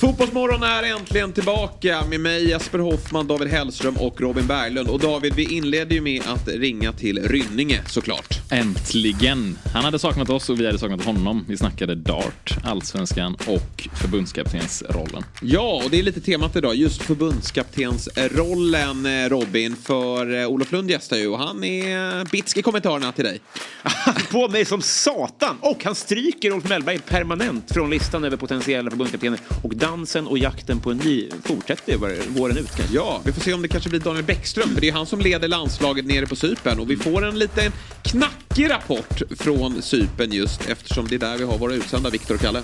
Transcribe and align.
Fotbollsmorgon 0.00 0.62
är 0.62 0.82
äntligen 0.82 1.32
tillbaka 1.32 2.04
med 2.08 2.20
mig 2.20 2.48
Jesper 2.48 2.78
Hoffman, 2.78 3.26
David 3.26 3.48
Hellström 3.48 3.96
och 3.96 4.20
Robin 4.20 4.46
Berglund. 4.46 4.88
Och 4.88 5.00
David, 5.00 5.34
vi 5.34 5.56
inledde 5.56 5.94
ju 5.94 6.00
med 6.00 6.22
att 6.26 6.48
ringa 6.48 6.92
till 6.92 7.28
Rynninge 7.28 7.80
såklart. 7.86 8.38
Äntligen! 8.50 9.58
Han 9.74 9.84
hade 9.84 9.98
saknat 9.98 10.30
oss 10.30 10.50
och 10.50 10.60
vi 10.60 10.66
hade 10.66 10.78
saknat 10.78 11.04
honom. 11.04 11.44
Vi 11.48 11.56
snackade 11.56 11.94
dart, 11.94 12.56
allsvenskan 12.64 13.36
och 13.46 13.88
förbundskaptensrollen. 14.00 15.24
Ja, 15.42 15.82
och 15.84 15.90
det 15.90 15.98
är 15.98 16.02
lite 16.02 16.20
temat 16.20 16.56
idag. 16.56 16.74
Just 16.74 17.02
förbundskaptensrollen 17.02 19.06
eh, 19.06 19.28
Robin. 19.28 19.76
För 19.76 20.40
eh, 20.40 20.46
Olof 20.46 20.72
Lund 20.72 20.90
gästar 20.90 21.16
ju 21.16 21.28
och 21.28 21.38
han 21.38 21.64
är 21.64 22.24
bitsk 22.24 22.56
i 22.56 22.62
kommentarerna 22.62 23.12
till 23.12 23.24
dig. 23.24 23.40
på 24.30 24.48
mig 24.48 24.64
som 24.64 24.82
satan! 24.82 25.56
Och 25.60 25.84
han 25.84 25.94
stryker 25.94 26.50
Ulf 26.50 26.68
Mellberg 26.68 26.98
permanent 26.98 27.72
från 27.72 27.90
listan 27.90 28.24
över 28.24 28.36
potentiella 28.36 28.90
förbundskaptener. 28.90 29.40
Och 29.62 29.76
dansen 29.88 30.26
och 30.26 30.38
jakten 30.38 30.80
på 30.80 30.90
en 30.90 30.96
ny 30.96 31.28
fortsätter 31.44 31.92
ju 31.92 31.98
våren 32.28 32.56
ut. 32.58 32.76
Kanske. 32.76 32.94
Ja, 32.94 33.20
vi 33.24 33.32
får 33.32 33.40
se 33.40 33.52
om 33.52 33.62
det 33.62 33.68
kanske 33.68 33.90
blir 33.90 34.00
Daniel 34.00 34.24
Bäckström. 34.24 34.74
För 34.74 34.80
det 34.80 34.88
är 34.88 34.92
han 34.92 35.06
som 35.06 35.20
leder 35.20 35.48
landslaget 35.48 36.06
nere 36.06 36.26
på 36.26 36.36
Cypern. 36.36 36.80
Och 36.80 36.90
vi 36.90 36.96
får 36.96 37.24
en 37.24 37.38
liten 37.38 37.72
knackig 38.02 38.70
rapport 38.70 39.22
från 39.38 39.82
Cypern 39.82 40.32
just 40.32 40.68
eftersom 40.68 41.08
det 41.08 41.14
är 41.14 41.18
där 41.18 41.38
vi 41.38 41.44
har 41.44 41.58
våra 41.58 41.74
utsända 41.74 42.10
Viktor 42.10 42.34
och 42.34 42.40
Kalle. 42.40 42.62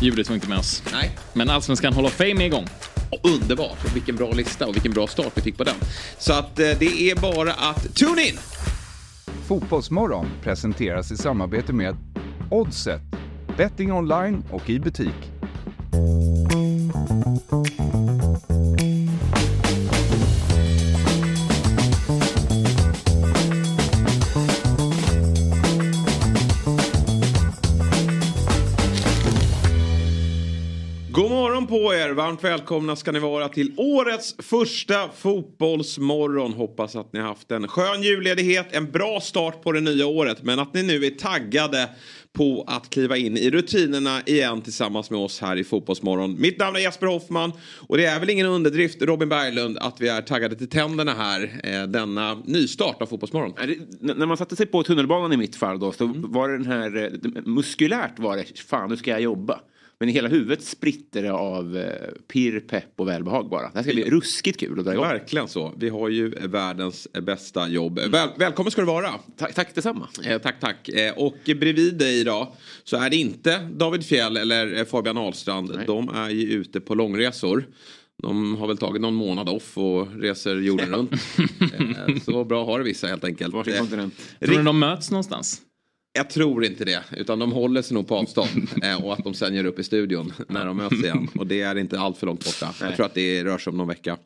Ljudet 0.00 0.28
var 0.28 0.34
inte 0.34 0.48
med 0.48 0.58
oss. 0.58 0.82
Nej. 0.92 1.16
Men 1.32 1.50
Allsvenskan 1.50 1.92
Hall 1.92 2.06
of 2.06 2.12
Fame 2.12 2.42
är 2.42 2.46
igång. 2.46 2.66
Och 3.10 3.30
underbart! 3.30 3.94
Vilken 3.94 4.16
bra 4.16 4.32
lista 4.32 4.66
och 4.66 4.74
vilken 4.74 4.92
bra 4.92 5.06
start 5.06 5.32
vi 5.34 5.42
fick 5.42 5.56
på 5.56 5.64
den. 5.64 5.76
Så 6.18 6.32
att 6.32 6.58
eh, 6.58 6.70
det 6.78 7.10
är 7.10 7.20
bara 7.20 7.52
att 7.52 7.94
tune 7.94 8.28
in! 8.28 8.38
Fotbollsmorgon 9.48 10.26
presenteras 10.42 11.12
i 11.12 11.16
samarbete 11.16 11.72
med 11.72 11.96
Oddset. 12.50 13.02
Betting 13.56 13.92
online 13.92 14.44
och 14.50 14.70
i 14.70 14.78
butik. 14.78 15.33
God 15.94 16.02
morgon 31.30 31.66
på 31.66 31.94
er! 31.94 32.10
Varmt 32.10 32.44
välkomna 32.44 32.96
ska 32.96 33.12
ni 33.12 33.18
vara 33.18 33.48
till 33.48 33.72
årets 33.76 34.34
första 34.38 35.08
fotbollsmorgon. 35.08 36.52
Hoppas 36.52 36.96
att 36.96 37.12
ni 37.12 37.20
har 37.20 37.28
haft 37.28 37.50
en 37.50 37.68
skön 37.68 38.02
julledighet, 38.02 38.66
en 38.70 38.90
bra 38.90 39.20
start 39.20 39.62
på 39.62 39.72
det 39.72 39.80
nya 39.80 40.06
året. 40.06 40.42
Men 40.42 40.58
att 40.58 40.74
ni 40.74 40.82
nu 40.82 41.04
är 41.04 41.10
taggade 41.10 41.88
på 42.34 42.64
att 42.66 42.90
kliva 42.90 43.16
in 43.16 43.36
i 43.36 43.50
rutinerna 43.50 44.20
igen 44.26 44.60
tillsammans 44.62 45.10
med 45.10 45.20
oss 45.20 45.40
här 45.40 45.56
i 45.56 45.64
Fotbollsmorgon. 45.64 46.40
Mitt 46.40 46.58
namn 46.58 46.76
är 46.76 46.80
Jesper 46.80 47.06
Hoffman 47.06 47.52
och 47.88 47.96
det 47.96 48.04
är 48.06 48.20
väl 48.20 48.30
ingen 48.30 48.46
underdrift, 48.46 49.02
Robin 49.02 49.28
Berglund, 49.28 49.78
att 49.78 50.00
vi 50.00 50.08
är 50.08 50.22
taggade 50.22 50.56
till 50.56 50.68
tänderna 50.68 51.12
här 51.14 51.60
eh, 51.64 51.82
denna 51.82 52.34
nystart 52.44 53.02
av 53.02 53.06
Fotbollsmorgon. 53.06 53.52
Det- 54.00 54.14
När 54.14 54.26
man 54.26 54.36
satte 54.36 54.56
sig 54.56 54.66
på 54.66 54.82
tunnelbanan 54.82 55.32
i 55.32 55.36
mitt 55.36 55.56
fall 55.56 55.78
då, 55.78 55.92
så 55.92 56.12
var 56.16 56.48
det 56.48 56.58
den 56.58 56.66
här, 56.66 56.96
eh, 57.36 57.42
muskulärt 57.44 58.18
var 58.18 58.36
det, 58.36 58.58
fan 58.58 58.90
nu 58.90 58.96
ska 58.96 59.10
jag 59.10 59.20
jobba. 59.20 59.60
Men 60.00 60.08
i 60.08 60.12
hela 60.12 60.28
huvudet 60.28 60.64
spritter 60.64 61.22
det 61.22 61.32
av 61.32 61.76
eh, 61.76 61.86
pirr, 62.32 62.60
pepp 62.60 62.92
och 62.96 63.08
välbehag 63.08 63.48
bara. 63.48 63.62
Det 63.62 63.70
här 63.74 63.82
ska 63.82 63.92
bli 63.92 64.10
ruskigt 64.10 64.60
kul 64.60 64.78
att 64.78 64.84
dra 64.84 64.92
igång. 64.92 65.04
Verkligen 65.04 65.48
så. 65.48 65.72
Vi 65.76 65.88
har 65.88 66.08
ju 66.08 66.28
världens 66.28 67.08
bästa 67.22 67.68
jobb. 67.68 67.98
Väl, 67.98 68.28
välkommen 68.36 68.70
ska 68.70 68.80
du 68.80 68.86
vara. 68.86 69.10
Tack, 69.36 69.54
tack 69.54 69.74
detsamma. 69.74 70.08
Eh, 70.26 70.38
tack, 70.38 70.60
tack. 70.60 70.88
Eh, 70.88 71.14
och 71.14 71.36
bredvid 71.44 71.98
dig 71.98 72.20
idag 72.20 72.48
så 72.84 72.96
är 72.96 73.10
det 73.10 73.16
inte 73.16 73.58
David 73.58 74.04
Fjell 74.06 74.36
eller 74.36 74.76
eh, 74.78 74.84
Fabian 74.84 75.16
Ahlstrand. 75.16 75.72
Nej. 75.76 75.86
De 75.86 76.08
är 76.08 76.30
ju 76.30 76.50
ute 76.52 76.80
på 76.80 76.94
långresor. 76.94 77.66
De 78.22 78.56
har 78.56 78.66
väl 78.66 78.78
tagit 78.78 79.02
någon 79.02 79.14
månad 79.14 79.48
off 79.48 79.78
och 79.78 80.20
reser 80.20 80.56
jorden 80.56 80.88
runt. 80.94 81.12
Eh, 81.62 82.16
så 82.24 82.44
bra 82.44 82.64
har 82.64 82.78
det 82.78 82.84
vissa 82.84 83.06
helt 83.06 83.24
enkelt. 83.24 83.54
Varsin 83.54 83.72
Eh, 83.74 83.78
kontinent. 83.78 84.14
Tror 84.40 84.56
du 84.58 84.62
de 84.62 84.78
möts 84.78 85.10
någonstans? 85.10 85.60
Jag 86.16 86.30
tror 86.30 86.64
inte 86.64 86.84
det, 86.84 87.02
utan 87.16 87.38
de 87.38 87.52
håller 87.52 87.82
sig 87.82 87.94
nog 87.94 88.08
på 88.08 88.16
avstånd 88.16 88.68
eh, 88.82 89.04
och 89.04 89.12
att 89.12 89.24
de 89.24 89.34
sen 89.34 89.54
gör 89.54 89.64
upp 89.64 89.78
i 89.78 89.82
studion 89.82 90.32
när 90.48 90.66
de 90.66 90.76
möts 90.76 91.02
igen. 91.04 91.28
Och 91.38 91.46
det 91.46 91.60
är 91.60 91.78
inte 91.78 91.98
allt 92.00 92.18
för 92.18 92.26
långt 92.26 92.44
borta. 92.44 92.74
Jag 92.80 92.96
tror 92.96 93.06
att 93.06 93.14
det 93.14 93.44
rör 93.44 93.58
sig 93.58 93.70
om 93.70 93.76
någon 93.76 93.88
vecka. 93.88 94.16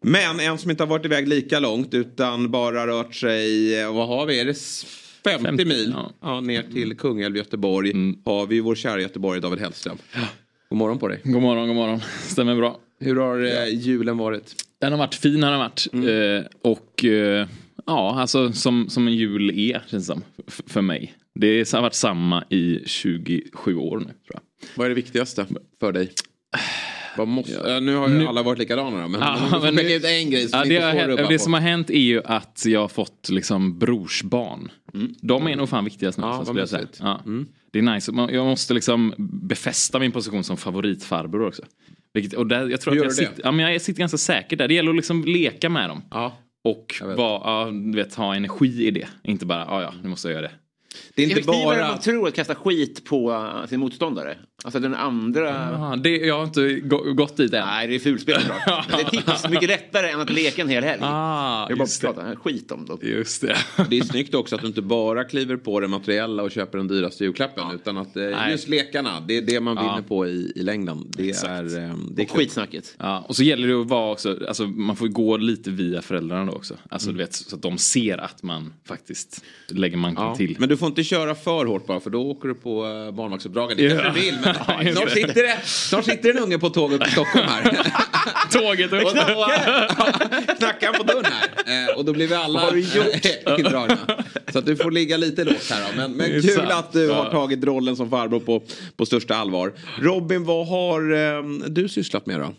Men 0.00 0.40
en 0.40 0.58
som 0.58 0.70
inte 0.70 0.82
har 0.82 0.88
varit 0.88 1.04
iväg 1.04 1.28
lika 1.28 1.60
långt 1.60 1.94
utan 1.94 2.50
bara 2.50 2.86
rört 2.86 3.14
sig, 3.14 3.80
eh, 3.80 3.94
vad 3.94 4.08
har 4.08 4.26
vi, 4.26 4.40
är 4.40 4.44
det 4.44 4.50
s- 4.50 4.86
50, 5.24 5.44
50, 5.44 5.64
mil 5.64 5.90
ja. 5.96 6.12
ja. 6.20 6.40
ner 6.40 6.62
till 6.62 6.96
Kungälv, 6.96 7.36
Göteborg. 7.36 7.92
Har 8.24 8.46
vi 8.46 8.60
vår 8.60 8.74
kära 8.74 9.00
Göteborg 9.00 9.40
David 9.40 9.60
Hellström. 9.60 9.96
God 10.68 10.78
morgon 10.78 10.98
på 10.98 11.08
dig. 11.08 11.20
God 11.24 11.42
morgon, 11.42 11.66
god 11.66 11.76
morgon. 11.76 12.00
Stämmer 12.22 12.56
bra. 12.56 12.80
Hur 13.00 13.16
har 13.16 13.44
eh, 13.44 13.74
julen 13.74 14.18
varit? 14.18 14.54
Den 14.80 14.92
har 14.92 14.98
varit 14.98 15.14
fin, 15.14 15.42
har 15.42 15.50
den 15.50 15.60
varit. 15.60 15.86
Eh, 15.92 16.70
och 16.70 17.04
eh, 17.04 17.46
ja, 17.86 18.20
alltså 18.20 18.52
som, 18.52 18.88
som 18.88 19.06
en 19.08 19.14
jul 19.14 19.50
är, 19.50 19.82
känns 19.90 19.90
det 19.90 20.14
som. 20.14 20.22
För 20.66 20.82
mig. 20.82 21.14
Det 21.34 21.72
har 21.72 21.82
varit 21.82 21.94
samma 21.94 22.44
i 22.50 22.80
27 22.86 23.76
år 23.76 23.98
nu, 23.98 24.04
tror 24.04 24.14
jag. 24.32 24.40
Vad 24.74 24.84
är 24.84 24.88
det 24.88 24.94
viktigaste 24.94 25.46
för 25.80 25.92
dig? 25.92 26.12
Vad 27.16 27.28
måste, 27.28 27.74
eh, 27.74 27.80
nu 27.80 27.94
har 27.96 28.08
ju 28.08 28.14
Nu- 28.14 28.26
alla 28.26 28.42
varit 28.42 28.58
likadana 28.58 29.02
då, 29.02 29.08
men 29.08 29.20
Ja, 29.20 29.58
men 29.62 29.74
nu- 29.74 29.92
ut 29.92 30.04
en 30.04 30.30
grej 30.30 30.48
som 30.48 30.58
Ja, 30.58 30.64
det, 30.64 31.00
har, 31.00 31.08
det 31.08 31.26
på. 31.26 31.38
som 31.38 31.52
har 31.52 31.60
hänt 31.60 31.90
är 31.90 31.98
ju 31.98 32.22
att 32.24 32.64
jag 32.66 32.80
har 32.80 32.88
fått 32.88 33.28
liksom 33.28 33.78
brorsbarn. 33.78 34.70
De 35.20 35.46
är 35.46 35.56
nog 35.56 35.68
fan 35.68 35.84
viktigast 35.84 36.18
nu. 36.18 36.24
Ja, 36.24 36.38
så 36.38 36.44
skulle 36.44 36.60
jag 36.60 36.68
säga. 36.68 36.86
Ja. 37.00 37.20
Det 37.72 37.78
är 37.78 37.82
nice. 37.82 38.12
Jag 38.32 38.46
måste 38.46 38.74
liksom 38.74 39.14
befästa 39.42 39.98
min 39.98 40.12
position 40.12 40.44
som 40.44 40.56
favoritfarbror 40.56 41.46
också. 41.46 41.62
Vilket, 42.14 42.34
och 42.38 42.46
där, 42.46 42.68
jag 42.68 42.80
tror 42.80 42.94
Hur 42.94 43.00
att 43.00 43.04
jag, 43.04 43.12
sitter, 43.14 43.42
ja, 43.44 43.52
men 43.52 43.72
jag 43.72 43.80
sitter 43.82 44.00
ganska 44.00 44.18
säker 44.18 44.56
där. 44.56 44.68
Det 44.68 44.74
gäller 44.74 44.90
att 44.90 44.96
liksom 44.96 45.24
leka 45.24 45.68
med 45.68 45.88
dem. 45.90 46.02
Ja. 46.10 46.38
Och 46.64 46.94
var, 47.02 47.40
ja, 47.44 47.70
du 47.72 47.96
vet, 47.96 48.14
ha 48.14 48.34
energi 48.34 48.86
i 48.86 48.90
det. 48.90 49.08
Inte 49.22 49.46
bara, 49.46 49.64
ja 49.68 49.82
ja, 49.82 49.94
nu 50.02 50.08
måste 50.08 50.28
jag 50.28 50.32
göra 50.32 50.42
det. 50.42 50.54
Det 51.14 51.22
är 51.22 51.26
inte 51.26 51.40
Effektivare 51.40 51.74
än 51.74 51.80
bara... 51.80 51.88
man 51.88 52.00
tror 52.00 52.28
att 52.28 52.34
kasta 52.34 52.54
skit 52.54 53.04
på 53.04 53.30
uh, 53.30 53.66
sin 53.66 53.80
motståndare. 53.80 54.38
Alltså 54.66 54.80
den 54.80 54.94
andra... 54.94 55.48
Ja, 55.72 55.96
det, 56.02 56.16
jag 56.16 56.36
har 56.38 56.44
inte 56.44 56.74
gå- 56.74 57.12
gått 57.12 57.36
dit 57.36 57.52
än. 57.52 57.66
Nej, 57.66 57.88
det 57.88 57.94
är 57.94 57.98
fulspel 57.98 58.34
Det 58.66 58.94
är 59.00 59.10
tips 59.10 59.48
mycket 59.48 59.68
lättare 59.68 60.10
än 60.10 60.20
att 60.20 60.30
leka 60.30 60.62
en 60.62 60.68
hel 60.68 60.84
helg. 60.84 61.00
Ah, 61.04 61.66
jag 61.68 61.78
bara 61.78 61.84
just 61.84 62.02
det. 62.02 62.36
skit 62.42 62.70
om 62.72 62.86
dem. 62.86 62.98
Just 63.02 63.40
det. 63.42 63.56
Det 63.90 63.98
är 63.98 64.02
snyggt 64.04 64.34
också 64.34 64.54
att 64.54 64.60
du 64.60 64.66
inte 64.66 64.82
bara 64.82 65.24
kliver 65.24 65.56
på 65.56 65.80
det 65.80 65.88
materiella 65.88 66.42
och 66.42 66.50
köper 66.50 66.78
den 66.78 66.88
dyraste 66.88 67.24
julklappen. 67.24 67.64
Utan 67.74 67.96
att 67.96 68.16
eh, 68.16 68.22
Nej. 68.22 68.50
just 68.52 68.68
lekarna, 68.68 69.20
det 69.20 69.36
är 69.36 69.42
det 69.42 69.60
man 69.60 69.76
vinner 69.76 69.88
Ja. 69.96 70.02
på 70.08 70.26
i, 70.26 70.52
i 70.56 70.62
längden. 70.62 71.06
Det 71.16 71.28
Exakt. 71.28 71.48
är, 71.48 71.64
eh, 71.64 71.94
det 72.10 72.22
är 72.22 72.26
Och 72.30 72.36
skitsnacket. 72.36 72.94
Ja, 72.98 73.24
och 73.28 73.36
så 73.36 73.42
gäller 73.42 73.68
det 73.68 73.80
att 73.80 73.86
vara 73.86 74.12
också, 74.12 74.38
alltså 74.48 74.66
man 74.66 74.96
får 74.96 75.08
gå 75.08 75.36
lite 75.36 75.70
via 75.70 76.02
föräldrarna 76.02 76.44
då 76.44 76.52
också. 76.52 76.74
Alltså 76.88 77.08
Mm. 77.08 77.18
du 77.18 77.24
vet, 77.24 77.34
så 77.34 77.56
att 77.56 77.62
de 77.62 77.78
ser 77.78 78.18
att 78.18 78.42
man 78.42 78.72
faktiskt 78.88 79.44
lägger 79.68 79.96
manken 79.96 80.24
Ja. 80.24 80.34
till. 80.36 80.56
Men 80.58 80.68
du 80.68 80.76
får 80.76 80.88
inte 80.88 81.04
köra 81.04 81.34
för 81.34 81.66
hårt 81.66 81.86
bara 81.86 82.00
för 82.00 82.10
då 82.10 82.22
åker 82.30 82.48
du 82.48 82.54
på 82.54 82.84
uh, 82.86 83.10
barnvaktsuppdragen. 83.14 83.76
Det 83.76 83.88
kanske 83.88 84.06
Ja. 84.06 84.12
du 84.14 84.20
vill 84.20 84.34
men 84.44 84.53
Ja, 84.68 84.92
snart, 84.92 85.10
sitter 85.10 85.42
det, 85.42 85.58
snart 85.64 86.04
sitter 86.04 86.30
en 86.30 86.38
unge 86.38 86.58
på 86.58 86.70
tåget 86.70 87.00
till 87.02 87.12
Stockholm 87.12 87.46
här. 87.48 87.86
Tåget. 88.50 88.92
Och 88.92 89.10
knackar 90.58 90.86
han 90.86 90.94
på 90.94 91.02
dörren 91.02 91.24
här. 91.24 91.88
Eh, 91.90 91.96
och 91.98 92.04
då 92.04 92.12
blir 92.12 92.28
vi 92.28 92.34
alla 92.34 92.76
indragna. 93.58 93.98
Så 94.52 94.58
att 94.58 94.66
du 94.66 94.76
får 94.76 94.90
ligga 94.90 95.16
lite 95.16 95.44
lågt 95.44 95.70
här 95.70 95.80
då. 95.80 95.96
Men, 95.96 96.12
men 96.12 96.42
kul 96.42 96.70
att 96.70 96.92
du 96.92 97.10
har 97.10 97.30
tagit 97.30 97.64
rollen 97.64 97.96
som 97.96 98.10
farbror 98.10 98.40
på, 98.40 98.62
på 98.96 99.06
största 99.06 99.34
allvar. 99.34 99.72
Robin, 100.00 100.44
vad 100.44 100.68
har 100.68 101.12
eh, 101.12 101.42
du 101.68 101.88
sysslat 101.88 102.26
med 102.26 102.40
då? 102.40 102.54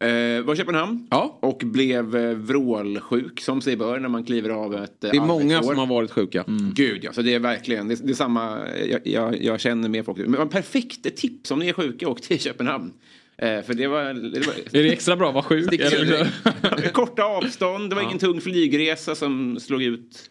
Eh, 0.00 0.42
var 0.44 0.54
i 0.54 0.56
Köpenhamn 0.56 1.06
Ja. 1.10 1.38
och 1.42 1.62
blev 1.64 2.16
eh, 2.16 2.34
vrålsjuk 2.34 3.40
som 3.40 3.60
sig 3.60 3.76
bör 3.76 3.98
när 3.98 4.08
man 4.08 4.24
kliver 4.24 4.50
av 4.50 4.74
ett 4.74 5.04
eh, 5.04 5.10
Det 5.10 5.16
är 5.16 5.20
många 5.20 5.56
arbetsår. 5.56 5.72
som 5.74 5.78
har 5.78 5.86
varit 5.86 6.10
sjuka. 6.10 6.44
Gud 6.74 7.04
ja, 7.04 7.12
så 7.12 7.22
det 7.22 7.34
är 7.34 7.38
verkligen, 7.38 7.88
det, 7.88 7.94
det 8.06 8.10
är 8.10 8.14
samma, 8.14 8.58
jag, 8.90 9.00
jag, 9.04 9.42
jag 9.42 9.60
känner 9.60 9.88
med 9.88 10.04
folk. 10.04 10.18
Men 10.18 10.48
perfekt 10.48 11.16
tips 11.16 11.50
om 11.50 11.58
ni 11.58 11.68
är 11.68 11.72
sjuka, 11.72 12.08
åk 12.08 12.20
till 12.20 12.40
Köpenhamn. 12.40 12.92
Eh, 13.38 13.62
för 13.62 13.74
det 13.74 13.86
var, 13.86 14.04
det 14.04 14.46
var 14.46 14.54
Är 14.80 14.82
det 14.82 14.92
extra 14.92 15.16
bra 15.16 15.28
att 15.28 15.34
vara 15.34 15.44
sjuk? 15.44 15.82
Korta 16.92 17.22
avstånd, 17.24 17.90
det 17.90 17.94
var 17.96 18.02
ingen 18.02 18.18
tung 18.18 18.40
flygresa 18.40 19.14
som 19.14 19.60
slog 19.60 19.82
ut 19.82 20.30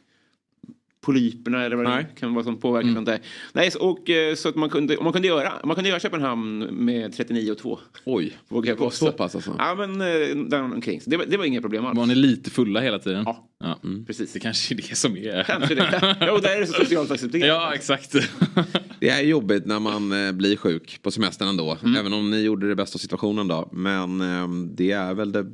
polyperna 1.08 1.64
eller 1.66 1.76
vad 1.76 1.86
det 1.86 1.90
Nej. 1.90 2.08
kan 2.20 2.34
vara 2.34 2.44
som 2.44 2.60
påverkar 2.60 2.94
sånt 2.94 3.06
där. 3.06 3.20
Nej, 3.54 3.72
så, 3.72 3.80
och, 3.80 4.10
eh, 4.10 4.36
så 4.36 4.50
att 4.50 4.56
man 4.56 4.70
kunde, 4.70 4.98
man 5.02 5.14
kunde 5.14 5.28
göra, 5.28 5.54
man 5.64 5.76
kunde 5.76 5.90
göra 5.90 6.00
Köpenhamn 6.00 6.60
med 6.72 7.14
39 7.14 7.52
och 7.52 7.58
2. 7.58 7.80
Oj, 8.06 8.38
Vågar 8.50 8.70
jag 8.70 8.78
det 8.78 8.82
var 8.82 8.88
påstå. 8.88 9.06
så 9.06 9.12
pass 9.12 9.36
alltså. 9.36 9.56
Ja 9.58 9.76
men 9.76 10.02
eh, 10.02 10.38
där 10.50 10.62
omkring. 10.64 11.02
Det, 11.06 11.18
var- 11.18 11.26
det 11.26 11.38
var 11.38 11.46
inga 11.46 11.62
problem 11.62 11.86
alls. 11.86 11.98
Var 11.98 12.06
ni 12.06 12.16
lite 12.16 12.50
fulla 12.50 12.80
hela 12.82 13.00
tiden? 13.00 13.24
Ja. 13.26 13.44
Ja. 13.60 13.80
Precis. 14.08 14.34
Det 14.34 14.40
kanske 14.40 14.74
är 14.74 14.76
det 14.76 14.96
som 14.96 15.18
är... 15.18 15.44
Kanske 15.44 15.76
det. 15.76 16.16
Jo, 16.28 16.38
där 16.38 16.56
är 16.56 16.60
det 16.60 16.68
så 16.68 16.74
socialt 16.74 17.12
accepterat. 17.12 17.48
Ja, 17.48 17.74
exakt. 17.76 18.16
Det 19.00 19.10
är 19.10 19.22
jobbigt 19.22 19.66
när 19.66 19.80
man 19.80 20.28
eh, 20.28 20.32
blir 20.32 20.56
sjuk 20.56 21.00
på 21.02 21.12
semestern 21.12 21.48
ändå. 21.48 21.78
Mm. 21.84 21.96
Även 21.96 22.14
om 22.14 22.32
ni 22.32 22.42
gjorde 22.42 22.68
det 22.70 22.76
bästa 22.76 22.96
av 22.96 23.00
situationen 23.00 23.48
då. 23.48 23.70
Men 23.72 24.22
eh, 24.22 24.48
det 24.78 24.92
är 24.92 25.14
väl 25.14 25.32
det 25.32 25.46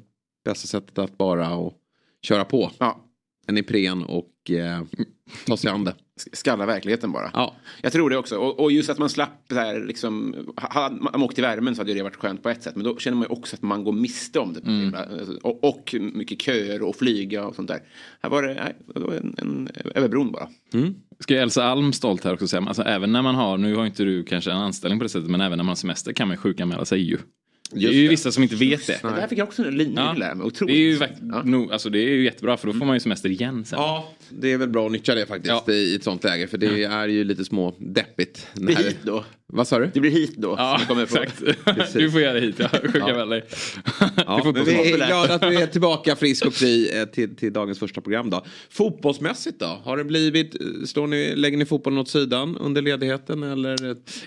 bästa 0.46 0.68
sättet 0.68 0.98
att 0.98 1.18
bara 1.18 1.56
och 1.56 1.74
köra 2.22 2.46
på. 2.46 2.72
Ja. 2.80 3.00
En 3.48 3.58
Ipren 3.58 4.04
och 4.04 4.28
eh, 4.51 4.81
ta 5.45 5.57
sig 5.57 5.72
an 5.72 5.84
det. 5.84 5.95
Skalla 6.34 6.66
verkligheten 6.66 7.12
bara. 7.12 7.31
Ja. 7.34 7.56
Jag 7.81 7.92
tror 7.92 8.10
det 8.10 8.18
också. 8.18 8.38
Och, 8.38 8.60
och 8.60 8.72
just 8.72 8.90
att 8.90 8.98
man 8.98 9.10
slapp 9.10 9.45
så 9.50 9.56
här, 9.56 9.86
liksom, 9.86 10.36
hade 10.57 10.95
man 10.95 11.24
åkt 11.24 11.40
i 11.40 11.42
värmen 11.42 11.75
så 11.75 11.81
hade 11.81 11.94
det 11.94 12.04
varit 12.04 12.16
skönt 12.16 12.44
på 12.44 12.50
ett 12.50 12.63
sätt. 12.63 12.75
Men 12.75 12.84
då 12.86 12.98
känner 12.98 13.18
man 13.18 13.28
ju 13.30 13.34
också 13.34 13.56
att 13.56 13.62
man 13.62 13.84
går 13.84 13.92
miste 13.92 14.40
om 14.40 14.54
det. 14.54 14.60
Mm. 14.60 14.95
Och, 15.44 15.63
och 15.63 15.95
mycket 16.00 16.42
köer 16.42 16.81
och 16.81 16.95
flyga 16.95 17.45
och 17.45 17.56
sånt 17.56 17.68
där. 17.68 17.80
Här 18.22 18.30
var 18.30 18.44
det, 18.44 18.54
nej, 18.54 18.75
det 18.94 19.00
var 19.00 19.13
en, 19.13 19.36
en 19.38 19.69
över 19.95 20.07
bron 20.07 20.31
bara. 20.31 20.48
Ska 21.19 21.34
jag 21.34 21.44
Elsa 21.44 21.63
Alm 21.63 21.94
stolt 21.94 22.24
här 22.24 22.34
också 22.34 22.48
säga, 22.48 22.62
alltså 22.68 22.81
även 22.84 23.12
när 23.12 23.22
man 23.22 23.36
har, 23.36 23.57
nu 23.57 23.75
har 23.75 23.86
inte 23.86 24.04
du 24.04 24.24
kanske 24.24 24.51
en 24.51 24.57
anställning 24.57 25.00
på 25.00 25.04
det 25.04 25.10
sättet, 25.10 25.30
men 25.30 25.42
även 25.42 25.57
när 25.57 25.63
man 25.63 25.69
har 25.69 25.75
semester 25.75 26.13
kan 26.13 26.28
man 26.28 26.38
sjukanmäla 26.38 26.86
sig 26.86 27.01
ju. 27.01 27.18
Det 27.72 27.86
är 27.86 27.92
ju 27.92 28.07
vissa 28.07 28.31
som 28.31 28.44
inte 28.44 28.56
vet 28.56 28.88
det. 28.88 29.00
Det 29.01 29.10
där 29.10 29.28
fick 29.28 29.39
jag 29.39 29.48
också 29.48 29.63
en 29.68 29.78
linje 29.78 29.94
Ja. 29.96 30.13
lära 30.13 30.36
mig. 30.36 30.44
Det 30.44 30.48
Otroligt. 30.48 30.75
är 30.75 30.80
ju 30.80 31.00
Ja. 31.31 31.42
no, 31.44 31.72
alltså 31.72 31.89
det 31.89 32.00
är 32.00 32.10
ju 32.10 32.24
jättebra 32.24 32.57
för 32.57 32.68
då 32.68 32.74
får 32.74 32.86
man 32.86 32.96
ju 32.96 33.00
semester 33.00 33.30
igen 33.30 33.66
sen. 33.66 33.80
Ja, 33.80 34.10
det 34.30 34.52
är 34.52 34.58
väl 34.58 34.70
bra 34.70 34.86
att 34.86 34.92
nyttja 34.92 35.16
det 35.16 35.25
faktiskt 35.25 35.54
Ja. 35.68 35.74
i 35.74 35.96
ett 35.96 36.04
sånt 36.04 36.24
läge. 36.24 36.48
För 36.48 36.58
det 36.58 36.84
är 36.84 37.08
ju 37.08 37.24
lite 37.24 37.46
små 37.46 37.75
deppigt. 37.80 38.48
Det 38.54 38.62
blir 38.62 38.75
hit 38.75 38.98
då. 39.04 39.25
Vad 39.48 39.68
sa 39.68 39.80
du? 39.80 39.90
Det 39.94 40.00
blir 40.00 40.12
hit 40.12 40.34
då. 40.38 40.56
Ja, 40.58 40.80
exakt. 41.04 41.44
Du 41.94 42.12
får 42.12 42.22
göra 42.22 42.34
det 42.34 42.40
hit, 42.40 42.56
jag 42.60 42.72
skickar 42.72 43.14
väl 43.14 43.30
dig. 43.30 43.44
Ja, 44.16 44.42
men 44.54 44.66
vi 44.66 44.92
är 44.92 45.08
glada 45.08 45.34
att 45.34 45.52
vi 45.52 45.62
är 45.62 45.68
tillbaka 45.68 46.16
frisk 46.16 46.46
och 46.46 46.54
kry 46.54 46.90
eh, 46.90 47.06
till, 47.06 47.36
till 47.36 47.54
dagens 47.54 47.80
första 47.80 48.02
program 48.02 48.30
då. 48.30 48.46
Fotbollsmässigt 48.70 49.60
då? 49.60 49.66
Har 49.84 49.98
det 49.98 50.04
blivit, 50.04 50.56
eh, 50.62 50.68
står 50.86 51.08
ni, 51.08 51.36
lägger 51.36 51.58
ni 51.58 51.66
fotbollen 51.66 52.00
åt 52.00 52.10
sidan 52.10 52.58
under 52.58 52.81
ledigheten 52.81 53.44
eller 53.44 53.78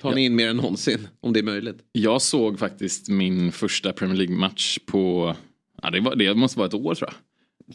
tar 0.01 0.15
ni 0.15 0.25
in 0.25 0.37
mer 0.37 0.49
än 0.49 0.57
någonsin? 0.57 1.09
Om 1.21 1.33
det 1.33 1.41
är 1.41 1.45
möjligt. 1.45 1.79
Jag 1.93 2.23
såg 2.23 2.59
faktiskt 2.59 3.09
min 3.09 3.53
första 3.53 3.93
Premier 3.93 4.17
League-match 4.19 4.79
på, 4.87 5.35
ja, 5.83 5.91
det, 5.91 6.01
var, 6.01 6.17
det 6.17 6.35
måste 6.35 6.59
vara 6.59 6.69
ett 6.69 6.75
år 6.75 6.95
tror 6.95 7.11
jag. 7.11 7.17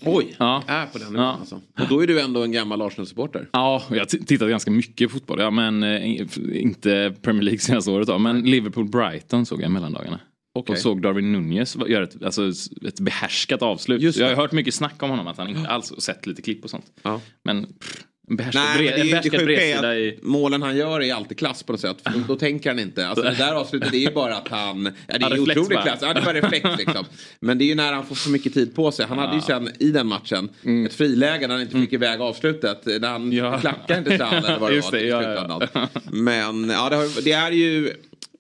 Oj, 0.06 0.36
Ja. 0.40 0.64
är 0.68 0.86
på 0.86 0.98
den 0.98 1.16
Ja. 1.16 1.38
alltså. 1.40 1.56
Och 1.56 1.88
då 1.90 2.04
är 2.04 2.08
du 2.08 2.22
ändå 2.22 2.44
en 2.44 2.52
gammal 2.52 2.82
Arsenal-supporter. 2.82 3.50
Ja, 3.54 3.84
jag 3.90 3.98
har 4.00 4.06
tittat 4.06 4.50
ganska 4.50 4.72
mycket 4.72 5.10
på 5.10 5.14
fotboll. 5.14 5.40
Ja, 5.40 5.52
men 5.52 5.84
eh, 5.84 6.20
inte 6.62 7.14
Premier 7.22 7.44
League 7.44 7.60
senaste 7.60 7.92
året 7.92 8.08
då. 8.08 8.18
Men 8.18 8.44
Liverpool-Brighton 8.46 9.46
såg 9.46 9.62
jag 9.62 9.70
i 9.70 9.72
mellandagarna. 9.74 10.20
Okej. 10.56 10.74
Och 10.74 10.80
såg 10.80 11.02
Darwin 11.02 11.32
Nunez 11.32 11.78
göra 11.88 12.04
ett, 12.04 12.24
alltså, 12.24 12.52
ett 12.88 13.00
behärskat 13.00 13.62
avslut. 13.62 14.16
Jag 14.18 14.28
har 14.28 14.36
hört 14.36 14.52
mycket 14.52 14.74
snack 14.74 15.04
om 15.04 15.10
honom, 15.10 15.28
att 15.28 15.38
han 15.38 15.50
inte 15.50 15.70
alls 15.70 15.94
sett 16.00 16.26
lite 16.28 16.42
klipp 16.42 16.64
och 16.64 16.70
sånt. 16.70 16.86
Ja. 17.04 17.22
Men 17.44 17.66
pff, 17.66 18.04
behärskad, 18.38 18.62
Nej, 18.78 19.12
det, 19.24 19.30
det 19.38 19.46
bredsida 19.46 19.98
i... 19.98 20.20
målen 20.22 20.62
han 20.62 20.78
gör 20.78 21.02
är 21.02 21.14
alltid 21.14 21.38
klass 21.38 21.64
på 21.64 21.72
något 21.74 21.82
sätt. 21.82 21.98
För 22.04 22.14
då, 22.28 22.36
tänker 22.36 22.70
han 22.70 22.80
inte. 22.80 23.08
Alltså, 23.08 23.24
det 23.26 23.36
där 23.36 23.54
avslutet 23.54 23.94
är 23.94 23.98
ju 23.98 24.12
bara 24.12 24.36
att 24.38 24.48
han... 24.48 24.86
Ja, 25.08 25.18
det 25.18 25.26
är 25.26 25.30
reflex 25.30 25.58
otrolig 25.60 25.78
bara. 25.78 25.84
klass. 25.84 26.00
Ja, 26.02 26.14
det 26.14 26.20
är 26.20 26.24
bara 26.26 26.34
reflex 26.34 26.70
liksom. 26.78 27.06
Men 27.40 27.58
det 27.58 27.64
är 27.64 27.68
ju 27.68 27.76
när 27.76 27.94
han 27.94 28.06
får 28.06 28.16
så 28.16 28.30
mycket 28.30 28.54
tid 28.54 28.76
på 28.76 28.92
sig. 28.92 29.06
Han 29.06 29.18
hade 29.18 29.36
ju 29.36 29.42
sen 29.42 29.70
i 29.80 29.92
den 29.92 30.08
matchen 30.08 30.50
ett 30.86 30.94
friläge 30.94 31.48
när 31.48 31.56
han 31.56 31.62
inte 31.62 31.80
fick 31.80 31.94
iväg 31.94 32.22
avslutet. 32.22 32.86
När 32.86 33.08
han 33.10 33.22
Mm. 33.22 33.34
Ja. 33.38 33.60
klackade 33.60 34.00
inte 34.00 34.18
fram 34.18 34.34
eller 34.34 34.60
vad 34.60 34.72
det 34.72 34.76
Just 34.82 34.92
var. 34.92 35.00
det, 35.00 35.06
ja, 35.06 35.60
ja. 35.74 35.88
Men 36.12 36.70
ja, 36.70 36.90
det, 36.90 36.96
har, 36.96 37.24
det 37.24 37.32
är 37.32 37.52
ju 37.52 37.94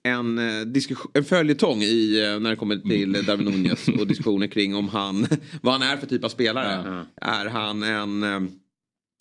en, 0.03 0.37
eh, 0.37 0.67
en 1.13 1.23
följetong 1.23 1.81
i, 1.81 2.23
eh, 2.33 2.39
när 2.39 2.49
det 2.49 2.55
kommer 2.55 2.75
till 2.75 3.25
Darwin 3.25 3.45
Nunez 3.45 3.87
och 3.87 4.07
diskussioner 4.07 4.47
kring 4.47 4.75
om 4.75 4.89
han, 4.89 5.27
vad 5.61 5.73
han 5.73 5.81
är 5.91 5.97
för 5.97 6.07
typ 6.07 6.23
av 6.23 6.29
spelare. 6.29 7.03
Är 7.21 7.45
han 7.45 7.83
en 7.83 8.23
eh, 8.23 8.39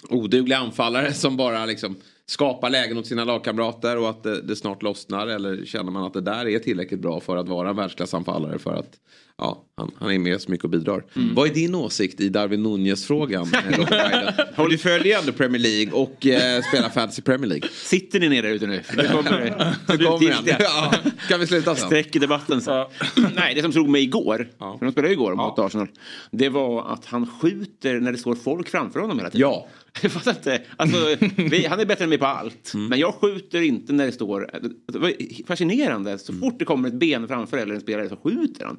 oduglig 0.09 0.57
anfallare 0.57 1.13
som 1.15 1.37
bara 1.37 1.67
liksom 1.67 1.97
skapar 2.31 2.71
lägen 2.71 2.99
åt 2.99 3.07
sina 3.07 3.25
lagkamrater 3.25 3.97
och 3.97 4.11
att 4.11 4.23
det, 4.23 4.43
det 4.43 4.57
snart 4.57 4.83
lossnar 4.83 5.27
eller 5.27 5.65
känner 5.65 5.91
man 5.91 6.05
att 6.05 6.13
det 6.13 6.21
där 6.21 6.49
är 6.49 6.59
tillräckligt 6.59 7.01
bra 7.01 7.21
för 7.21 7.37
att 7.37 7.49
vara 7.49 7.71
en 7.71 7.77
världsklassanfallare 7.77 8.59
för 8.59 8.75
att 8.75 8.99
ja, 9.39 9.65
han, 9.77 9.91
han 9.99 10.11
är 10.11 10.19
med 10.19 10.41
så 10.41 10.51
mycket 10.51 10.65
och 10.65 10.71
bidrar. 10.71 11.05
Vad 11.35 11.49
är 11.49 11.55
din 11.55 11.75
åsikt 11.75 12.21
i 12.21 12.29
Darwin 12.29 12.63
Nunez-frågan? 12.63 13.49
eh? 14.57 14.69
Du 14.69 14.79
följer 14.79 15.19
ändå 15.19 15.33
Premier 15.33 15.63
League 15.63 15.93
och 15.93 16.27
eh, 16.27 16.63
spelar 16.63 16.89
Fantasy 16.89 17.23
Premier 17.23 17.49
League. 17.49 17.69
Sitter 17.73 18.21
ni 18.21 18.29
ner 18.29 18.43
där 18.43 18.51
ute 18.51 18.67
nu? 18.67 18.83
Nu 18.97 19.09
kommer 19.09 19.41
det. 19.41 19.77
Nu 19.89 20.05
kommer 20.05 20.33
han. 20.33 20.45
Ja, 20.59 20.95
kan 21.29 21.41
vi 21.41 21.47
sluta 21.47 21.75
sen? 21.75 21.87
Streck 21.87 22.17
i 22.17 22.19
debatten. 22.19 22.61
Så. 22.61 22.91
Nej, 23.37 23.55
det 23.55 23.63
som 23.63 23.73
slog 23.73 23.89
mig 23.89 24.03
igår, 24.03 24.49
Ja. 24.59 24.77
för 24.79 24.87
de 24.87 24.93
spelade 24.93 25.09
ju 25.09 25.15
igår 25.15 25.35
mot 25.35 25.59
Arsenal, 25.59 25.89
det 26.31 26.49
var 26.49 26.93
att 26.93 27.05
han 27.05 27.27
skjuter 27.27 28.01
när 28.01 28.13
det 28.13 28.19
står 28.19 28.35
folk 28.35 28.69
framför 28.69 29.01
honom 29.01 29.19
hela 29.19 29.31
tiden. 29.31 29.49
Ja. 29.51 29.69
Jag 30.03 30.13
fattar 30.13 30.31
inte. 30.31 30.63
Alltså, 30.77 31.17
vi, 31.37 31.67
han 31.67 31.81
är 31.81 31.85
bättre 31.85 32.05
än 32.05 32.11
mig 32.11 32.19
på 32.21 32.27
allt. 32.27 32.75
Mm. 32.75 32.87
Men 32.87 32.99
jag 32.99 33.15
skjuter 33.15 33.61
inte 33.61 33.93
när 33.93 34.07
det 34.07 34.13
står... 34.13 34.51
Det 34.93 34.99
var 34.99 35.13
fascinerande. 35.47 36.19
Så 36.19 36.33
Mm. 36.33 36.41
fort 36.43 36.59
det 36.59 36.65
kommer 36.65 36.89
ett 36.89 36.95
ben 36.95 37.29
framför 37.29 37.57
eller 37.59 37.75
en 37.75 37.81
spelare 37.81 38.09
så 38.09 38.17
skjuter 38.17 38.65
han. 38.67 38.77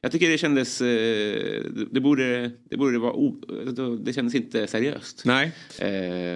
Jag 0.00 0.12
tycker 0.12 0.30
det 0.30 0.38
kändes... 0.38 0.80
eh, 0.80 1.62
Det 1.90 2.00
borde, 2.00 2.50
det 2.70 2.76
borde 2.76 2.98
vara... 2.98 3.12
o- 3.12 3.40
Det 4.04 4.12
kändes 4.12 4.34
inte 4.34 4.66
seriöst. 4.66 5.22
Nej. 5.24 5.52
Eh, 5.78 5.86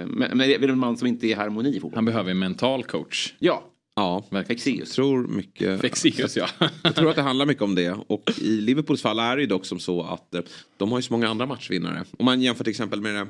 Men, 0.06 0.08
men 0.16 0.38
det 0.38 0.54
är 0.54 0.68
en 0.68 0.78
man 0.78 0.96
som 0.96 1.08
inte 1.08 1.26
är 1.26 1.28
i 1.28 1.32
harmoni 1.32 1.68
i 1.76 1.80
fotboll. 1.80 1.92
Han 1.94 2.04
behöver 2.04 2.30
en 2.30 2.38
mental 2.38 2.84
coach. 2.84 3.34
Ja, 3.38 3.64
Ja, 3.96 4.24
jag 4.30 4.46
Fexeus. 4.46 4.92
tror 4.92 5.26
mycket... 5.28 5.80
Fexeus 5.80 6.36
ja. 6.36 6.46
Jag 6.82 6.94
tror 6.94 7.10
att 7.10 7.16
det 7.16 7.22
handlar 7.22 7.46
mycket 7.46 7.62
om 7.62 7.74
det. 7.74 7.96
Och 8.06 8.30
i 8.40 8.60
Liverpools 8.60 9.02
fall 9.02 9.18
är 9.18 9.36
det 9.36 9.42
ju 9.42 9.48
dock 9.48 9.66
som 9.66 9.78
så 9.78 10.02
att 10.02 10.34
eh, 10.34 10.40
de 10.76 10.90
har 10.92 10.98
ju 10.98 11.02
så 11.02 11.12
många 11.12 11.28
andra 11.28 11.46
matchvinnare. 11.46 12.04
Om 12.18 12.24
man 12.24 12.42
jämför 12.42 12.64
till 12.64 12.70
exempel 12.70 13.00
med 13.00 13.14
det 13.14 13.26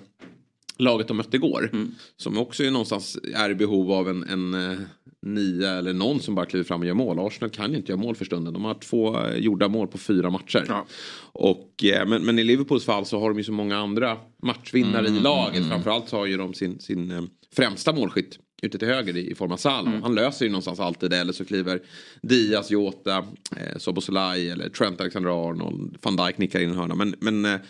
laget 0.79 1.09
de 1.09 1.17
mötte 1.17 1.37
igår. 1.37 1.71
Som 2.17 2.39
också 2.39 2.65
är 2.65 2.71
någonstans 2.71 3.19
är 3.35 3.51
i 3.51 3.55
behov 3.55 3.93
av 3.93 4.09
en, 4.09 4.23
en 4.23 4.55
eh, 4.55 4.79
nia 5.23 5.71
eller 5.71 5.93
någon 5.93 6.21
som 6.21 6.35
bara 6.35 6.47
kliver 6.47 6.65
fram 6.65 6.81
och 6.81 6.87
gör 6.87 6.95
mål. 6.95 7.19
Arsenal 7.19 7.51
kan 7.51 7.71
ju 7.71 7.77
inte 7.77 7.93
göra 7.93 8.03
mål 8.03 8.15
för 8.15 8.25
stunden. 8.25 8.53
De 8.53 8.65
har 8.65 8.75
två 8.75 9.21
eh, 9.21 9.37
gjorda 9.37 9.69
mål 9.69 9.89
på 9.89 9.99
fyra 9.99 10.31
matcher. 10.31 10.65
Ja. 10.69 10.87
Och, 11.33 11.85
eh, 11.85 12.07
men, 12.09 12.23
men 12.23 12.39
i 12.39 12.45
Liverpools 12.45 12.85
fall 12.85 13.07
så 13.07 13.21
har 13.21 13.29
de 13.29 13.39
ju 13.39 13.45
så 13.45 13.53
många 13.53 13.77
andra 13.77 14.17
matchvinnare 14.43 15.07
i 15.07 15.21
laget. 15.21 15.69
Framförallt 15.69 16.09
så 16.09 16.17
har 16.17 16.27
ju 16.27 16.37
de 16.37 16.55
sin, 16.55 16.81
sin 16.81 17.29
främsta 17.57 17.93
målskytt 17.93 18.39
ute 18.63 18.79
till 18.79 18.89
höger 18.89 19.17
i, 19.17 19.31
i 19.31 19.35
form 19.35 19.53
av 19.53 19.57
Salah. 19.57 20.03
Han 20.03 20.15
löser 20.15 20.45
ju 20.45 20.51
någonstans 20.51 20.81
alltid 20.81 21.11
det. 21.11 21.19
Eller 21.19 21.33
så 21.33 21.45
kliver 21.45 21.81
Diaz, 22.23 22.71
Jota, 22.71 23.17
eh, 23.57 23.79
Soboslaj 23.79 24.51
eller 24.51 24.69
Trent 24.69 25.01
Alexander-Arnold. 25.01 25.97
Van 26.03 26.17
Dijk 26.17 26.39
nickar 26.39 26.61
in 26.61 26.71
en 26.71 26.77
hörna. 26.77 26.95
Men, 26.95 27.15
men, 27.21 27.45
eh, 27.45 27.61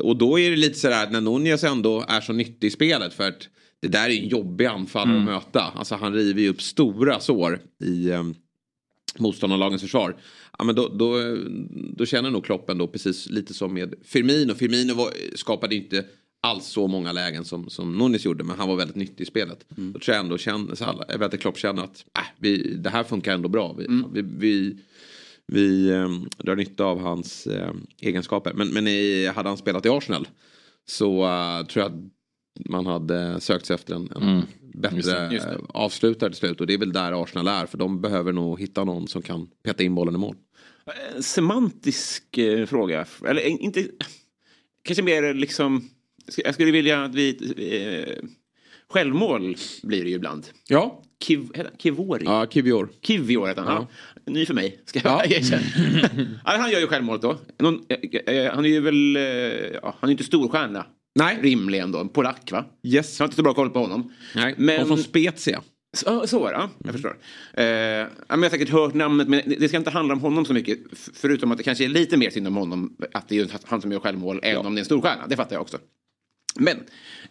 och 0.00 0.16
då 0.16 0.38
är 0.38 0.50
det 0.50 0.56
lite 0.56 0.78
sådär 0.78 1.02
att 1.02 1.12
när 1.12 1.20
Nunez 1.20 1.64
ändå 1.64 2.04
är 2.08 2.20
så 2.20 2.32
nyttig 2.32 2.66
i 2.66 2.70
spelet. 2.70 3.14
För 3.14 3.28
att 3.28 3.48
det 3.80 3.88
där 3.88 4.10
är 4.10 4.22
en 4.22 4.28
jobbig 4.28 4.66
anfallare 4.66 5.18
att 5.18 5.24
möta. 5.24 5.60
Alltså 5.60 5.94
han 5.94 6.14
river 6.14 6.40
ju 6.40 6.48
upp 6.48 6.62
stora 6.62 7.20
sår 7.20 7.60
i 7.84 8.10
eh, 8.10 8.22
motståndarlagens 9.18 9.82
försvar. 9.82 10.16
Ja, 10.58 10.64
men 10.64 10.74
då, 10.74 10.88
då, 10.88 11.36
då 11.96 12.06
känner 12.06 12.30
nog 12.30 12.44
Klopp 12.44 12.70
ändå 12.70 12.88
precis 12.88 13.30
lite 13.30 13.54
som 13.54 13.74
med 13.74 13.94
Firmino. 14.04 14.54
Firmino 14.54 14.94
var, 14.94 15.10
skapade 15.34 15.74
inte 15.74 16.04
alls 16.40 16.66
så 16.66 16.86
många 16.86 17.12
lägen 17.12 17.44
som, 17.44 17.70
som 17.70 17.98
Nunes 17.98 18.24
gjorde 18.24 18.44
men 18.44 18.58
han 18.58 18.68
var 18.68 18.76
väldigt 18.76 18.96
nyttig 18.96 19.24
i 19.24 19.26
spelet. 19.26 19.64
Då 19.68 19.98
tror 19.98 20.14
jag 20.14 20.24
ändå 20.24 20.38
känner, 20.38 20.82
alla, 20.82 21.04
jag 21.08 21.18
vet 21.18 21.34
att 21.34 21.40
Klopp 21.40 21.58
känner 21.58 21.84
att 21.84 22.04
äh, 22.18 22.22
vi, 22.38 22.74
det 22.74 22.90
här 22.90 23.04
funkar 23.04 23.34
ändå 23.34 23.48
bra. 23.48 23.72
Vi, 23.72 23.86
vi, 24.12 24.22
vi, 24.22 24.78
vi 25.46 25.90
eh, 25.90 26.08
drar 26.38 26.56
nytta 26.56 26.84
av 26.84 27.00
hans 27.00 27.46
eh, 27.46 27.72
egenskaper. 28.00 28.52
Men, 28.54 28.68
men 28.68 28.86
i, 28.88 29.26
hade 29.26 29.48
han 29.48 29.58
spelat 29.58 29.86
i 29.86 29.88
Arsenal 29.88 30.28
så 30.86 31.24
eh, 31.24 31.66
tror 31.66 31.82
jag 31.84 31.92
att 31.92 31.98
man 32.70 32.86
hade 32.86 33.40
sökt 33.40 33.66
sig 33.66 33.74
efter 33.74 33.94
en, 33.94 34.08
en 34.16 34.42
bättre 34.74 34.96
Just 34.96 35.08
det, 35.08 35.28
just 35.32 35.46
det. 35.46 35.52
eh, 35.54 35.60
avslutare 35.68 36.30
till 36.30 36.38
slut. 36.38 36.60
Och 36.60 36.66
det 36.66 36.74
är 36.74 36.78
väl 36.78 36.92
där 36.92 37.22
Arsenal 37.22 37.48
är. 37.48 37.66
För 37.66 37.78
de 37.78 38.00
behöver 38.00 38.32
nog 38.32 38.60
hitta 38.60 38.84
någon 38.84 39.08
som 39.08 39.22
kan 39.22 39.48
peta 39.64 39.82
in 39.82 39.94
bollen 39.94 40.14
i 40.14 40.18
mål. 40.18 40.36
En 41.16 41.22
semantisk 41.22 42.38
eh, 42.38 42.66
fråga. 42.66 43.06
Eller 43.26 43.46
eh, 43.46 43.62
inte... 43.64 43.86
Kanske 44.82 45.02
mer 45.02 45.34
liksom... 45.34 45.88
Jag 46.36 46.54
skulle 46.54 46.70
vilja 46.72 47.04
att 47.04 47.14
vi... 47.14 47.28
Eh, 48.18 48.24
självmål 48.88 49.56
blir 49.82 50.04
det 50.04 50.10
ju 50.10 50.16
ibland. 50.16 50.46
Ja, 50.68 51.02
Kiv? 51.24 51.48
Kivori? 51.78 52.22
ja 52.24 52.46
Kivior. 52.50 52.88
Kivior 53.02 53.46
heter 53.46 53.62
han. 53.62 53.86
Ja. 54.24 54.32
Ny 54.32 54.46
för 54.46 54.54
mig, 54.54 54.80
ska 54.84 55.00
Ja. 55.04 55.22
jag 55.24 55.32
erkänna. 55.32 55.62
ja, 56.44 56.56
han 56.58 56.70
gör 56.70 56.80
ju 56.80 56.86
självmålet 56.86 57.22
då. 57.22 57.38
Någon, 57.58 57.80
eh, 57.88 58.34
eh, 58.34 58.54
han 58.54 58.64
är 58.64 58.68
ju 58.68 58.80
väl... 58.80 59.16
eh, 59.16 59.22
Ja, 59.82 59.94
han 60.00 60.08
är 60.08 60.12
inte 60.12 60.24
storstjärna. 60.24 60.86
Nej. 61.14 61.38
Rimligen 61.42 61.92
då. 61.92 61.98
En 61.98 62.08
polack 62.08 62.52
va? 62.52 62.64
Yes. 62.82 63.18
Jag 63.18 63.24
har 63.24 63.28
inte 63.28 63.36
så 63.36 63.42
bra 63.42 63.54
koll 63.54 63.70
på 63.70 63.78
honom. 63.78 64.12
Nej, 64.34 64.54
Men- 64.58 64.86
från 64.86 64.98
Spezia. 64.98 65.62
Så, 65.96 66.26
så 66.26 66.38
var 66.38 66.52
det, 66.52 66.58
ja. 66.58 66.70
Jag 66.84 66.92
förstår. 66.92 67.16
Eh, 67.54 67.64
jag 67.64 68.06
har 68.28 68.48
säkert 68.50 68.68
hört 68.68 68.94
namnet, 68.94 69.28
men 69.28 69.42
det- 69.58 69.68
ska 69.68 69.76
inte 69.76 69.90
handla 69.90 70.14
om 70.14 70.20
honom 70.20 70.44
så 70.44 70.52
mycket. 70.52 70.78
Förutom 71.14 71.52
att 71.52 71.58
det 71.58 71.64
kanske 71.64 71.84
är 71.84 71.88
lite 71.88 72.16
mer 72.16 72.30
synd 72.30 72.46
om 72.46 72.56
honom, 72.56 72.96
att 73.12 73.28
det 73.28 73.38
är 73.38 73.48
han 73.64 73.80
som 73.80 73.92
gör 73.92 74.00
självmål, 74.00 74.40
än 74.42 74.56
om 74.56 74.74
det 74.74 74.78
är 74.78 74.80
en 74.80 74.84
storstjärna. 74.84 75.26
Det 75.26 75.36
fattar 75.36 75.56
jag 75.56 75.62
också. 75.62 75.78
Men 76.58 76.76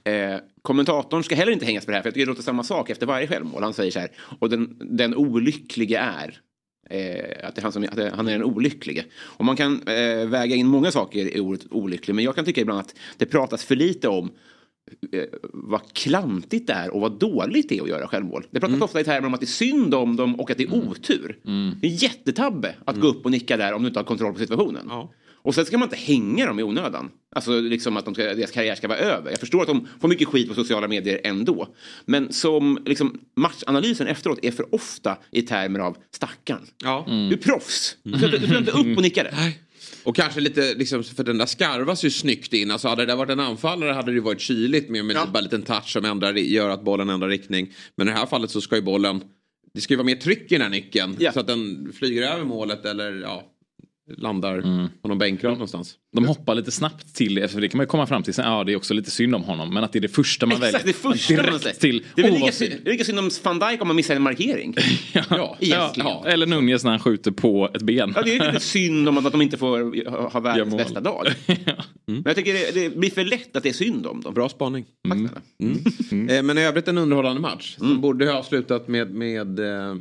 eh, 0.03 0.39
kommentatorn 0.61 1.23
ska 1.23 1.35
heller 1.35 1.51
inte 1.51 1.65
hängas 1.65 1.85
på 1.85 1.91
det 1.91 1.97
här, 1.97 2.01
för 2.01 2.07
jag 2.07 2.13
tycker 2.13 2.25
det 2.25 2.31
låter 2.31 2.43
samma 2.43 2.63
sak 2.63 2.89
efter 2.89 3.05
varje 3.05 3.27
självmål. 3.27 3.63
Han 3.63 3.73
säger 3.73 3.91
så 3.91 3.99
här, 3.99 4.11
och 4.39 4.49
den, 4.49 4.77
den 4.79 5.15
olyckliga 5.15 5.99
är... 6.01 6.39
Eh, 6.89 7.47
att 7.47 7.55
det 7.55 7.59
är 7.59 7.63
han, 7.63 7.71
som, 7.71 7.83
att 7.83 8.13
han 8.15 8.27
är 8.27 8.31
den 8.31 8.43
olycklige. 8.43 9.05
Och 9.13 9.45
man 9.45 9.55
kan 9.55 9.81
eh, 9.87 10.27
väga 10.27 10.55
in 10.55 10.67
många 10.67 10.91
saker 10.91 11.37
i 11.37 11.39
ordet 11.39 11.61
olycklig. 11.71 12.13
Men 12.13 12.23
jag 12.23 12.35
kan 12.35 12.45
tycka 12.45 12.61
ibland 12.61 12.79
att 12.79 12.95
det 13.17 13.25
pratas 13.25 13.65
för 13.65 13.75
lite 13.75 14.07
om 14.07 14.31
eh, 15.11 15.23
vad 15.43 15.93
klantigt 15.93 16.67
det 16.67 16.73
är 16.73 16.89
och 16.89 17.01
vad 17.01 17.19
dåligt 17.19 17.69
det 17.69 17.77
är 17.77 17.81
att 17.81 17.89
göra 17.89 18.07
självmål. 18.07 18.45
Det 18.51 18.59
pratas 18.59 18.81
ofta 18.81 18.99
i 18.99 19.03
termer 19.03 19.27
om 19.27 19.33
att 19.33 19.39
det 19.39 19.45
är 19.45 19.47
synd 19.47 19.93
om 19.93 20.15
dem 20.15 20.39
och 20.39 20.51
att 20.51 20.57
det 20.57 20.63
är 20.63 20.75
otur. 20.75 21.39
Det 21.81 21.87
är 21.87 21.91
en 21.91 21.97
jättetabbe 21.97 22.75
att 22.85 22.99
gå 22.99 23.07
upp 23.07 23.25
och 23.25 23.31
nicka 23.31 23.57
där 23.57 23.73
om 23.73 23.81
du 23.81 23.87
inte 23.87 23.99
har 23.99 24.05
kontroll 24.05 24.33
på 24.33 24.39
situationen. 24.39 24.85
Ja. 24.89 25.13
Och 25.47 25.55
sen 25.55 25.65
ska 25.65 25.77
man 25.77 25.85
inte 25.85 25.95
hänga 25.95 26.45
dem 26.45 26.59
i 26.59 26.63
onödan. 26.63 27.09
Alltså 27.35 27.59
liksom 27.59 27.97
att 27.97 28.05
de 28.05 28.13
ska, 28.13 28.23
deras 28.23 28.51
karriär 28.51 28.75
ska 28.75 28.87
vara 28.87 28.97
över. 28.97 29.29
Jag 29.31 29.39
förstår 29.39 29.61
att 29.61 29.67
de 29.67 29.87
får 30.01 30.07
mycket 30.07 30.27
skit 30.27 30.47
på 30.49 30.53
sociala 30.53 30.87
medier 30.87 31.21
ändå. 31.23 31.67
Men 32.05 32.33
som 32.33 32.79
liksom, 32.85 33.19
matchanalysen 33.35 34.07
efteråt 34.07 34.39
är 34.41 34.51
för 34.51 34.75
ofta 34.75 35.17
i 35.31 35.41
termer 35.41 35.79
av 35.79 35.97
stackarn. 36.15 36.61
Ja. 36.83 37.05
Du 37.07 37.33
är 37.33 37.37
proffs. 37.37 37.97
Du 38.03 38.17
ska, 38.17 38.57
inte- 38.57 38.71
upp 38.71 38.97
och 38.97 39.01
nicka 39.03 39.23
det. 39.23 39.53
Och 40.03 40.15
kanske 40.15 40.39
lite, 40.39 40.73
liksom, 40.73 41.03
för 41.03 41.23
den 41.23 41.37
där 41.37 41.45
skarvas 41.45 42.03
ju 42.03 42.09
snyggt 42.09 42.53
in. 42.53 42.71
Alltså 42.71 42.87
hade 42.87 43.01
det 43.01 43.05
där 43.11 43.15
varit 43.15 43.29
en 43.31 43.39
anfallare 43.39 43.91
hade 43.91 44.11
det 44.11 44.15
ju 44.15 44.21
varit 44.21 44.41
kyligt 44.41 44.89
med, 44.89 45.05
med 45.05 45.15
Ja. 45.15 45.25
bara 45.33 45.37
en 45.39 45.43
liten 45.43 45.61
touch 45.61 45.87
som 45.89 46.05
ändrar, 46.05 46.33
gör 46.33 46.69
att 46.69 46.83
bollen 46.83 47.09
ändrar 47.09 47.29
riktning. 47.29 47.73
Men 47.95 48.07
i 48.07 48.11
det 48.11 48.17
här 48.17 48.25
fallet 48.25 48.51
så 48.51 48.61
ska 48.61 48.75
ju 48.75 48.81
bollen, 48.81 49.21
det 49.73 49.81
ska 49.81 49.93
ju 49.93 49.97
vara 49.97 50.05
mer 50.05 50.15
tryck 50.15 50.51
i 50.51 50.55
den 50.55 50.61
här 50.61 50.69
nyckeln. 50.69 51.15
Ja. 51.19 51.31
Så 51.31 51.39
att 51.39 51.47
den 51.47 51.93
flyger 51.99 52.31
över 52.33 52.43
målet 52.45 52.85
eller 52.85 53.11
ja, 53.21 53.43
landar 54.17 54.61
på 55.01 55.07
någon 55.07 55.17
bänkrad 55.17 55.51
någonstans. 55.53 55.95
De 56.15 56.25
hoppar 56.27 56.55
lite 56.55 56.71
snabbt 56.71 57.15
till, 57.15 57.47
för 57.47 57.61
det 57.61 57.67
kan 57.69 57.77
man 57.77 57.83
ju 57.83 57.87
komma 57.87 58.07
fram 58.07 58.23
till 58.23 58.33
sen, 58.33 58.45
ja 58.45 58.63
det 58.63 58.71
är 58.71 58.75
också 58.75 58.93
lite 58.93 59.11
synd 59.11 59.35
om 59.35 59.43
honom. 59.43 59.73
Men 59.73 59.83
att 59.83 59.93
det 59.93 59.99
är 59.99 60.01
det 60.01 60.07
första 60.07 60.45
man 60.45 60.57
Exakt, 60.63 60.85
det 60.85 61.03
väljer. 61.03 61.17
första 61.17 61.33
man 61.35 61.45
direkt 61.45 61.63
säger. 61.63 61.75
till. 61.75 62.03
Det 62.15 62.21
är 62.21 62.25
väl 62.25 62.33
oh, 62.33 62.39
lika, 62.39 62.51
synd- 62.51 62.73
det 62.83 62.89
är 62.89 62.91
lika 62.91 63.03
synd 63.03 63.19
om 63.19 63.29
van 63.43 63.59
Dijk 63.59 63.81
om 63.81 63.87
man 63.87 63.95
missar 63.95 64.15
en 64.15 64.21
markering. 64.21 64.73
Ja, 65.13 65.57
Ja, 65.59 65.93
ja. 65.95 66.23
Eller 66.27 66.45
Nunez 66.45 66.83
när 66.83 66.91
han 66.91 66.99
skjuter 66.99 67.31
på 67.31 67.69
ett 67.73 67.81
ben. 67.81 68.13
Ja, 68.15 68.21
det 68.21 68.35
är 68.37 68.47
lite 68.51 68.59
synd 68.65 69.09
om 69.09 69.17
att 69.25 69.31
de 69.31 69.41
inte 69.41 69.57
får 69.57 70.29
ha, 70.31 70.39
världens 70.39 70.77
bästa 70.77 71.01
dag. 71.01 71.27
Men 72.05 72.23
jag 72.25 72.35
tycker 72.35 72.53
det, 72.53 72.71
det 72.81 72.97
blir 72.97 73.09
för 73.09 73.23
lätt 73.25 73.55
att 73.55 73.63
det 73.63 73.69
är 73.69 73.73
synd 73.73 74.07
om 74.07 74.21
dem. 74.21 74.33
Bra 74.33 74.49
spaning. 74.49 74.85
Tack 75.09 75.17
snälla. 75.17 76.33
Eh, 76.37 76.43
Men 76.43 76.57
i 76.57 76.61
övrigt 76.61 76.87
en 76.87 76.97
underhållande 76.97 77.41
match. 77.41 77.75
Som 77.77 78.01
borde 78.01 78.31
ha 78.31 78.43
slutat 78.43 78.87
med, 78.87 79.11
med 79.11 79.59
eh, 79.59 79.95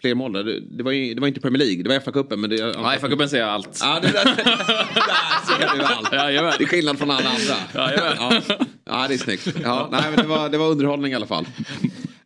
fler 0.00 0.14
mål. 0.14 0.32
där. 0.32 0.60
Det, 0.70 0.82
var 0.82 0.92
ju, 0.92 1.14
det 1.14 1.20
var 1.20 1.28
inte 1.28 1.40
Premier 1.40 1.58
League, 1.58 1.82
det 1.82 1.88
var 1.88 1.96
FA-cupen. 1.96 2.36
Men 2.36 2.50
det, 2.50 2.56
Ja, 2.56 2.94
FA-cupen 3.00 3.26
säger 3.26 3.44
allt. 3.44 3.78
Ja, 3.80 3.98
det 4.02 4.08
där, 4.08 4.24
där 4.34 5.58
ser 5.58 5.76
du 5.76 5.82
allt. 5.84 6.12
Jajamän. 6.12 6.52
Det 6.58 6.64
är 6.64 6.68
skillnad 6.68 6.98
från 6.98 7.10
alla 7.10 7.28
andra. 7.30 7.86
Jajamän. 7.90 8.42
Ja, 8.48 8.56
ja 8.84 9.04
det 9.08 9.14
är 9.14 9.18
snyggt. 9.18 9.48
Ja, 9.62 9.88
nej, 9.92 10.02
men 10.10 10.16
det, 10.16 10.28
var, 10.28 10.48
det 10.48 10.58
var 10.58 10.68
underhållning 10.70 11.12
i 11.12 11.14
alla 11.14 11.26
fall. 11.26 11.46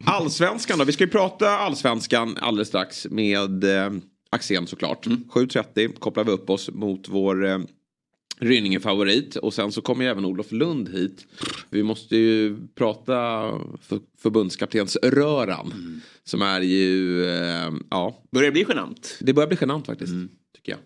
Allsvenskan 0.05 0.79
då. 0.79 0.85
Vi 0.85 0.93
ska 0.93 1.05
ju 1.05 1.11
prata 1.11 1.51
allsvenskan 1.51 2.37
alldeles 2.41 2.69
strax 2.69 3.07
med 3.11 3.65
eh, 3.65 3.91
Axén 4.31 4.67
såklart. 4.67 5.07
7.30 5.07 5.99
kopplar 5.99 6.25
vi 6.25 6.31
upp 6.31 6.51
oss 6.51 6.71
mot 6.73 7.09
vår 7.09 7.47
eh, 7.47 7.59
Rynninge-favorit. 8.41 9.37
Och 9.37 9.55
sen 9.55 9.73
så 9.73 9.83
kommer 9.83 10.05
ju 10.05 10.11
även 10.11 10.25
Olof 10.25 10.53
Lund 10.53 10.89
hit. 10.89 11.27
Vi 11.71 11.83
måste 11.83 12.17
ju 12.17 12.57
prata 12.75 13.13
för, 13.83 14.01
förbundskaptensröran. 14.19 16.01
Som 16.25 16.43
är 16.43 16.61
ju, 16.61 17.25
eh, 17.25 17.73
ja, 17.91 18.23
Börjar 18.31 18.47
det 18.47 18.53
bli 18.53 18.65
genant? 18.69 19.19
det 19.21 19.33
börjar 19.33 19.49
bli 19.49 19.59
genant 19.61 19.87
faktiskt. 19.87 20.13
Tycker 20.57 20.73
jag. 20.73 20.81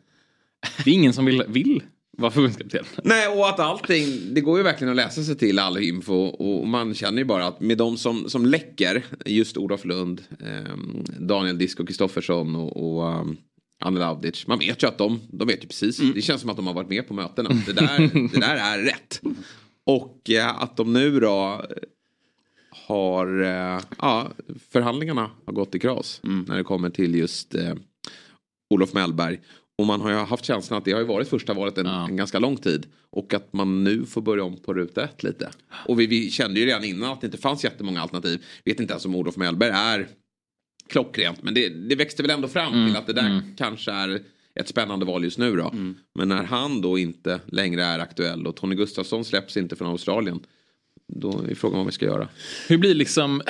Det 0.84 0.90
är 0.90 0.94
ingen 0.94 1.12
som 1.12 1.24
vill, 1.24 1.42
vill 1.48 1.82
vara 2.18 2.30
förbundskapten. 2.30 2.84
Nej, 3.04 3.28
och 3.28 3.48
att 3.48 3.60
allting, 3.60 4.34
det 4.34 4.40
går 4.40 4.58
ju 4.58 4.62
verkligen 4.64 4.90
att 4.90 4.96
läsa 4.96 5.22
sig 5.22 5.36
till 5.36 5.58
all 5.58 5.78
info 5.78 6.14
och 6.14 6.68
man 6.68 6.94
känner 6.94 7.18
ju 7.18 7.24
bara 7.24 7.46
att 7.46 7.60
med 7.60 7.78
de 7.78 7.96
som, 7.96 8.28
som 8.30 8.46
läcker, 8.46 9.04
just 9.26 9.56
Olof 9.56 9.84
Lund, 9.84 10.22
eh, 10.40 10.76
Daniel 11.18 11.58
Disco 11.58 11.86
Kristoffersson 11.86 12.56
och, 12.56 12.76
och 12.76 13.20
um, 13.20 13.36
Anel 13.80 14.02
Avdic, 14.02 14.46
man 14.46 14.58
vet 14.58 14.82
ju 14.82 14.86
att 14.86 14.98
de, 14.98 15.20
de 15.30 15.48
vet 15.48 15.64
ju 15.64 15.68
precis, 15.68 15.96
det 16.14 16.22
känns 16.22 16.40
som 16.40 16.50
att 16.50 16.56
de 16.56 16.66
har 16.66 16.74
varit 16.74 16.88
med 16.88 17.08
på 17.08 17.14
mötena. 17.14 17.48
Det 17.66 17.72
där, 17.72 17.98
det 18.32 18.40
där 18.40 18.56
är 18.56 18.78
rätt. 18.78 19.20
Och 19.86 20.30
eh, 20.30 20.62
att 20.62 20.76
de 20.76 20.92
nu 20.92 21.20
då 21.20 21.62
eh, 21.70 21.76
har, 22.86 23.42
eh, 23.42 23.80
ja, 23.98 24.28
förhandlingarna 24.70 25.30
har 25.46 25.52
gått 25.52 25.74
i 25.74 25.78
kras 25.78 26.20
när 26.22 26.56
det 26.56 26.64
kommer 26.64 26.90
till 26.90 27.14
just 27.14 27.54
eh, 27.54 27.74
Olof 28.70 28.92
Mellberg. 28.92 29.40
Och 29.78 29.86
man 29.86 30.00
har 30.00 30.10
ju 30.10 30.16
haft 30.16 30.44
känslan 30.44 30.78
att 30.78 30.84
det 30.84 30.92
har 30.92 31.00
ju 31.00 31.06
varit 31.06 31.28
första 31.28 31.54
valet 31.54 31.78
en, 31.78 31.86
Ja. 31.86 32.08
en 32.08 32.16
ganska 32.16 32.38
lång 32.38 32.56
tid. 32.56 32.86
Och 33.10 33.34
att 33.34 33.52
man 33.52 33.84
nu 33.84 34.04
får 34.06 34.22
börja 34.22 34.44
om 34.44 34.56
på 34.56 34.74
ruta 34.74 35.04
ett 35.04 35.22
lite. 35.22 35.50
Och 35.88 36.00
vi, 36.00 36.06
vi 36.06 36.30
kände 36.30 36.60
ju 36.60 36.66
redan 36.66 36.84
innan 36.84 37.12
att 37.12 37.20
det 37.20 37.26
inte 37.26 37.38
fanns 37.38 37.64
jättemånga 37.64 38.02
alternativ. 38.02 38.44
Vet 38.64 38.80
inte 38.80 38.92
ens 38.92 39.04
om 39.04 39.14
Olof 39.14 39.36
Mellberg 39.36 39.70
är 39.70 40.08
klockrent. 40.94 41.42
Men 41.42 41.54
det, 41.54 41.68
det 41.68 41.96
växte 41.96 42.22
väl 42.22 42.30
ändå 42.30 42.48
fram 42.48 42.86
till 42.86 42.96
att 42.96 43.06
det 43.06 43.12
där 43.12 43.42
kanske 43.56 43.92
är 43.92 44.20
ett 44.60 44.68
spännande 44.68 45.06
val 45.06 45.24
just 45.24 45.38
nu 45.38 45.56
då. 45.56 45.74
Men 46.14 46.28
när 46.28 46.44
han 46.44 46.80
då 46.80 46.98
inte 46.98 47.40
längre 47.46 47.84
är 47.84 47.98
aktuell 47.98 48.46
och 48.46 48.56
Tony 48.56 48.74
Gustafsson 48.74 49.24
släpps 49.24 49.56
inte 49.56 49.76
från 49.76 49.88
Australien. 49.88 50.40
Då 51.08 51.44
är 51.50 51.54
frågan 51.54 51.78
vad 51.78 51.86
vi 51.86 51.92
ska 51.92 52.06
göra. 52.06 52.28
Hur 52.68 52.78
blir 52.78 52.94
liksom, 52.94 53.42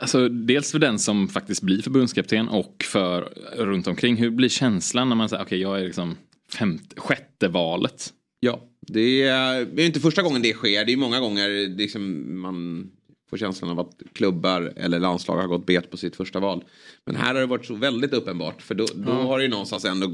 alltså 0.00 0.28
dels 0.28 0.72
för 0.72 0.78
den 0.78 0.98
som 0.98 1.28
faktiskt 1.28 1.62
blir 1.62 1.82
förbundskapten 1.82 2.48
och 2.48 2.84
för 2.84 3.28
runt 3.56 3.86
omkring, 3.86 4.16
hur 4.16 4.30
blir 4.30 4.48
känslan 4.48 5.08
när 5.08 5.16
man 5.16 5.28
säger 5.28 5.42
okej 5.42 5.60
jag 5.60 5.80
är 5.80 5.84
liksom 5.84 6.16
femte, 6.58 7.00
sjätte 7.00 7.48
valet? 7.48 8.12
Ja, 8.40 8.60
det 8.80 9.22
är, 9.22 9.64
det 9.64 9.82
är 9.82 9.86
inte 9.86 10.00
första 10.00 10.22
gången 10.22 10.42
det 10.42 10.52
sker. 10.52 10.84
Det 10.84 10.92
är 10.92 10.96
många 10.96 11.20
gånger 11.20 11.76
liksom 11.76 12.24
man 12.40 12.90
får 13.30 13.36
känslan 13.36 13.70
av 13.70 13.80
att 13.80 14.02
klubbar 14.12 14.72
eller 14.76 15.00
landslag 15.00 15.36
har 15.36 15.46
gått 15.46 15.66
bet 15.66 15.90
på 15.90 15.96
sitt 15.96 16.16
första 16.16 16.40
val. 16.40 16.64
Men 17.04 17.16
här 17.16 17.34
har 17.34 17.40
det 17.40 17.46
varit 17.46 17.66
så 17.66 17.74
väldigt 17.74 18.12
uppenbart. 18.12 18.62
För 18.62 18.74
då, 18.74 18.86
då 18.94 19.12
har 19.12 19.38
det 19.38 19.44
ju 19.44 19.50
någonstans 19.50 19.84
ändå 19.84 20.10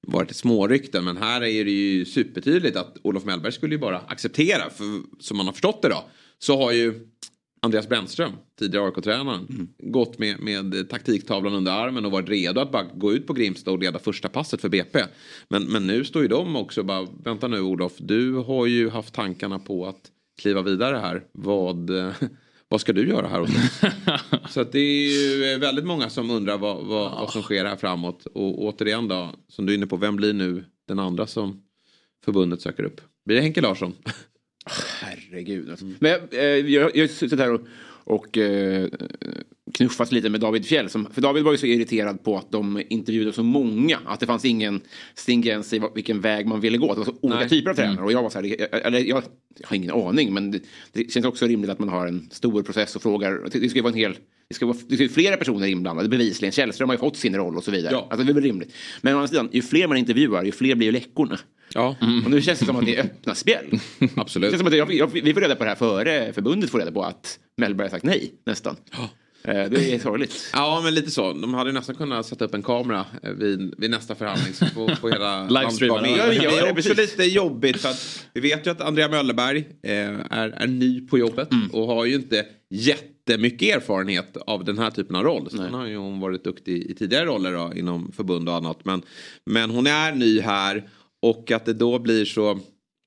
varit 0.00 0.36
smårykten. 0.36 1.04
Men 1.04 1.16
här 1.16 1.44
är 1.44 1.64
det 1.64 1.70
ju 1.70 2.04
supertydligt 2.04 2.76
att 2.76 2.96
Olof 3.02 3.24
Mellberg 3.24 3.52
skulle 3.52 3.74
ju 3.74 3.78
bara 3.78 3.98
acceptera. 3.98 4.70
För 4.70 4.84
som 5.22 5.36
man 5.36 5.46
har 5.46 5.52
förstått 5.52 5.82
det 5.82 5.88
då. 5.88 6.04
Så 6.38 6.56
har 6.56 6.72
ju 6.72 7.08
Andreas 7.60 7.88
Brännström, 7.88 8.32
tidigare 8.58 8.86
AIK-tränaren, 8.86 9.68
gått 9.78 10.18
med, 10.18 10.40
med 10.40 10.90
taktiktavlan 10.90 11.54
under 11.54 11.72
armen 11.72 12.04
och 12.04 12.12
varit 12.12 12.28
redo 12.28 12.60
att 12.60 12.72
bara 12.72 12.82
gå 12.82 13.12
ut 13.12 13.26
på 13.26 13.32
Grimsta 13.32 13.70
och 13.70 13.78
leda 13.78 13.98
första 13.98 14.28
passet 14.28 14.60
för 14.60 14.68
BP. 14.68 15.04
Men, 15.48 15.62
men 15.62 15.86
nu 15.86 16.04
står 16.04 16.22
ju 16.22 16.28
de 16.28 16.56
också 16.56 16.82
bara, 16.82 17.06
vänta 17.24 17.48
nu 17.48 17.60
Olof, 17.60 17.92
du 17.98 18.32
har 18.32 18.66
ju 18.66 18.90
haft 18.90 19.14
tankarna 19.14 19.58
på 19.58 19.86
att 19.86 20.10
kliva 20.38 20.62
vidare 20.62 20.96
här. 20.96 21.24
Vad, 21.32 21.90
eh, 21.90 22.12
vad 22.68 22.80
ska 22.80 22.92
du 22.92 23.08
göra 23.08 23.28
här 23.28 23.40
hos 23.40 23.50
oss? 24.44 24.52
Så 24.52 24.64
det 24.64 24.78
är 24.78 25.10
ju 25.10 25.58
väldigt 25.58 25.84
många 25.84 26.10
som 26.10 26.30
undrar 26.30 26.58
vad, 26.58 26.86
vad, 26.86 27.10
vad 27.10 27.30
som 27.30 27.42
sker 27.42 27.64
här 27.64 27.76
framåt. 27.76 28.26
Och 28.26 28.64
återigen 28.64 29.08
då, 29.08 29.34
som 29.48 29.66
du 29.66 29.72
är 29.72 29.76
inne 29.76 29.86
på, 29.86 29.96
vem 29.96 30.16
blir 30.16 30.32
nu 30.32 30.64
den 30.88 30.98
andra 30.98 31.26
som 31.26 31.62
förbundet 32.24 32.60
söker 32.60 32.82
upp? 32.82 33.00
Blir 33.24 33.36
det 33.36 33.42
Henke 33.42 33.60
Larsson? 33.60 33.94
Herregud. 35.00 35.70
Alltså. 35.70 35.84
Men 35.84 36.10
jag, 36.10 36.34
eh, 36.34 36.40
jag, 36.44 36.96
jag 36.96 37.10
suttit 37.10 37.38
här 37.38 37.52
och, 37.52 37.60
och 38.06 38.38
eh, 38.38 38.88
knuffat 39.74 40.12
lite 40.12 40.30
med 40.30 40.40
David 40.40 40.66
Fjell. 40.66 40.90
Som, 40.90 41.06
för 41.12 41.20
David 41.20 41.44
var 41.44 41.52
ju 41.52 41.58
så 41.58 41.66
irriterad 41.66 42.24
på 42.24 42.38
att 42.38 42.52
de 42.52 42.82
intervjuade 42.88 43.32
så 43.32 43.42
många. 43.42 43.98
Att 44.06 44.20
det 44.20 44.26
fanns 44.26 44.44
ingen 44.44 44.80
stringens 45.14 45.72
i 45.72 45.82
vilken 45.94 46.20
väg 46.20 46.46
man 46.46 46.60
ville 46.60 46.78
gå. 46.78 46.92
Det 46.92 46.98
var 46.98 47.04
så 47.04 47.18
olika 47.20 47.40
Nej. 47.40 47.48
typer 47.48 47.70
av 47.70 47.74
tränare. 47.74 48.04
Och 48.04 48.12
jag 48.12 48.22
var 48.22 48.30
så 48.30 48.40
här, 48.40 48.76
eller 48.86 48.98
jag, 48.98 49.22
jag 49.58 49.68
har 49.68 49.76
ingen 49.76 49.90
aning. 49.90 50.34
Men 50.34 50.50
det, 50.50 50.60
det 50.92 51.12
känns 51.12 51.26
också 51.26 51.46
rimligt 51.46 51.70
att 51.70 51.78
man 51.78 51.88
har 51.88 52.06
en 52.06 52.28
stor 52.30 52.62
process 52.62 52.96
och 52.96 53.02
frågar. 53.02 53.42
Det, 53.52 53.68
ska 53.68 53.78
ju 53.78 53.82
vara 53.82 53.92
en 53.92 53.98
hel... 53.98 54.16
Det 54.48 54.54
ska 54.54 54.66
vara 54.66 54.76
det 54.88 54.96
ska 54.96 55.08
flera 55.08 55.36
personer 55.36 55.66
inblandade 55.66 56.08
bevisligen. 56.08 56.52
Källström 56.52 56.88
har 56.88 56.94
ju 56.94 57.00
fått 57.00 57.16
sin 57.16 57.36
roll 57.36 57.56
och 57.56 57.64
så 57.64 57.70
vidare. 57.70 57.92
Ja. 57.92 58.06
Alltså 58.10 58.24
det 58.24 58.32
är 58.32 58.34
väl 58.34 58.42
rimligt. 58.42 58.72
Men 59.02 59.14
å 59.14 59.16
andra 59.16 59.28
sidan, 59.28 59.48
ju 59.52 59.62
fler 59.62 59.88
man 59.88 59.96
intervjuar, 59.96 60.44
ju 60.44 60.52
fler 60.52 60.74
blir 60.74 60.86
ju 60.86 60.92
läckorna. 60.92 61.38
Ja, 61.74 61.96
Och 62.24 62.30
nu 62.30 62.42
känns 62.42 62.58
det 62.58 62.66
som 62.66 62.76
att 62.76 62.86
det 62.86 62.96
är 62.96 63.04
öppna 63.04 63.34
spjäll. 63.34 63.66
Det 63.98 64.08
absolut. 64.16 64.50
känns 64.50 64.58
som 64.58 64.66
att 64.66 64.76
jag, 64.76 64.94
jag, 64.94 65.06
vi 65.06 65.34
får 65.34 65.40
reda 65.40 65.56
på 65.56 65.64
det 65.64 65.70
här 65.70 65.76
före 65.76 66.32
förbundet 66.32 66.70
får 66.70 66.78
reda 66.78 66.92
på 66.92 67.02
att 67.02 67.38
Mellberg 67.56 67.84
har 67.84 67.90
sagt 67.90 68.04
nej, 68.04 68.34
nästan. 68.46 68.76
Eh, 69.44 69.70
Det 69.70 69.94
är 69.94 69.98
sorgligt. 69.98 70.50
Ja, 70.52 70.80
men 70.84 70.94
lite 70.94 71.10
så. 71.10 71.32
De 71.32 71.54
hade 71.54 71.72
nästan 71.72 71.94
kunnat 71.94 72.26
sätta 72.26 72.44
upp 72.44 72.54
en 72.54 72.62
kamera 72.62 73.04
eh, 73.22 73.30
vid, 73.30 73.74
vid 73.78 73.90
nästa 73.90 74.14
förhandling. 74.14 74.54
Så 74.54 74.66
på, 74.74 74.96
på 75.00 75.08
hela. 75.08 75.46
Ja, 76.16 76.26
det 76.26 76.36
är 76.36 76.64
det, 76.64 76.70
också 76.70 76.94
lite 76.94 77.24
jobbigt. 77.24 77.80
För 77.80 77.88
att 77.88 78.26
vi 78.34 78.40
vet 78.40 78.66
ju 78.66 78.70
att 78.70 78.80
Andrea 78.80 79.08
Möllerberg 79.08 79.58
eh, 79.82 79.92
är, 80.30 80.48
är 80.48 80.66
ny 80.66 81.00
på 81.06 81.18
jobbet. 81.18 81.48
Och 81.72 81.86
har 81.86 82.04
ju 82.04 82.14
inte 82.14 82.44
jättemycket 82.70 83.76
erfarenhet 83.76 84.36
av 84.46 84.64
den 84.64 84.78
här 84.78 84.90
typen 84.90 85.16
av 85.16 85.22
roll. 85.24 85.50
Sen 85.50 85.74
har 85.74 85.86
ju 85.86 85.96
hon 85.96 86.20
varit 86.20 86.44
duktig 86.44 86.90
i 86.90 86.94
tidigare 86.94 87.24
roller 87.24 87.52
då, 87.52 87.72
inom 87.76 88.12
förbund 88.12 88.48
och 88.48 88.54
annat. 88.54 88.84
Men, 88.84 89.02
men 89.46 89.70
hon 89.70 89.86
är 89.86 90.12
ny 90.12 90.40
här. 90.40 90.88
Och 91.30 91.50
att 91.50 91.64
det 91.64 91.72
då 91.72 91.98
blir 91.98 92.24
så 92.24 92.60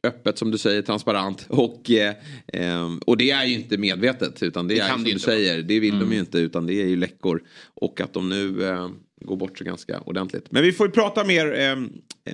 öppet 0.08 0.38
som 0.38 0.52
du 0.52 0.58
säger, 0.58 0.82
transparent. 0.82 1.46
Och, 1.50 1.92
eh, 1.92 2.16
eh, 2.54 2.90
och 3.06 3.18
det 3.18 3.32
är 3.32 3.46
ju 3.46 3.54
inte 3.56 3.78
medvetet 3.78 4.44
utan 4.44 4.68
det, 4.68 4.74
Det 4.74 4.80
är 4.80 4.88
kan 4.88 4.96
som 4.98 5.04
du 5.04 5.12
inte 5.12 5.28
vara. 5.28 5.36
säger, 5.38 5.62
det 5.62 5.80
vill 5.80 6.00
de 6.00 6.14
ju 6.14 6.20
inte 6.20 6.38
utan 6.40 6.66
det 6.66 6.74
är 6.82 6.88
ju 6.88 6.96
läckor. 6.96 7.42
Och 7.82 8.02
att 8.02 8.14
de 8.14 8.30
nu 8.30 8.64
eh, 8.70 8.90
går 9.22 9.36
bort 9.36 9.58
sig 9.58 9.68
ganska 9.68 10.00
ordentligt. 10.00 10.52
Men 10.52 10.64
vi 10.64 10.72
får 10.72 10.88
ju 10.88 10.92
prata 10.92 11.24
mer 11.24 11.60
eh, 11.60 11.76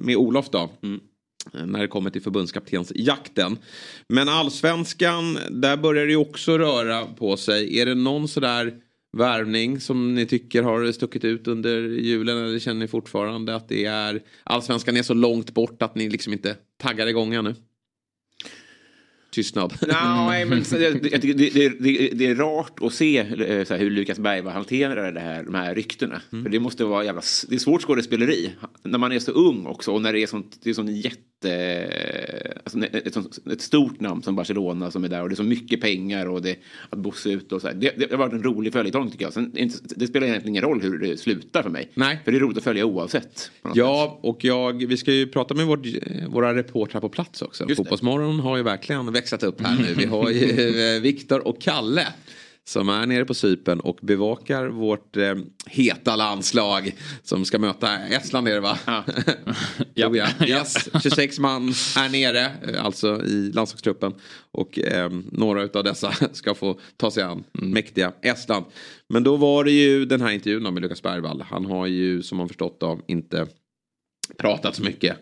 med 0.01 0.15
Olof 0.15 0.50
då. 0.50 0.60
eh, 1.54 1.65
När 1.65 1.80
det 1.82 1.88
kommer 1.88 2.10
till 2.10 2.22
förbundskaptensjakten. 2.22 3.58
Men 4.10 4.30
allsvenskan, 4.30 5.38
där 5.50 5.77
börjar 5.77 6.06
det 6.06 6.12
ju 6.12 6.18
också 6.18 6.58
röra 6.58 7.06
på 7.06 7.38
sig. 7.38 7.80
Är 7.80 7.86
det 7.86 7.96
någon 7.96 8.27
sådär 8.27 8.74
värvning 9.15 9.79
som 9.79 10.15
ni 10.15 10.25
tycker 10.25 10.63
har 10.63 10.91
stuckit 10.91 11.25
ut 11.25 11.48
under 11.48 11.81
julen? 11.81 12.38
Eller 12.38 12.60
känner 12.60 12.79
ni 12.79 12.88
fortfarande 12.88 13.55
att 13.55 13.69
det 13.69 13.86
är 13.86 14.22
allsvenskan 14.43 14.98
är 14.98 15.03
så 15.03 15.13
långt 15.13 15.53
bort 15.53 15.81
att 15.81 15.95
ni 15.95 16.10
liksom 16.10 16.34
inte 16.34 16.55
taggar 16.77 17.07
igång 17.07 17.34
ännu? 17.34 17.55
Tystnad. 19.36 19.74
Nej, 19.88 20.45
men 20.45 20.63
det, 20.72 20.89
det, 20.89 22.10
det, 22.13 22.25
är 22.25 22.36
rart 22.36 22.81
att 22.81 22.93
se 22.93 23.17
eh, 23.17 23.77
hur 23.77 23.89
Lukas 23.89 24.19
Bergvall 24.19 24.53
hanterar 24.53 25.12
det 25.12 25.19
här, 25.19 25.43
de 25.43 25.55
här 25.55 25.75
ryktena. 25.75 26.22
För 26.29 26.50
det 26.50 26.60
måste 26.60 26.86
vara 26.86 27.03
jävla, 27.03 27.22
det 27.50 27.55
är 27.55 27.60
svårt 27.60 27.81
skådespeleri. 27.81 28.51
När 28.84 28.98
man 28.98 29.12
är 29.12 29.19
så 29.19 29.31
ung 29.31 29.65
också 29.65 29.91
och 29.91 30.01
när 30.01 30.13
det 30.13 30.24
är 30.24 30.27
sånt, 30.27 30.60
det 30.63 30.69
är 30.69 30.74
sån 30.74 30.95
jätte, 30.95 31.19
alltså, 32.64 32.80
ett, 32.80 33.48
ett 33.48 33.62
stort 33.62 34.00
namn 34.00 34.24
som 34.24 34.36
Barcelona 34.36 34.92
som 34.92 35.04
är 35.04 35.08
där 35.08 35.22
och 35.22 35.30
det 35.30 35.34
är 35.34 35.36
så 35.36 35.44
mycket 35.44 35.82
pengar 35.82 36.25
och 36.25 36.42
det, 36.42 36.56
att 36.90 37.00
Bosse 37.00 37.30
ut 37.30 37.52
och 37.52 37.62
så 37.62 37.68
här. 37.68 37.74
Det, 37.74 37.94
det 37.98 38.12
har 38.12 38.18
varit 38.18 38.34
en 38.34 38.44
rolig 38.44 38.74
följetong 38.74 39.12
tycker 39.12 39.25
jag. 39.25 39.34
Sen, 39.34 39.52
det 39.96 40.08
spelar 40.08 40.28
egentligen 40.28 40.54
ingen 40.54 40.64
roll 40.64 40.82
hur 40.82 41.00
det 41.00 41.18
slutar 41.18 41.64
för 41.64 41.70
mig. 41.70 41.90
Nej. 41.94 42.20
För 42.24 42.32
det 42.32 42.38
är 42.38 42.40
roligt 42.40 42.58
att 42.58 42.64
följa 42.64 42.86
oavsett. 42.86 43.52
Ja, 43.74 44.20
och 44.22 44.44
jag, 44.44 44.88
vi 44.88 44.98
ska 44.98 45.12
ju 45.12 45.28
prata 45.28 45.54
med 45.54 45.66
vårt, 45.66 45.86
våra 46.28 46.56
reportrar 46.56 47.02
på 47.02 47.10
plats 47.10 47.42
också. 47.42 47.66
Just. 47.70 47.78
Fotbollsmorgon 47.78 48.40
har 48.40 48.58
ju 48.58 48.64
verkligen 48.64 49.14
växlat 49.14 49.44
upp 49.44 49.62
här 49.62 49.78
nu. 49.80 49.94
Vi 49.98 50.06
har 50.06 50.30
ju 50.30 50.96
eh, 50.96 51.02
Viktor 51.02 51.48
och 51.48 51.62
Kalle 51.62 52.08
som 52.67 52.89
är 52.89 53.05
nere 53.05 53.25
på 53.25 53.34
Cypern 53.34 53.79
och 53.79 54.00
bevakar 54.01 54.67
vårt 54.67 55.17
eh, 55.17 55.36
heta 55.65 56.15
landslag 56.15 56.95
som 57.24 57.45
ska 57.45 57.60
möta 57.60 57.98
Estland 57.98 58.48
är 58.48 58.53
det 58.53 58.60
va? 58.60 58.77
Ja. 58.86 59.03
Jag. 59.93 60.15
Yes, 60.48 60.89
26 61.03 61.39
man 61.39 61.69
är 61.98 62.10
nere, 62.10 62.51
eh, 62.67 62.86
alltså 62.86 63.24
i 63.25 63.51
landslagstruppen. 63.51 64.13
Och 64.51 64.79
eh, 64.79 65.10
några 65.31 65.63
utav 65.63 65.84
dessa 65.84 66.12
ska 66.34 66.53
få 66.53 66.79
ta 66.98 67.12
sig 67.12 67.24
an 67.24 67.43
mäktiga 67.51 68.13
Estland. 68.22 68.65
Men 69.10 69.24
då 69.24 69.36
var 69.36 69.63
det 69.63 69.72
ju 69.72 70.05
den 70.05 70.22
här 70.22 70.31
intervjun 70.31 70.74
med 70.74 70.81
Lukas 70.81 71.01
Bergvall. 71.01 71.41
Han 71.41 71.65
har 71.65 71.88
ju 71.88 72.24
som 72.24 72.38
man 72.38 72.48
förstått 72.48 72.79
då 72.79 73.00
inte 73.07 73.48
pratat 74.38 74.75
så 74.75 74.84
mycket. 74.84 75.17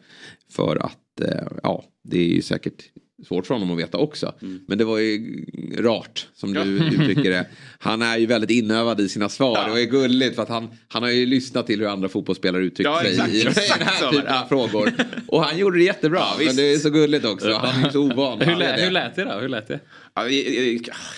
För 0.51 0.75
att, 0.75 1.21
eh, 1.21 1.47
ja, 1.63 1.83
det 2.03 2.19
är 2.19 2.27
ju 2.27 2.41
säkert 2.41 2.83
svårt 3.27 3.47
för 3.47 3.53
honom 3.53 3.71
att 3.71 3.79
veta 3.79 3.97
också. 3.97 4.33
Men 4.67 4.77
det 4.77 4.85
var 4.85 4.97
ju 4.97 5.45
rart 5.79 6.27
som 6.35 6.53
du 6.53 6.61
uttrycker 6.61 7.31
det. 7.31 7.45
Han 7.79 8.01
är 8.01 8.17
ju 8.17 8.25
väldigt 8.25 8.49
inövad 8.49 8.99
i 8.99 9.09
sina 9.09 9.29
svar. 9.29 9.65
Det 9.65 9.71
var 9.71 9.79
ju 9.79 9.85
gulligt 9.85 10.35
för 10.35 10.43
att 10.43 10.49
han, 10.49 10.69
han 10.87 11.03
har 11.03 11.09
ju 11.09 11.25
lyssnat 11.25 11.67
till 11.67 11.79
hur 11.79 11.87
andra 11.87 12.09
fotbollsspelare 12.09 12.63
uttryckt 12.63 12.89
Ja, 12.89 13.01
sig 13.01 13.11
exakt, 13.11 13.33
i, 13.33 13.43
den 13.43 13.53
här 13.87 14.11
typen 14.11 14.25
ja. 14.27 14.41
av 14.43 14.47
frågor. 14.47 14.93
Och 15.27 15.43
han 15.43 15.57
gjorde 15.57 15.77
det 15.77 15.83
jättebra. 15.83 16.23
men 16.37 16.45
visst. 16.45 16.57
det 16.57 16.73
är 16.73 16.77
så 16.77 16.89
gulligt 16.89 17.25
också. 17.25 17.53
Han 17.53 17.81
är 17.81 17.85
ju 17.85 17.91
så 17.91 17.99
ovan. 17.99 18.41
Hur, 18.41 18.53
är 18.53 18.57
lät, 18.57 18.77
det. 18.77 18.83
hur 18.83 18.91
lät 18.91 19.15
det 19.15 19.23
då? 19.23 19.31
Hur 19.31 19.49
lät 19.49 19.67
det? 19.67 19.79
Ja, 20.15 20.23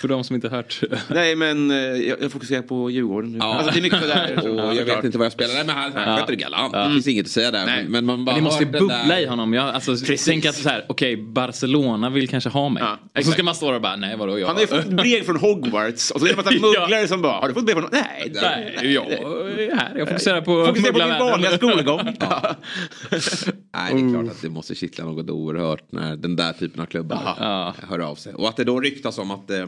För 0.00 0.08
de 0.08 0.24
som 0.24 0.34
inte 0.36 0.48
hört. 0.48 0.80
Nej, 1.08 1.36
men 1.36 1.70
eh, 1.70 1.76
jag, 1.76 2.22
jag 2.22 2.32
fokuserar 2.32 2.62
på 2.62 2.90
Djurgården 2.90 3.32
nu. 3.32 3.38
Ja. 3.38 3.54
Alltså, 3.54 3.72
det 3.72 3.78
är 3.78 3.82
mycket 3.82 4.00
sådär. 4.00 4.48
Och 4.68 4.74
jag 4.74 4.84
vet 4.84 5.04
inte 5.04 5.18
vad 5.18 5.24
jag 5.24 5.32
spelar. 5.32 5.54
Nej, 5.54 5.64
men 5.66 5.74
han, 5.76 5.92
han 5.94 6.18
sköter 6.18 6.32
det 6.32 6.36
galant. 6.42 6.72
Det 6.74 6.90
finns 6.92 7.06
inget 7.08 7.26
att 7.26 7.30
säga 7.32 7.50
där. 7.50 7.66
Nej. 7.66 7.84
Men, 7.88 8.04
man 8.04 8.24
bara 8.24 8.32
Men 8.36 8.44
det 8.44 8.50
måste 8.50 8.66
bubbla 8.66 9.04
där- 9.08 9.18
i 9.18 9.26
honom. 9.26 9.54
Jag, 9.54 9.68
alltså, 9.74 9.96
tänk 10.26 10.44
att 10.44 10.54
så 10.54 10.68
här, 10.68 10.84
okej, 10.88 11.16
Barcelona 11.16 12.10
vill 12.10 12.28
kanske 12.28 12.50
ha 12.50 12.68
mig. 12.68 12.82
Ja, 12.82 12.98
och 13.18 13.24
så 13.24 13.30
ska 13.32 13.42
man 13.42 13.54
stå 13.54 13.66
där 13.66 13.74
och 13.74 13.82
bara, 13.82 13.96
nej 13.96 14.16
vadå 14.16 14.38
jag? 14.38 14.46
Han 14.46 14.56
har 14.56 14.60
ju 14.62 14.66
fått 14.68 14.86
brev 14.86 15.22
från 15.22 15.36
Hogwarts 15.36 16.10
och 16.10 16.20
så 16.20 16.26
är 16.26 16.28
det 16.28 16.32
en 16.32 16.44
massa 16.44 16.50
mugglare 16.80 17.08
som 17.08 17.22
bara, 17.22 17.32
har 17.40 17.48
du 17.48 17.54
fått 17.54 17.64
brev 17.66 17.74
från... 17.74 17.88
Nej, 17.92 18.32
Nej, 18.42 18.94
jag 18.94 19.12
är 19.12 19.76
här. 19.76 19.92
Jag 19.98 20.08
fokuserar 20.08 20.40
på 20.40 20.66
Fokusera 20.66 20.92
på 20.92 20.98
mugglarvärlden. 20.98 21.26
vanliga 21.26 21.56
skolgång. 21.56 22.00
Nej, 23.76 23.94
det 23.94 24.00
är 24.08 24.10
klart 24.12 24.28
att 24.36 24.42
det 24.42 24.48
måste 24.50 24.74
kittla 24.74 25.04
något 25.04 25.30
oerhört 25.30 25.92
när 25.92 26.16
den 26.16 26.36
där 26.36 26.52
typen 26.52 26.80
av 26.80 26.86
klubbar 26.86 27.34
Ja. 27.38 27.74
hör 27.88 27.98
av 27.98 28.14
sig. 28.14 28.34
Och 28.34 28.48
att 28.48 28.56
det 28.56 28.64
då 28.64 28.80
ryktas 28.80 29.18
om 29.18 29.30
att 29.30 29.50
eh, 29.50 29.58
eh, 29.58 29.66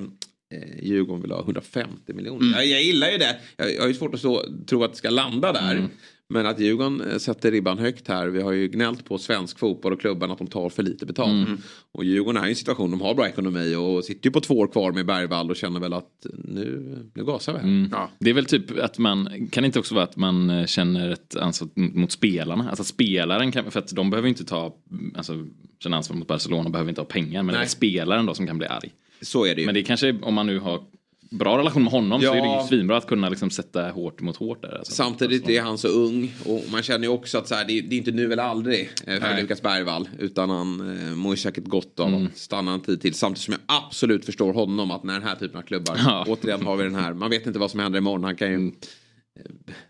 Djurgården 0.82 1.22
vill 1.22 1.30
ha 1.32 1.40
150 1.40 2.12
miljoner. 2.12 2.40
Mm. 2.46 2.52
Jag, 2.52 2.66
jag 2.66 2.82
gillar 2.82 3.10
ju 3.10 3.18
det. 3.18 3.36
Jag, 3.56 3.74
jag 3.74 3.80
har 3.80 3.88
ju 3.88 3.94
svårt 3.94 4.14
att 4.14 4.20
stå, 4.20 4.44
tro 4.66 4.84
att 4.84 4.90
det 4.90 4.96
ska 4.98 5.10
landa 5.10 5.52
där. 5.52 5.72
Mm. 5.72 5.88
Men 6.30 6.46
att 6.46 6.60
Djurgården 6.60 7.00
eh, 7.00 7.18
sätter 7.18 7.50
ribban 7.50 7.78
högt 7.78 8.08
här. 8.08 8.28
Vi 8.28 8.42
har 8.42 8.52
ju 8.52 8.68
gnällt 8.68 9.04
på 9.04 9.18
svensk 9.18 9.58
fotboll 9.58 9.92
och 9.92 10.00
klubban 10.00 10.30
att 10.30 10.38
de 10.38 10.46
tar 10.46 10.68
för 10.68 10.82
lite 10.82 11.06
betalt. 11.06 11.48
Mm. 11.48 11.58
Och 11.92 12.04
Djurgården 12.04 12.42
är 12.42 12.46
i 12.46 12.50
en 12.50 12.56
situation, 12.56 12.90
de 12.90 13.00
har 13.00 13.14
bra 13.14 13.28
ekonomi 13.28 13.74
och 13.74 14.04
sitter 14.04 14.26
ju 14.26 14.32
på 14.32 14.40
två 14.40 14.54
år 14.54 14.66
kvar 14.66 14.92
med 14.92 15.06
Bergvall 15.06 15.50
och 15.50 15.56
känner 15.56 15.80
väl 15.80 15.92
att 15.92 16.26
nu, 16.44 16.96
nu 17.14 17.24
gasar 17.24 17.52
vi. 17.52 17.58
Mm. 17.58 17.88
Ja. 17.92 18.10
Det 18.18 18.30
är 18.30 18.34
väl 18.34 18.44
typ 18.44 18.78
att 18.78 18.98
man, 18.98 19.48
kan 19.50 19.64
inte 19.64 19.78
också 19.78 19.94
vara 19.94 20.04
att 20.04 20.16
man 20.16 20.50
eh, 20.50 20.66
känner 20.66 21.10
ett 21.10 21.36
ansvar 21.36 21.68
mot 21.74 22.12
spelarna? 22.12 22.68
Alltså 22.68 22.84
spelaren 22.84 23.52
kan, 23.52 23.70
för 23.70 23.78
att 23.78 23.94
de 23.94 24.10
behöver 24.10 24.28
inte 24.28 24.44
ta, 24.44 24.76
alltså 25.14 25.46
känna 25.78 25.96
ansvar 25.96 26.16
mot 26.16 26.28
Barcelona 26.28 26.70
behöver 26.70 26.88
inte 26.88 27.00
ha 27.00 27.06
pengar. 27.06 27.42
Men 27.42 27.52
det 27.52 27.58
är 27.58 27.60
Nej. 27.60 27.68
spelaren 27.68 28.26
då 28.26 28.34
som 28.34 28.46
kan 28.46 28.58
bli 28.58 28.66
arg. 28.66 28.90
Så 29.20 29.46
är 29.46 29.54
det 29.54 29.60
ju. 29.60 29.66
Men 29.66 29.74
det 29.74 29.82
kanske, 29.82 30.18
om 30.22 30.34
man 30.34 30.46
nu 30.46 30.58
har 30.58 30.80
bra 31.30 31.58
relation 31.58 31.82
med 31.82 31.92
honom 31.92 32.20
så 32.20 32.26
Ja. 32.26 32.34
är 32.34 32.42
det 32.42 32.62
ju 32.62 32.68
svinbra 32.68 32.96
att 32.96 33.06
kunna 33.06 33.28
liksom 33.28 33.50
sätta 33.50 33.90
hårt 33.90 34.20
mot 34.20 34.36
hårt 34.36 34.62
där. 34.62 34.78
Alltså. 34.78 34.92
Samtidigt 34.92 35.48
är 35.48 35.60
han 35.62 35.78
så 35.78 35.88
ung 35.88 36.32
och 36.44 36.64
man 36.72 36.82
känner 36.82 37.04
ju 37.04 37.08
också 37.08 37.38
att 37.38 37.48
så 37.48 37.54
här, 37.54 37.64
det, 37.64 37.78
är, 37.78 37.82
det 37.82 37.94
är 37.94 37.98
inte 37.98 38.10
nu 38.10 38.32
eller 38.32 38.42
aldrig 38.42 38.90
eh, 39.06 39.14
för 39.14 39.20
Nej. 39.20 39.42
Lukas 39.42 39.62
Bergvall. 39.62 40.08
Utan 40.18 40.50
han 40.50 40.98
eh, 41.10 41.14
mår 41.16 41.32
ju 41.32 41.36
säkert 41.36 41.64
gott 41.64 42.00
av 42.00 42.08
Mm. 42.08 42.26
att 42.26 42.36
stanna 42.38 42.72
en 42.72 42.80
tid 42.80 43.00
till. 43.00 43.14
Samtidigt 43.14 43.44
som 43.44 43.52
jag 43.52 43.60
absolut 43.86 44.24
förstår 44.24 44.52
honom 44.52 44.90
att 44.90 45.04
när 45.04 45.12
den 45.14 45.22
här 45.28 45.34
typen 45.36 45.58
av 45.58 45.62
klubbar, 45.62 45.96
Ja. 46.04 46.24
återigen 46.28 46.66
har 46.66 46.76
vi 46.76 46.84
den 46.84 46.94
här, 46.94 47.12
man 47.14 47.30
vet 47.30 47.46
inte 47.46 47.58
vad 47.58 47.70
som 47.70 47.80
händer 47.80 47.98
imorgon. 47.98 48.24
Han 48.24 48.36
kan 48.36 48.48
ju 48.50 48.66
eh, 48.66 48.72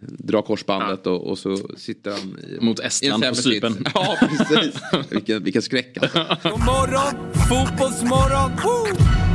dra 0.00 0.42
korsbandet 0.42 1.06
och, 1.06 1.26
och 1.26 1.38
så 1.38 1.56
sitter 1.76 2.10
han 2.10 2.20
i, 2.20 2.64
Mot 2.64 2.80
Estland 2.80 3.24
på 3.28 3.34
Cypern. 3.34 3.84
Ja, 3.94 4.16
precis. 4.20 4.80
vilken, 5.10 5.44
vilken 5.44 5.62
skräck 5.62 5.98
alltså. 6.02 6.18
God 6.42 6.60
morgon, 6.64 7.32
fotbollsmorgon! 7.48 8.50
Woo! 8.64 9.27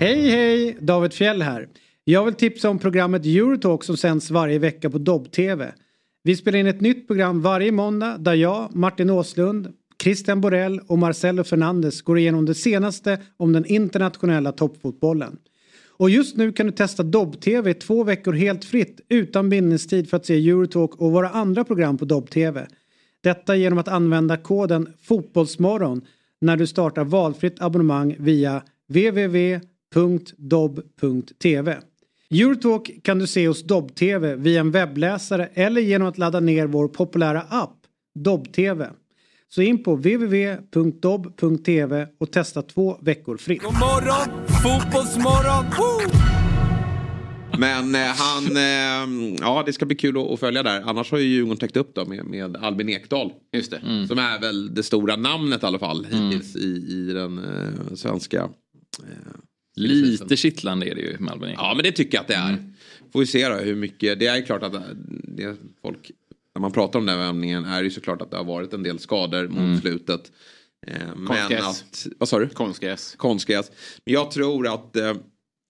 Hej 0.00 0.30
hej! 0.30 0.76
David 0.80 1.12
Fjell 1.12 1.42
här. 1.42 1.68
Jag 2.04 2.24
vill 2.24 2.34
tipsa 2.34 2.70
om 2.70 2.78
programmet 2.78 3.26
Eurotalk 3.26 3.84
som 3.84 3.96
sänds 3.96 4.30
varje 4.30 4.58
vecka 4.58 4.90
på 4.90 4.98
Dobb-TV. 4.98 5.72
Vi 6.22 6.36
spelar 6.36 6.58
in 6.58 6.66
ett 6.66 6.80
nytt 6.80 7.06
program 7.06 7.42
varje 7.42 7.72
måndag 7.72 8.18
där 8.18 8.34
jag, 8.34 8.74
Martin 8.74 9.10
Åslund, 9.10 9.72
Christian 10.02 10.40
Borell 10.40 10.80
och 10.86 10.98
Marcelo 10.98 11.44
Fernandes 11.44 12.02
går 12.02 12.18
igenom 12.18 12.46
det 12.46 12.54
senaste 12.54 13.18
om 13.36 13.52
den 13.52 13.66
internationella 13.66 14.52
toppfotbollen. 14.52 15.38
Och 15.86 16.10
just 16.10 16.36
nu 16.36 16.52
kan 16.52 16.66
du 16.66 16.72
testa 16.72 17.02
Dobb-TV 17.02 17.70
i 17.70 17.74
två 17.74 18.04
veckor 18.04 18.32
helt 18.32 18.64
fritt 18.64 19.00
utan 19.08 19.48
bindningstid 19.48 20.10
för 20.10 20.16
att 20.16 20.26
se 20.26 20.48
Eurotalk 20.48 20.94
och 20.94 21.12
våra 21.12 21.28
andra 21.28 21.64
program 21.64 21.98
på 21.98 22.04
Dobb-TV. 22.04 22.66
Detta 23.20 23.56
genom 23.56 23.78
att 23.78 23.88
använda 23.88 24.36
koden 24.36 24.92
Fotbollsmorgon 25.02 26.02
när 26.40 26.56
du 26.56 26.66
startar 26.66 27.04
valfritt 27.04 27.62
abonnemang 27.62 28.16
via 28.18 28.62
www 28.88 29.60
www.dobb.tv. 29.94 31.76
Eurotalk 32.30 32.90
kan 33.02 33.18
du 33.18 33.26
se 33.26 33.48
hos 33.48 33.62
Dobb-TV 33.62 34.36
via 34.36 34.60
en 34.60 34.70
webbläsare 34.70 35.48
eller 35.54 35.80
genom 35.80 36.08
att 36.08 36.18
ladda 36.18 36.40
ner 36.40 36.66
vår 36.66 36.88
populära 36.88 37.40
app 37.40 37.76
Dobb-TV. 38.14 38.90
Så 39.48 39.62
in 39.62 39.82
på 39.82 39.96
www.dobb.tv 39.96 41.26
och 42.20 42.32
testa 42.32 42.62
två 42.62 42.98
veckor 43.00 43.36
fritt. 43.36 43.62
God 43.62 43.72
morgon, 43.72 44.46
fotbollsmorgon! 44.46 45.64
Woo! 45.64 46.00
Men 47.58 47.94
eh, 47.94 48.00
han, 48.00 48.56
eh, 48.56 49.06
ja 49.40 49.62
det 49.66 49.72
ska 49.72 49.86
bli 49.86 49.96
kul 49.96 50.16
att, 50.16 50.30
att 50.30 50.40
följa 50.40 50.62
där. 50.62 50.80
Annars 50.80 51.10
har 51.10 51.18
ju 51.18 51.24
Djurgården 51.24 51.56
täckt 51.56 51.76
upp 51.76 51.94
då 51.94 52.04
med, 52.04 52.24
med 52.24 52.56
Albin 52.56 52.88
Ekdal. 52.88 53.32
Just 53.52 53.70
det. 53.70 53.76
Mm. 53.76 54.06
Som 54.06 54.18
är 54.18 54.40
väl 54.40 54.74
det 54.74 54.82
stora 54.82 55.16
namnet 55.16 55.62
i 55.62 55.66
alla 55.66 55.78
fall 55.78 56.04
hittills 56.04 56.56
i, 56.56 56.86
i 56.88 57.12
den 57.12 57.38
eh, 57.38 57.94
svenska. 57.94 58.48
Lite 59.78 60.36
kittlande 60.36 60.90
är 60.90 60.94
det 60.94 61.00
ju 61.00 61.16
Albin 61.30 61.54
ja 61.56 61.72
men 61.74 61.82
det 61.82 61.92
tycker 61.92 62.18
jag 62.18 62.22
att 62.22 62.28
det 62.28 62.34
är. 62.34 62.56
Får 63.12 63.20
vi 63.20 63.26
se 63.26 63.48
då 63.48 63.54
hur 63.54 63.74
mycket. 63.74 64.18
Det 64.18 64.26
är 64.26 64.42
klart 64.42 64.62
att 64.62 64.74
det 65.08 65.56
folk. 65.82 66.10
När 66.54 66.60
man 66.60 66.72
pratar 66.72 66.98
om 66.98 67.06
den 67.06 67.18
här 67.18 67.24
värvningen 67.24 67.64
är 67.64 67.78
det 67.78 67.84
ju 67.84 67.90
såklart 67.90 68.22
att 68.22 68.30
det 68.30 68.36
har 68.36 68.44
varit 68.44 68.72
en 68.72 68.82
del 68.82 68.98
skador 68.98 69.48
mot 69.48 69.80
slutet. 69.80 70.32
Eh, 70.86 70.94
men 71.16 71.26
Konstgräs. 71.26 71.82
att, 71.82 72.06
vad 72.18 72.28
sa 72.28 72.38
du? 72.38 72.48
Konstgräs. 72.48 73.14
konstgräs. 73.16 73.70
Men 74.04 74.14
jag 74.14 74.30
tror 74.30 74.74
att 74.74 74.96
eh, 74.96 75.14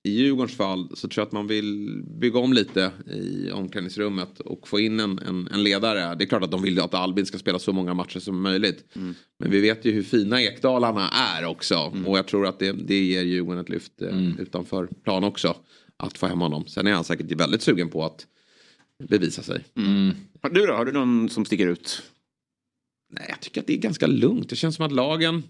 i 0.09 0.23
Djurgårdens 0.23 0.57
fall 0.57 0.89
så 0.95 1.09
tror 1.09 1.23
jag 1.23 1.27
att 1.27 1.33
man 1.33 1.47
vill 1.47 2.03
bygga 2.21 2.39
om 2.39 2.53
lite 2.53 2.91
i 3.13 3.51
omklädningsrummet 3.51 4.41
och 4.41 4.69
få 4.69 4.81
in 4.81 5.01
en, 5.01 5.19
en, 5.19 5.49
en 5.53 5.63
ledare. 5.63 6.15
Det 6.15 6.25
är 6.25 6.27
klart 6.27 6.43
att 6.43 6.51
de 6.51 6.63
vill 6.63 6.81
att 6.81 6.95
Albin 6.95 7.27
ska 7.27 7.39
spela 7.39 7.59
så 7.59 7.73
många 7.73 7.95
matcher 7.95 8.21
som 8.21 8.43
möjligt. 8.43 8.85
Men 9.39 9.51
vi 9.51 9.61
vet 9.61 9.85
ju 9.85 9.93
hur 9.93 10.03
fina 10.03 10.43
Ekdalarna 10.43 11.09
är 11.09 11.45
också. 11.45 11.93
Och 12.07 12.19
jag 12.19 12.27
tror 12.27 12.47
att 12.47 12.59
det, 12.59 12.73
det 12.73 13.05
ger 13.05 13.23
Djurgården 13.23 13.61
ett 13.61 13.69
lyft 13.69 14.03
eh, 14.03 14.41
utanför 14.41 14.89
plan 15.05 15.25
också. 15.25 15.57
Att 15.97 16.19
få 16.19 16.27
hem 16.27 16.41
honom. 16.41 16.67
Sen 16.67 16.87
är 16.87 16.93
han 16.93 17.05
säkert 17.05 17.33
väldigt 17.33 17.63
sugen 17.63 17.89
på 17.89 18.05
att 18.05 18.27
bevisa 19.09 19.43
sig. 19.43 19.65
Har 20.43 20.51
Du 20.51 20.67
då? 20.67 20.73
Har 20.73 20.85
du 20.85 20.93
någon 20.93 21.29
som 21.29 21.45
sticker 21.45 21.67
ut? 21.67 22.03
Nej, 23.11 23.27
jag 23.29 23.41
tycker 23.41 23.61
att 23.61 23.67
det 23.67 23.73
är 23.73 23.79
ganska 23.79 24.07
lugnt. 24.07 24.51
Det 24.51 24.57
känns 24.57 24.77
som 24.77 24.87
att 24.87 24.93
lagen... 24.93 25.43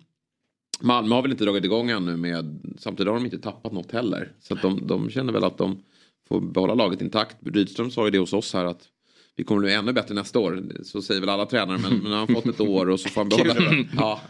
Malmö 0.80 1.14
har 1.14 1.22
väl 1.22 1.30
inte 1.30 1.44
dragit 1.44 1.64
igång 1.64 1.90
ännu 1.90 2.16
med... 2.16 2.60
Samtidigt 2.78 3.08
har 3.08 3.14
de 3.14 3.24
inte 3.24 3.38
tappat 3.38 3.72
något 3.72 3.92
heller. 3.92 4.32
Så 4.40 4.54
de, 4.54 4.86
de 4.86 5.10
känner 5.10 5.32
väl 5.32 5.44
att 5.44 5.58
de 5.58 5.82
får 6.28 6.40
behålla 6.40 6.74
laget 6.74 7.00
intakt. 7.00 7.36
Rydström 7.40 7.90
sa 7.90 8.04
ju 8.04 8.10
det 8.10 8.18
hos 8.18 8.32
oss 8.32 8.54
här 8.54 8.64
att 8.64 8.88
vi 9.36 9.44
kommer 9.44 9.60
bli 9.60 9.74
ännu 9.74 9.92
bättre 9.92 10.14
nästa 10.14 10.38
år. 10.38 10.62
Så 10.82 11.02
säger 11.02 11.20
väl 11.20 11.30
alla 11.30 11.46
tränare. 11.46 11.78
Men, 11.78 11.92
men 11.92 12.04
nu 12.04 12.10
har 12.10 12.16
han 12.16 12.34
fått 12.34 12.46
ett 12.46 12.60
år 12.60 12.88
och 12.88 13.00
så 13.00 13.08
får 13.08 13.20
han 13.20 13.28
behålla 13.28 13.54
Kul. 13.70 13.88
Ja, 13.96 14.20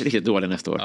Riktigt 0.00 0.24
dålig 0.24 0.48
nästa 0.48 0.70
år. 0.70 0.82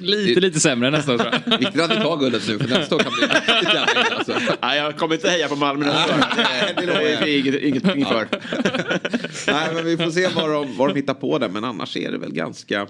lite, 0.00 0.40
lite 0.40 0.60
sämre 0.60 0.90
nästa 0.90 1.14
år 1.14 1.18
tror 1.18 1.32
jag. 1.32 1.58
Viktigt 1.58 1.82
att 1.82 1.90
vi 1.90 1.94
tar 1.96 2.16
guldet 2.16 2.48
nu 2.48 2.58
för 2.58 2.68
nästa 2.68 2.94
år 2.96 3.00
kan 3.00 3.12
bli 3.12 3.22
riktigt 3.22 3.74
jävla 3.74 4.16
alltså. 4.16 4.32
Nej, 4.62 4.78
jag 4.78 4.96
kommer 4.96 5.14
inte 5.14 5.28
heja 5.28 5.48
på 5.48 5.56
Malmö 5.56 5.86
nästa 5.86 6.14
år. 6.14 6.24
Det 6.76 6.86
lovar 6.86 7.00
jag. 7.00 7.22
Det 7.22 7.38
inget, 7.38 7.54
inget, 7.62 7.96
inget 7.96 8.08
för. 8.08 8.28
Nej, 9.52 9.74
men 9.74 9.84
vi 9.84 9.96
får 9.96 10.10
se 10.10 10.28
vad 10.34 10.50
de, 10.50 10.76
vad 10.76 10.88
de 10.88 10.96
hittar 10.96 11.14
på 11.14 11.38
där. 11.38 11.48
Men 11.48 11.64
annars 11.64 11.96
är 11.96 12.12
det 12.12 12.18
väl 12.18 12.32
ganska, 12.32 12.86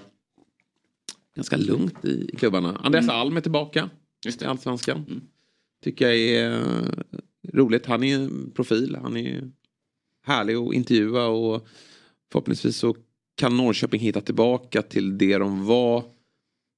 ganska 1.35 1.57
lugnt 1.57 2.05
i 2.05 2.35
klubbarna. 2.37 2.75
Andreas 2.83 3.09
Alm 3.09 3.37
är 3.37 3.41
tillbaka 3.41 3.89
Just 4.25 4.41
i 4.41 4.45
Allsvenskan. 4.45 5.21
Tycker 5.83 6.09
jag 6.09 6.17
är 6.17 6.51
eh, 6.51 6.87
roligt. 7.53 7.85
Han 7.85 8.03
är 8.03 8.15
en 8.15 8.51
profil. 8.55 8.97
Han 9.01 9.17
är 9.17 9.51
härlig 10.25 10.55
att 10.55 10.73
intervjua 10.73 11.25
och 11.25 11.67
förhoppningsvis 12.31 12.77
så 12.77 12.95
kan 13.35 13.57
Norrköping 13.57 13.99
hitta 13.99 14.21
tillbaka 14.21 14.81
till 14.81 15.17
det 15.17 15.37
de 15.37 15.65
var 15.65 16.03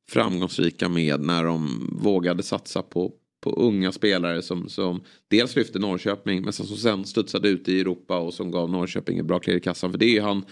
framgångsrika 0.10 0.90
med 0.90 1.20
när 1.20 1.44
de 1.44 1.90
vågade 2.02 2.44
satsa 2.44 2.82
på, 2.82 3.14
på 3.42 3.52
unga 3.52 3.92
spelare 3.92 4.42
som, 4.42 4.70
som 4.70 5.02
dels 5.28 5.56
lyfte 5.56 5.80
Norrköping 5.80 6.44
men 6.44 6.54
som, 6.54 6.66
sen 6.66 7.06
studsade 7.06 7.50
ut 7.50 7.70
i 7.70 7.80
Europa 7.80 8.18
och 8.18 8.34
som 8.34 8.52
gav 8.52 8.70
Norrköping 8.70 9.18
ett 9.18 9.26
bra 9.26 9.40
klirr 9.40 9.58
i 9.58 9.62
kassan. 9.62 9.92
För 9.92 9.98
det 9.98 10.06
är 10.06 10.14
ju 10.14 10.22
han 10.22 10.46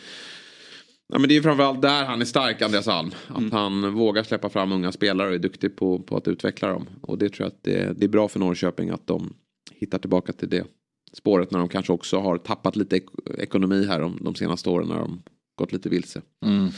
Ja, 1.13 1.19
men 1.19 1.27
det 1.27 1.33
är 1.33 1.35
ju 1.35 1.41
framförallt 1.41 1.81
där 1.81 2.05
han 2.05 2.21
är 2.21 2.25
stark, 2.25 2.61
Andreas 2.61 2.87
Alm. 2.87 3.11
Att 3.27 3.51
han 3.51 3.93
vågar 3.93 4.23
släppa 4.23 4.49
fram 4.49 4.71
unga 4.71 4.91
spelare 4.91 5.27
och 5.27 5.33
är 5.35 5.39
duktig 5.39 5.75
på, 5.75 5.99
på 5.99 6.17
att 6.17 6.27
utveckla 6.27 6.67
dem. 6.67 6.89
Och 7.01 7.17
det 7.17 7.29
tror 7.29 7.45
jag 7.45 7.47
att 7.47 7.63
det, 7.63 7.99
det 7.99 8.05
är 8.05 8.09
bra 8.09 8.27
för 8.27 8.39
Norrköping 8.39 8.89
att 8.89 9.07
de 9.07 9.33
hittar 9.71 9.99
tillbaka 9.99 10.33
till 10.33 10.49
det 10.49 10.65
spåret 11.13 11.51
när 11.51 11.59
de 11.59 11.69
kanske 11.69 11.93
också 11.93 12.19
har 12.19 12.37
tappat 12.37 12.75
lite 12.75 12.95
ek 12.95 13.05
ekonomi 13.37 13.85
här 13.85 13.99
de, 13.99 14.19
de 14.21 14.35
senaste 14.35 14.69
åren 14.69 14.87
när 14.87 14.99
de 14.99 15.23
gått 15.55 15.73
lite 15.73 15.89
vilse. 15.89 16.21
Mm. 16.45 16.71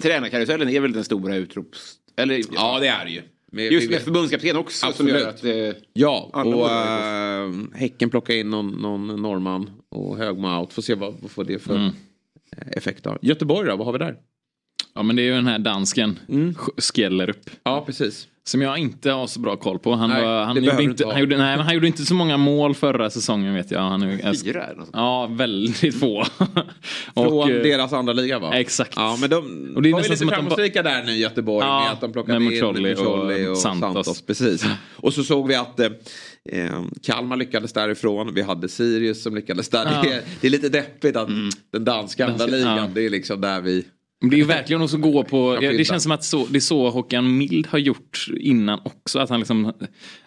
Tränarkarusellen 0.00 0.68
är 0.68 0.80
väl 0.80 0.92
den 0.92 1.04
stora 1.04 1.36
utrops... 1.36 1.94
Eller, 2.16 2.42
Ja, 2.54 2.78
det 2.80 2.88
är 2.88 3.04
det 3.04 3.10
ju. 3.10 3.22
Men 3.52 3.64
Just 3.64 3.90
med 3.90 4.02
förbundskapten 4.02 4.56
också 4.56 4.86
Absolut. 4.86 5.12
som 5.12 5.20
gör 5.20 5.28
att... 5.28 5.44
Eh, 5.74 5.82
Ja, 5.92 6.30
och 6.32 6.70
äh, 6.70 7.78
Häcken 7.80 8.10
plockar 8.10 8.34
in 8.34 8.50
någon, 8.50 8.70
någon 8.70 9.22
norrman 9.22 9.70
och 9.88 10.16
Högmo 10.16 10.60
out. 10.60 10.72
Får 10.72 10.82
se 10.82 10.94
vad, 10.94 11.14
vad 11.20 11.30
får 11.30 11.44
det 11.44 11.58
för 11.58 11.76
Mm 11.76 11.92
effekt. 12.56 13.06
av. 13.06 13.18
Göteborg 13.22 13.68
då, 13.68 13.76
vad 13.76 13.86
har 13.86 13.92
vi 13.92 13.98
där? 13.98 14.16
Ja 14.94 15.02
men 15.02 15.16
det 15.16 15.22
är 15.22 15.24
ju 15.24 15.32
den 15.34 15.46
här 15.46 15.58
dansken, 15.58 16.18
Mm. 16.28 16.54
Skellerup. 16.78 17.50
Ja, 17.64 17.82
precis. 17.86 18.28
Som 18.44 18.62
jag 18.62 18.78
inte 18.78 19.10
har 19.10 19.26
så 19.26 19.40
bra 19.40 19.56
koll 19.56 19.78
på. 19.78 19.94
Han, 19.94 20.10
Nej, 20.10 20.22
var, 20.22 20.44
han, 20.44 20.56
gjorde 20.56 20.70
inte, 20.70 20.82
inte 20.82 21.04
ha. 21.04 21.12
han, 21.12 21.20
gjorde, 21.20 21.36
nej, 21.36 21.58
han 21.58 21.74
gjorde 21.74 21.86
inte 21.86 22.04
så 22.04 22.14
många 22.14 22.36
mål 22.36 22.74
förra 22.74 23.10
säsongen 23.10 23.54
vet 23.54 23.70
jag. 23.70 23.80
Han, 23.80 24.02
är- 24.02 24.44
fyra 24.44 24.64
eller 24.64 24.80
något. 24.80 24.88
Ja, 24.92 25.26
väldigt 25.30 26.00
få. 26.00 26.24
Från 27.14 27.50
eh, 27.50 27.56
deras 27.56 27.92
andra 27.92 28.12
liga 28.12 28.38
va? 28.38 28.54
Exakt. 28.54 28.92
Ja, 28.96 29.16
men 29.20 29.30
de 29.30 29.72
Och 29.76 29.82
det 29.82 29.88
är 29.88 29.92
var 29.92 30.02
ju 30.02 30.08
lite 30.08 30.26
framgångsrika 30.26 30.82
där 30.82 31.04
nu 31.04 31.12
i 31.12 31.18
Göteborg 31.18 31.66
Ja, 31.66 31.80
med 31.80 31.92
att 31.92 32.00
de 32.00 32.12
plockade 32.12 32.38
med 32.38 32.52
in 32.52 32.60
Mucolli 32.64 32.94
och 32.94 33.50
och, 33.50 33.58
Santos. 33.58 33.94
Santos. 34.06 34.22
Precis. 34.22 34.64
Och 34.96 35.12
så 35.12 35.24
såg 35.24 35.48
vi 35.48 35.54
att 35.54 35.80
eh, 35.80 35.90
eh, 36.48 36.82
Kalmar 37.02 37.36
lyckades 37.36 37.72
därifrån. 37.72 38.34
Vi 38.34 38.42
hade 38.42 38.68
Sirius 38.68 39.22
som 39.22 39.34
lyckades 39.34 39.68
där. 39.68 39.84
Ja. 39.84 40.02
Det, 40.02 40.12
är, 40.12 40.22
det 40.40 40.46
är 40.46 40.50
lite 40.50 40.68
deppigt 40.68 41.16
att 41.16 41.28
den 41.72 41.84
danska 41.84 42.26
andra 42.26 42.46
ligan, 42.46 42.76
ja. 42.76 42.88
det 42.94 43.06
är 43.06 43.10
liksom 43.10 43.40
där 43.40 43.60
vi... 43.60 43.84
Det 44.30 44.40
är 44.40 44.44
verkligen 44.44 44.82
också 44.82 44.96
gå 44.96 45.24
på, 45.24 45.58
det 45.60 45.84
känns 45.84 46.02
som 46.02 46.12
att 46.12 46.24
så, 46.24 46.46
det 46.46 46.58
är 46.58 46.60
så 46.60 46.90
Håkan 46.90 47.38
Mild 47.38 47.66
har 47.66 47.78
gjort 47.78 48.26
innan 48.36 48.80
också. 48.82 49.18
Att 49.18 49.30
han 49.30 49.38
liksom, 49.38 49.72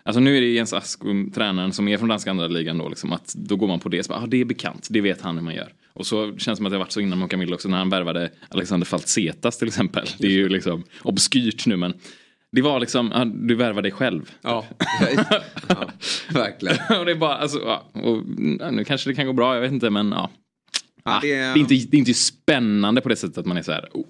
alltså 0.03 0.19
nu 0.19 0.37
är 0.37 0.41
det 0.41 0.47
Jens 0.47 0.73
Askum, 0.73 1.31
tränaren 1.31 1.73
som 1.73 1.87
är 1.87 1.97
från 1.97 2.09
danska 2.09 2.31
andra 2.31 2.47
ligan 2.47 2.77
då, 2.77 2.89
liksom, 2.89 3.13
att 3.13 3.33
då 3.35 3.55
går 3.55 3.67
man 3.67 3.79
på 3.79 3.89
det, 3.89 4.03
så 4.03 4.09
bara, 4.09 4.19
ah, 4.19 4.27
det 4.27 4.41
är 4.41 4.45
bekant, 4.45 4.87
det 4.89 5.01
vet 5.01 5.21
han 5.21 5.37
hur 5.37 5.43
man 5.43 5.55
gör. 5.55 5.73
Och 5.93 6.05
så 6.05 6.25
känns 6.25 6.45
det 6.45 6.55
som 6.55 6.65
att 6.65 6.71
det 6.71 6.75
har 6.75 6.83
varit 6.83 6.91
så 6.91 6.99
innan 6.99 7.21
Håkan 7.21 7.39
Mild 7.39 7.53
också 7.53 7.69
när 7.69 7.77
han 7.77 7.89
värvade 7.89 8.29
Alexander 8.49 8.85
Faltsetas 8.85 9.57
till 9.57 9.67
exempel. 9.67 10.07
Det 10.17 10.27
är 10.27 10.31
ju 10.31 10.49
liksom 10.49 10.83
obskyrt 11.03 11.65
nu 11.65 11.77
men 11.77 11.93
det 12.51 12.61
var 12.61 12.79
liksom, 12.79 13.11
ja, 13.13 13.25
du 13.25 13.55
värvar 13.55 13.81
dig 13.81 13.91
själv. 13.91 14.31
Ja, 14.41 14.65
ja 15.69 15.89
verkligen. 16.29 16.77
och 16.99 17.05
det 17.05 17.11
är 17.11 17.15
bara, 17.15 17.35
alltså, 17.35 17.59
och, 17.93 18.25
nu 18.73 18.83
kanske 18.87 19.09
det 19.09 19.13
kan 19.13 19.25
gå 19.25 19.33
bra, 19.33 19.53
jag 19.53 19.61
vet 19.61 19.71
inte 19.71 19.89
men 19.89 20.11
ja. 20.11 20.19
Ja, 20.19 20.29
Ah, 21.05 21.19
det 21.21 21.27
det, 21.27 21.33
är- 21.33 21.51
är 21.53 21.57
inte, 21.57 21.75
det 21.75 21.97
är 21.97 21.99
inte 21.99 22.13
spännande 22.13 23.01
på 23.01 23.09
det 23.09 23.15
sättet 23.15 23.37
att 23.37 23.45
man 23.45 23.57
är 23.57 23.61
så 23.61 23.71
här, 23.71 23.89
oh, 23.93 24.05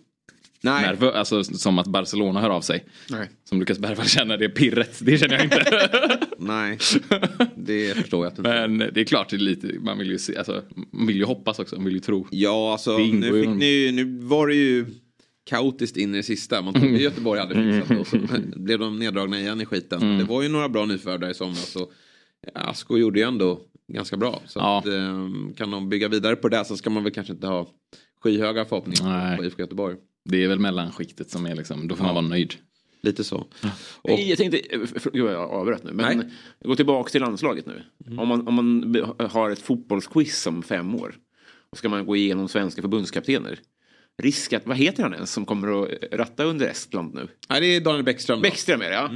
Nej. 0.62 0.81
nervös, 0.81 1.15
alltså 1.15 1.43
som 1.43 1.79
att 1.79 1.88
Barcelona 1.88 2.41
hör 2.41 2.49
av 2.49 2.62
sig. 2.62 2.86
Nej. 3.10 3.29
Som 3.49 3.60
Lukas 3.60 3.79
Bergvall 3.79 4.08
känner 4.08 4.38
det 4.38 4.49
pirret, 4.49 4.99
det 5.01 5.17
känner 5.17 5.34
jag 5.36 5.43
inte. 5.43 6.19
Nej, 6.38 6.77
det 7.58 7.97
förstår 7.97 8.25
jag 8.25 8.31
inte. 8.31 8.41
Men 8.41 8.77
det 8.77 8.97
är 9.01 9.03
klart, 9.05 9.29
det 9.29 9.36
är 9.36 9.38
lite, 9.38 9.67
man 9.79 9.97
vill 9.97 10.10
ju 10.12 10.17
se, 10.17 10.38
alltså, 10.38 10.63
man 10.91 11.08
vill 11.08 11.17
ju 11.17 11.23
hoppas 11.23 11.60
också, 11.60 11.75
man 11.75 11.86
vill 11.86 11.93
ju 11.93 11.99
tro. 11.99 12.27
Ja, 12.31 12.71
alltså 12.71 12.97
nu, 12.97 13.41
fick 13.41 13.49
ni, 13.49 13.91
nu 13.93 14.19
var 14.27 14.47
det 14.47 14.55
ju 14.55 14.86
kaotiskt 15.49 15.97
in 15.97 16.13
i 16.13 16.17
det 16.17 16.23
sista. 16.23 16.62
Man 16.62 16.73
trodde 16.73 16.88
Göteborg 16.97 17.39
hade 17.39 17.55
fixat 17.55 17.89
det 17.89 17.97
och 17.97 18.08
så 18.08 18.17
blev 18.55 18.79
de 18.79 18.99
neddragna 18.99 19.39
igen 19.39 19.62
i 19.62 19.65
skiten. 19.65 20.01
Mm. 20.01 20.17
Det 20.17 20.23
var 20.23 20.41
ju 20.41 20.49
några 20.49 20.69
bra 20.69 20.86
nyförvärv 20.86 21.19
där 21.19 21.29
i 21.29 21.34
somras. 21.34 21.77
Asko 22.53 22.97
gjorde 22.97 23.19
ju 23.19 23.25
ändå 23.25 23.62
ganska 23.93 24.17
bra. 24.17 24.41
Så 24.48 24.60
Ja. 24.60 24.80
att, 24.80 24.86
eh, 24.86 25.54
kan 25.58 25.71
de 25.71 25.89
bygga 25.89 26.08
vidare 26.08 26.36
på 26.36 26.50
det 26.50 26.65
så 26.65 26.78
ska 26.78 26.89
man 26.89 27.04
väl 27.04 27.13
kanske 27.13 27.34
inte 27.34 27.48
ha 27.48 27.67
skyhöga 28.24 28.65
förhoppningar 28.65 29.28
Nej. 29.28 29.38
på 29.38 29.43
IFK 29.45 29.62
Göteborg. 29.62 29.95
Det 30.30 30.43
är 30.43 30.48
väl 30.48 30.60
mellanskiktet 30.60 31.30
som 31.30 31.45
är 31.45 31.56
liksom, 31.56 31.88
då 31.88 31.95
får 31.95 32.04
man 32.04 32.15
vara 32.15 32.28
nöjd. 32.28 32.54
Lite 33.02 33.24
så. 33.24 33.38
Och, 34.02 34.19
Jag 34.19 34.38
tänkte, 34.38 34.58
eh, 34.76 34.80
gud 35.13 35.26
jag 35.26 35.52
avbröt 35.52 35.84
nu, 35.84 35.91
men 35.93 36.17
Nej. 36.17 36.30
gå 36.65 36.76
tillbaka 36.76 37.10
till 37.10 37.21
landslaget 37.21 37.65
nu. 37.65 37.84
Om 38.17 38.28
man, 38.28 38.48
om 38.48 38.54
man 38.54 38.95
har 39.32 39.50
ett 39.50 39.60
fotbollsquiz 39.60 40.48
om 40.48 40.63
fem 40.63 40.95
år 40.95 41.15
och 41.69 41.78
ska 41.78 41.89
man 41.89 42.06
gå 42.06 42.15
igenom 42.15 42.48
svenska 42.48 42.82
förbundskaptener. 42.82 43.60
Risk 44.24 44.54
att, 44.54 44.65
vad 44.67 44.78
heter 44.78 45.04
han 45.04 45.13
ens 45.13 45.32
som 45.32 45.45
kommer 45.45 45.84
att 45.84 45.89
ratta 46.12 46.43
under 46.43 46.67
Estland 46.67 47.13
nu? 47.13 47.28
nej, 47.50 47.62
det 47.62 47.67
är 47.76 47.82
Daniel 47.82 48.04
Bäckström. 48.04 48.38
då. 48.39 48.41
Bäckström 48.41 48.82
är 48.82 48.89
det 48.89 48.95
ja. 48.95 49.10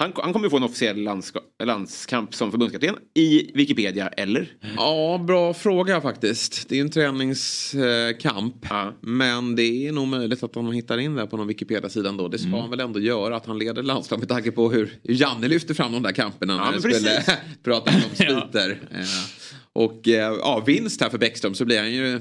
Han, 0.00 0.12
han 0.16 0.32
kommer 0.32 0.48
få 0.48 0.56
en 0.56 0.62
officiell 0.62 1.02
landska, 1.02 1.40
landskamp 1.64 2.34
som 2.34 2.50
förbundskapten 2.50 2.94
i 3.14 3.50
Wikipedia, 3.54 4.08
eller? 4.08 4.52
Ja, 4.76 5.24
bra 5.26 5.54
fråga 5.54 6.00
faktiskt. 6.00 6.68
Det 6.68 6.76
är 6.76 6.80
en 6.80 6.90
träningskamp. 6.90 8.54
Ja. 8.70 8.92
Men 9.00 9.56
det 9.56 9.86
är 9.88 9.92
nog 9.92 10.08
möjligt 10.08 10.42
att 10.42 10.52
de 10.52 10.72
hittar 10.72 10.98
in 10.98 11.14
det 11.14 11.26
på 11.26 11.36
någon 11.36 11.46
Wikipedia-sida 11.46 12.08
ändå. 12.08 12.28
Det 12.28 12.38
ska 12.38 12.48
Mm. 12.48 12.60
han 12.60 12.70
väl 12.70 12.80
ändå 12.80 13.00
göra. 13.00 13.36
Att 13.36 13.46
han 13.46 13.58
leder 13.58 13.82
landslag 13.82 14.18
med 14.18 14.28
tanke 14.28 14.50
på 14.50 14.70
hur 14.70 14.98
Janne 15.02 15.48
lyfte 15.48 15.74
fram 15.74 15.92
de 15.92 16.02
där 16.02 16.12
kamperna. 16.12 16.52
Ja, 16.52 16.64
när 16.64 16.72
det 16.72 16.94
skulle 16.94 17.22
prata 17.64 17.90
om 17.94 18.00
sviter. 18.16 18.70
Eh, 18.92 18.98
Och 19.72 20.08
eh, 20.08 20.34
ja, 20.38 20.62
vinst 20.66 21.00
här 21.00 21.10
för 21.10 21.18
Bäckström 21.18 21.54
så 21.54 21.64
blir 21.64 21.78
han 21.78 21.92
ju 21.92 22.20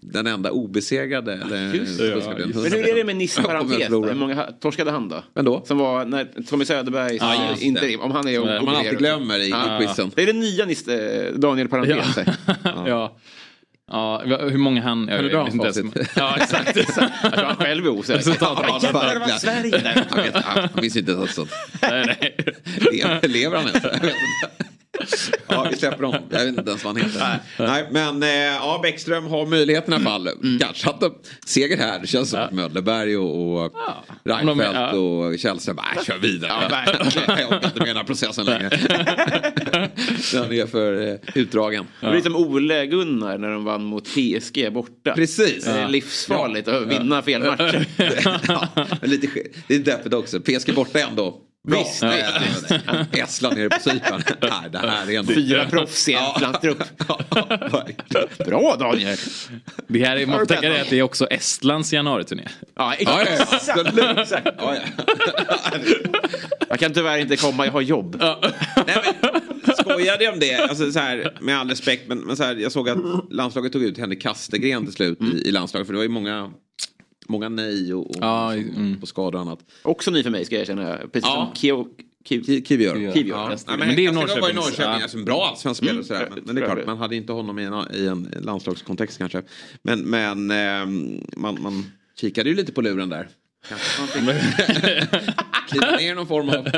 den 0.00 0.26
enda 0.26 0.50
obesegrade. 0.50 1.32
Eller, 1.34 1.74
Just 1.74 1.98
det, 1.98 2.06
ja. 2.06 2.32
Men 2.36 2.72
hur 2.72 2.88
är 2.88 2.94
det 2.94 3.04
med 3.04 3.16
Nisse 3.16 3.42
Parentes? 3.42 3.90
Hur 3.90 4.14
många 4.14 4.42
torskade 4.60 4.90
han 4.90 5.08
då? 5.08 5.24
Vem 5.34 5.44
då? 5.44 5.62
Som 5.64 5.78
var 5.78 6.04
när 6.04 6.42
Tommy 6.48 6.64
Söderberg, 6.64 7.16
Ja, 7.20 7.50
just 7.50 7.62
inte, 7.62 7.86
det. 7.86 7.96
om 7.96 8.10
han 8.10 8.28
är 8.28 8.58
Om 8.58 8.64
man 8.64 8.76
alltid 8.76 8.98
glömmer 8.98 9.38
i, 9.38 9.48
Ja. 9.50 9.82
i 9.82 9.86
quizen. 9.86 10.10
Det 10.14 10.22
är 10.22 10.26
den 10.26 10.40
nya 10.40 10.64
Nisse, 10.64 11.30
Daniel 11.36 11.68
Parentes. 11.68 12.18
ja. 12.86 13.16
Ja, 13.90 14.22
hur 14.24 14.58
många 14.58 14.82
han... 14.82 15.06
Kan 15.06 15.22
du 15.24 15.28
dra 15.28 15.48
inte 15.52 15.66
ens-? 15.66 16.08
Ja, 16.16 16.36
exakt. 16.36 16.76
Jag 17.22 17.32
tror 17.32 17.44
han 17.44 17.56
själv 17.56 17.84
är 17.86 17.90
osäker. 17.90 18.18
Resultatet. 18.18 18.64
Ja, 18.68 18.80
jävlar, 18.82 19.14
det 19.14 19.20
var. 19.20 19.28
Sverige 19.28 19.70
där. 19.70 20.42
Han, 20.44 20.68
minns 20.82 20.96
inte 20.96 21.12
ens 21.12 21.34
sånt. 21.34 21.50
nej, 21.82 22.04
nej. 22.20 22.36
Lever, 22.92 23.28
lever 23.28 23.56
han 23.56 23.66
ens? 23.68 23.84
Ja, 25.48 25.66
vi 25.70 25.76
släpper 25.76 26.04
honom. 26.04 26.22
Jag 26.30 26.38
vet 26.38 26.58
inte 26.58 26.70
ens 26.70 26.84
vad 26.84 26.96
han 26.96 27.06
heter. 27.06 27.38
Nej, 27.58 27.88
men 27.90 28.22
eh, 28.22 28.28
ja, 28.28 28.80
Bäckström 28.82 29.26
har 29.26 29.46
möjligheten 29.46 29.92
i 29.92 29.96
alla 29.96 30.04
fall. 30.04 30.28
Kanske 30.60 30.90
att 30.90 31.00
de, 31.00 31.14
seger 31.46 31.76
här. 31.76 31.98
Det 31.98 32.06
känns 32.06 32.30
som 32.30 32.40
att 32.40 32.52
Mödleberg 32.52 33.16
och, 33.16 33.64
och 33.64 33.72
Reinfeldt 34.24 34.74
ja. 34.74 34.92
och 34.92 35.38
Källström, 35.38 35.76
nej 35.76 36.04
kör 36.04 36.18
vidare. 36.18 36.86
jag 37.40 37.52
orkar 37.52 37.66
inte 37.66 37.78
med 37.78 37.88
den 37.88 37.96
här 37.96 38.04
processen 38.04 38.46
längre. 38.46 38.68
den 40.32 40.52
är 40.52 40.66
för 40.66 41.08
eh, 41.08 41.14
utdragen. 41.34 41.86
Det 42.00 42.10
blir 42.10 42.20
som 42.20 42.36
Ole-Gunnar 42.36 43.38
när 43.38 43.50
de 43.50 43.64
vann 43.64 43.84
mot 43.84 44.04
PSG 44.04 44.72
borta. 44.72 45.12
Precis. 45.14 45.64
Det 45.64 45.70
är 45.70 45.88
livsfarligt 45.88 46.68
att 46.68 46.86
vinna 46.86 47.22
fel 47.22 47.42
matcher. 47.42 47.86
ja, 48.48 48.68
lite, 49.02 49.28
det 49.66 49.74
är 49.74 49.78
deppigt 49.78 50.14
också. 50.14 50.40
PSG 50.40 50.74
borta 50.74 50.98
ändå 50.98 51.47
bra. 51.68 51.78
Visst, 51.78 52.02
Ja, 52.02 52.12
visst, 52.48 52.70
ja, 52.70 52.78
ja. 53.12 53.22
Estland 53.24 53.56
nere 53.56 53.68
på 53.68 53.80
Cypern. 53.80 54.22
Nej, 54.40 54.70
det 54.72 54.78
här 54.78 55.10
är 55.10 55.18
ändå... 55.18 55.32
Fyra 55.32 55.64
proffs 55.64 56.08
i 56.08 56.14
en 56.14 56.20
verkligen. 56.40 56.76
Bra 58.46 58.76
Daniel! 58.76 59.16
Det 59.88 60.04
här 60.04 60.16
är, 60.16 60.26
man 60.26 60.38
får 60.38 60.46
tänka 60.46 60.68
det 60.68 60.80
att 60.80 60.90
det 60.90 60.98
är 60.98 61.02
också 61.02 61.26
Estlands 61.26 61.92
januariturné. 61.92 62.48
Ja, 62.76 62.94
Ja, 62.98 63.22
ja, 63.22 63.22
exakt. 63.22 63.98
exakt. 64.18 64.48
Ja, 64.58 64.74
ja. 64.74 65.04
Jag 66.68 66.78
kan 66.78 66.92
tyvärr 66.92 67.18
inte 67.18 67.36
komma, 67.36 67.64
jag 67.66 67.72
har 67.72 67.80
jobb. 67.80 68.16
Nej, 68.20 68.36
men, 68.86 69.74
skojade 69.76 70.24
jag 70.24 70.32
om 70.34 70.40
det? 70.40 70.54
Alltså, 70.54 70.92
så 70.92 70.98
här, 70.98 71.36
med 71.40 71.58
all 71.58 71.68
respekt, 71.68 72.08
men, 72.08 72.18
men 72.18 72.36
så 72.36 72.44
här, 72.44 72.54
jag 72.56 72.72
såg 72.72 72.88
att 72.88 72.98
landslaget 73.30 73.72
tog 73.72 73.82
ut 73.82 73.98
Henrik 73.98 74.22
Kastegren 74.22 74.84
till 74.84 74.94
slut 74.94 75.18
i, 75.22 75.48
i 75.48 75.50
landslaget. 75.50 75.86
För 75.86 75.92
det 75.92 75.96
var 75.98 76.04
ju 76.04 76.08
många, 76.08 76.50
många 77.28 77.48
nej 77.48 77.94
och, 77.94 78.10
och 78.10 78.16
Ja, 78.20 78.54
mm. 78.54 79.00
på 79.00 79.06
skador 79.06 79.34
och 79.34 79.40
annat. 79.40 79.58
Också 79.82 80.10
ny 80.10 80.22
för 80.22 80.30
mig 80.30 80.44
ska 80.44 80.54
jag 80.54 80.62
erkänna. 80.62 80.96
Precis 80.96 81.22
Ja. 81.22 81.46
som 81.46 81.54
Kivior. 83.14 83.58
Ja. 83.66 83.76
Men 83.78 83.96
det 83.96 84.06
är 84.06 84.12
var 84.40 84.50
i 84.50 84.52
Norrköping, 84.52 84.84
ja. 84.84 85.02
alltså 85.02 85.18
en 85.18 85.24
bra 85.24 85.48
allsvensk 85.50 85.78
spelare. 85.78 85.98
och 85.98 86.06
Sådär. 86.06 86.20
Mm. 86.20 86.34
Men, 86.34 86.42
men 86.46 86.54
det 86.54 86.62
är 86.62 86.74
klart, 86.74 86.86
man 86.86 86.98
hade 86.98 87.16
inte 87.16 87.32
honom 87.32 87.58
i 87.58 87.64
en, 87.64 87.74
i 87.94 88.06
en 88.06 88.34
landslagskontext 88.40 89.18
kanske. 89.18 89.42
Men, 89.82 90.00
men 90.00 90.50
ehm, 90.50 91.20
man, 91.36 91.62
man 91.62 91.84
Kikade 92.20 92.48
ju 92.48 92.56
lite 92.56 92.72
på 92.72 92.82
luren 92.82 93.08
där. 93.08 93.28
Kanske 93.68 94.00
man 94.00 94.08
fick 94.08 94.24
kliva 95.68 95.96
ner 95.96 96.14
någon 96.14 96.26
form 96.26 96.48
av 96.48 96.68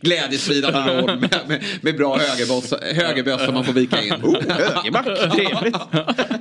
glädjespridande 0.00 1.00
roll 1.00 1.20
med, 1.20 1.40
med, 1.48 1.64
med 1.80 1.96
bra 1.96 2.18
högerböss 2.18 3.44
som 3.44 3.54
man 3.54 3.64
får 3.64 3.72
vika 3.72 4.02
in. 4.02 4.12
Oh, 4.12 4.36
högerback, 4.48 5.04
trevligt. 5.04 5.76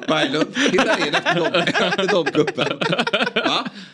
Berglund 0.07 0.55
tittar 0.71 1.07
in 1.07 1.13
efter 1.13 1.35
dobb- 1.35 1.55
efter 1.55 2.07
dobbkuppen. 2.07 2.67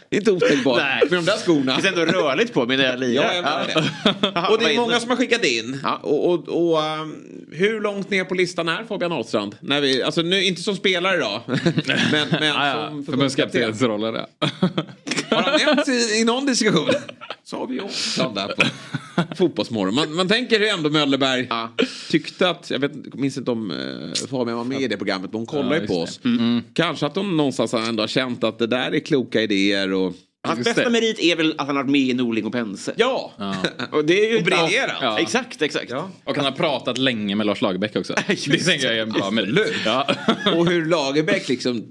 Det 0.09 0.15
är 0.15 0.19
inte 0.19 0.31
otänkbart. 0.31 0.77
Nej. 0.81 1.01
Med 1.09 1.19
de 1.19 1.25
där 1.25 1.37
skorna. 1.37 1.77
Det 1.81 1.87
är 1.87 1.99
ändå 1.99 2.05
rörligt 2.05 2.53
på 2.53 2.65
mig 2.65 2.77
när 2.77 2.83
jag 2.83 2.99
lirar. 2.99 3.23
Ja, 3.23 3.33
jag 3.33 3.43
menar 3.43 3.67
det. 4.31 4.47
Och 4.53 4.59
det 4.59 4.73
är 4.73 4.77
många 4.77 4.99
som 4.99 5.09
har 5.09 5.17
skickat 5.17 5.45
in. 5.45 5.85
Och, 6.01 6.29
och, 6.29 6.49
och 6.49 7.01
um, 7.01 7.15
hur 7.51 7.81
långt 7.81 8.09
ner 8.09 8.23
på 8.23 8.35
listan 8.35 8.69
är 8.69 8.83
Fabian 8.83 9.11
Ahlstrand? 9.11 9.55
När 9.59 9.81
vi, 9.81 10.03
alltså 10.03 10.21
nu, 10.21 10.43
inte 10.43 10.61
som 10.61 10.75
spelare 10.75 11.17
då. 11.17 11.41
men 12.11 12.27
men 12.39 12.53
som 12.89 13.05
förbundskapten. 13.05 13.73
rollen 13.73 14.15
ja. 14.15 14.47
Har 15.29 15.41
han 15.41 15.59
nämnts 15.65 15.89
i, 15.89 16.19
i 16.19 16.23
någon 16.23 16.45
diskussion? 16.45 16.89
Så 17.43 17.57
har 17.57 17.67
vi 17.67 17.79
Ahlstrand 17.79 18.35
där 18.35 18.47
på 18.47 18.63
Fotbollsmorgon. 19.35 19.95
Man, 19.95 20.15
man 20.15 20.27
tänker 20.27 20.59
hur 20.59 20.67
ändå 20.67 20.89
Möllerberg 20.89 21.47
tyckte 22.09 22.49
att, 22.49 22.69
jag 22.69 22.79
vet, 22.79 23.13
minns 23.13 23.37
inte 23.37 23.51
om 23.51 23.71
eh, 23.71 24.27
Fabian 24.29 24.57
var 24.57 24.63
med 24.63 24.81
i 24.81 24.87
det 24.87 24.97
programmet, 24.97 25.31
men 25.31 25.39
hon 25.39 25.45
kollar 25.45 25.75
Ja, 25.75 25.81
ju 25.81 25.87
på 25.87 26.01
oss. 26.01 26.19
det. 26.23 26.29
Mm. 26.29 26.61
Kanske 26.73 27.05
att 27.05 27.15
hon 27.15 27.37
någonstans 27.37 27.73
ändå 27.73 28.03
har 28.03 28.07
känt 28.07 28.43
att 28.43 28.59
det 28.59 28.67
där 28.67 28.91
är 28.95 28.99
kloka 28.99 29.41
idéer 29.41 29.93
och... 29.93 30.13
Hans 30.47 30.63
bästa 30.65 30.89
merit 30.89 31.19
är 31.19 31.35
väl 31.35 31.51
att 31.57 31.67
han 31.67 31.75
har 31.75 31.83
varit 31.83 31.91
med 31.91 32.01
i 32.01 32.13
Norling 32.13 32.45
och 32.45 32.51
Pense. 32.51 32.93
Ja! 32.97 33.31
Och 33.91 34.05
det 34.05 34.25
är 34.25 34.37
ju 34.37 34.43
briljerat. 34.43 34.97
Ja. 35.01 35.19
Exakt, 35.19 35.61
exakt. 35.61 35.91
Och 36.23 36.35
han 36.35 36.45
har 36.45 36.51
pratat 36.51 36.97
länge 36.97 37.35
med 37.35 37.45
Lars 37.45 37.61
Lagerbäck 37.61 37.95
också. 37.95 38.13
det 38.27 38.35
tänker 38.57 38.85
jag 38.87 38.97
är 38.97 39.01
en 39.01 39.11
bra 39.11 39.31
merit. 39.31 39.75
Ja. 39.85 40.07
och 40.55 40.67
hur 40.67 40.85
Lagerbäck 40.85 41.49
liksom 41.49 41.85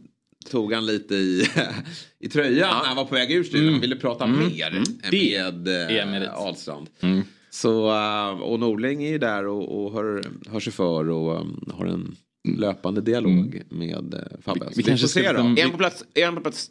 tog 0.51 0.73
han 0.73 0.87
lite 0.87 1.15
i, 1.15 1.47
i 2.21 2.29
tröjan 2.29 2.69
när 2.79 2.85
han 2.87 2.97
var 2.97 3.05
på 3.05 3.15
väg 3.15 3.33
ur 3.33 3.45
studion. 3.45 3.73
Han 3.73 3.81
ville 3.81 3.97
prata 3.97 4.25
Mm. 4.25 4.39
mer 4.49 4.83
Mm. 5.13 6.11
med 6.11 6.23
eh, 6.23 6.35
Ahlstrand. 6.35 6.87
Mm. 7.01 7.23
Så, 7.51 7.91
eh, 7.91 8.29
och 8.41 8.61
Norling 8.61 9.05
är 9.05 9.09
ju 9.11 9.19
där 9.19 9.47
och, 9.47 9.85
och 9.85 9.93
hör, 9.93 10.25
hör 10.51 10.61
sig 10.61 10.73
för 10.73 11.09
och 11.11 11.41
um, 11.41 11.71
har 11.75 11.87
en 11.87 12.17
löpande 12.59 13.01
dialog 13.01 13.63
med 13.69 14.15
uh, 14.15 14.21
Fabbe. 14.43 14.67
Vi 14.69 14.73
Vi, 14.77 14.83
kanske 14.83 15.07
får 15.07 15.21
se 15.21 15.33
då. 15.33 15.39
Är 15.39 15.63
han 15.63 15.71
på 15.71 15.79
plats, 15.79 16.05
är 16.15 16.25
han 16.25 16.35
på 16.35 16.41
plats 16.41 16.71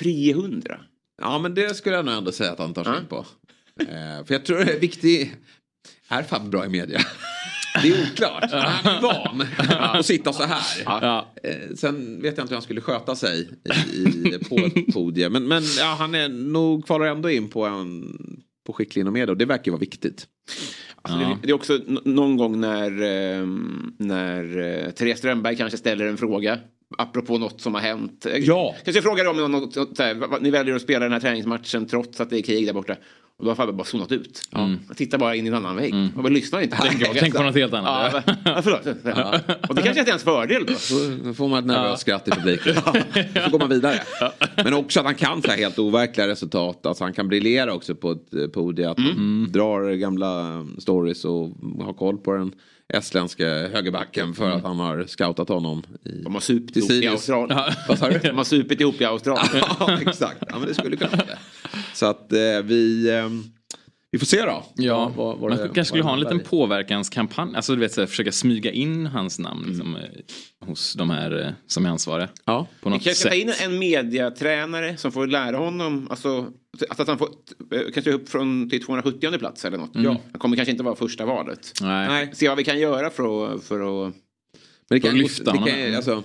300? 0.00 0.80
Ja 1.22 1.38
men 1.38 1.54
det 1.54 1.76
skulle 1.76 1.96
jag 1.96 2.04
nog 2.04 2.14
ändå 2.14 2.32
säga 2.32 2.52
att 2.52 2.58
han 2.58 2.74
tar 2.74 2.84
sig 2.84 2.98
in 2.98 3.06
på. 3.06 3.26
Eh, 3.80 4.24
för 4.26 4.34
jag 4.34 4.44
tror 4.44 4.58
det 4.58 4.72
är 4.72 4.80
viktigt. 4.80 5.30
Är 6.08 6.22
Fabbe 6.22 6.48
bra 6.48 6.66
i 6.66 6.68
media? 6.68 7.00
Det 7.82 7.88
är 7.88 8.02
oklart. 8.12 8.50
Han 8.52 8.94
är 8.96 9.00
van 9.02 9.46
att 9.98 10.06
sitta 10.06 10.32
så 10.32 10.42
här. 10.42 10.62
Ja. 10.84 11.32
Eh, 11.42 11.74
Sen 11.76 12.22
vet 12.22 12.36
jag 12.36 12.44
inte 12.44 12.52
hur 12.52 12.56
han 12.56 12.62
skulle 12.62 12.80
sköta 12.80 13.16
sig 13.16 13.48
i, 13.92 14.38
på 14.48 14.56
ett 14.56 14.94
podium. 14.94 15.32
Men, 15.32 15.48
men 15.48 15.62
ja, 15.78 15.96
han 15.98 16.14
är 16.14 16.28
nog 16.28 16.86
kvalar 16.86 17.06
ändå 17.06 17.30
in 17.30 17.48
på, 17.48 17.66
en, 17.66 18.18
på 18.66 18.72
skicklig 18.72 19.00
inom 19.02 19.12
media 19.14 19.30
och 19.32 19.36
det 19.38 19.44
verkar 19.44 19.64
ju 19.64 19.70
vara 19.70 19.80
viktigt. 19.80 20.26
Alltså 21.02 21.18
det, 21.18 21.36
det 21.42 21.48
är 21.48 21.52
också 21.54 21.78
någon 22.04 22.36
gång 22.36 22.60
när, 22.60 22.90
eh, 22.90 23.46
när 23.98 24.58
eh, 24.58 24.90
Therese 24.90 25.18
Strömberg 25.18 25.56
kanske 25.56 25.78
ställer 25.78 26.06
en 26.06 26.16
fråga. 26.16 26.58
Apropå 26.98 27.38
något 27.38 27.60
som 27.60 27.74
har 27.74 27.80
hänt. 27.80 28.26
Ja. 28.40 28.74
Kanske 28.84 28.92
jag 28.92 29.04
frågar 29.04 29.26
om 29.28 29.36
något, 29.36 29.76
något, 29.76 29.96
så 29.96 30.02
här, 30.02 30.40
ni 30.40 30.50
väljer 30.50 30.74
att 30.74 30.82
spela 30.82 31.00
den 31.00 31.12
här 31.12 31.20
träningsmatchen 31.20 31.86
trots 31.86 32.20
att 32.20 32.30
det 32.30 32.38
är 32.38 32.42
krig 32.42 32.66
där 32.66 32.72
borta. 32.72 32.96
Och 33.40 33.46
då 33.46 33.50
har 33.50 33.56
Fabbe 33.56 33.72
bara 33.72 33.84
zonat 33.84 34.12
ut. 34.12 34.42
Mm. 34.52 34.78
Han 34.86 34.96
tittar 34.96 35.18
bara 35.18 35.34
in 35.34 35.44
i 35.44 35.48
en 35.48 35.54
annan 35.54 35.76
vägg. 35.76 35.94
Och 36.16 36.22
bara 36.22 36.28
lyssnar 36.28 36.60
inte 36.60 36.76
den 36.82 36.92
frågan. 36.92 37.16
Tänk 37.18 37.34
på 37.34 37.42
något 37.42 37.54
helt 37.54 37.74
annat. 37.74 38.12
Ja, 38.26 38.34
ja, 38.44 38.62
förlåt. 38.62 38.86
Och 39.68 39.74
det 39.74 39.82
kanske 39.82 40.00
är 40.00 40.04
till 40.04 40.12
hans 40.12 40.22
fördel 40.22 40.66
då. 40.66 40.72
Då 41.24 41.34
får 41.34 41.48
man 41.48 41.58
ett 41.58 41.64
nervöst 41.64 42.02
skratt 42.02 42.28
i 42.28 42.30
publiken. 42.30 42.74
Så 43.44 43.50
går 43.50 43.58
man 43.58 43.68
vidare. 43.68 44.00
Men 44.56 44.74
också 44.74 45.00
att 45.00 45.06
han 45.06 45.14
kan 45.14 45.42
så 45.42 45.50
här 45.50 45.56
helt 45.56 45.78
overkliga 45.78 46.28
resultat. 46.28 46.86
Alltså 46.86 47.04
han 47.04 47.12
kan 47.12 47.28
briljera 47.28 47.74
också 47.74 47.94
på 47.94 48.10
ett 48.12 48.34
eh, 48.34 48.46
podium. 48.46 48.90
Att 48.90 48.98
han 48.98 49.48
drar 49.52 49.92
gamla 49.92 50.54
eh, 50.54 50.64
stories 50.78 51.24
och 51.24 51.48
har 51.80 51.92
koll 51.92 52.18
på 52.18 52.32
den 52.32 52.52
estländska 52.90 53.44
högerbacken 53.44 54.34
för 54.34 54.50
att 54.50 54.62
han 54.62 54.78
har 54.78 55.04
scoutat 55.06 55.48
honom. 55.48 55.82
I, 56.04 56.22
De 56.22 56.34
har 56.34 56.40
supit 56.40 56.76
ihop 56.76 56.90
i. 56.90 57.06
Australien. 57.06 57.58
Du? 57.88 58.18
De 58.28 58.36
har 58.36 58.44
supit 58.44 58.80
ihop 58.80 59.00
i 59.00 59.04
Australien. 59.04 59.64
ja, 59.80 59.98
exakt. 60.00 60.44
Ja, 60.48 60.58
men 60.58 60.68
det 60.68 60.74
skulle 60.74 60.96
kunna 60.96 61.10
vara 61.10 61.26
det. 61.26 61.38
Så 61.94 62.06
att 62.06 62.32
eh, 62.32 62.38
vi, 62.64 63.08
eh, 63.08 63.28
vi 64.12 64.18
får 64.18 64.26
se 64.26 64.42
då. 64.42 64.64
Ja, 64.76 65.12
Vad- 65.16 65.38
vad 65.38 65.50
man 65.50 65.58
det- 65.58 65.64
kanske 65.64 65.84
skulle 65.84 66.02
ha 66.02 66.12
en 66.14 66.20
liten 66.20 66.40
påverkanskampanj. 66.40 67.56
Alltså 67.56 67.74
du 67.74 67.80
vet, 67.80 67.92
så 67.92 68.00
här, 68.00 68.06
försöka 68.08 68.32
smyga 68.32 68.70
in 68.72 69.06
hans 69.06 69.38
namn 69.38 69.64
liksom, 69.68 69.96
eh, 69.96 70.02
hos 70.66 70.94
de 70.94 71.10
här 71.10 71.40
eh, 71.46 71.52
som 71.66 71.86
är 71.86 71.90
ansvariga. 71.90 72.28
Ja. 72.44 72.66
På 72.80 72.88
Vi 72.88 72.94
något 72.96 73.02
kanske 73.04 73.20
ska 73.20 73.30
sätt. 73.30 73.56
ta 73.56 73.62
in 73.64 73.72
en 73.72 73.78
mediatränare 73.78 74.96
som 74.96 75.12
får 75.12 75.26
lära 75.26 75.56
honom, 75.56 76.06
alltså 76.10 76.46
att 76.88 77.08
han 77.08 77.18
får 77.18 77.28
eh, 77.74 77.80
kanske 77.94 78.12
upp 78.12 78.28
från 78.28 78.70
till 78.70 78.84
270 78.84 79.38
plats 79.38 79.64
eller 79.64 79.78
något. 79.78 79.94
Mm. 79.96 80.06
Han 80.32 80.38
kommer 80.40 80.56
kanske 80.56 80.72
inte 80.72 80.84
vara 80.84 80.96
första 80.96 81.24
valet. 81.26 81.72
Nej. 81.82 82.08
Nej. 82.08 82.30
Se 82.34 82.48
vad 82.48 82.56
vi 82.58 82.64
kan 82.64 82.78
göra 82.80 83.10
för 83.10 83.54
att, 83.54 83.64
för 83.64 84.06
att 84.08 84.14
Men 84.88 85.00
det 85.00 85.00
kan, 85.00 85.10
För 85.10 85.16
att 85.16 85.22
lyfta 85.22 85.44
det 85.44 85.50
honom. 85.58 85.68
kan, 85.68 85.94
alltså, 85.94 86.22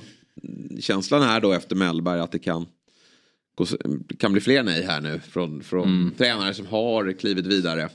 känslan 0.79 1.21
är 1.23 1.41
då 1.41 1.51
efter 1.53 1.75
Mellberg 1.75 2.19
att 2.19 2.31
det 2.31 2.39
kan, 2.39 2.65
kan 4.19 4.31
bli 4.31 4.41
fler 4.41 4.63
nej 4.63 4.83
här 4.83 5.01
nu 5.01 5.19
från, 5.19 5.63
från 5.63 5.83
Mm. 5.83 6.11
tränare 6.17 6.53
som 6.53 6.65
har 6.67 7.11
klivit 7.11 7.45
vidare. 7.45 7.89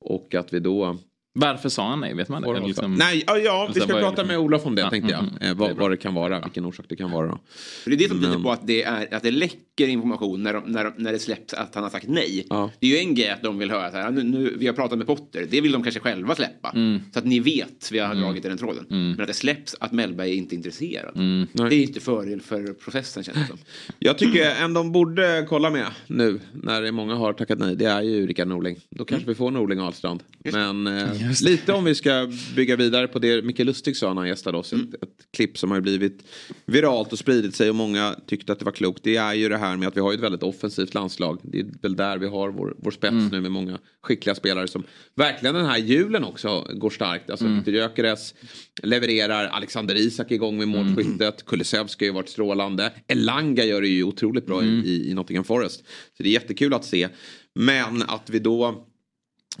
Och 0.00 0.34
att 0.34 0.52
vi 0.52 0.60
då... 0.60 0.98
Varför 1.32 1.68
sa 1.68 1.88
han 1.88 2.00
nej? 2.00 2.14
Vet 2.14 2.28
man 2.28 2.42
det? 2.42 2.50
Eller 2.50 2.66
liksom- 2.66 2.94
Nej, 2.94 3.24
ja, 3.26 3.38
ja 3.38 3.52
vi 3.62 3.66
Alltså, 3.66 3.82
ska 3.84 3.92
vad 3.92 4.02
är 4.02 4.06
prata 4.06 4.22
det? 4.22 4.28
med 4.28 4.38
Olof 4.38 4.66
om 4.66 4.74
det 4.74 4.82
Ja, 4.82 4.90
tänkte 4.90 5.10
jag. 5.12 5.20
mm, 5.22 5.34
mm. 5.34 5.42
Eh, 5.42 5.46
Det 5.48 5.50
är 5.50 5.54
vad, 5.54 5.76
bra. 5.76 5.82
vad 5.84 5.90
det 5.90 5.96
kan 5.96 6.14
vara, 6.14 6.40
vilken 6.40 6.64
orsak 6.64 6.86
det 6.88 6.96
kan 6.96 7.10
vara. 7.10 7.38
För 7.84 7.90
det 7.90 7.96
är 7.96 7.98
det 7.98 8.08
som 8.08 8.18
tyder 8.20 8.32
Men- 8.32 8.42
på 8.42 8.52
att 8.52 8.66
det, 8.66 8.82
är, 8.82 9.14
att 9.14 9.22
det 9.22 9.30
läcker 9.30 9.88
information 9.88 10.42
när, 10.42 10.52
de, 10.52 10.64
när, 10.66 10.84
de, 10.84 10.92
när 10.96 11.12
det 11.12 11.18
släpps 11.18 11.54
att 11.54 11.74
han 11.74 11.82
har 11.84 11.90
sagt 11.90 12.08
nej. 12.08 12.46
Ja. 12.50 12.70
Det 12.80 12.86
är 12.86 12.90
ju 12.90 12.98
en 12.98 13.14
grej 13.14 13.28
att 13.30 13.42
de 13.42 13.58
vill 13.58 13.70
höra 13.70 13.90
så 13.90 13.96
här, 13.96 14.10
nu, 14.10 14.22
nu, 14.22 14.54
vi 14.58 14.66
har 14.66 14.74
pratat 14.74 14.98
med 14.98 15.06
Potter, 15.06 15.46
det 15.50 15.60
vill 15.60 15.72
de 15.72 15.82
kanske 15.82 16.00
själva 16.00 16.34
släppa. 16.34 16.70
Mm. 16.74 17.00
Så 17.12 17.18
att 17.18 17.24
ni 17.24 17.40
vet, 17.40 17.88
vi 17.92 17.98
har 17.98 18.14
dragit 18.14 18.44
i 18.44 18.48
den 18.48 18.58
tråden. 18.58 18.84
Men 18.88 19.20
att 19.20 19.26
det 19.26 19.34
släpps 19.34 19.76
att 19.80 19.92
Mellberg 19.92 20.30
är 20.30 20.34
inte 20.34 20.54
intresserad. 20.54 21.16
Mm. 21.16 21.46
Det 21.52 21.62
är 21.62 21.72
inte 21.82 22.00
fördel 22.00 22.40
för 22.40 22.72
processen 22.72 23.24
känns 23.24 23.38
det 23.38 23.46
som. 23.46 23.58
Jag 23.98 24.18
tycker 24.18 24.50
en 24.64 24.72
de 24.74 24.92
borde 24.92 25.46
kolla 25.48 25.70
med 25.70 25.86
nu 26.06 26.40
när 26.52 26.82
det 26.82 26.88
är 26.88 26.92
många 26.92 27.14
har 27.14 27.32
tackat 27.32 27.58
nej. 27.58 27.76
Det 27.76 27.84
är 27.84 28.02
ju 28.02 28.26
Rickard 28.26 28.48
Norling. 28.48 28.76
Då 28.90 29.04
kanske 29.04 29.28
vi 29.28 29.34
får 29.34 29.50
Norling 29.50 29.80
och 29.80 29.84
Ahlstrand. 29.86 30.22
Men 30.52 30.86
eh, 30.86 30.92
det. 31.28 31.29
Lite 31.42 31.72
om 31.72 31.84
vi 31.84 31.94
ska 31.94 32.28
bygga 32.56 32.76
vidare 32.76 33.08
på 33.08 33.18
det 33.18 33.44
Micke 33.44 33.58
Lustig 33.58 33.96
sa 33.96 34.08
när 34.14 34.20
han 34.20 34.28
gästade 34.28 34.58
oss. 34.58 34.72
Ett, 34.72 34.94
ett 35.02 35.32
klipp 35.36 35.58
som 35.58 35.70
har 35.70 35.80
blivit 35.80 36.24
viralt 36.66 37.12
och 37.12 37.18
spridit 37.18 37.54
sig 37.54 37.68
och 37.68 37.74
många 37.74 38.16
tyckte 38.26 38.52
att 38.52 38.58
det 38.58 38.64
var 38.64 38.72
klokt. 38.72 39.04
Det 39.04 39.16
är 39.16 39.34
ju 39.34 39.48
det 39.48 39.56
här 39.56 39.76
med 39.76 39.88
att 39.88 39.96
vi 39.96 40.00
har 40.00 40.12
ett 40.12 40.20
väldigt 40.20 40.42
offensivt 40.42 40.94
landslag. 40.94 41.40
Det 41.42 41.60
är 41.60 41.66
väl 41.82 41.96
där 41.96 42.18
vi 42.18 42.26
har 42.26 42.50
vår, 42.50 42.74
vår 42.78 42.90
spets 42.90 43.32
nu 43.32 43.40
med 43.40 43.52
många 43.52 43.78
skickliga 44.02 44.34
spelare 44.34 44.68
som 44.68 44.84
verkligen 45.16 45.54
den 45.54 45.66
här 45.66 45.78
julen 45.78 46.24
också 46.24 46.66
går 46.74 46.90
starkt. 46.90 47.30
Alltså 47.30 47.46
Viktor 47.46 47.74
Gyökeres 47.74 48.34
levererar, 48.82 49.46
Alexander 49.46 49.94
Isak 49.94 50.30
igång 50.30 50.58
med 50.58 50.68
målskyttet, 50.68 51.46
Kulusevski 51.46 52.04
har 52.04 52.06
ju 52.10 52.14
varit 52.14 52.28
strålande, 52.28 52.92
Elanga 53.08 53.64
gör 53.64 53.80
det 53.80 53.88
ju 53.88 54.04
otroligt 54.04 54.46
bra 54.46 54.64
i, 54.64 55.10
i 55.10 55.14
Nottingham 55.14 55.44
Forest. 55.44 55.80
Så 56.16 56.22
det 56.22 56.28
är 56.28 56.32
jättekul 56.32 56.74
att 56.74 56.84
se. 56.84 57.08
Men 57.54 58.02
att 58.02 58.30
vi 58.30 58.38
då 58.38 58.86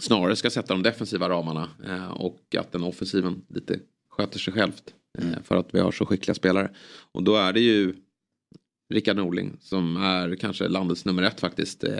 snarare 0.00 0.36
ska 0.36 0.50
sätta 0.50 0.74
de 0.74 0.82
defensiva 0.82 1.28
ramarna 1.28 1.68
eh, 1.86 2.10
och 2.10 2.56
att 2.58 2.72
den 2.72 2.82
offensiven 2.82 3.42
lite 3.48 3.80
sköter 4.10 4.38
sig 4.38 4.52
självt. 4.52 4.94
Eh, 5.18 5.42
för 5.44 5.56
att 5.56 5.74
vi 5.74 5.80
har 5.80 5.92
så 5.92 6.06
skickliga 6.06 6.34
spelare. 6.34 6.70
Och 7.12 7.22
då 7.22 7.36
är 7.36 7.52
det 7.52 7.60
ju 7.60 7.94
Rickard 8.90 9.16
Norling 9.16 9.56
som 9.60 9.96
är 9.96 10.36
kanske 10.36 10.68
landets 10.68 11.04
nummer 11.04 11.22
ett 11.22 11.40
faktiskt 11.40 11.84
eh, 11.84 11.92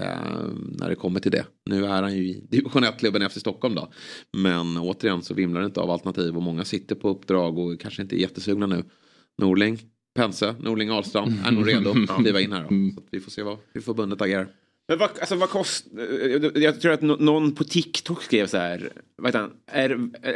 när 0.78 0.88
det 0.88 0.94
kommer 0.94 1.20
till 1.20 1.32
det. 1.32 1.44
Nu 1.70 1.86
är 1.86 2.02
han 2.02 2.16
ju 2.16 2.28
i 2.28 2.46
division 2.48 2.84
1-klubben 2.84 3.22
efter 3.22 3.40
Stockholm 3.40 3.74
då. 3.74 3.92
Men 4.32 4.76
återigen 4.76 5.22
så 5.22 5.34
vimlar 5.34 5.60
det 5.60 5.66
inte 5.66 5.80
av 5.80 5.90
alternativ 5.90 6.36
och 6.36 6.42
många 6.42 6.64
sitter 6.64 6.94
på 6.94 7.08
uppdrag 7.08 7.58
och 7.58 7.80
kanske 7.80 8.02
inte 8.02 8.16
är 8.16 8.20
jättesugna 8.20 8.66
nu. 8.66 8.84
Norling, 9.38 9.78
Pense, 10.14 10.54
Norling 10.60 10.90
Ahlstrand 10.90 11.32
är 11.44 11.50
nog 11.50 11.68
redo 11.68 11.90
att 11.90 12.22
kliva 12.22 12.40
in 12.40 12.52
här 12.52 12.62
då. 12.62 12.68
Så 12.68 13.00
att 13.00 13.08
vi 13.10 13.20
får 13.20 13.30
se 13.30 13.42
vad, 13.42 13.58
hur 13.72 13.80
förbundet 13.80 14.22
agerar. 14.22 14.48
Men 14.90 14.98
vad, 14.98 15.10
alltså, 15.20 15.34
vad 15.34 15.50
kostar... 15.50 16.58
Jag 16.58 16.80
tror 16.80 16.92
att 16.92 17.02
nå- 17.02 17.16
någon 17.20 17.54
på 17.54 17.64
TikTok 17.64 18.22
skrev 18.22 18.46
så 18.46 18.56
här. 18.56 18.90
Vad 19.16 19.28
heter 19.28 19.38
han? 19.38 19.50
Är, 19.66 19.88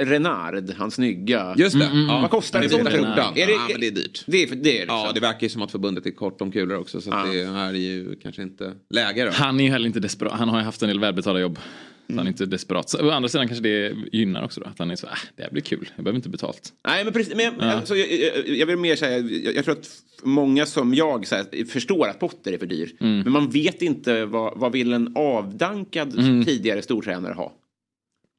Renard, 0.05 0.71
han 0.71 0.91
snygga. 0.91 1.55
Just 1.59 1.79
det. 1.79 1.91
Ja. 2.09 2.19
Vad 2.21 2.31
kostar 2.31 2.59
det 2.61 2.67
en 2.67 2.71
sån 2.71 2.87
är 2.87 2.91
skjorta? 2.91 3.33
Är 3.37 3.47
det- 3.47 3.53
ja, 3.53 3.67
men 3.71 3.81
det 3.81 3.87
är 3.87 3.91
dyrt. 3.91 4.25
Det 4.27 4.43
är, 4.43 4.47
det 4.47 4.71
är 4.77 4.81
liksom. 4.81 4.97
Ja, 4.99 5.11
det 5.15 5.21
verkar 5.21 5.43
ju 5.43 5.49
som 5.49 5.63
att 5.63 5.71
förbundet 5.71 6.07
är 6.07 6.11
kort 6.11 6.41
om 6.41 6.53
kulor 6.53 6.79
också. 6.79 7.01
Så 7.01 7.13
att 7.13 7.27
Ja. 7.27 7.33
det 7.33 7.47
här 7.47 7.69
är 7.69 7.73
ju 7.79 8.17
kanske 8.23 8.43
inte 8.43 8.73
läge 8.91 9.25
då. 9.25 9.31
Han 9.35 9.61
är 9.61 9.65
ju 9.65 9.71
heller 9.71 9.87
inte 9.87 10.01
desperat. 10.01 10.33
Han 10.33 10.49
har 10.49 10.59
ju 10.59 10.65
haft 10.65 10.83
en 10.83 10.89
del 10.89 11.01
välbetalda 11.01 11.41
jobb. 11.41 11.59
Mm. 12.09 12.19
han 12.19 12.27
är 12.27 12.31
inte 12.31 12.47
desperat. 12.47 12.91
Så, 12.91 13.07
å 13.07 13.11
andra 13.11 13.29
sidan 13.29 13.49
kanske 13.49 13.63
det 13.63 13.97
gynnar 14.13 14.45
också 14.45 14.61
då. 14.61 14.67
Att 14.67 14.79
han 14.79 14.91
är 14.91 14.97
så, 14.97 15.07
äh, 15.07 15.13
det 15.37 15.43
här 15.43 15.51
blir 15.51 15.63
kul. 15.63 15.91
Jag 15.97 16.05
behöver 16.05 16.17
inte 16.17 16.29
betalt. 16.29 16.73
Nej, 16.87 17.05
men 17.05 17.13
precis. 17.13 17.35
Men, 17.35 17.61
alltså, 17.61 17.97
jag, 17.97 18.13
jag, 18.13 18.57
jag 18.57 18.67
vill 18.67 18.77
mer 18.77 18.97
säga, 18.97 19.19
jag, 19.19 19.57
jag 19.57 19.65
tror 19.65 19.75
att 19.75 19.91
många 20.23 20.67
som 20.67 20.95
jag 20.95 21.27
här, 21.31 21.65
förstår 21.65 22.09
att 22.09 22.19
Potter 22.19 22.53
är 22.53 22.59
för 22.59 22.67
dyr. 22.67 22.97
Mm. 23.01 23.21
Men 23.21 23.33
man 23.33 23.51
vet 23.51 23.83
inte 23.83 24.25
vad, 24.25 24.59
vad 24.59 24.73
vill 24.73 24.93
en 24.93 25.17
avdankad 25.17 26.13
tidigare 26.47 26.83
stortränare 26.83 27.33
ha. 27.33 27.53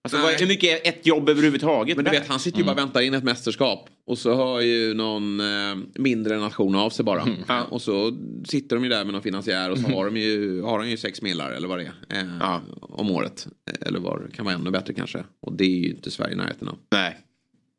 Alltså, 0.05 0.17
vad, 0.21 0.33
hur 0.39 0.47
mycket 0.47 0.85
är 0.85 0.89
ett 0.89 1.05
jobb 1.05 1.29
överhuvudtaget? 1.29 1.95
Men 1.97 2.05
du 2.05 2.11
vet, 2.11 2.27
han 2.27 2.39
sitter 2.39 2.57
ju 2.57 2.63
bara 2.63 2.71
och 2.71 2.77
väntar 2.77 3.01
in 3.01 3.13
ett 3.13 3.23
mästerskap. 3.23 3.89
Och 4.07 4.17
så 4.17 4.35
hör 4.35 4.61
ju 4.61 4.93
någon 4.93 5.39
eh, 5.39 5.75
mindre 5.95 6.37
nation 6.37 6.75
av 6.75 6.89
sig 6.89 7.05
bara. 7.05 7.27
Ja, 7.47 7.63
och 7.63 7.81
så 7.81 8.17
sitter 8.47 8.75
de 8.75 8.83
ju 8.83 8.89
där 8.89 9.03
med 9.03 9.13
någon 9.13 9.21
finansiär 9.21 9.71
och 9.71 9.77
så 9.77 9.87
har 9.87 10.05
de 10.05 10.17
ju, 10.17 10.61
har 10.61 10.79
de 10.79 10.89
ju 10.89 10.97
sex 10.97 11.21
millar 11.21 11.51
eller 11.51 11.67
vad 11.67 11.79
det 11.79 11.91
är. 12.09 12.21
Eh, 12.21 12.37
Ja. 12.39 12.61
Om 12.81 13.11
året. 13.11 13.47
Eh, 13.71 13.87
Eller 13.87 13.99
vad 13.99 14.25
det 14.25 14.31
kan 14.31 14.45
vara 14.45 14.55
ännu 14.55 14.71
bättre 14.71 14.93
kanske. 14.93 15.23
Och 15.41 15.53
det 15.53 15.63
är 15.63 15.69
ju 15.79 15.89
inte 15.89 16.11
Sverige 16.11 16.33
i 16.33 16.37
närheten 16.37 16.67
av. 16.67 16.77
Nej. 16.91 17.17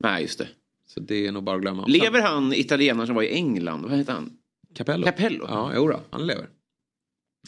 Nej, 0.01 0.23
just 0.23 0.39
det. 0.39 0.49
Så 0.89 1.01
det 1.01 1.27
är 1.27 1.33
nog 1.33 1.43
bara 1.45 1.57
att 1.57 1.63
glömma. 1.63 1.85
Lever 1.87 2.23
han 2.23 2.53
italienaren 2.53 3.07
som 3.07 3.17
var 3.17 3.23
i 3.23 3.35
England? 3.35 3.83
Vad 3.89 3.99
heter 3.99 4.13
han? 4.13 4.33
Capello? 4.77 5.05
Capello? 5.07 5.45
Ja, 5.49 5.73
jo 5.77 5.89
då, 5.89 6.01
han 6.11 6.27
lever. 6.27 6.47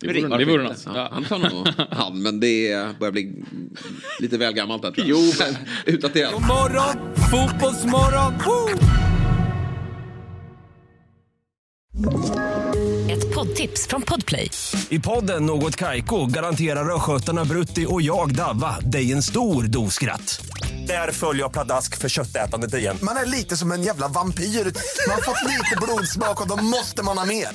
Det 0.01 0.07
vore, 0.23 0.39
det 0.39 0.45
vore 0.45 0.63
något. 0.63 0.83
Ja, 0.87 0.93
Ja. 0.95 1.09
han 1.13 1.25
tar 1.25 1.39
nog 1.39 1.69
han, 1.91 2.23
men 2.23 2.41
det 2.41 2.89
börjar 2.99 3.13
bli 3.13 3.45
lite 4.19 4.39
väl 4.39 4.53
gammalt 4.53 4.83
där 4.83 4.91
tror 4.91 5.07
jag. 5.07 5.19
Jo, 5.19 5.33
Utdaterat. 5.93 6.33
God 6.33 6.43
morgon, 6.47 7.15
fotbollsmorgon! 7.31 8.35
Woo! 8.47 8.69
Ett 13.11 13.35
poddtips 13.35 13.87
från 13.87 14.03
Podplay. 14.03 14.51
I 14.89 14.99
podden 14.99 15.47
Något 15.47 15.77
Kaiko 15.77 16.27
garanterar 16.27 16.95
östgötarna 16.97 17.45
Brutti 17.45 17.87
och 17.89 18.03
jag, 18.03 18.35
Davva, 18.35 18.77
dig 18.81 19.13
en 19.13 19.23
stor 19.23 19.63
dos 19.63 19.95
skratt. 19.95 20.47
Där 20.87 21.13
följer 21.13 21.43
jag 21.43 21.53
pladask 21.53 21.97
för 21.97 22.09
köttätandet 22.09 22.75
igen. 22.75 22.97
Man 23.03 23.17
är 23.17 23.27
lite 23.27 23.57
som 23.57 23.73
en 23.73 23.83
jävla 23.83 24.09
vampyr. 24.09 24.45
Man 24.45 25.15
har 25.15 25.23
fått 25.23 25.45
lite 25.51 25.77
blodsmak 25.83 26.41
och 26.43 26.49
då 26.49 26.57
måste 26.65 27.03
man 27.03 27.19
ha 27.19 27.25
mer. 27.25 27.49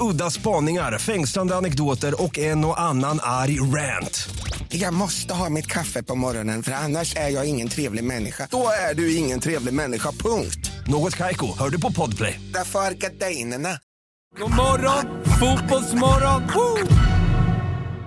Udda 0.00 0.30
spaningar, 0.30 0.98
fängslande 0.98 1.56
anekdoter 1.56 2.22
och 2.22 2.38
en 2.38 2.64
och 2.64 2.80
annan 2.80 3.18
arg 3.22 3.60
rant. 3.60 4.28
Jag 4.68 4.94
måste 4.94 5.34
ha 5.34 5.50
mitt 5.50 5.66
kaffe 5.66 6.02
på 6.02 6.14
morgonen 6.14 6.62
för 6.62 6.72
annars 6.72 7.16
är 7.16 7.28
jag 7.28 7.48
ingen 7.48 7.68
trevlig 7.68 8.04
människa. 8.04 8.48
Då 8.50 8.66
är 8.90 8.94
du 8.94 9.16
ingen 9.16 9.40
trevlig 9.40 9.74
människa, 9.74 10.12
punkt. 10.12 10.70
Något 10.86 11.16
Kaiko, 11.16 11.58
hör 11.58 11.70
du 11.70 11.80
på 11.80 11.92
Podplay. 11.92 12.40
Därför 12.54 12.78
är 12.78 12.92
gardinerna. 12.92 13.78
God 14.38 14.50
morgon, 14.50 15.24
fotbollsmorgon! 15.24 16.42
Woo! 16.54 16.86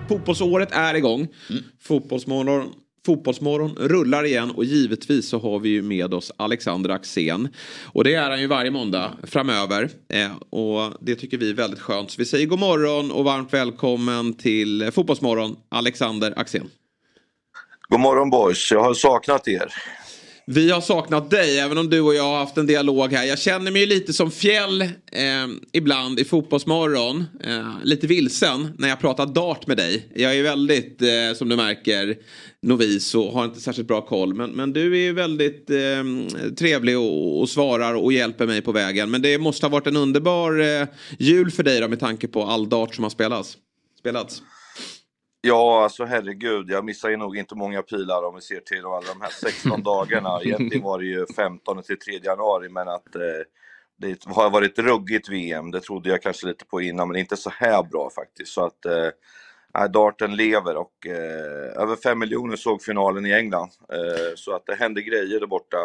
Fotbollsåret 0.08 0.72
är 0.72 0.94
igång. 0.94 1.28
Fotbollsmorgon, 1.82 2.72
fotbollsmorgon 3.06 3.74
rullar 3.76 4.24
igen 4.24 4.50
och 4.50 4.64
givetvis 4.64 5.28
så 5.28 5.38
har 5.38 5.58
vi 5.58 5.68
ju 5.68 5.82
med 5.82 6.14
oss 6.14 6.32
Alexander 6.36 6.90
Axén. 6.90 7.48
Och 7.92 8.04
det 8.04 8.14
är 8.14 8.30
han 8.30 8.40
ju 8.40 8.46
varje 8.46 8.70
måndag 8.70 9.12
framöver. 9.22 9.90
Eh, 10.08 10.36
och 10.50 10.92
det 11.00 11.14
tycker 11.14 11.38
vi 11.38 11.50
är 11.50 11.54
väldigt 11.54 11.80
skönt. 11.80 12.10
Så 12.10 12.16
vi 12.18 12.24
säger 12.24 12.46
god 12.46 12.58
morgon 12.58 13.10
och 13.10 13.24
varmt 13.24 13.52
välkommen 13.52 14.34
till 14.34 14.90
Fotbollsmorgon 14.92 15.56
Alexander 15.68 16.34
Axén. 16.36 16.70
God 17.88 18.00
morgon 18.00 18.30
boys, 18.30 18.70
jag 18.72 18.82
har 18.82 18.94
saknat 18.94 19.48
er. 19.48 19.72
Vi 20.48 20.70
har 20.70 20.80
saknat 20.80 21.30
dig, 21.30 21.58
även 21.58 21.78
om 21.78 21.90
du 21.90 22.00
och 22.00 22.14
jag 22.14 22.22
har 22.22 22.38
haft 22.38 22.56
en 22.56 22.66
dialog 22.66 23.12
här. 23.12 23.24
Jag 23.24 23.38
känner 23.38 23.70
mig 23.70 23.80
ju 23.80 23.86
lite 23.86 24.12
som 24.12 24.30
fjäll 24.30 24.82
eh, 24.82 24.88
ibland 25.72 26.20
i 26.20 26.24
Fotbollsmorgon. 26.24 27.24
Eh, 27.44 27.68
lite 27.84 28.06
vilsen 28.06 28.68
när 28.78 28.88
jag 28.88 29.00
pratar 29.00 29.26
dart 29.26 29.66
med 29.66 29.76
dig. 29.76 30.08
Jag 30.14 30.36
är 30.36 30.42
väldigt, 30.42 31.02
eh, 31.02 31.08
som 31.36 31.48
du 31.48 31.56
märker, 31.56 32.16
novis 32.62 33.14
och 33.14 33.32
har 33.32 33.44
inte 33.44 33.60
särskilt 33.60 33.88
bra 33.88 34.00
koll. 34.00 34.34
Men, 34.34 34.50
men 34.50 34.72
du 34.72 34.92
är 34.92 35.00
ju 35.00 35.12
väldigt 35.12 35.70
eh, 35.70 36.54
trevlig 36.58 36.98
och, 36.98 37.40
och 37.40 37.48
svarar 37.48 37.94
och 37.94 38.12
hjälper 38.12 38.46
mig 38.46 38.62
på 38.62 38.72
vägen. 38.72 39.10
Men 39.10 39.22
det 39.22 39.38
måste 39.38 39.66
ha 39.66 39.70
varit 39.70 39.86
en 39.86 39.96
underbar 39.96 40.60
eh, 40.60 40.88
jul 41.18 41.50
för 41.50 41.62
dig 41.62 41.80
då, 41.80 41.88
med 41.88 42.00
tanke 42.00 42.28
på 42.28 42.44
all 42.44 42.68
dart 42.68 42.94
som 42.94 43.04
har 43.04 43.10
spelats. 43.10 43.56
spelats. 43.98 44.42
Ja, 45.46 45.82
alltså 45.82 46.04
herregud, 46.04 46.70
jag 46.70 46.84
missar 46.84 47.10
ju 47.10 47.16
nog 47.16 47.36
inte 47.36 47.54
många 47.54 47.82
pilar 47.82 48.22
om 48.24 48.34
vi 48.34 48.40
ser 48.40 48.60
till 48.60 48.84
alla 48.84 49.00
de 49.00 49.20
här 49.20 49.30
16 49.30 49.82
dagarna. 49.82 50.40
Egentligen 50.42 50.82
var 50.82 50.98
det 50.98 51.04
ju 51.04 51.26
15 51.36 51.82
till 51.82 51.98
3 51.98 52.20
januari, 52.22 52.68
men 52.68 52.88
att 52.88 53.14
eh, 53.14 53.20
det 53.96 54.24
har 54.24 54.50
varit 54.50 54.78
ruggigt 54.78 55.28
VM, 55.28 55.70
det 55.70 55.80
trodde 55.80 56.08
jag 56.08 56.22
kanske 56.22 56.46
lite 56.46 56.64
på 56.64 56.80
innan, 56.80 57.08
men 57.08 57.16
inte 57.16 57.36
så 57.36 57.50
här 57.50 57.82
bra 57.82 58.10
faktiskt. 58.10 58.52
Så 58.52 58.64
att 58.64 58.86
eh, 58.86 59.84
darten 59.92 60.36
lever 60.36 60.76
och 60.76 61.06
eh, 61.06 61.82
över 61.82 61.96
5 61.96 62.18
miljoner 62.18 62.56
såg 62.56 62.82
finalen 62.82 63.26
i 63.26 63.32
England. 63.32 63.70
Eh, 63.92 64.34
så 64.34 64.54
att 64.54 64.66
det 64.66 64.74
händer 64.74 65.02
grejer 65.02 65.40
där 65.40 65.46
borta. 65.46 65.76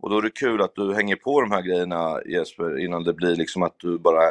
Och 0.00 0.10
då 0.10 0.18
är 0.18 0.22
det 0.22 0.30
kul 0.30 0.62
att 0.62 0.74
du 0.74 0.94
hänger 0.94 1.16
på 1.16 1.40
de 1.40 1.50
här 1.50 1.62
grejerna 1.62 2.20
Jesper, 2.26 2.78
innan 2.78 3.04
det 3.04 3.14
blir 3.14 3.36
liksom 3.36 3.62
att 3.62 3.78
du 3.78 3.98
bara 3.98 4.22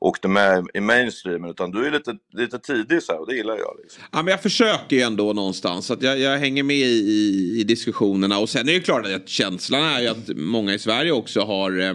åkte 0.00 0.28
med 0.28 0.66
i 0.74 0.80
mainstreamen, 0.80 1.50
utan 1.50 1.70
du 1.70 1.86
är 1.86 1.90
lite, 1.90 2.14
lite 2.32 2.58
tidig 2.58 3.02
så 3.02 3.12
här, 3.12 3.20
och 3.20 3.26
det 3.26 3.34
gillar 3.36 3.58
jag. 3.58 3.76
Liksom. 3.82 4.02
Ja, 4.12 4.22
men 4.22 4.30
jag 4.30 4.42
försöker 4.42 4.96
ju 4.96 5.02
ändå 5.02 5.32
någonstans. 5.32 5.90
Att 5.90 6.02
jag, 6.02 6.18
jag 6.18 6.38
hänger 6.38 6.62
med 6.62 6.76
i, 6.76 7.60
i 7.60 7.64
diskussionerna. 7.64 8.38
Och 8.38 8.48
sen 8.48 8.68
är 8.68 8.72
det 8.72 8.80
klart 8.80 9.06
att 9.06 9.28
känslan 9.28 9.82
är 9.82 10.00
ju 10.00 10.08
att 10.08 10.36
många 10.36 10.74
i 10.74 10.78
Sverige 10.78 11.12
också 11.12 11.40
har 11.40 11.80
eh, 11.80 11.94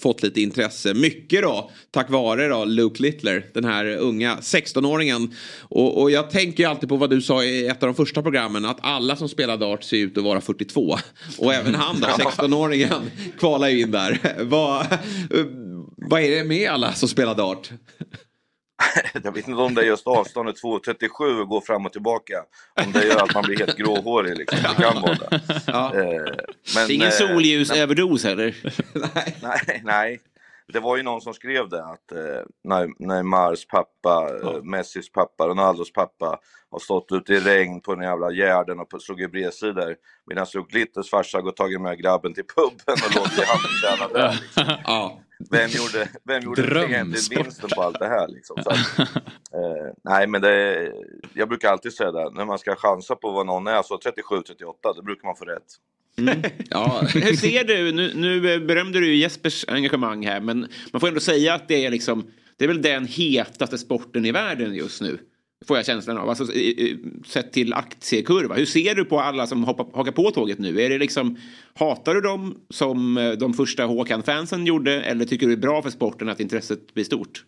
fått 0.00 0.22
lite 0.22 0.40
intresse. 0.40 0.94
Mycket 0.94 1.42
då 1.42 1.70
tack 1.90 2.10
vare 2.10 2.48
då 2.48 2.64
Luke 2.64 3.02
Littler, 3.02 3.46
den 3.54 3.64
här 3.64 3.96
unga 3.96 4.36
16-åringen. 4.36 5.34
Och, 5.60 6.02
och 6.02 6.10
jag 6.10 6.30
tänker 6.30 6.62
ju 6.62 6.70
alltid 6.70 6.88
på 6.88 6.96
vad 6.96 7.10
du 7.10 7.22
sa 7.22 7.44
i 7.44 7.66
ett 7.66 7.82
av 7.82 7.86
de 7.86 7.94
första 7.94 8.22
programmen. 8.22 8.64
Att 8.64 8.78
alla 8.80 9.16
som 9.16 9.28
spelar 9.28 9.56
dart 9.56 9.84
ser 9.84 9.96
ut 9.96 10.18
att 10.18 10.24
vara 10.24 10.40
42. 10.40 10.96
Och 11.38 11.54
även 11.54 11.74
han 11.74 12.00
då, 12.00 12.06
16-åringen, 12.24 13.00
kvalar 13.38 13.68
ju 13.68 13.80
in 13.80 13.90
där. 13.90 14.20
vad, 14.44 14.86
vad 16.00 16.20
är 16.20 16.30
det 16.30 16.44
med 16.44 16.70
alla 16.70 16.92
som 16.92 17.08
spelar 17.08 17.34
dart? 17.34 17.70
Jag 19.24 19.32
vet 19.32 19.48
inte 19.48 19.60
om 19.60 19.74
det 19.74 19.82
är 19.82 19.86
just 19.86 20.06
avståndet 20.06 20.62
2,37 20.62 21.40
och 21.40 21.48
går 21.48 21.60
fram 21.60 21.86
och 21.86 21.92
tillbaka. 21.92 22.44
Om 22.86 22.92
det 22.92 23.06
gör 23.06 23.22
att 23.22 23.34
man 23.34 23.44
blir 23.44 23.58
helt 23.58 23.76
gråhårig 23.76 24.36
liksom. 24.36 24.58
Det 24.62 24.82
kan 24.82 25.02
vara 25.02 25.14
det. 25.14 25.40
Ja. 25.66 25.94
Eh, 25.94 26.02
men, 26.74 26.86
det 26.86 26.92
är 26.92 26.94
ingen 26.94 27.06
eh, 27.06 27.12
solljusöverdos 27.12 28.24
heller? 28.24 28.56
nej, 29.42 29.80
nej. 29.84 30.20
Det 30.72 30.80
var 30.80 30.96
ju 30.96 31.02
någon 31.02 31.20
som 31.20 31.34
skrev 31.34 31.68
det 31.68 31.84
att 31.84 32.12
eh, 32.12 32.18
Ney- 32.68 32.94
Neymars 32.98 33.66
pappa, 33.66 34.30
eh, 34.42 34.62
Messis 34.62 35.12
pappa, 35.12 35.46
Ronaldos 35.48 35.92
pappa 35.92 36.38
har 36.70 36.78
stått 36.78 37.12
ute 37.12 37.32
i 37.32 37.40
regn 37.40 37.80
på 37.80 37.94
den 37.94 38.04
jävla 38.04 38.32
gärden 38.32 38.78
och 38.80 39.02
slagit 39.02 39.32
bredsidor 39.32 39.96
medan 40.26 40.46
Luke 40.54 40.78
Litters 40.78 41.10
farsa 41.10 41.40
har 41.40 41.50
tagit 41.50 41.80
med 41.80 41.98
grabben 42.02 42.34
till 42.34 42.44
puben 42.56 42.96
och 43.06 43.14
låtit 43.16 43.44
han 43.44 43.58
tjäna 43.82 44.08
där. 44.12 44.32
Liksom. 44.32 44.64
Ja. 44.84 45.20
Vem 45.50 45.70
gjorde, 45.70 46.08
vem 46.24 46.42
gjorde 46.42 46.62
egentligen 46.62 47.44
vinsten 47.44 47.70
på 47.74 47.82
allt 47.82 47.98
det 47.98 48.08
här? 48.08 48.28
Liksom? 48.28 48.62
Så 48.62 48.70
att, 48.70 48.98
eh, 48.98 49.94
nej, 50.04 50.26
men 50.26 50.42
det, 50.42 50.92
jag 51.32 51.48
brukar 51.48 51.72
alltid 51.72 51.92
säga 51.92 52.12
det, 52.12 52.30
när 52.30 52.44
man 52.44 52.58
ska 52.58 52.76
chansa 52.76 53.16
på 53.16 53.30
vad 53.30 53.46
någon 53.46 53.66
är, 53.66 53.82
så 53.82 53.96
37-38, 53.96 54.74
då 54.96 55.02
brukar 55.02 55.28
man 55.28 55.36
få 55.36 55.44
rätt. 55.44 55.62
Ja. 56.70 57.02
Hur 57.14 57.36
ser 57.36 57.64
du, 57.64 57.92
nu, 57.92 58.14
nu 58.14 58.54
eh, 58.54 58.60
berömde 58.60 59.00
du 59.00 59.14
Jespers 59.14 59.64
engagemang 59.68 60.26
här, 60.26 60.40
men 60.40 60.68
man 60.92 61.00
får 61.00 61.08
ändå 61.08 61.20
säga 61.20 61.54
att 61.54 61.68
det 61.68 61.86
är 61.86 61.90
liksom, 61.90 62.30
det 62.56 62.64
är 62.64 62.68
väl 62.68 62.82
den 62.82 63.06
hetaste 63.06 63.78
sporten 63.78 64.24
i 64.24 64.32
världen 64.32 64.74
just 64.74 65.00
nu. 65.00 65.18
Får 65.66 65.76
jag 65.76 65.86
känslan 65.86 66.18
av, 66.18 66.28
alltså 66.28 66.44
sett 67.26 67.52
till 67.52 67.72
aktiekurva. 67.72 68.54
Hur 68.54 68.66
ser 68.66 68.94
du 68.94 69.04
på 69.04 69.20
alla 69.20 69.46
som 69.46 69.64
hoppar, 69.64 69.86
hakar 69.94 70.12
på 70.12 70.30
tåget 70.30 70.58
nu? 70.58 70.80
Är 70.80 70.90
det 70.90 70.98
liksom, 70.98 71.36
hatar 71.74 72.14
du 72.14 72.20
dem 72.20 72.60
som 72.70 73.16
eh, 73.16 73.32
de 73.32 73.54
första 73.54 73.84
Håkan-fansen 73.84 74.66
gjorde, 74.66 75.02
eller 75.02 75.24
tycker 75.24 75.46
du 75.46 75.56
det 75.56 75.58
är 75.58 75.68
bra 75.68 75.82
för 75.82 75.90
sporten 75.90 76.28
att 76.28 76.40
intresset 76.40 76.94
blir 76.94 77.04
stort? 77.04 77.44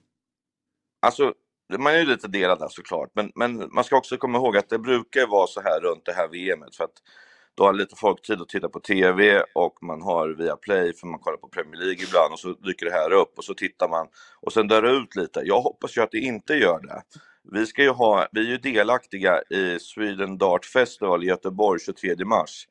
Alltså, 1.06 1.34
man 1.78 1.94
är 1.94 1.98
ju 1.98 2.06
lite 2.06 2.28
delad 2.28 2.58
där 2.58 2.68
såklart, 2.68 3.10
men, 3.14 3.32
men 3.34 3.68
man 3.74 3.84
ska 3.84 3.96
också 3.96 4.16
komma 4.16 4.38
ihåg 4.38 4.56
att 4.56 4.68
det 4.68 4.78
brukar 4.78 5.26
vara 5.26 5.46
så 5.46 5.60
här 5.60 5.80
runt 5.80 6.04
det 6.04 6.12
här 6.12 6.28
VMet 6.28 6.76
för 6.76 6.84
att 6.84 6.96
då 7.54 7.64
har 7.64 7.72
lite 7.72 7.96
folk 7.96 8.22
tid 8.22 8.40
att 8.40 8.48
titta 8.48 8.68
på 8.68 8.80
TV 8.80 9.42
och 9.54 9.82
man 9.82 10.02
har 10.02 10.28
via 10.28 10.56
Play 10.56 10.92
för 10.92 11.06
man 11.06 11.20
kollar 11.20 11.36
på 11.38 11.48
Premier 11.48 11.80
League 11.80 12.04
ibland 12.04 12.32
och 12.32 12.38
så 12.38 12.52
dyker 12.52 12.86
det 12.86 12.92
här 12.92 13.12
upp 13.12 13.38
och 13.38 13.44
så 13.44 13.54
tittar 13.54 13.88
man 13.88 14.06
och 14.40 14.52
sen 14.52 14.68
dör 14.68 14.82
det 14.82 14.90
ut 14.90 15.16
lite. 15.16 15.40
Jag 15.44 15.60
hoppas 15.60 15.96
ju 15.96 16.00
att 16.02 16.10
det 16.10 16.18
inte 16.18 16.54
gör 16.54 16.80
det. 16.80 17.02
Vi 17.52 17.66
ska 17.66 17.82
ju 17.82 17.90
ha, 17.90 18.28
vi 18.32 18.40
är 18.40 18.44
ju 18.44 18.56
delaktiga 18.58 19.42
i 19.42 19.78
Sweden 19.80 20.38
Dart 20.38 20.64
Festival 20.64 21.24
i 21.24 21.26
Göteborg 21.26 21.80
23 21.80 22.24
mars. 22.24 22.66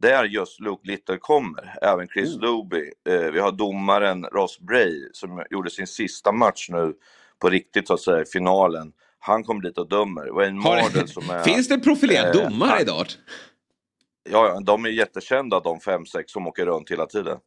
Där 0.00 0.24
just 0.24 0.60
Luke 0.60 0.88
Little 0.88 1.16
kommer, 1.16 1.78
även 1.82 2.08
Chris 2.08 2.36
Luby. 2.36 2.92
Eh, 3.08 3.32
vi 3.32 3.40
har 3.40 3.52
domaren 3.52 4.24
Ross 4.24 4.58
Bray 4.60 5.08
som 5.12 5.44
gjorde 5.50 5.70
sin 5.70 5.86
sista 5.86 6.32
match 6.32 6.68
nu 6.70 6.94
på 7.38 7.50
riktigt 7.50 7.88
så 7.88 7.94
att 7.94 8.00
säga, 8.00 8.24
finalen. 8.32 8.92
Han 9.18 9.44
kom 9.44 9.62
dit 9.62 9.78
och 9.78 9.88
dömer. 9.88 10.28
Wayne 10.28 10.60
Mardell 10.60 11.08
som 11.08 11.30
är... 11.30 11.42
Finns 11.42 11.68
det 11.68 11.78
profilerad 11.78 12.36
eh, 12.36 12.42
domare 12.42 12.80
i 12.80 12.84
dart? 12.84 13.18
Ja, 14.30 14.60
de 14.60 14.84
är 14.84 14.88
jättekända 14.88 15.60
de 15.60 15.80
fem, 15.80 16.06
sex 16.06 16.32
som 16.32 16.46
åker 16.46 16.66
runt 16.66 16.90
hela 16.90 17.06
tiden. 17.06 17.38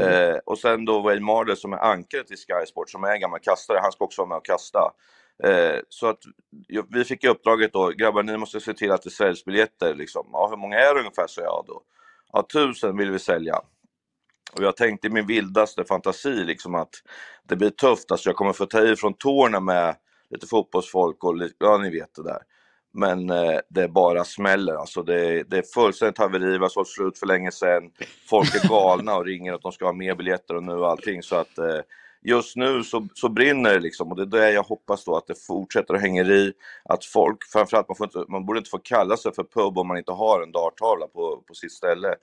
Eh, 0.00 0.36
och 0.46 0.58
sen 0.58 0.84
då 0.84 1.00
Wayne 1.00 1.20
Mardell 1.20 1.56
som 1.56 1.72
är 1.72 1.78
ankaret 1.78 2.30
i 2.30 2.36
Sky 2.36 2.66
Sport, 2.66 2.90
som 2.90 3.04
är 3.04 3.16
gammal 3.16 3.40
kastare, 3.40 3.78
han 3.82 3.92
ska 3.92 4.04
också 4.04 4.22
vara 4.22 4.28
med 4.28 4.36
och 4.36 4.44
kasta. 4.44 4.92
Eh, 5.44 5.80
så 5.88 6.06
att 6.06 6.18
vi 6.88 7.04
fick 7.04 7.24
i 7.24 7.28
uppdraget 7.28 7.72
då, 7.72 7.88
grabbar 7.88 8.22
ni 8.22 8.36
måste 8.36 8.60
se 8.60 8.74
till 8.74 8.90
att 8.92 9.02
det 9.02 9.10
säljs 9.10 9.44
biljetter 9.44 9.94
liksom. 9.94 10.28
Ja, 10.32 10.48
hur 10.50 10.56
många 10.56 10.78
är 10.78 10.94
det 10.94 11.00
ungefär, 11.00 11.26
sa 11.26 11.42
jag 11.42 11.64
då. 11.66 11.82
Ja, 12.32 12.46
tusen 12.52 12.96
vill 12.96 13.10
vi 13.10 13.18
sälja. 13.18 13.60
Och 14.52 14.62
jag 14.62 14.76
tänkte 14.76 15.06
i 15.06 15.10
min 15.10 15.26
vildaste 15.26 15.84
fantasi 15.84 16.44
liksom 16.44 16.74
att 16.74 16.94
det 17.48 17.56
blir 17.56 17.70
tufft, 17.70 18.10
alltså 18.12 18.28
jag 18.28 18.36
kommer 18.36 18.52
få 18.52 18.66
ta 18.66 18.84
i 18.84 18.96
från 18.96 19.14
tårna 19.14 19.60
med 19.60 19.96
lite 20.30 20.46
fotbollsfolk 20.46 21.24
och 21.24 21.34
ja 21.58 21.78
ni 21.78 21.90
vet 21.90 22.14
det 22.14 22.22
där. 22.22 22.42
Men 22.94 23.30
eh, 23.30 23.58
det 23.68 23.88
bara 23.88 24.24
smäller. 24.24 24.74
Alltså 24.74 25.02
det, 25.02 25.42
det 25.42 25.58
är 25.58 25.62
fullständigt 25.74 26.18
haveri, 26.18 26.52
vi 26.52 26.58
har 26.58 26.68
sålt 26.68 26.88
slut 26.88 27.18
för 27.18 27.26
länge 27.26 27.52
sedan. 27.52 27.90
Folk 28.30 28.54
är 28.54 28.68
galna 28.68 29.16
och 29.16 29.24
ringer 29.24 29.52
att 29.52 29.62
de 29.62 29.72
ska 29.72 29.84
ha 29.84 29.92
mer 29.92 30.14
biljetter 30.14 30.56
och 30.56 30.62
nu 30.62 30.72
och 30.72 30.90
allting. 30.90 31.22
Så 31.22 31.36
att 31.36 31.58
eh, 31.58 31.80
just 32.22 32.56
nu 32.56 32.84
så, 32.84 33.08
så 33.14 33.28
brinner 33.28 33.74
det 33.74 33.80
liksom 33.80 34.10
och 34.10 34.16
det 34.16 34.22
är 34.22 34.42
det 34.42 34.52
jag 34.52 34.62
hoppas 34.62 35.04
då 35.04 35.16
att 35.16 35.26
det 35.26 35.46
fortsätter 35.46 35.94
att 35.94 36.00
hänga 36.00 36.22
i. 36.22 36.52
Att 36.84 37.04
folk, 37.04 37.38
framförallt 37.52 37.88
man, 37.88 37.96
får 37.96 38.06
inte, 38.06 38.24
man 38.28 38.46
borde 38.46 38.58
inte 38.58 38.70
få 38.70 38.78
kalla 38.78 39.16
sig 39.16 39.34
för 39.34 39.44
pub 39.44 39.78
om 39.78 39.88
man 39.88 39.98
inte 39.98 40.12
har 40.12 40.42
en 40.42 40.52
darttavla 40.52 41.06
på, 41.06 41.42
på 41.48 41.54
sitt 41.54 41.72
ställe. 41.72 42.14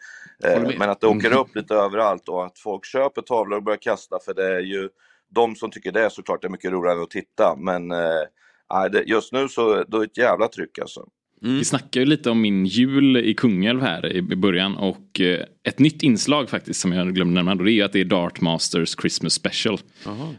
Eh, 0.44 0.62
men 0.80 0.90
att 0.90 1.02
det 1.02 1.08
åker 1.08 1.38
upp 1.38 1.56
lite 1.56 1.76
överallt 1.76 2.30
och 2.30 2.46
att 2.46 2.60
folk 2.60 2.86
köper 2.86 3.22
tavlor 3.22 3.58
och 3.58 3.64
börjar 3.64 3.78
kasta 3.78 4.20
för 4.26 4.34
det 4.34 4.56
är 4.56 4.62
ju 4.62 4.90
de 5.30 5.56
som 5.56 5.72
tycker 5.72 5.92
det 5.92 6.06
är 6.06 6.10
såklart 6.10 6.44
är 6.44 6.50
mycket 6.50 6.72
roligare 6.72 7.02
att 7.02 7.10
titta. 7.10 7.56
Men 7.58 7.92
eh, 7.92 8.88
det, 8.92 9.04
just 9.08 9.34
nu 9.34 9.48
så 9.48 9.84
då 9.88 9.98
är 9.98 10.02
det 10.02 10.06
ett 10.06 10.18
jävla 10.18 10.48
tryck 10.48 10.80
alltså. 10.80 11.06
Vi 11.42 11.66
snackade 11.66 12.00
ju 12.00 12.06
lite 12.06 12.30
om 12.30 12.42
min 12.42 12.66
jul 12.66 13.18
i 13.18 13.34
Kungälv 13.34 13.82
här 13.82 14.14
i 14.14 14.22
början 14.22 14.76
och 14.76 15.22
eh, 15.22 15.46
ett 15.64 15.80
nytt 15.80 16.04
inslag 16.04 16.50
faktiskt 16.50 16.80
som 16.80 16.94
jag 16.94 17.16
glömde 17.16 17.34
nämna 17.34 17.56
då 17.56 17.64
det 17.64 17.72
är 17.72 17.74
ju 17.74 17.82
att 17.82 17.94
det 17.94 18.00
är 18.00 18.06
Dart 18.06 18.42
Masters 18.42 18.96
Christmas 19.02 19.34
Special. 19.34 19.80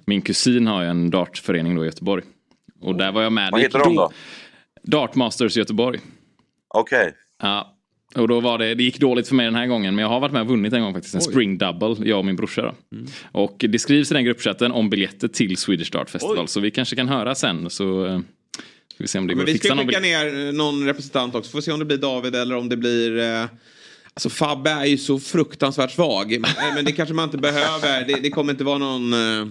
Min 0.05 0.22
kusin 0.22 0.66
har 0.66 0.82
ju 0.82 0.88
en 0.88 1.11
dartförening 1.11 1.74
då 1.74 1.82
i 1.82 1.86
Göteborg. 1.86 2.22
Och 2.80 2.96
där 2.96 3.12
var 3.12 3.22
jag 3.22 3.32
med. 3.32 3.48
Vad 3.53 3.61
heter 3.61 3.78
de 3.78 3.96
då? 3.96 4.11
Dart 4.82 5.14
Masters 5.14 5.57
Göteborg. 5.57 6.01
Okej. 6.74 7.12
Ja. 7.42 7.76
Och 8.14 8.28
då 8.28 8.40
var 8.40 8.59
det, 8.59 8.74
det 8.74 8.82
gick 8.82 9.01
dåligt 9.01 9.28
för 9.28 9.34
mig 9.34 9.44
den 9.44 9.55
här 9.55 9.66
gången 9.66 9.94
men 9.94 10.03
jag 10.03 10.09
har 10.09 10.20
varit 10.20 10.32
med 10.32 10.42
och 10.42 10.48
vunnit 10.48 10.72
en 10.72 10.82
gång 10.82 10.94
faktiskt. 10.94 11.14
En 11.14 11.20
spring 11.20 11.59
double, 11.59 11.96
jag 12.09 12.18
och 12.18 12.24
min 12.24 12.36
brorsa 12.36 12.62
då. 12.62 12.74
Och 13.32 13.64
det 13.68 13.78
skrivs 13.78 14.11
i 14.11 14.14
den 14.14 14.24
gruppchatten 14.24 14.72
om 14.72 14.90
biljetter 14.90 15.28
till 15.28 15.57
Swedish 15.57 15.92
Dart 15.92 16.11
Festival. 16.11 16.48
Så 16.48 16.61
vi 16.61 16.70
kanske 16.70 16.96
kan 16.96 17.09
höra 17.09 17.34
sen 17.34 17.70
så 17.70 18.07
eh, 18.07 18.20
ska 19.01 19.05
vi 19.05 19.09
se 19.09 19.18
om 19.18 19.26
det 19.26 19.34
går 19.34 19.42
att 19.42 19.48
vi 19.48 19.53
fixa 19.53 19.74
ska 19.74 19.86
skicka 19.86 20.01
ner 20.01 20.53
någon 20.53 20.86
representant 20.86 21.34
också. 21.34 21.51
Får 21.51 21.61
se 21.61 21.72
om 21.72 21.78
det 21.78 21.84
blir 21.84 21.96
David 21.98 22.34
eller 22.34 22.57
om 22.57 22.68
det 22.68 22.76
blir... 22.76 23.18
Eh... 23.18 23.46
Alltså 24.14 24.30
Fabbe 24.30 24.70
är 24.70 24.84
ju 24.84 24.98
så 24.98 25.18
fruktansvärt 25.18 25.90
svag. 25.90 26.30
Men- 26.40 26.74
Men 26.74 26.84
det 26.84 26.92
kanske 26.92 27.14
man 27.14 27.24
inte 27.24 27.38
behöver. 27.38 28.05
Det, 28.05 28.14
det 28.20 28.30
kommer 28.30 28.53
inte 28.53 28.64
vara 28.64 28.78
någon, 28.78 29.12
eh, 29.12 29.46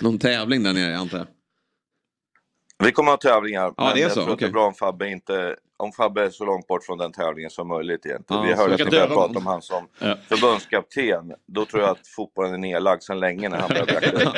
någon 0.00 0.18
tävling 0.18 0.62
där 0.62 0.72
nere 0.72 0.96
antar 0.98 1.18
jag. 1.18 1.26
Vi 2.86 2.92
kommer 2.92 3.12
att 3.12 3.22
ha 3.24 3.32
tävlingar, 3.32 3.60
Ja, 3.62 3.72
men 3.76 3.94
det 3.94 4.00
är 4.00 4.02
jag 4.02 4.12
så, 4.12 4.22
tror 4.22 4.32
att 4.32 4.38
det 4.38 4.46
är 4.46 4.50
bra 4.50 4.66
om 4.66 4.74
Fabbe, 4.74 5.08
inte, 5.10 5.56
om 5.78 5.92
Fabbe 5.92 6.24
är 6.24 6.30
så 6.30 6.44
långt 6.44 6.66
bort 6.66 6.84
från 6.84 6.98
den 6.98 7.12
tävlingen 7.12 7.50
som 7.50 7.68
möjligt 7.68 8.06
egentligen. 8.06 8.42
Ja, 8.42 8.48
Vi 8.48 8.54
hörde 8.54 8.74
att 8.74 8.80
ni 8.80 8.86
började 8.86 9.14
prata 9.14 9.38
om 9.38 9.46
han 9.46 9.62
som 9.62 9.88
Ja. 9.98 10.16
förbundskapten. 10.28 11.32
Då 11.46 11.64
tror 11.64 11.82
jag 11.82 11.90
att 11.90 12.06
fotbollen 12.06 12.54
är 12.54 12.58
nedlagd 12.58 13.02
sedan 13.02 13.20
länge 13.20 13.48
när 13.48 13.58
han 13.58 13.68
började 13.68 14.30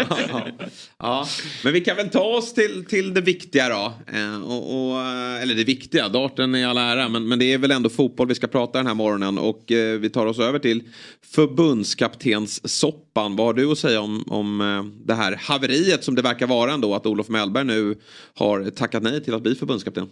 Ja, 0.99 1.26
men 1.64 1.72
vi 1.72 1.80
kan 1.80 1.97
väl 1.97 2.09
ta 2.11 2.20
oss 2.22 2.55
till, 2.55 2.84
till 2.84 3.14
det 3.14 3.20
viktiga 3.20 3.68
då. 3.68 3.93
Eh, 4.16 4.43
och, 4.43 4.91
och, 4.91 4.99
eh, 5.01 5.43
eller 5.43 5.55
det 5.55 5.64
viktiga, 5.64 6.09
darten 6.09 6.55
i 6.55 6.64
all 6.64 6.78
ära. 6.78 7.09
Men, 7.09 7.28
men 7.28 7.38
det 7.38 7.53
är 7.53 7.59
väl 7.59 7.70
ändå 7.70 7.88
fotboll 7.88 8.28
vi 8.28 8.34
ska 8.34 8.47
prata 8.47 8.78
den 8.78 8.86
här 8.86 8.95
morgonen. 8.95 9.38
Och 9.38 9.72
eh, 9.72 9.99
vi 9.99 10.11
tar 10.11 10.26
oss 10.26 10.38
över 10.38 10.59
till 10.59 10.82
förbundskaptenssoppan. 11.34 13.36
Vad 13.36 13.47
har 13.47 13.55
du 13.55 13.72
att 13.72 13.78
säga 13.78 14.01
om, 14.01 14.24
om 14.26 14.61
eh, 14.61 14.84
det 15.07 15.14
här 15.14 15.36
haveriet 15.41 16.05
som 16.05 16.14
det 16.14 16.22
verkar 16.22 16.47
vara 16.47 16.72
ändå? 16.72 16.95
Att 16.95 17.07
Olof 17.07 17.28
Mellberg 17.28 17.64
nu 17.64 17.99
har 18.34 18.70
tackat 18.70 19.03
nej 19.03 19.24
till 19.24 19.34
att 19.34 19.43
bli 19.43 19.55
förbundskapten. 19.55 20.09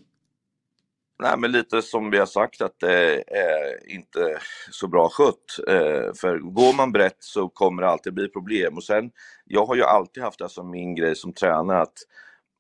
Nej, 1.23 1.39
men 1.39 1.53
lite 1.53 1.83
som 1.83 2.11
vi 2.11 2.19
har 2.19 2.27
sagt 2.27 2.61
att 2.61 2.81
det 2.81 3.25
är 3.39 3.91
inte 3.91 4.39
så 4.71 4.89
bra 4.89 5.09
skött. 5.09 5.69
Eh, 5.69 6.15
för 6.21 6.39
går 6.39 6.77
man 6.77 6.93
brett 6.93 7.17
så 7.19 7.49
kommer 7.49 7.83
det 7.83 7.89
alltid 7.89 8.15
bli 8.15 8.29
problem. 8.29 8.77
Och 8.77 8.85
sen, 8.85 9.11
jag 9.45 9.67
har 9.67 9.75
ju 9.77 9.83
alltid 9.83 10.23
haft 10.23 10.39
det 10.39 10.49
som 10.49 10.71
min 10.71 10.95
grej 10.95 11.17
som 11.17 11.33
tränare 11.33 11.81
att 11.81 11.99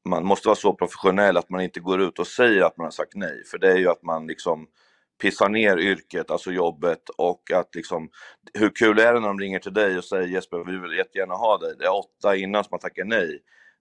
man 0.09 0.25
måste 0.27 0.49
vara 0.49 0.57
så 0.57 0.75
professionell 0.75 1.37
att 1.37 1.51
man 1.51 1.61
inte 1.61 1.81
går 1.81 2.01
ut 2.01 2.19
och 2.19 2.27
säger 2.27 2.63
att 2.63 2.77
man 2.77 2.85
har 2.85 2.91
sagt 2.91 3.15
nej. 3.15 3.45
För 3.51 3.59
det 3.59 3.73
är 3.73 3.77
ju 3.77 3.89
att 3.89 4.03
man 4.03 4.27
liksom 4.27 4.67
pissar 5.23 5.49
ner 5.49 5.79
yrket, 5.79 6.31
alltså 6.31 6.53
jobbet 6.53 7.09
och 7.19 7.53
att 7.55 7.75
liksom, 7.75 8.11
hur 8.55 8.71
kul 8.75 8.99
är 8.99 9.15
det 9.15 9.21
när 9.21 9.29
de 9.29 9.41
ringer 9.41 9.59
till 9.59 9.75
dig 9.75 9.99
och 9.99 10.05
säger 10.05 10.29
Jesper, 10.29 10.65
vi 10.73 10.79
vill 10.79 10.99
jättegärna 10.99 11.35
ha 11.35 11.59
dig. 11.59 11.75
Det 11.79 11.85
är 11.85 11.99
åtta 11.99 12.37
innan 12.37 12.65
som 12.65 12.69
man 12.71 12.81
tackar 12.81 13.05
nej. 13.05 13.41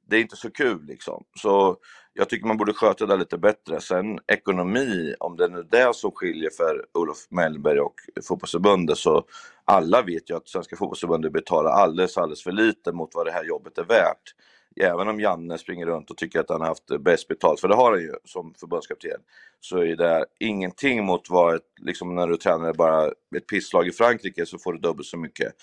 Det 0.09 0.15
är 0.17 0.21
inte 0.21 0.35
så 0.35 0.51
kul 0.51 0.85
liksom. 0.85 1.23
Så 1.35 1.77
jag 2.13 2.29
tycker 2.29 2.47
man 2.47 2.57
borde 2.57 2.73
sköta 2.73 3.05
det 3.05 3.17
lite 3.17 3.37
bättre. 3.37 3.81
Sen 3.81 4.19
ekonomi, 4.27 5.15
om 5.19 5.37
det 5.37 5.47
nu 5.47 5.59
är 5.59 5.63
det 5.63 5.95
som 5.95 6.11
skiljer 6.11 6.49
för 6.57 6.85
Olof 6.93 7.17
Mellberg 7.29 7.79
och 7.79 7.95
fotbollsförbundet 8.27 8.97
så 8.97 9.23
alla 9.65 10.01
vet 10.01 10.29
ju 10.29 10.37
att 10.37 10.47
Svenska 10.47 10.75
fotbollsförbundet 10.75 11.33
betalar 11.33 11.71
alldeles, 11.71 12.17
alldeles 12.17 12.43
för 12.43 12.51
lite 12.51 12.91
mot 12.91 13.15
vad 13.15 13.25
det 13.25 13.31
här 13.31 13.43
jobbet 13.43 13.77
är 13.77 13.83
värt. 13.83 14.33
Även 14.79 15.07
om 15.07 15.19
Janne 15.19 15.57
springer 15.57 15.85
runt 15.85 16.11
och 16.11 16.17
tycker 16.17 16.39
att 16.39 16.49
han 16.49 16.61
har 16.61 16.67
haft 16.67 16.99
bäst 16.99 17.27
betalt, 17.27 17.59
för 17.59 17.67
det 17.67 17.75
har 17.75 17.91
han 17.91 18.01
ju 18.01 18.13
som 18.25 18.53
förbundskapten, 18.59 19.21
så 19.59 19.77
är 19.77 19.95
det 19.95 20.25
ingenting 20.39 21.05
mot 21.05 21.29
vad 21.29 21.55
ett, 21.55 21.63
liksom 21.81 22.15
när 22.15 22.27
du 22.27 22.37
tränar 22.37 22.73
bara 22.73 23.07
ett 23.37 23.47
pisslag 23.47 23.87
i 23.87 23.91
Frankrike 23.91 24.45
så 24.45 24.57
får 24.57 24.73
du 24.73 24.79
dubbelt 24.79 25.07
så 25.07 25.17
mycket. 25.17 25.53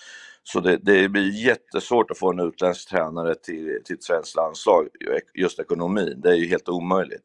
Så 0.43 0.59
det, 0.59 0.77
det 0.77 1.09
blir 1.09 1.45
jättesvårt 1.45 2.11
att 2.11 2.17
få 2.17 2.31
en 2.31 2.39
utländsk 2.39 2.89
tränare 2.89 3.35
till, 3.35 3.81
till 3.85 3.95
ett 3.95 4.03
svenskt 4.03 4.35
landslag, 4.35 4.87
just 5.33 5.59
ekonomin. 5.59 6.21
Det 6.21 6.29
är 6.29 6.35
ju 6.35 6.47
helt 6.47 6.69
omöjligt. 6.69 7.23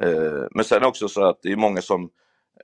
Eh, 0.00 0.44
men 0.50 0.64
sen 0.64 0.84
också 0.84 1.08
så 1.08 1.24
att 1.24 1.42
det 1.42 1.52
är 1.52 1.56
många 1.56 1.82
som 1.82 2.10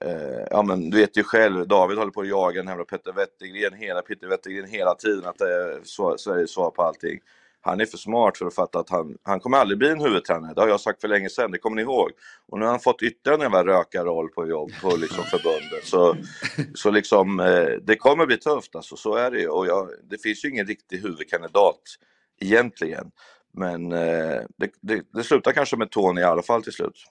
eh, 0.01 0.47
ja 0.51 0.63
men 0.63 0.91
du 0.91 0.97
vet 0.97 1.17
ju 1.17 1.23
själv, 1.23 1.69
David 1.69 1.99
håller 1.99 2.13
på 2.13 2.21
att 2.21 2.29
jaga 2.29 2.63
den 2.63 2.69
här 2.69 2.85
Petter 2.85 3.13
Wettergren, 3.13 3.75
hela 3.75 4.03
Wettergren 4.29 4.69
hela 4.69 4.95
tiden, 4.95 5.25
att 5.25 5.39
det 5.39 5.55
är 5.55 5.81
Sveriges 6.17 6.51
svar 6.51 6.71
på 6.71 6.83
allting. 6.83 7.21
Han 7.65 7.81
är 7.81 7.87
för 7.87 7.99
smart 7.99 8.39
för 8.39 8.47
att 8.47 8.55
fatta 8.55 8.79
att 8.79 8.91
han, 8.91 9.17
han 9.23 9.41
kommer 9.41 9.59
aldrig 9.59 9.79
bli 9.79 9.89
en 9.89 10.01
huvudtränare, 10.01 10.55
det 10.55 10.61
har 10.61 10.69
jag 10.69 10.81
sagt 10.81 11.01
för 11.01 11.09
länge 11.09 11.29
sedan, 11.29 11.51
det 11.51 11.59
kommer 11.59 11.77
ni 11.77 11.83
ihåg. 11.83 12.11
Och 12.49 12.59
nu 12.59 12.65
har 12.65 12.71
han 12.71 12.81
fått 12.81 13.03
ytterligare 13.03 13.45
en 13.45 13.53
jävla 13.53 13.73
rökarroll 13.73 14.29
på 14.29 14.47
jobb 14.47 14.71
på 14.83 14.97
liksom 14.97 15.25
förbundet. 15.25 15.85
Så, 15.85 16.17
så 16.75 16.91
liksom, 16.91 17.41
eh, 17.41 17.69
det 17.83 17.97
kommer 17.97 18.27
bli 18.27 18.37
tufft 18.37 18.77
alltså, 18.77 18.97
så 18.97 19.15
är 19.15 19.31
det 19.31 19.41
ju. 19.41 19.49
Och 19.49 19.67
jag, 19.67 19.89
det 20.11 20.23
finns 20.23 20.45
ju 20.45 20.49
ingen 20.49 20.67
riktig 20.67 20.99
huvudkandidat 20.99 21.81
egentligen. 22.41 23.11
Men 23.53 23.93
eh, 23.93 24.41
det, 24.57 24.71
det, 24.81 25.03
det 25.13 25.23
slutar 25.23 25.53
kanske 25.53 25.77
med 25.77 25.91
Tony 25.91 26.21
i 26.21 26.25
alla 26.25 26.43
fall 26.43 26.63
till 26.63 26.73
slut. 26.73 27.05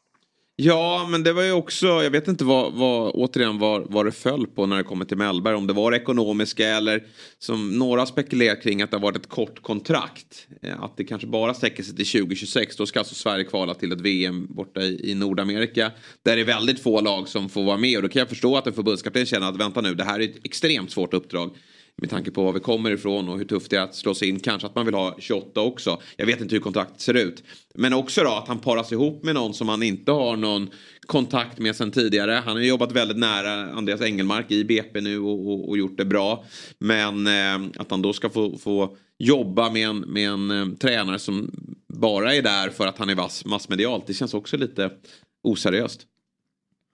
Ja, 0.56 1.08
men 1.10 1.24
det 1.24 1.34
var 1.34 1.44
ju 1.44 1.52
också, 1.52 1.88
jag 1.88 2.12
vet 2.12 2.28
inte 2.28 2.44
vad, 2.44 2.74
vad 2.74 3.12
återigen 3.14 3.60
vad, 3.60 3.92
vad 3.92 4.06
det 4.06 4.12
föll 4.12 4.48
på 4.48 4.66
när 4.66 4.78
det 4.78 4.84
kommer 4.84 5.06
till 5.06 5.18
Mellberg. 5.18 5.56
Om 5.56 5.68
det 5.68 5.74
var 5.74 5.92
det 5.92 5.98
ekonomiska 5.98 6.68
eller 6.68 7.04
som 7.40 7.80
några 7.80 8.06
spekulerar 8.06 8.62
kring 8.62 8.82
att 8.82 8.92
det 8.92 8.98
har 8.98 9.02
varit 9.02 9.18
ett 9.18 9.30
kort 9.30 9.62
kontrakt. 9.62 10.48
Eh, 10.62 10.84
att 10.84 10.98
det 10.98 11.04
kanske 11.04 11.28
bara 11.28 11.54
sträcker 11.54 11.84
sig 11.84 11.96
till 11.96 12.06
2026. 12.06 12.76
Då 12.76 12.86
ska 12.86 13.00
alltså 13.00 13.16
Sverige 13.16 13.44
kvala 13.44 13.74
till 13.74 13.92
ett 13.92 14.02
VM 14.02 14.48
borta 14.50 14.82
i, 14.82 15.12
i 15.12 15.16
Nordamerika. 15.16 15.92
Där 16.24 16.36
det 16.36 16.42
är 16.42 16.46
väldigt 16.46 16.84
få 16.84 17.02
lag 17.02 17.28
som 17.28 17.50
får 17.50 17.64
vara 17.64 17.78
med. 17.78 17.98
Och 17.98 18.04
då 18.04 18.10
kan 18.10 18.20
jag 18.20 18.30
förstå 18.30 18.58
att 18.58 18.68
en 18.68 18.74
förbundskapten 18.74 19.26
känner 19.26 19.50
att 19.50 19.58
vänta 19.58 19.82
nu, 19.82 19.96
det 19.96 20.04
här 20.04 20.20
är 20.20 20.24
ett 20.24 20.46
extremt 20.46 20.92
svårt 20.92 21.14
uppdrag. 21.14 21.56
Med 22.02 22.10
tanke 22.10 22.32
på 22.32 22.44
var 22.44 22.54
vi 22.54 22.60
kommer 22.60 22.92
ifrån 22.92 23.30
och 23.30 23.38
hur 23.38 23.46
tufft 23.46 23.70
det 23.70 23.78
är 23.78 23.82
att 23.82 23.96
slå 23.96 24.16
sig 24.16 24.30
in. 24.30 24.40
Kanske 24.40 24.68
att 24.68 24.76
man 24.76 24.86
vill 24.86 24.96
ha 24.96 25.16
28 25.20 25.62
också. 25.62 26.02
Jag 26.18 26.26
vet 26.26 26.42
inte 26.42 26.56
hur 26.56 26.62
kontraktet 26.62 27.02
ser 27.02 27.14
ut. 27.14 27.44
Men 27.76 27.94
också 27.94 28.24
då 28.24 28.30
att 28.30 28.48
han 28.48 28.60
paras 28.60 28.92
ihop 28.92 29.24
med 29.24 29.36
någon 29.36 29.54
som 29.54 29.70
han 29.70 29.84
inte 29.84 30.12
har 30.12 30.36
någon 30.36 30.70
kontakt 31.06 31.60
med 31.60 31.76
sen 31.76 31.92
tidigare. 31.92 32.32
Han 32.32 32.56
har 32.56 32.64
jobbat 32.64 32.92
väldigt 32.92 33.18
nära 33.18 33.72
Andreas 33.72 34.02
Engelmark 34.02 34.52
i 34.52 34.64
BP 34.64 35.02
nu 35.02 35.20
och, 35.20 35.48
och, 35.48 35.70
och 35.70 35.78
gjort 35.78 35.98
det 35.98 36.06
bra. 36.06 36.46
Men 36.78 37.28
eh, 37.28 37.70
att 37.78 37.92
han 37.92 38.02
då 38.02 38.14
ska 38.14 38.30
få, 38.30 38.58
få 38.58 38.98
jobba 39.18 39.70
med 39.70 39.88
en, 39.88 40.00
med 40.00 40.30
en 40.30 40.52
eh, 40.52 40.78
tränare 40.78 41.20
som 41.20 41.52
bara 41.94 42.36
är 42.36 42.42
där 42.42 42.70
för 42.70 42.88
att 42.88 42.98
han 42.98 43.10
är 43.10 43.16
vass 43.16 43.46
massmedialt. 43.46 44.08
Det 44.08 44.14
känns 44.14 44.34
också 44.34 44.58
lite 44.58 44.92
oseriöst. 45.44 46.02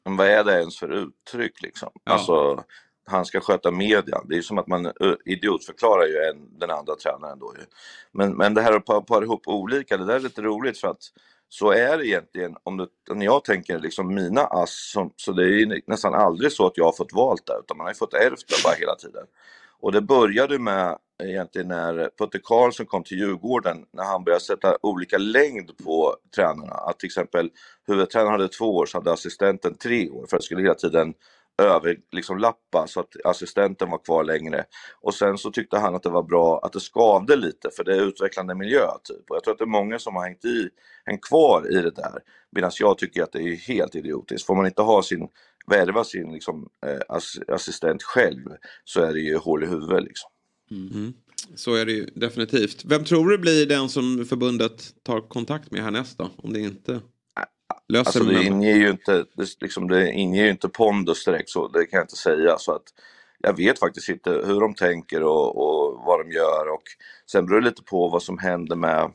Men 0.06 0.18
vad 0.18 0.28
är 0.28 0.44
det 0.44 0.60
ens 0.60 0.78
för 0.78 0.92
uttryck 0.92 1.62
liksom? 1.62 1.90
Alltså, 2.04 2.64
han 3.10 3.26
ska 3.26 3.40
sköta 3.40 3.72
media. 3.72 4.22
Det 4.26 4.34
är 4.34 4.38
ju 4.38 4.44
som 4.44 4.58
att 4.58 4.68
man 4.68 4.92
idiotförklarar 5.26 6.06
ju 6.08 6.18
en, 6.18 6.60
den 6.60 6.72
andra 6.72 6.96
tränaren 6.96 7.40
då 7.40 7.54
ju. 7.60 7.66
Men, 8.12 8.38
men 8.38 8.54
det 8.54 8.62
här 8.62 8.74
att 8.74 9.06
para 9.06 9.24
ihop 9.24 9.48
olika, 9.48 9.98
det 9.98 10.06
där 10.06 10.16
är 10.16 10.20
lite 10.20 10.42
roligt 10.42 10.78
för 10.78 10.88
att 10.88 11.02
så 11.50 11.72
är 11.72 11.98
det 11.98 12.08
egentligen, 12.08 12.56
om 12.64 12.78
du, 12.78 12.88
när 13.14 13.26
jag 13.26 13.44
tänker 13.44 13.80
liksom 13.80 14.16
mina 14.16 14.42
ass, 14.42 14.92
som, 14.94 15.14
så 15.16 15.32
det 15.32 15.44
är 15.44 15.48
ju 15.48 15.82
nästan 15.88 16.14
aldrig 16.14 16.52
så 16.52 16.66
att 16.66 16.78
jag 16.78 16.86
har 16.86 16.92
fått 16.92 17.14
valt 17.14 17.46
det, 17.46 17.60
utan 17.64 17.78
man 17.78 17.86
har 17.86 17.92
ju 17.92 17.98
fått 17.98 18.14
ärvt 18.14 18.48
det 18.48 18.64
bara 18.64 18.74
hela 18.74 18.96
tiden. 18.96 19.26
Och 19.82 19.92
det 19.92 20.02
började 20.02 20.60
med 20.60 20.98
egentligen 21.24 21.68
när 21.68 22.10
Putte 22.18 22.40
Karlsson 22.44 22.86
kom 22.86 23.04
till 23.04 23.18
Djurgården, 23.18 23.86
när 23.94 24.04
han 24.04 24.24
började 24.24 24.44
sätta 24.44 24.78
olika 24.82 25.18
längd 25.18 25.78
på 25.84 26.16
tränarna. 26.36 26.74
Att 26.74 27.00
till 27.00 27.08
exempel 27.08 27.50
huvudtränaren 27.88 28.32
hade 28.32 28.48
två 28.48 28.76
år, 28.76 28.86
så 28.86 28.98
hade 28.98 29.12
assistenten 29.12 29.78
tre 29.78 30.10
år, 30.10 30.26
för 30.30 30.38
det 30.38 30.44
skulle 30.44 30.62
hela 30.62 30.76
tiden 30.76 31.14
över, 31.60 31.98
liksom 32.12 32.38
lappa 32.38 32.88
så 32.88 33.00
att 33.00 33.26
assistenten 33.26 33.90
var 33.90 33.98
kvar 33.98 34.24
längre. 34.24 34.66
Och 35.02 35.14
sen 35.14 35.38
så 35.38 35.52
tyckte 35.52 35.78
han 35.78 35.96
att 35.96 36.04
det 36.04 36.10
var 36.10 36.24
bra 36.24 36.60
att 36.64 36.74
det 36.74 36.80
skavde 36.80 37.36
lite 37.36 37.70
för 37.78 37.84
det 37.84 37.96
är 37.96 38.02
utvecklande 38.02 38.56
miljö 38.56 38.88
typ. 39.04 39.30
Och 39.30 39.36
jag 39.36 39.44
tror 39.44 39.54
att 39.54 39.58
det 39.58 39.64
är 39.64 39.68
många 39.68 40.00
som 40.00 40.16
har 40.16 40.24
hängt, 40.24 40.46
i, 40.46 40.70
hängt 41.06 41.22
kvar 41.22 41.72
i 41.72 41.82
det 41.82 41.92
där. 41.92 42.20
Medan 42.52 42.72
jag 42.80 42.98
tycker 42.98 43.24
att 43.24 43.32
det 43.32 43.42
är 43.42 43.56
helt 43.56 43.96
idiotiskt. 43.96 44.46
Får 44.46 44.56
man 44.56 44.66
inte 44.66 44.82
ha 44.82 45.04
sin, 45.04 45.28
värva 45.68 46.04
sin 46.04 46.34
liksom, 46.34 46.70
eh, 46.86 47.16
assistent 47.56 48.04
själv 48.04 48.46
så 48.84 49.02
är 49.02 49.14
det 49.14 49.20
ju 49.20 49.38
hål 49.38 49.64
i 49.64 49.68
huvudet 49.68 50.04
liksom. 50.04 50.30
Mm. 50.72 51.14
Så 51.56 51.76
är 51.76 51.86
det 51.86 51.92
ju 51.92 52.06
definitivt. 52.06 52.86
Vem 52.86 53.04
tror 53.04 53.30
du 53.30 53.38
blir 53.38 53.66
den 53.66 53.90
som 53.90 54.26
förbundet 54.26 55.04
tar 55.04 55.30
kontakt 55.30 55.72
med 55.72 55.84
härnäst 55.84 56.18
då? 56.18 56.30
Om 56.38 56.54
det 56.54 56.60
inte 56.60 57.02
löser 57.90 58.08
Alltså 58.08 58.24
de 58.24 58.34
det 58.34 58.44
inger 58.44 58.76
ju 58.76 58.90
inte, 58.90 59.26
det, 59.34 59.62
liksom, 59.62 59.88
det 59.88 60.12
inger 60.12 60.44
ju 60.44 60.50
inte 60.50 60.70
pondus 60.70 61.26
direkt 61.26 61.50
så, 61.50 61.68
det 61.68 61.86
kan 61.86 61.98
jag 61.98 62.04
inte 62.04 62.16
säga. 62.16 62.58
Så 62.58 62.72
att 62.72 62.84
jag 63.40 63.58
vet 63.58 63.80
faktiskt 63.80 64.10
inte 64.10 64.30
hur 64.30 64.62
de 64.62 64.74
tänker 64.74 65.24
och, 65.24 65.58
och 65.58 66.06
vad 66.06 66.20
de 66.20 66.32
gör 66.32 66.74
och 66.74 66.84
sen 67.32 67.46
beror 67.46 67.62
det 67.62 67.66
lite 67.66 67.84
på 67.84 68.10
vad 68.10 68.24
som 68.24 68.38
händer 68.38 68.76
med 68.76 69.12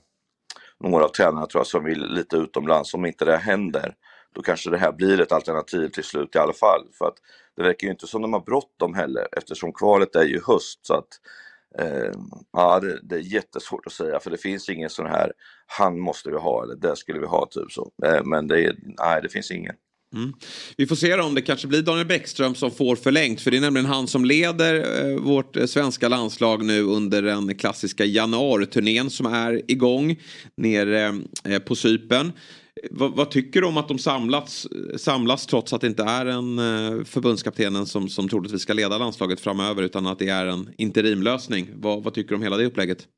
några 0.81 1.05
av 1.05 1.09
tränarna 1.09 1.47
tror 1.47 1.61
jag 1.61 1.67
som 1.67 1.85
vill 1.85 2.07
lite 2.07 2.37
utomlands. 2.37 2.95
Om 2.95 3.07
inte 3.07 3.25
det 3.25 3.37
händer, 3.37 3.95
då 4.35 4.43
kanske 4.43 4.71
det 4.71 4.79
här 4.79 4.93
blir 4.93 5.21
ett 5.21 5.33
alternativ 5.33 5.89
till 5.89 6.05
slut 6.05 6.35
i 6.35 6.39
alla 6.39 6.53
fall. 6.53 6.87
För 6.99 7.05
att 7.05 7.17
det 7.57 7.63
verkar 7.63 7.87
ju 7.87 7.93
inte 7.93 8.07
som 8.07 8.23
de 8.23 8.33
har 8.33 8.41
bråttom 8.41 8.95
heller 8.95 9.29
eftersom 9.37 9.73
kvalet 9.73 10.17
är 10.17 10.25
ju 10.25 10.41
höst. 10.47 10.87
Så 10.87 10.95
att, 10.95 11.09
eh, 11.79 12.13
ja, 12.53 12.81
det, 12.81 13.01
det 13.03 13.15
är 13.15 13.35
jättesvårt 13.35 13.87
att 13.87 13.93
säga 13.93 14.21
för 14.21 14.31
det 14.31 14.39
finns 14.39 14.69
ingen 14.69 14.91
sån 14.91 15.07
här, 15.07 15.33
han 15.67 16.01
måste 16.01 16.31
vi 16.31 16.37
ha 16.37 16.63
eller 16.63 16.77
det 16.77 16.97
skulle 16.97 17.21
vi 17.21 17.27
ha 17.27 17.47
typ 17.51 17.73
så. 17.73 17.91
Eh, 18.07 18.25
men 18.25 18.49
det, 18.49 18.65
är, 18.65 18.77
nej, 18.83 19.23
det 19.23 19.29
finns 19.29 19.51
ingen. 19.51 19.75
Mm. 20.15 20.33
Vi 20.77 20.87
får 20.87 20.97
se 20.97 21.15
om 21.15 21.35
det 21.35 21.43
kanske 21.43 21.67
blir 21.67 21.83
Daniel 21.83 22.07
Bäckström 22.07 22.55
som 22.55 22.71
får 22.71 22.97
förlängt. 22.97 23.41
För 23.41 23.51
det 23.51 23.57
är 23.57 23.61
nämligen 23.61 23.87
han 23.87 24.07
som 24.07 24.25
leder 24.25 25.05
eh, 25.05 25.19
vårt 25.19 25.57
eh, 25.57 25.67
svenska 25.67 26.09
landslag 26.09 26.65
nu 26.65 26.83
under 26.83 27.23
den 27.23 27.55
klassiska 27.55 28.05
januariturnén 28.05 29.11
som 29.11 29.27
är 29.27 29.71
igång 29.71 30.17
nere 30.57 31.15
eh, 31.45 31.59
på 31.59 31.75
Cypern. 31.75 32.33
Vad, 32.91 33.17
vad 33.17 33.31
tycker 33.31 33.61
du 33.61 33.67
om 33.67 33.77
att 33.77 33.89
de 33.89 33.99
samlats, 33.99 34.69
samlas 34.97 35.47
trots 35.47 35.73
att 35.73 35.81
det 35.81 35.87
inte 35.87 36.03
är 36.03 36.27
en 36.27 36.59
eh, 36.59 37.05
förbundskaptenen 37.05 37.87
som, 37.87 38.09
som 38.09 38.29
troligtvis 38.29 38.63
ska 38.63 38.73
leda 38.73 38.99
landslaget 38.99 39.41
framöver 39.41 39.83
utan 39.83 40.07
att 40.07 40.19
det 40.19 40.29
är 40.29 40.47
en 40.47 40.75
interimlösning? 40.79 41.69
Vad, 41.75 42.03
vad 42.03 42.15
tycker 42.15 42.29
du 42.29 42.35
om 42.35 42.43
hela 42.43 42.57
det 42.57 42.67
upplägget? 42.67 43.09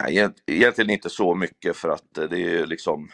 Nej, 0.00 0.30
egentligen 0.46 0.90
inte 0.90 1.10
så 1.10 1.34
mycket 1.34 1.76
för 1.76 1.88
att 1.88 2.18
eh, 2.18 2.24
det 2.24 2.40
är 2.40 2.66
liksom 2.66 3.08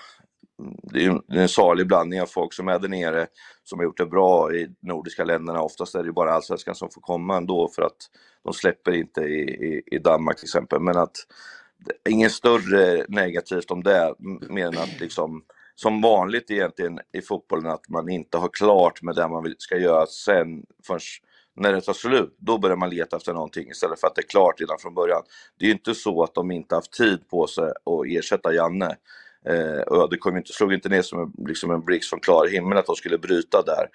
det 0.82 1.04
är 1.04 1.20
en 1.28 1.48
salig 1.48 1.86
blandning 1.86 2.22
av 2.22 2.26
folk 2.26 2.52
som 2.52 2.68
är 2.68 2.78
där 2.78 2.88
nere 2.88 3.26
som 3.64 3.78
har 3.78 3.84
gjort 3.84 3.98
det 3.98 4.06
bra 4.06 4.54
i 4.54 4.68
nordiska 4.82 5.24
länderna. 5.24 5.62
Oftast 5.62 5.94
är 5.94 6.02
det 6.02 6.12
bara 6.12 6.32
allsvenskan 6.32 6.74
som 6.74 6.90
får 6.90 7.00
komma 7.00 7.36
ändå 7.36 7.68
för 7.68 7.82
att 7.82 7.96
de 8.44 8.52
släpper 8.52 8.92
inte 8.92 9.20
i, 9.20 9.40
i, 9.40 9.82
i 9.86 9.98
Danmark 9.98 10.36
till 10.36 10.46
exempel. 10.46 10.80
Men 10.80 10.96
att 10.96 11.16
Inget 12.08 12.32
större 12.32 13.04
negativt 13.08 13.70
om 13.70 13.82
det, 13.82 14.14
mer 14.48 14.66
än 14.66 14.78
att 14.78 15.00
liksom 15.00 15.42
som 15.74 16.00
vanligt 16.00 16.50
egentligen 16.50 17.00
i 17.12 17.20
fotbollen 17.20 17.70
att 17.70 17.88
man 17.88 18.08
inte 18.08 18.38
har 18.38 18.48
klart 18.48 19.02
med 19.02 19.14
det 19.14 19.28
man 19.28 19.54
ska 19.58 19.78
göra 19.78 20.06
sen 20.06 20.62
förrän 20.86 21.00
när 21.56 21.72
det 21.72 21.80
tar 21.80 21.92
slut, 21.92 22.36
då 22.38 22.58
börjar 22.58 22.76
man 22.76 22.90
leta 22.90 23.16
efter 23.16 23.32
någonting 23.32 23.70
istället 23.70 24.00
för 24.00 24.06
att 24.06 24.14
det 24.14 24.20
är 24.20 24.28
klart 24.28 24.60
redan 24.60 24.78
från 24.78 24.94
början. 24.94 25.22
Det 25.58 25.64
är 25.64 25.66
ju 25.66 25.72
inte 25.72 25.94
så 25.94 26.22
att 26.22 26.34
de 26.34 26.50
inte 26.50 26.74
haft 26.74 26.92
tid 26.92 27.28
på 27.28 27.46
sig 27.46 27.64
att 27.64 28.06
ersätta 28.06 28.54
Janne. 28.54 28.96
Eh, 29.48 29.80
och 29.80 30.10
det 30.10 30.16
kom 30.16 30.36
inte, 30.36 30.52
slog 30.52 30.72
inte 30.72 30.88
ner 30.88 31.02
som 31.02 31.20
en, 31.20 31.46
liksom 31.46 31.70
en 31.70 31.84
blixt 31.84 32.10
från 32.10 32.20
klar 32.20 32.46
himmel 32.46 32.78
att 32.78 32.86
de 32.86 32.96
skulle 32.96 33.18
bryta 33.18 33.62
där. 33.62 33.88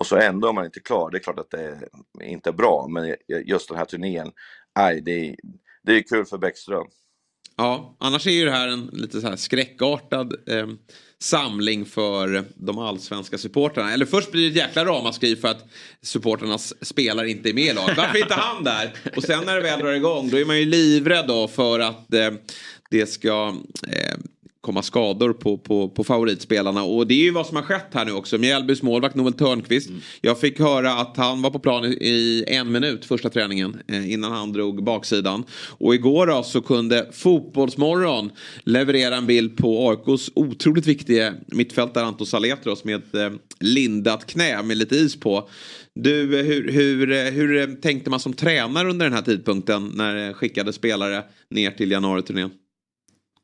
Och 0.00 0.06
så 0.06 0.16
ändå 0.16 0.48
är 0.48 0.52
man 0.52 0.64
inte 0.64 0.80
klar. 0.80 1.10
Det 1.10 1.18
är 1.18 1.22
klart 1.22 1.38
att 1.38 1.50
det 1.50 1.62
är 1.62 1.88
inte 2.22 2.50
är 2.50 2.52
bra, 2.52 2.86
men 2.88 3.16
just 3.44 3.68
den 3.68 3.78
här 3.78 3.84
turnén, 3.84 4.32
nej, 4.76 5.00
det 5.00 5.28
är, 5.28 5.36
det 5.82 5.92
är 5.92 6.02
kul 6.02 6.24
för 6.24 6.38
Bäckström. 6.38 6.86
Ja, 7.56 7.96
annars 8.00 8.26
är 8.26 8.30
ju 8.30 8.44
det 8.44 8.50
här 8.50 8.68
en 8.68 8.90
lite 8.92 9.20
så 9.20 9.28
här 9.28 9.36
skräckartad 9.36 10.32
eh, 10.48 10.66
samling 11.18 11.84
för 11.86 12.44
de 12.54 12.78
allsvenska 12.78 13.38
supportrarna. 13.38 13.92
Eller 13.92 14.06
först 14.06 14.32
blir 14.32 14.42
det 14.42 14.48
ett 14.48 14.66
jäkla 14.66 14.84
ramaskri 14.84 15.36
för 15.36 15.48
att 15.48 15.64
supportrarnas 16.02 16.74
spelare 16.84 17.30
inte 17.30 17.48
är 17.48 17.54
med 17.54 17.64
i 17.64 17.72
laget. 17.72 17.96
Varför 17.96 18.18
är 18.18 18.22
inte 18.22 18.34
han 18.34 18.64
där? 18.64 18.94
Och 19.16 19.22
sen 19.22 19.44
när 19.44 19.54
det 19.54 19.60
väl 19.60 19.78
drar 19.78 19.92
igång 19.92 20.30
då 20.30 20.36
är 20.36 20.44
man 20.44 20.58
ju 20.58 20.64
livrädd 20.64 21.26
då 21.28 21.48
för 21.48 21.80
att 21.80 22.14
eh, 22.14 22.30
det 22.90 23.06
ska 23.06 23.54
eh, 23.88 24.18
komma 24.64 24.82
skador 24.82 25.32
på, 25.32 25.58
på, 25.58 25.88
på 25.88 26.04
favoritspelarna. 26.04 26.82
Och 26.82 27.06
det 27.06 27.14
är 27.14 27.22
ju 27.22 27.30
vad 27.30 27.46
som 27.46 27.56
har 27.56 27.62
skett 27.62 27.86
här 27.92 28.04
nu 28.04 28.12
också. 28.12 28.38
Mjällbys 28.38 28.82
målvakt 28.82 29.14
Noel 29.14 29.32
Törnqvist. 29.32 29.90
Jag 30.20 30.40
fick 30.40 30.58
höra 30.58 30.92
att 30.92 31.16
han 31.16 31.42
var 31.42 31.50
på 31.50 31.58
plan 31.58 31.84
i, 31.84 32.44
en 32.46 32.72
minut 32.72 33.04
första 33.04 33.30
träningen 33.30 33.76
eh, 33.88 34.12
innan 34.12 34.32
han 34.32 34.52
drog 34.52 34.84
baksidan. 34.84 35.44
Och 35.78 35.94
igår 35.94 36.26
då 36.26 36.42
så 36.42 36.60
kunde 36.60 37.08
Fotbollsmorgon 37.12 38.30
leverera 38.64 39.16
en 39.16 39.26
bild 39.26 39.56
på 39.56 39.90
AIKs 39.90 40.30
otroligt 40.34 40.86
viktiga 40.86 41.34
mittfältare 41.46 42.04
Anton 42.04 42.26
Saletros 42.26 42.84
med 42.84 42.96
ett 42.96 43.14
eh, 43.14 43.30
lindat 43.60 44.26
knä 44.26 44.62
med 44.62 44.76
lite 44.76 44.96
is 44.96 45.20
på. 45.20 45.48
Du, 45.94 46.40
eh, 46.40 46.46
hur, 46.46 46.72
hur, 46.72 47.30
hur 47.30 47.80
tänkte 47.80 48.10
man 48.10 48.20
som 48.20 48.32
tränare 48.32 48.90
under 48.90 49.06
den 49.06 49.14
här 49.14 49.22
tidpunkten 49.22 49.92
när 49.94 50.14
det 50.14 50.34
skickade 50.34 50.72
spelare 50.72 51.22
ner 51.50 51.70
till 51.70 51.90
januariturnén? 51.90 52.50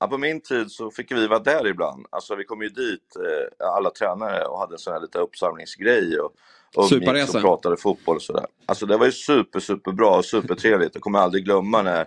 Ja, 0.01 0.09
på 0.09 0.18
min 0.18 0.40
tid 0.40 0.70
så 0.70 0.90
fick 0.90 1.12
vi 1.12 1.26
vara 1.26 1.38
där 1.38 1.66
ibland. 1.66 2.07
Alltså 2.11 2.34
vi 2.34 2.44
kom 2.44 2.62
ju 2.62 2.68
dit, 2.68 3.16
eh, 3.16 3.68
alla 3.76 3.90
tränare, 3.90 4.44
och 4.44 4.59
hade 4.59 4.74
en 4.74 4.78
sån 4.78 4.92
här 4.92 5.01
lite 5.01 5.18
uppsamlingsgrej 5.18 6.20
och 6.20 6.32
umgicks 6.76 6.88
Suparresa. 6.88 7.38
och 7.38 7.44
pratade 7.44 7.76
fotboll 7.76 8.16
och 8.16 8.22
sådär. 8.22 8.46
Alltså 8.66 8.86
det 8.86 8.96
var 8.96 9.07
ju 9.07 9.12
super, 9.12 9.61
superbra 9.61 10.16
och 10.16 10.24
supertrevligt. 10.24 10.94
Jag 10.94 11.03
kommer 11.03 11.18
aldrig 11.18 11.44
glömma 11.44 11.82
när 11.82 12.07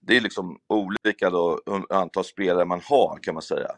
det 0.00 0.16
är 0.16 0.20
liksom 0.20 0.58
olika 0.68 1.30
då 1.30 1.60
antal 1.90 2.24
spelare 2.24 2.64
man 2.64 2.80
har 2.84 3.18
kan 3.22 3.34
man 3.34 3.42
säga. 3.42 3.70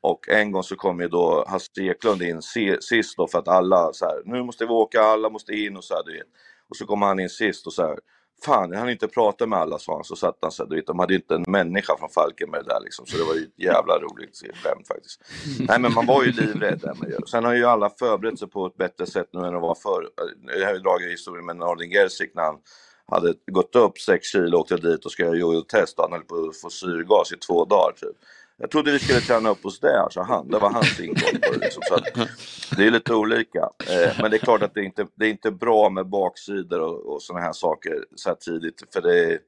Och 0.00 0.28
en 0.28 0.52
gång 0.52 0.62
så 0.62 0.76
kom 0.76 1.00
ju 1.00 1.08
då 1.08 1.44
Hasse 1.48 1.82
Eklund 1.82 2.22
in 2.22 2.42
sist 2.80 3.16
då 3.16 3.26
för 3.26 3.38
att 3.38 3.48
alla 3.48 3.92
så 3.92 4.04
här, 4.04 4.22
nu 4.24 4.42
måste 4.42 4.66
vi 4.66 4.70
åka, 4.72 5.02
alla 5.02 5.30
måste 5.30 5.52
in 5.52 5.76
och 5.76 5.84
så 5.84 5.94
här, 5.94 6.02
du 6.06 6.12
vet. 6.12 6.26
Och 6.68 6.76
så 6.76 6.86
kom 6.86 7.02
han 7.02 7.20
in 7.20 7.28
sist 7.28 7.66
och 7.66 7.72
så 7.72 7.82
här, 7.82 7.98
fan 8.44 8.72
jag 8.72 8.78
hann 8.78 8.90
inte 8.90 9.08
prata 9.08 9.46
med 9.46 9.58
alla 9.58 9.78
sa 9.78 9.94
han, 9.94 10.04
så 10.04 10.16
satt 10.16 10.38
han 10.40 10.50
här, 10.58 10.66
du 10.66 10.76
vet, 10.76 10.86
de 10.86 10.98
hade 10.98 11.14
inte 11.14 11.34
en 11.34 11.44
människa 11.48 11.96
från 11.98 12.08
Falkenberg 12.08 12.64
där 12.64 12.80
liksom, 12.84 13.06
så 13.06 13.16
det 13.16 13.24
var 13.24 13.34
ju 13.34 13.42
ett 13.42 13.58
jävla 13.58 13.98
roligt 13.98 14.42
skämt 14.54 14.88
faktiskt. 14.88 15.20
Nej 15.68 15.80
men 15.80 15.92
man 15.92 16.06
var 16.06 16.24
ju 16.24 16.32
livrädd 16.32 16.80
där 16.80 16.94
det. 17.00 17.28
Sen 17.28 17.44
har 17.44 17.54
ju 17.54 17.64
alla 17.64 17.90
förberett 17.90 18.38
sig 18.38 18.48
på 18.48 18.66
ett 18.66 18.76
bättre 18.76 19.06
sätt 19.06 19.28
nu 19.32 19.40
än 19.40 19.52
de 19.52 19.62
var 19.62 19.74
förr. 19.74 20.08
Jag 20.58 20.66
har 20.66 20.74
ju 20.74 20.80
dragit 20.80 21.12
historien 21.12 21.46
med 21.46 21.56
Nordin 21.56 21.90
Gerzik 21.90 22.30
när 22.34 22.42
han 22.42 22.58
hade 23.06 23.34
gått 23.52 23.76
upp 23.76 23.98
6 23.98 24.26
kilo 24.26 24.56
och 24.56 24.60
åkte 24.60 24.76
dit 24.76 25.04
och 25.04 25.12
ska 25.12 25.22
göra 25.22 25.36
jojo-test 25.36 25.98
och 25.98 26.04
han 26.04 26.12
höll 26.12 26.22
på 26.22 26.48
att 26.48 26.60
få 26.60 26.70
syrgas 26.70 27.32
i 27.32 27.36
två 27.36 27.64
dagar 27.64 27.92
typ. 27.96 28.16
Jag 28.62 28.70
trodde 28.70 28.92
vi 28.92 28.98
skulle 28.98 29.20
träna 29.20 29.50
upp 29.50 29.66
oss 29.66 29.80
där, 29.80 30.08
sa 30.10 30.22
han. 30.22 30.48
Det 30.48 30.58
var 30.58 30.70
hans 30.70 31.00
ingång 31.00 31.40
på 31.42 31.52
det. 31.52 31.58
Liksom. 31.58 31.82
Så 31.88 31.94
att 31.94 32.04
det 32.76 32.86
är 32.86 32.90
lite 32.90 33.14
olika. 33.14 33.58
Eh, 33.90 34.12
men 34.20 34.30
det 34.30 34.36
är 34.36 34.38
klart 34.38 34.62
att 34.62 34.74
det 34.74 34.84
inte 34.84 35.06
det 35.14 35.26
är 35.26 35.30
inte 35.30 35.50
bra 35.50 35.90
med 35.90 36.08
baksidor 36.08 36.80
och, 36.80 37.14
och 37.14 37.22
sådana 37.22 37.44
här 37.44 37.52
saker 37.52 38.04
så 38.14 38.28
här 38.28 38.36
tidigt. 38.36 38.84
För 38.92 39.00
det, 39.00 39.38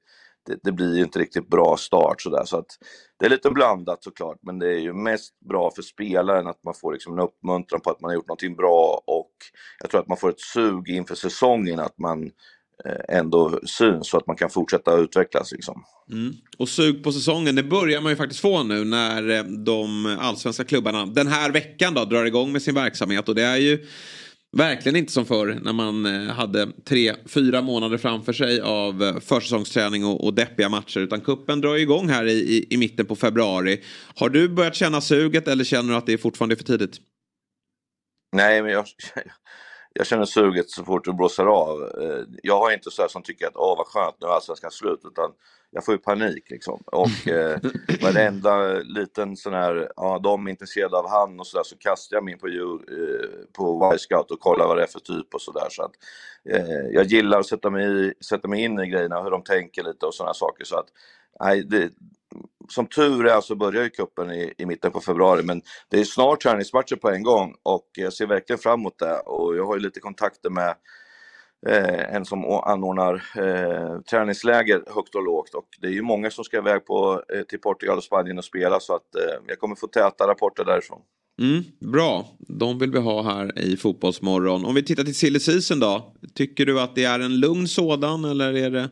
det, 0.47 0.59
det 0.63 0.73
blir 0.73 0.97
ju 0.97 1.03
inte 1.03 1.19
riktigt 1.19 1.49
bra 1.49 1.77
start 1.77 2.23
sådär. 2.23 2.45
Så 2.45 2.59
att 2.59 2.79
det 3.19 3.27
är 3.27 3.31
lite 3.31 3.51
blandat 3.51 4.05
såklart. 4.05 4.39
Men 4.43 4.59
det 4.59 4.69
är 4.69 4.81
ju 4.81 4.93
mest 4.93 5.41
bra 5.41 5.71
för 5.71 5.83
spelaren 5.83 6.47
att 6.47 6.65
man 6.65 6.75
får 6.75 6.93
liksom 6.93 7.13
en 7.13 7.25
uppmuntran 7.25 7.81
på 7.81 7.91
att 7.91 8.01
man 8.01 8.09
har 8.09 8.15
gjort 8.15 8.29
någonting 8.29 8.57
bra. 8.57 9.03
Och 9.07 9.33
jag 9.81 9.91
tror 9.91 10.01
att 10.01 10.09
man 10.09 10.17
får 10.17 10.31
ett 10.31 10.41
sug 10.41 10.89
inför 10.89 11.15
säsongen 11.15 11.81
att 11.81 11.99
man 11.99 12.31
ändå 13.09 13.61
syns 13.65 14.09
så 14.09 14.17
att 14.17 14.27
man 14.27 14.37
kan 14.37 14.51
fortsätta 14.51 14.97
utvecklas. 14.97 15.53
Liksom. 15.53 15.85
Mm. 16.11 16.35
Och 16.59 16.69
sug 16.69 17.05
på 17.05 17.13
säsongen, 17.13 17.55
det 17.55 17.63
börjar 17.63 18.01
man 18.01 18.13
ju 18.13 18.17
faktiskt 18.17 18.41
få 18.41 18.63
nu 18.63 18.85
när 18.85 19.31
eh, 19.31 19.43
de 19.45 20.07
allsvenska 20.21 20.65
klubbarna 20.65 21.07
den 21.07 21.27
här 21.27 21.51
veckan 21.51 21.95
då 21.95 22.05
drar 22.05 22.25
igång 22.25 22.53
med 22.53 22.63
sin 22.63 22.75
verksamhet. 22.75 23.29
Och 23.29 23.35
det 23.35 23.43
är 23.43 23.57
ju 23.57 23.87
verkligen 24.57 24.97
inte 24.97 25.13
som 25.13 25.27
förr 25.27 25.59
när 25.63 25.73
man 25.73 26.07
eh, 26.07 26.35
hade 26.35 26.73
tre, 26.85 27.15
fyra 27.27 27.63
månader 27.63 27.99
framför 27.99 28.33
sig 28.33 28.61
av 28.61 29.03
eh, 29.03 29.21
försäsongsträning 29.21 30.05
och, 30.05 30.25
och 30.25 30.35
deppiga 30.35 30.69
matcher. 30.69 31.01
Utan 31.01 31.21
kuppen 31.21 31.61
drar 31.61 31.77
igång 31.77 32.09
här 32.09 32.27
i, 32.27 32.33
i, 32.33 32.67
i 32.71 32.77
mitten 32.77 33.07
på 33.07 33.17
februari. 33.17 33.83
Har 34.17 34.29
du 34.29 34.49
börjat 34.49 34.75
känna 34.75 35.01
suget 35.01 35.49
eller 35.49 35.65
känner 35.65 35.91
du 35.91 35.97
att 35.97 36.07
det 36.07 36.13
är 36.13 36.19
fortfarande 36.19 36.57
för 36.57 36.65
tidigt? 36.65 36.99
Nej, 38.37 38.63
men 38.63 38.73
jag, 38.73 38.85
jag 39.95 40.07
känner 40.07 40.25
suget 40.25 40.71
så 40.71 40.85
fort 40.85 41.05
det 41.05 41.13
blåser 41.13 41.47
av. 41.47 41.83
Eh, 42.03 42.25
Jag 42.43 42.59
har 42.59 42.73
inte 42.73 42.91
så 42.91 43.09
som 43.09 43.23
tycker 43.23 43.47
att 43.47 43.57
åh 43.57 43.79
vad 43.79 43.87
skönt 43.87 44.17
nu 44.21 44.27
är 44.27 44.33
allsvenskan 44.33 44.71
slut 44.71 45.01
utan 45.05 45.33
jag 45.71 45.85
får 45.85 45.95
ju 45.95 45.99
panik 45.99 46.51
liksom. 46.51 46.83
Och 46.87 47.09
eh, 47.29 47.59
varenda 48.03 48.73
liten 48.75 49.37
sån 49.37 49.53
här, 49.53 49.93
ja 49.97 50.19
de 50.23 50.47
är 50.47 50.51
intresserade 50.51 50.97
av 50.99 51.11
han 51.11 51.41
och 51.41 51.47
sådär 51.47 51.65
så 51.65 51.79
kastar 51.79 52.17
jag 52.17 52.25
mig 52.25 52.33
in 52.35 52.39
på, 52.41 52.49
eh, 52.49 53.29
på 53.53 53.93
Y-scout 53.95 54.31
och 54.31 54.41
kollar 54.41 54.67
vad 54.67 54.77
det 54.77 54.83
är 54.83 54.87
för 54.87 55.01
typ 55.01 55.35
och 55.35 55.43
sådär. 55.43 55.67
Så 55.71 55.83
att, 55.83 55.93
eh, 56.51 56.87
jag 56.93 57.07
gillar 57.07 57.41
att 57.41 57.47
sätta 57.47 57.71
mig, 57.71 58.07
i, 58.09 58.15
sätta 58.25 58.49
mig 58.49 58.63
in 58.65 58.81
i 58.81 58.87
grejerna, 58.87 59.23
hur 59.23 59.31
de 59.31 59.43
tänker 59.43 59.83
lite 59.85 60.07
och 60.07 60.15
sådana 60.15 60.35
saker. 60.35 60.65
Så 60.65 60.77
att, 60.77 60.87
nej, 61.41 61.63
det, 61.65 61.91
som 62.69 62.87
tur 62.87 63.27
är 63.27 63.41
så 63.41 63.55
börjar 63.55 63.83
ju 63.83 63.91
cupen 63.91 64.31
i, 64.31 64.55
i 64.59 64.67
mitten 64.67 64.93
på 64.93 65.01
februari 65.01 65.43
men 65.43 65.63
det 65.91 66.01
är 66.01 66.05
snart 66.05 66.41
träningsmatcher 66.41 66.97
på 66.97 67.11
en 67.11 67.23
gång 67.23 67.55
och 67.63 67.87
jag 67.97 68.13
ser 68.13 68.27
verkligen 68.27 68.59
fram 68.59 68.81
emot 68.81 68.99
det 68.99 69.19
och 69.19 69.57
jag 69.57 69.67
har 69.67 69.75
ju 69.75 69.81
lite 69.81 70.01
kontakter 70.01 70.51
med 70.51 70.75
eh, 71.67 72.15
en 72.15 72.25
som 72.25 72.45
anordnar 72.45 73.15
eh, 73.15 74.01
träningsläger 74.01 74.83
högt 74.95 75.15
och 75.15 75.25
lågt 75.25 75.55
och 75.55 75.69
det 75.81 75.87
är 75.87 75.93
ju 75.93 76.03
många 76.03 76.31
som 76.31 76.45
ska 76.45 76.59
iväg 76.59 76.87
på, 76.87 77.23
eh, 77.35 77.43
till 77.43 77.61
Portugal 77.61 77.97
och 77.97 78.05
Spanien 78.05 78.39
och 78.39 78.45
spela 78.45 78.81
så 78.81 78.95
att 78.95 79.15
eh, 79.15 79.43
jag 79.47 79.59
kommer 79.59 79.77
få 79.77 79.87
täta 79.87 80.27
rapporter 80.27 80.65
därifrån. 80.65 81.01
Mm, 81.41 81.63
bra, 81.93 82.27
de 82.39 82.79
vill 82.79 82.91
vi 82.91 82.99
ha 82.99 83.23
här 83.23 83.59
i 83.59 83.77
Fotbollsmorgon. 83.77 84.65
Om 84.65 84.75
vi 84.75 84.83
tittar 84.83 85.05
till 85.05 85.15
silly 85.15 85.41
season 85.41 85.81
då. 85.81 86.15
Tycker 86.35 86.67
du 86.67 86.81
att 86.81 86.95
det 86.95 87.05
är 87.05 87.21
en 87.21 87.41
lugn 87.41 87.69
sådan 87.69 88.25
eller 88.25 88.57
är 88.57 88.71
det 88.71 88.91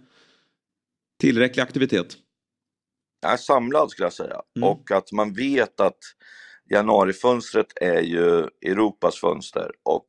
tillräcklig 1.20 1.62
aktivitet? 1.62 2.16
Är 3.22 3.36
samlad 3.36 3.90
skulle 3.90 4.06
jag 4.06 4.12
säga. 4.12 4.40
Och 4.62 4.90
att 4.90 5.12
man 5.12 5.32
vet 5.32 5.80
att 5.80 5.98
januarifönstret 6.70 7.66
är 7.80 8.00
ju 8.00 8.48
Europas 8.66 9.20
fönster 9.20 9.70
och 9.82 10.08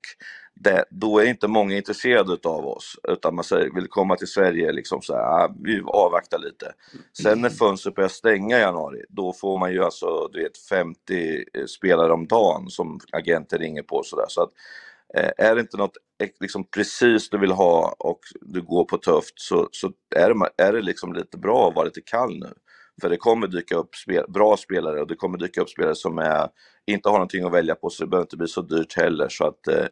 det, 0.55 0.85
då 0.89 1.19
är 1.19 1.25
inte 1.25 1.47
många 1.47 1.77
intresserade 1.77 2.37
av 2.43 2.67
oss 2.67 2.95
utan 3.07 3.35
man 3.35 3.43
säger 3.43 3.75
vill 3.75 3.87
komma 3.87 4.15
till 4.15 4.27
Sverige 4.27 4.71
liksom 4.71 5.01
så 5.01 5.13
här, 5.13 5.21
ah, 5.21 5.55
vi 5.63 5.81
avvaktar 5.85 6.37
lite. 6.37 6.73
Sen 7.21 7.41
när 7.41 7.49
fönstret 7.49 7.95
börjar 7.95 8.09
stänga 8.09 8.57
i 8.57 8.61
januari 8.61 9.03
då 9.09 9.33
får 9.33 9.59
man 9.59 9.71
ju 9.71 9.83
alltså 9.83 10.27
du 10.33 10.43
vet 10.43 10.57
50 10.57 11.43
eh, 11.53 11.65
spelare 11.65 12.13
om 12.13 12.27
dagen 12.27 12.69
som 12.69 12.99
agenter 13.11 13.57
ringer 13.57 13.83
på 13.83 14.03
sådär. 14.03 14.25
Så 14.27 14.41
att, 14.41 14.49
eh, 15.17 15.31
är 15.47 15.55
det 15.55 15.61
inte 15.61 15.77
något 15.77 15.97
liksom 16.39 16.63
precis 16.63 17.29
du 17.29 17.37
vill 17.37 17.51
ha 17.51 17.95
och 17.99 18.19
du 18.41 18.61
går 18.61 18.85
på 18.85 18.97
tufft 18.97 19.33
så, 19.35 19.69
så 19.71 19.91
är, 20.15 20.33
det, 20.33 20.63
är 20.63 20.73
det 20.73 20.81
liksom 20.81 21.13
lite 21.13 21.37
bra 21.37 21.67
att 21.67 21.75
vara 21.75 21.85
lite 21.85 22.01
kall 22.01 22.39
nu. 22.39 22.53
För 23.01 23.09
det 23.09 23.17
kommer 23.17 23.47
dyka 23.47 23.75
upp 23.75 23.95
spel, 23.95 24.25
bra 24.27 24.57
spelare 24.57 25.01
och 25.01 25.07
det 25.07 25.15
kommer 25.15 25.37
dyka 25.37 25.61
upp 25.61 25.69
spelare 25.69 25.95
som 25.95 26.17
är, 26.17 26.49
inte 26.85 27.09
har 27.09 27.15
någonting 27.15 27.45
att 27.45 27.53
välja 27.53 27.75
på 27.75 27.89
så 27.89 28.03
det 28.03 28.09
behöver 28.09 28.25
inte 28.25 28.37
bli 28.37 28.47
så 28.47 28.61
dyrt 28.61 28.97
heller. 28.97 29.29
Så 29.29 29.47
att, 29.47 29.67
eh, 29.67 29.85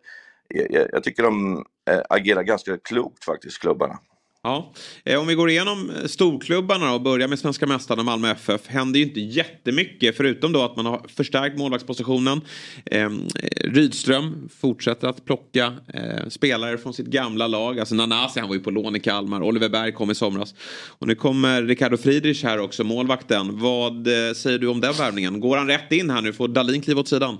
jag, 0.48 0.88
jag 0.92 1.04
tycker 1.04 1.24
de 1.24 1.66
eh, 1.90 2.02
agerar 2.10 2.44
ganska 2.44 2.78
klokt 2.78 3.24
faktiskt, 3.24 3.62
klubbarna. 3.62 4.00
Ja, 4.44 4.74
eh, 5.06 5.20
om 5.20 5.28
vi 5.28 5.36
går 5.36 5.50
igenom 5.50 5.90
eh, 5.90 6.06
storklubbarna 6.06 6.94
och 6.94 7.02
börjar 7.02 7.28
med 7.28 7.40
svenska 7.40 7.68
mästarna 7.68 8.04
Malmö 8.04 8.32
FF. 8.32 8.68
Händer 8.68 9.00
ju 9.00 9.06
inte 9.06 9.20
jättemycket 9.20 10.18
förutom 10.18 10.52
då 10.52 10.62
att 10.62 10.76
man 10.76 10.86
har 10.86 11.06
förstärkt 11.08 11.58
målvaktspositionen. 11.58 12.42
Ehm, 12.86 13.28
eh, 13.44 13.70
Rydström 13.70 14.50
fortsätter 14.62 15.08
att 15.08 15.26
plocka 15.26 15.74
eh, 15.94 16.28
spelare 16.30 16.78
från 16.78 16.94
sitt 16.94 17.06
gamla 17.06 17.48
lag. 17.48 17.80
Alltså 17.80 17.96
Nanasi, 17.96 18.40
han 18.40 18.50
var 18.50 18.56
ju 18.56 18.62
på 18.62 18.72
lån 18.72 18.96
i 18.96 19.00
Kalmar. 19.00 19.44
Oliver 19.44 19.70
Berg 19.70 19.92
kom 19.92 20.12
i 20.12 20.16
somras. 20.16 20.56
Och 21.00 21.08
nu 21.08 21.16
kommer 21.16 21.64
Ricardo 21.64 21.98
Friedrich 21.98 22.44
här 22.44 22.60
också, 22.60 22.84
målvakten. 22.84 23.60
Vad 23.60 24.08
eh, 24.08 24.34
säger 24.34 24.60
du 24.60 24.68
om 24.68 24.82
den 24.82 24.94
värvningen? 24.94 25.40
Går 25.40 25.58
han 25.58 25.68
rätt 25.68 25.92
in 25.92 26.10
här 26.10 26.22
nu? 26.22 26.34
Får 26.34 26.48
Dalin 26.48 26.82
kliva 26.82 27.02
åt 27.02 27.08
sidan? 27.08 27.38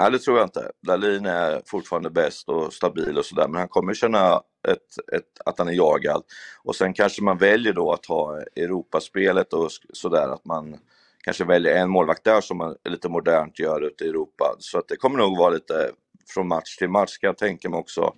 Nej, 0.00 0.10
det 0.10 0.18
tror 0.18 0.38
jag 0.38 0.46
inte. 0.46 0.70
Dalin 0.86 1.26
är 1.26 1.62
fortfarande 1.66 2.10
bäst 2.10 2.48
och 2.48 2.72
stabil 2.72 3.18
och 3.18 3.24
sådär, 3.24 3.48
men 3.48 3.58
han 3.58 3.68
kommer 3.68 3.94
känna 3.94 4.40
ett, 4.68 5.12
ett, 5.12 5.40
att 5.44 5.58
han 5.58 5.68
är 5.68 5.72
jagad. 5.72 6.22
Och 6.64 6.76
sen 6.76 6.94
kanske 6.94 7.22
man 7.22 7.38
väljer 7.38 7.72
då 7.72 7.92
att 7.92 8.06
ha 8.06 8.40
Europaspelet 8.56 9.52
och 9.52 9.70
sådär, 9.92 10.28
att 10.28 10.44
man 10.44 10.78
kanske 11.24 11.44
väljer 11.44 11.76
en 11.76 11.90
målvakt 11.90 12.24
där 12.24 12.40
som 12.40 12.58
man 12.58 12.76
lite 12.84 13.08
modernt 13.08 13.58
gör 13.58 13.80
ute 13.80 14.04
i 14.04 14.08
Europa. 14.08 14.56
Så 14.58 14.78
att 14.78 14.88
det 14.88 14.96
kommer 14.96 15.18
nog 15.18 15.38
vara 15.38 15.50
lite 15.50 15.90
från 16.34 16.48
match 16.48 16.76
till 16.76 16.88
match 16.88 17.18
kan 17.18 17.28
jag 17.28 17.38
tänka 17.38 17.68
mig 17.68 17.78
också. 17.78 18.14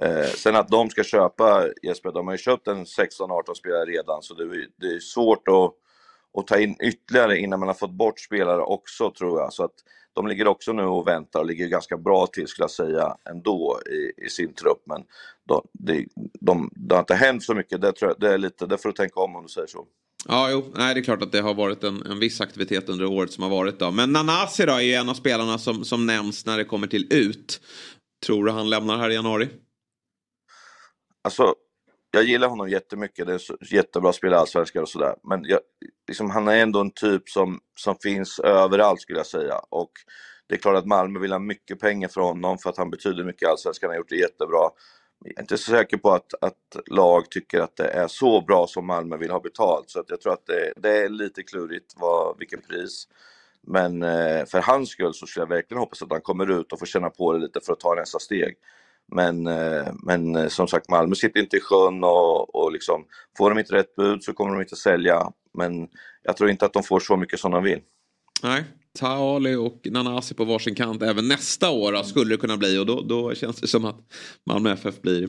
Eh, 0.00 0.26
sen 0.26 0.56
att 0.56 0.68
de 0.68 0.90
ska 0.90 1.04
köpa 1.04 1.66
Jesper, 1.82 2.12
de 2.12 2.26
har 2.26 2.34
ju 2.34 2.38
köpt 2.38 2.68
en 2.68 2.84
16-18 2.84 3.54
spelare 3.54 3.84
redan 3.84 4.22
så 4.22 4.34
det, 4.34 4.66
det 4.76 4.86
är 4.86 5.00
svårt 5.00 5.48
att, 5.48 5.74
att 6.38 6.46
ta 6.46 6.58
in 6.58 6.76
ytterligare 6.82 7.38
innan 7.38 7.60
man 7.60 7.68
har 7.68 7.74
fått 7.74 7.92
bort 7.92 8.20
spelare 8.20 8.62
också 8.62 9.10
tror 9.10 9.40
jag. 9.40 9.52
Så 9.52 9.64
att 9.64 9.74
de 10.12 10.26
ligger 10.26 10.46
också 10.46 10.72
nu 10.72 10.82
och 10.82 11.08
väntar 11.08 11.40
och 11.40 11.46
ligger 11.46 11.68
ganska 11.68 11.96
bra 11.96 12.26
till 12.26 12.46
skulle 12.46 12.64
jag 12.64 12.70
säga 12.70 13.16
ändå 13.30 13.80
i, 13.90 14.24
i 14.26 14.28
sin 14.28 14.54
trupp. 14.54 14.82
Men 14.84 15.02
de, 15.48 15.62
de, 15.72 16.08
de, 16.40 16.70
det 16.74 16.94
har 16.94 17.00
inte 17.00 17.14
hänt 17.14 17.42
så 17.42 17.54
mycket, 17.54 17.80
det, 17.80 17.92
tror 17.92 18.10
jag, 18.10 18.20
det 18.20 18.34
är 18.34 18.38
lite, 18.38 18.66
det 18.66 18.78
får 18.78 18.88
du 18.88 18.92
tänka 18.92 19.20
om 19.20 19.36
om 19.36 19.42
du 19.42 19.48
säger 19.48 19.66
så. 19.66 19.86
Ja, 20.28 20.50
jo, 20.50 20.72
nej, 20.74 20.94
det 20.94 21.00
är 21.00 21.04
klart 21.04 21.22
att 21.22 21.32
det 21.32 21.40
har 21.40 21.54
varit 21.54 21.84
en, 21.84 22.06
en 22.06 22.18
viss 22.18 22.40
aktivitet 22.40 22.88
under 22.88 23.04
året 23.04 23.32
som 23.32 23.42
har 23.42 23.50
varit. 23.50 23.78
Då. 23.78 23.90
Men 23.90 24.12
Nanasi 24.12 24.66
då 24.66 24.72
är 24.80 24.98
en 25.00 25.08
av 25.08 25.14
spelarna 25.14 25.58
som, 25.58 25.84
som 25.84 26.06
nämns 26.06 26.46
när 26.46 26.56
det 26.58 26.64
kommer 26.64 26.86
till 26.86 27.06
ut. 27.10 27.60
Tror 28.26 28.44
du 28.44 28.52
han 28.52 28.70
lämnar 28.70 28.98
här 28.98 29.10
i 29.10 29.14
januari? 29.14 29.48
Alltså, 31.24 31.54
jag 32.10 32.24
gillar 32.24 32.48
honom 32.48 32.68
jättemycket. 32.68 33.26
Det 33.26 33.34
är 33.34 33.38
så, 33.38 33.56
jättebra 33.60 34.12
spelare 34.12 34.38
i 34.38 34.40
Allsvenskan 34.40 34.82
och 34.82 34.88
sådär. 34.88 35.14
Men 35.22 35.44
jag, 35.44 35.60
liksom, 36.08 36.30
han 36.30 36.48
är 36.48 36.56
ändå 36.56 36.80
en 36.80 36.90
typ 36.90 37.28
som, 37.28 37.60
som 37.74 37.96
finns 37.96 38.38
överallt 38.38 39.00
skulle 39.00 39.18
jag 39.18 39.26
säga. 39.26 39.58
Och 39.68 39.92
det 40.46 40.54
är 40.54 40.58
klart 40.58 40.76
att 40.76 40.86
Malmö 40.86 41.20
vill 41.20 41.32
ha 41.32 41.38
mycket 41.38 41.80
pengar 41.80 42.08
från 42.08 42.24
honom 42.24 42.58
för 42.58 42.70
att 42.70 42.76
han 42.76 42.90
betyder 42.90 43.24
mycket 43.24 43.42
i 43.42 43.46
Allsvenskan. 43.46 43.88
Han 43.88 43.94
har 43.94 43.98
gjort 43.98 44.08
det 44.08 44.16
jättebra. 44.16 44.70
Jag 45.24 45.36
är 45.36 45.40
inte 45.40 45.58
så 45.58 45.70
säker 45.70 45.96
på 45.96 46.10
att, 46.10 46.34
att 46.40 46.76
lag 46.86 47.30
tycker 47.30 47.60
att 47.60 47.76
det 47.76 47.88
är 47.88 48.08
så 48.08 48.40
bra 48.40 48.66
som 48.66 48.86
Malmö 48.86 49.16
vill 49.16 49.30
ha 49.30 49.40
betalt. 49.40 49.90
Så 49.90 50.00
att 50.00 50.10
jag 50.10 50.20
tror 50.20 50.32
att 50.32 50.46
det, 50.46 50.72
det 50.76 50.96
är 50.96 51.08
lite 51.08 51.42
klurigt 51.42 51.94
vad, 51.96 52.38
vilket 52.38 52.68
pris. 52.68 53.08
Men 53.66 54.02
eh, 54.02 54.44
för 54.44 54.60
hans 54.60 54.88
skull 54.88 55.14
så 55.14 55.26
skulle 55.26 55.42
jag 55.42 55.48
verkligen 55.48 55.80
hoppas 55.80 56.02
att 56.02 56.10
han 56.10 56.20
kommer 56.20 56.60
ut 56.60 56.72
och 56.72 56.78
får 56.78 56.86
känna 56.86 57.10
på 57.10 57.32
det 57.32 57.38
lite 57.38 57.60
för 57.60 57.72
att 57.72 57.80
ta 57.80 57.94
nästa 57.94 58.18
steg. 58.18 58.56
Men, 59.12 59.46
eh, 59.46 59.86
men 60.02 60.36
eh, 60.36 60.48
som 60.48 60.68
sagt, 60.68 60.90
Malmö 60.90 61.14
sitter 61.14 61.40
inte 61.40 61.56
i 61.56 61.60
sjön 61.60 62.04
och, 62.04 62.54
och 62.54 62.72
liksom, 62.72 63.04
får 63.38 63.50
de 63.50 63.58
inte 63.58 63.74
rätt 63.74 63.96
bud 63.96 64.22
så 64.22 64.32
kommer 64.32 64.52
de 64.52 64.60
inte 64.60 64.76
sälja. 64.76 65.32
Men 65.58 65.88
jag 66.22 66.36
tror 66.36 66.50
inte 66.50 66.64
att 66.64 66.72
de 66.72 66.82
får 66.82 67.00
så 67.00 67.16
mycket 67.16 67.40
som 67.40 67.50
de 67.50 67.62
vill. 67.62 67.80
Nej, 68.42 68.64
Taali 68.98 69.54
och 69.54 69.80
Nanasi 69.84 70.34
på 70.34 70.44
varsin 70.44 70.74
kant 70.74 71.02
även 71.02 71.28
nästa 71.28 71.70
år 71.70 72.02
skulle 72.02 72.34
det 72.34 72.40
kunna 72.40 72.56
bli 72.56 72.78
och 72.78 72.86
då, 72.86 73.00
då 73.00 73.34
känns 73.34 73.60
det 73.60 73.66
som 73.66 73.84
att 73.84 74.00
Malmö 74.46 74.72
FF 74.72 75.02
blir 75.02 75.28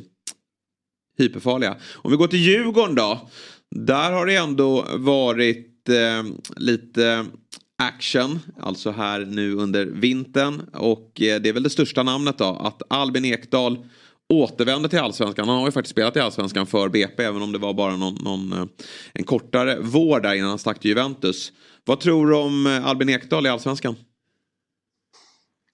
hyperfarliga. 1.18 1.76
Om 1.96 2.12
vi 2.12 2.18
går 2.18 2.28
till 2.28 2.40
Djurgården 2.40 2.96
då. 2.96 3.30
Där 3.76 4.12
har 4.12 4.26
det 4.26 4.36
ändå 4.36 4.86
varit 4.98 5.90
eh, 5.90 6.24
lite 6.56 7.26
action, 7.80 8.40
alltså 8.60 8.92
här 8.92 9.20
nu 9.20 9.54
under 9.54 9.86
vintern. 9.86 10.70
Och 10.74 11.22
eh, 11.22 11.42
det 11.42 11.50
är 11.50 11.54
väl 11.54 11.64
det 11.64 11.70
största 11.70 12.04
namnet 12.04 12.38
då, 12.38 12.46
att 12.46 12.82
Albin 12.90 13.26
Ekdal 13.26 13.86
återvänder 14.30 14.90
till 14.90 15.00
allsvenskan. 15.00 15.48
Han 15.48 15.58
har 15.58 15.66
ju 15.66 15.72
faktiskt 15.72 15.92
spelat 15.92 16.16
i 16.16 16.20
allsvenskan 16.20 16.68
för 16.68 16.90
BP 16.90 17.24
även 17.24 17.42
om 17.42 17.52
det 17.52 17.58
var 17.58 17.74
bara 17.74 17.96
någon, 17.96 18.16
någon 18.24 18.54
eh, 18.54 18.66
en 19.14 19.24
kortare 19.24 19.78
vår 19.82 20.20
där 20.20 20.36
innan 20.36 20.50
han 20.50 20.60
stack 20.60 20.80
till 20.80 20.90
Juventus. 20.90 21.52
Vad 21.86 22.00
tror 22.00 22.28
du 22.28 22.36
om 22.36 22.68
eh, 22.68 22.88
Albin 22.88 23.10
Ekdal 23.10 23.46
i 23.46 23.50
allsvenskan? 23.50 23.96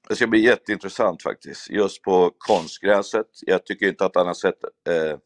Det 0.09 0.15
ska 0.15 0.27
bli 0.27 0.39
jätteintressant 0.39 1.23
faktiskt. 1.23 1.69
Just 1.69 2.01
på 2.01 2.31
konstgräset. 2.37 3.27
Jag 3.41 3.65
tycker 3.65 3.87
inte 3.87 4.05
att 4.05 4.15
han 4.15 4.27
har 4.27 4.33
sett 4.33 4.63
eh, 4.89 5.17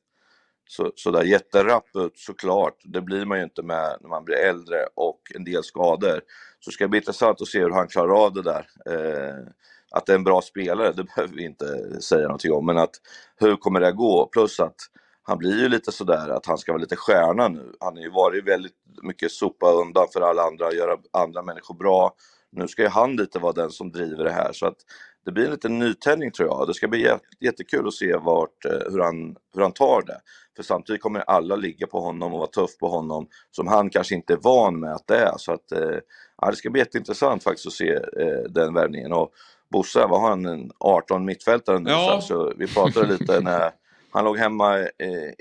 så, 0.69 0.91
sådär 0.95 1.23
jätterapp 1.23 1.95
ut 1.95 2.17
såklart. 2.17 2.75
Det 2.84 3.01
blir 3.01 3.25
man 3.25 3.38
ju 3.38 3.43
inte 3.43 3.63
med 3.63 3.97
när 4.01 4.09
man 4.09 4.25
blir 4.25 4.36
äldre 4.36 4.88
och 4.95 5.21
en 5.36 5.43
del 5.43 5.63
skador. 5.63 6.21
Så 6.60 6.70
det 6.70 6.74
ska 6.74 6.88
bli 6.88 6.99
intressant 6.99 7.41
att 7.41 7.47
se 7.47 7.60
hur 7.60 7.70
han 7.70 7.88
klarar 7.88 8.26
av 8.26 8.34
det 8.34 8.41
där. 8.41 8.68
Eh, 8.86 9.47
att 9.91 10.05
det 10.05 10.12
är 10.12 10.16
en 10.16 10.24
bra 10.24 10.41
spelare, 10.41 10.91
det 10.91 11.03
behöver 11.16 11.36
vi 11.36 11.45
inte 11.45 12.01
säga 12.01 12.24
någonting 12.24 12.53
om, 12.53 12.66
men 12.66 12.78
att 12.78 12.95
hur 13.39 13.55
kommer 13.55 13.80
det 13.80 13.88
att 13.88 13.95
gå? 13.95 14.30
Plus 14.32 14.60
att 14.60 14.76
han 15.24 15.38
blir 15.38 15.62
ju 15.62 15.70
lite 15.70 15.91
sådär 15.91 16.30
att 16.30 16.45
han 16.45 16.57
ska 16.57 16.72
vara 16.72 16.82
lite 16.82 16.95
stjärna 16.95 17.47
nu. 17.47 17.74
Han 17.80 17.95
har 17.95 18.03
ju 18.03 18.10
varit 18.10 18.47
väldigt 18.47 18.76
mycket 19.01 19.32
sopa 19.32 19.72
undan 19.72 20.07
för 20.14 20.22
alla 20.22 20.41
andra, 20.41 20.74
göra 20.74 20.97
andra 21.14 21.41
människor 21.41 21.76
bra. 21.76 22.14
Nu 22.51 22.68
ska 22.68 22.82
ju 22.82 22.88
han 22.88 23.16
lite 23.16 23.39
vara 23.39 23.53
den 23.53 23.72
som 23.72 23.91
driver 23.91 24.24
det 24.24 24.32
här 24.32 24.53
så 24.53 24.66
att 24.66 24.78
det 25.26 25.32
blir 25.32 25.45
en 25.45 25.51
liten 25.51 25.80
nytändning 25.80 26.32
tror 26.32 26.49
jag. 26.49 26.68
Det 26.68 26.74
ska 26.74 26.88
bli 26.88 27.12
jättekul 27.39 27.88
att 27.88 27.93
se 27.93 28.16
vart, 28.16 28.66
eh, 28.66 28.91
hur, 28.91 28.99
han, 28.99 29.36
hur 29.55 29.62
han 29.62 29.72
tar 29.72 30.01
det. 30.01 30.20
För 30.55 30.64
samtidigt 30.64 31.01
kommer 31.01 31.20
alla 31.20 31.55
ligga 31.55 31.88
på 31.88 31.99
honom 31.99 32.34
och 32.34 32.39
vara 32.39 32.49
tuff 32.49 32.78
på 32.78 32.88
honom 32.88 33.28
som 33.51 33.68
han 33.68 33.89
kanske 33.89 34.16
inte 34.16 34.34
är 34.34 34.39
van 34.43 34.80
med 34.80 34.93
att 34.93 35.07
det 35.07 35.18
är. 35.18 35.34
Så 35.38 35.53
att, 35.53 35.72
eh, 35.72 35.97
ja, 36.42 36.50
det 36.50 36.56
ska 36.56 36.70
bli 36.70 36.82
jätteintressant 36.82 37.44
faktiskt 37.44 37.68
att 37.68 37.74
se 37.74 37.94
eh, 37.94 38.44
den 38.50 38.74
värvningen. 38.74 39.14
Och 39.14 39.32
Bosse, 39.72 40.06
vad 40.06 40.22
har 40.22 40.30
han, 40.30 40.46
en 40.46 40.72
18 40.80 41.26
mittfältare 41.26 41.80
nu? 41.80 41.90
Ja. 41.90 42.22
Så 42.22 42.54
vi 42.58 42.68
pratade 42.68 43.08
lite 43.08 43.40
när 43.44 43.72
han 44.12 44.26
låg 44.26 44.38
hemma 44.38 44.80
i, 44.80 44.86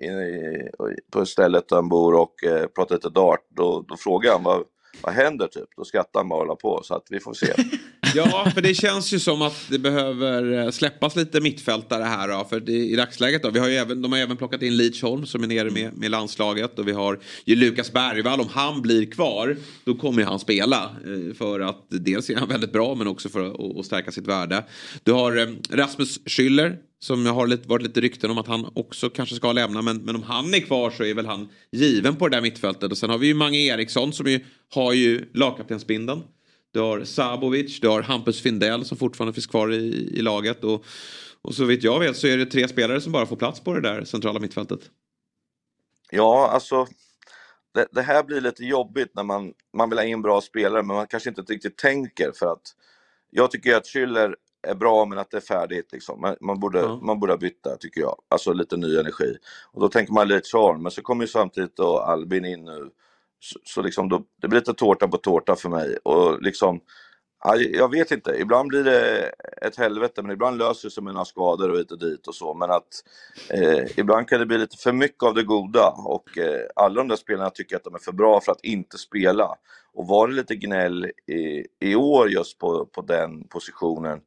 i, 0.05 0.71
på 1.11 1.27
stället 1.27 1.69
där 1.69 1.77
han 1.77 1.89
bor 1.89 2.15
och 2.15 2.45
eh, 2.45 2.67
pratade 2.67 2.95
lite 2.95 3.09
dart. 3.09 3.41
Då, 3.49 3.85
då 3.89 3.97
frågade 3.97 4.35
han 4.35 4.45
vad, 4.45 4.65
vad 5.03 5.15
händer 5.15 5.47
typ? 5.47 5.69
Då 5.77 5.85
skrattar 5.85 6.21
han 6.21 6.29
bara 6.29 6.41
och 6.41 6.47
håller 6.47 6.55
på 6.55 6.81
så 6.85 6.95
att 6.95 7.07
vi 7.11 7.21
får 7.21 7.35
se. 7.35 7.55
ja, 8.15 8.51
för 8.55 8.61
det 8.61 8.75
känns 8.75 9.13
ju 9.13 9.19
som 9.19 9.43
att 9.43 9.67
det 9.71 9.79
behöver 9.79 10.65
eh, 10.65 10.71
släppas 10.71 11.17
lite 11.17 11.41
mittfältare 11.41 12.05
här 12.05 12.29
då. 12.29 12.45
För 12.45 12.61
det, 12.61 12.73
i 12.73 12.97
dagsläget 12.97 13.43
då, 13.43 13.51
vi 13.51 13.59
har 13.59 13.69
ju 13.69 13.75
även, 13.75 14.03
de 14.03 14.13
har 14.13 14.19
även 14.19 14.37
plockat 14.37 14.63
in 14.63 14.77
Lidsholm 14.77 15.27
som 15.27 15.43
är 15.43 15.47
nere 15.47 15.71
med, 15.71 15.97
med 15.97 16.11
landslaget. 16.11 16.79
Och 16.79 16.89
vi 16.89 16.93
har 16.93 17.19
ju 17.45 17.57
Lukas 17.57 17.93
Bergvall, 17.93 18.41
om 18.41 18.49
han 18.51 18.83
blir 18.83 19.11
kvar 19.11 19.57
då 19.85 19.95
kommer 19.95 20.25
han 20.25 20.39
spela. 20.39 20.85
Eh, 20.85 21.35
för 21.35 21.61
att 21.61 21.87
dels 21.89 22.31
är 22.31 22.37
han 22.37 22.49
väldigt 22.49 22.73
bra 22.73 22.95
men 22.95 23.07
också 23.07 23.29
för 23.29 23.47
att, 23.47 23.79
att 23.79 23.87
stärka 23.87 24.11
sitt 24.11 24.27
värde. 24.27 24.65
Du 25.03 25.13
har 25.13 25.37
eh, 25.37 25.47
Rasmus 25.71 26.21
Schüller 26.25 26.77
som 27.01 27.27
har 27.27 27.47
lite, 27.47 27.69
varit 27.69 27.83
lite 27.83 28.01
rykten 28.01 28.31
om 28.31 28.39
att 28.39 28.47
han 28.47 28.73
också 28.75 29.11
kanske 29.11 29.35
ska 29.35 29.53
lämna. 29.53 29.83
Men, 29.83 29.97
men 29.97 30.17
om 30.17 30.23
han 30.23 30.55
är 30.55 30.61
kvar 30.61 30.91
så 30.91 31.05
är 31.05 31.15
väl 31.15 31.27
han 31.27 31.49
given 31.71 32.17
på 32.17 32.29
det 32.29 32.37
där 32.37 32.43
mittfältet. 32.43 32.91
Och 32.93 32.99
sen 32.99 33.11
har 33.11 33.19
vi 33.19 33.27
ju 33.27 33.35
Mange 33.35 33.59
Eriksson 33.59 34.13
som 34.13 34.27
ju, 34.27 34.45
har 34.75 34.93
ju 34.93 35.31
lagkaptensbindeln. 35.35 36.23
Du 36.73 36.81
har 36.81 37.05
Sabovic, 37.05 37.81
du 37.81 37.89
har 37.89 38.03
Hampus 38.03 38.41
Findell 38.43 38.85
som 38.85 38.97
fortfarande 38.97 39.33
finns 39.33 39.47
kvar 39.47 39.73
i, 39.73 40.11
i 40.15 40.23
laget. 40.23 40.65
Och, 40.65 40.85
och 41.43 41.55
så 41.55 41.65
vitt 41.65 41.85
jag 41.85 42.01
vet 42.01 42.17
så 42.17 42.27
är 42.27 42.37
det 42.37 42.47
tre 42.47 42.69
spelare 42.69 43.01
som 43.01 43.13
bara 43.13 43.27
får 43.27 43.37
plats 43.37 43.61
på 43.61 43.75
det 43.75 43.81
där 43.81 44.05
centrala 44.05 44.41
mittfältet. 44.41 44.81
Ja, 46.11 46.51
alltså 46.51 46.87
det, 47.75 47.87
det, 47.93 48.03
här 48.03 48.23
blir 48.23 48.41
lite 48.41 48.65
jobbigt 48.65 49.11
när 49.15 49.23
man, 49.23 49.53
man 49.77 49.91
vill 49.91 49.99
ha 49.99 50.05
in 50.05 50.23
bra 50.23 50.41
spelare 50.41 50.83
men 50.83 50.97
man 50.97 51.07
kanske 51.07 51.29
inte 51.29 51.43
riktigt 51.43 51.77
tänker 51.77 52.33
för 52.33 52.53
att 52.53 52.75
jag 53.31 53.51
tycker 53.51 53.77
att 53.77 53.87
Schüller 53.87 54.35
är 54.63 54.75
bra 54.75 55.05
men 55.05 55.19
att 55.19 55.31
det 55.31 55.37
är 55.37 55.41
färdigt. 55.41 55.93
Liksom. 55.93 56.21
Man, 56.21 56.37
man, 56.41 56.61
borde, 56.61 56.81
mm. 56.81 57.07
man 57.07 57.21
borde 57.21 57.37
där 57.37 57.77
tycker 57.77 58.01
jag. 58.01 58.17
Alltså 58.29 58.53
lite 58.53 58.77
ny 58.77 58.99
energi. 58.99 59.37
Och 59.73 59.81
då 59.81 59.89
tänker 59.89 60.13
man 60.13 60.29
lite 60.29 60.49
Charm, 60.49 60.83
men 60.83 60.93
så 60.93 61.03
kommer 61.03 61.25
ju 61.25 61.29
samtidigt 61.29 61.77
då 61.77 61.99
Albin 61.99 62.45
in 62.45 62.65
nu. 62.65 62.91
Så, 63.41 63.59
så 63.65 63.83
liksom 63.83 64.09
då, 64.09 64.25
det 64.41 64.49
blir 64.49 64.61
lite 64.61 64.75
tårta 64.75 65.09
på 65.09 65.17
tårta 65.17 65.57
för 65.57 65.69
mig. 65.69 65.97
Och 66.03 66.43
liksom 66.43 66.81
Ja, 67.45 67.57
jag 67.57 67.91
vet 67.91 68.11
inte, 68.11 68.37
ibland 68.39 68.69
blir 68.69 68.85
det 68.85 69.33
ett 69.63 69.77
helvete 69.77 70.23
men 70.23 70.31
ibland 70.31 70.59
löser 70.59 70.89
det 70.89 70.93
sig 70.93 71.03
med 71.03 71.15
några 71.15 71.25
skador 71.25 71.71
och 71.71 71.79
hit 71.79 71.93
och 71.93 71.99
dit 71.99 72.27
och 72.27 72.35
så. 72.35 72.55
Men 72.55 72.71
att 72.71 73.05
eh, 73.51 73.85
ibland 73.97 74.29
kan 74.29 74.41
det 74.41 74.47
bli 74.47 74.59
lite 74.59 74.77
för 74.77 74.93
mycket 74.93 75.23
av 75.23 75.35
det 75.35 75.43
goda 75.43 75.95
och 76.05 76.39
eh, 76.39 76.61
alla 76.77 76.95
de 76.95 77.09
där 77.09 77.17
spelarna 77.17 77.51
tycker 77.51 77.77
att 77.77 77.85
de 77.85 77.95
är 77.95 77.99
för 77.99 78.13
bra 78.13 78.41
för 78.41 78.53
att 78.53 78.65
inte 78.65 78.99
spela. 78.99 79.55
Och 79.95 80.07
var 80.07 80.29
det 80.29 80.35
lite 80.35 80.57
gnäll 80.57 81.05
i, 81.27 81.67
i 81.81 81.95
år 81.95 82.31
just 82.31 82.59
på, 82.59 82.87
på 82.87 83.03
den 83.03 83.49
positionen 83.49 84.21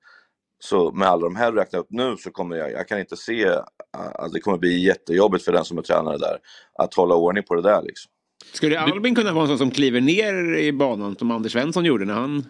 så 0.64 0.92
med 0.92 1.08
alla 1.08 1.22
de 1.22 1.36
här 1.36 1.52
du 1.52 1.58
räknar 1.58 1.80
upp 1.80 1.88
nu 1.90 2.18
så 2.18 2.32
kommer 2.32 2.56
jag, 2.56 2.72
jag 2.72 2.88
kan 2.88 3.00
inte 3.00 3.18
se 3.18 3.48
att 3.92 4.34
det 4.34 4.40
kommer 4.40 4.58
bli 4.58 4.86
jättejobbigt 4.86 5.46
för 5.46 5.52
den 5.52 5.66
som 5.66 5.78
är 5.78 5.82
tränare 5.82 6.18
där 6.18 6.38
att 6.74 6.94
hålla 6.94 7.16
ordning 7.16 7.44
på 7.44 7.56
det 7.56 7.62
där 7.62 7.82
liksom. 7.82 8.12
Skulle 8.54 8.80
Albin 8.80 9.16
kunna 9.16 9.34
vara 9.34 9.44
en 9.44 9.48
sån 9.48 9.58
som 9.58 9.72
kliver 9.72 10.02
ner 10.02 10.56
i 10.56 10.74
banan 10.74 11.16
som 11.16 11.32
Anders 11.32 11.52
Svensson 11.52 11.86
gjorde 11.86 12.06
när 12.06 12.14
han 12.14 12.46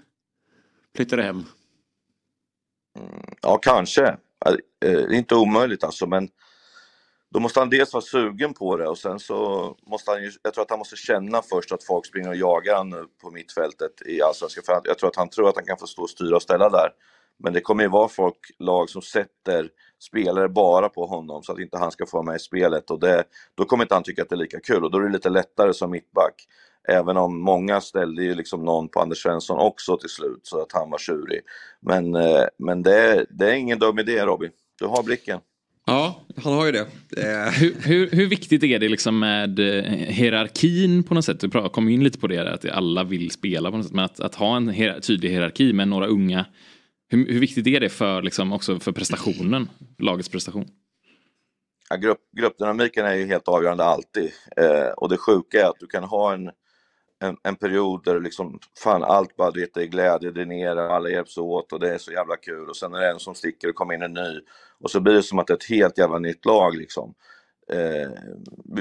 flyttade 0.96 1.24
hem? 1.24 1.44
Ja, 3.42 3.58
kanske. 3.58 4.06
Eh, 4.06 4.56
Det 4.80 4.88
är 4.88 5.14
inte 5.14 5.36
omöjligt 5.36 5.84
alltså, 5.84 6.08
men 6.08 6.30
då 7.34 7.40
måste 7.40 7.60
han 7.60 7.70
dels 7.70 7.94
vara 7.94 8.02
sugen 8.04 8.54
på 8.54 8.78
det 8.78 8.88
och 8.88 8.98
sen 8.98 9.20
så 9.20 9.76
måste 9.88 10.12
han 10.12 10.24
ju, 10.24 10.32
jag 10.44 10.54
tror 10.54 10.62
att 10.62 10.70
han 10.70 10.80
måste 10.80 10.96
känna 10.96 11.42
först 11.42 11.72
att 11.72 11.84
folk 11.84 12.06
springer 12.06 12.30
och 12.30 12.36
jagar 12.36 12.76
han 12.76 13.08
på 13.22 13.32
mittfältet 13.32 13.92
i 14.06 14.22
Allsvenskan. 14.22 14.64
För 14.66 14.82
jag 14.84 14.98
tror 14.98 15.10
att 15.10 15.16
han 15.16 15.30
tror 15.30 15.50
att 15.50 15.56
han 15.56 15.66
kan 15.66 15.78
få 15.78 15.88
stå 15.88 16.02
och 16.02 16.10
styra 16.10 16.36
och 16.36 16.42
ställa 16.42 16.70
där. 16.70 16.90
Men 17.44 17.54
det 17.54 17.62
kommer 17.62 17.84
ju 17.84 17.90
vara 17.90 18.08
folk, 18.08 18.38
lag 18.60 18.90
som 18.90 19.02
sätter 19.02 19.70
spelare 20.00 20.50
bara 20.50 20.90
på 20.90 21.06
honom 21.06 21.44
så 21.44 21.52
att 21.52 21.60
inte 21.60 21.78
han 21.78 21.92
ska 21.92 22.06
få 22.06 22.18
vara 22.18 22.26
med 22.26 22.36
i 22.36 22.40
spelet 22.40 22.92
och 22.92 23.00
det, 23.00 23.24
då 23.56 23.66
kommer 23.66 23.84
inte 23.84 23.94
han 23.94 24.04
tycka 24.04 24.22
att 24.22 24.30
det 24.30 24.36
är 24.36 24.38
lika 24.38 24.60
kul 24.60 24.84
och 24.84 24.92
då 24.92 24.98
är 24.98 25.02
det 25.02 25.12
lite 25.12 25.30
lättare 25.30 25.74
som 25.74 25.92
mittback. 25.92 26.48
Även 26.88 27.18
om 27.18 27.42
många 27.42 27.82
ställde 27.82 28.24
ju 28.24 28.36
liksom 28.36 28.66
någon 28.66 28.90
på 28.90 29.00
Anders 29.00 29.24
Svensson 29.24 29.60
också 29.60 29.98
till 29.98 30.10
slut 30.10 30.40
så 30.44 30.62
att 30.62 30.72
han 30.72 30.90
var 30.90 30.98
tjurig. 30.98 31.42
Men, 31.80 32.16
eh, 32.16 32.44
men 32.58 32.84
det, 32.84 32.96
är, 32.96 33.26
det 33.30 33.46
är 33.46 33.54
ingen 33.54 33.80
dum 33.80 34.00
idé 34.00 34.26
Robin. 34.26 34.52
Du 34.80 34.86
har 34.86 35.04
blicken. 35.04 35.40
Ja, 35.86 36.26
han 36.44 36.54
har 36.54 36.66
ju 36.66 36.72
det. 36.72 36.88
Eh, 37.18 37.52
hur, 37.60 37.76
hur, 37.84 38.10
hur 38.12 38.28
viktigt 38.28 38.64
är 38.64 38.80
det 38.80 38.90
liksom 38.90 39.20
med 39.20 39.60
eh, 39.60 39.84
hierarkin 39.92 41.04
på 41.04 41.14
något 41.14 41.26
sätt? 41.26 41.40
Du 41.40 41.50
kom 41.50 41.90
in 41.90 42.04
lite 42.04 42.20
på 42.20 42.28
det 42.28 42.36
där, 42.36 42.46
att 42.46 42.70
alla 42.70 43.04
vill 43.04 43.32
spela 43.32 43.72
på 43.72 43.78
något 43.78 43.86
sätt. 43.86 43.96
Men 43.96 44.06
att, 44.06 44.20
att 44.20 44.36
ha 44.36 44.58
en 44.58 44.74
tydlig 45.02 45.30
hierarki 45.30 45.74
med 45.74 45.88
några 45.88 46.08
unga. 46.08 46.46
Hur, 47.12 47.28
hur 47.34 47.40
viktigt 47.40 47.68
är 47.68 47.80
det 47.80 47.90
för, 47.90 48.22
liksom, 48.22 48.54
också 48.54 48.80
för 48.80 48.92
prestationen? 48.92 49.70
Lagets 49.98 50.30
prestation? 50.30 50.66
Ja, 51.90 51.96
grupp, 51.96 52.20
gruppdynamiken 52.32 53.06
är 53.06 53.14
ju 53.16 53.26
helt 53.26 53.48
avgörande 53.48 53.84
alltid. 53.84 54.32
Eh, 54.58 54.90
och 54.98 55.10
det 55.10 55.18
sjuka 55.18 55.62
är 55.62 55.70
att 55.70 55.80
du 55.80 55.88
kan 55.88 56.04
ha 56.04 56.34
en, 56.34 56.52
en, 57.20 57.38
en 57.44 57.56
period 57.56 58.04
där 58.04 58.20
liksom, 58.20 58.60
fan 58.84 59.04
allt 59.04 59.36
bara 59.36 59.52
dritter 59.52 59.82
i 59.82 59.84
är 59.84 59.88
glädje, 59.88 60.32
det 60.32 60.42
är 60.42 60.46
nere, 60.46 60.90
alla 60.90 61.10
hjälps 61.10 61.38
åt 61.38 61.74
och 61.74 61.80
det 61.80 61.94
är 61.94 61.98
så 61.98 62.12
jävla 62.12 62.36
kul 62.36 62.70
och 62.70 62.78
sen 62.78 62.94
är 62.94 63.00
det 63.00 63.12
en 63.12 63.20
som 63.20 63.36
sticker 63.36 63.70
och 63.70 63.76
kommer 63.76 63.94
in 63.94 64.02
en 64.02 64.14
ny. 64.14 64.40
Och 64.80 64.92
så 64.92 65.00
blir 65.00 65.14
det 65.14 65.24
som 65.24 65.40
att 65.40 65.48
det 65.48 65.54
är 65.54 65.58
ett 65.58 65.70
helt 65.70 65.98
jävla 65.98 66.20
nytt 66.20 66.46
lag 66.46 66.78
liksom. 66.78 67.14
Eh, 67.72 68.10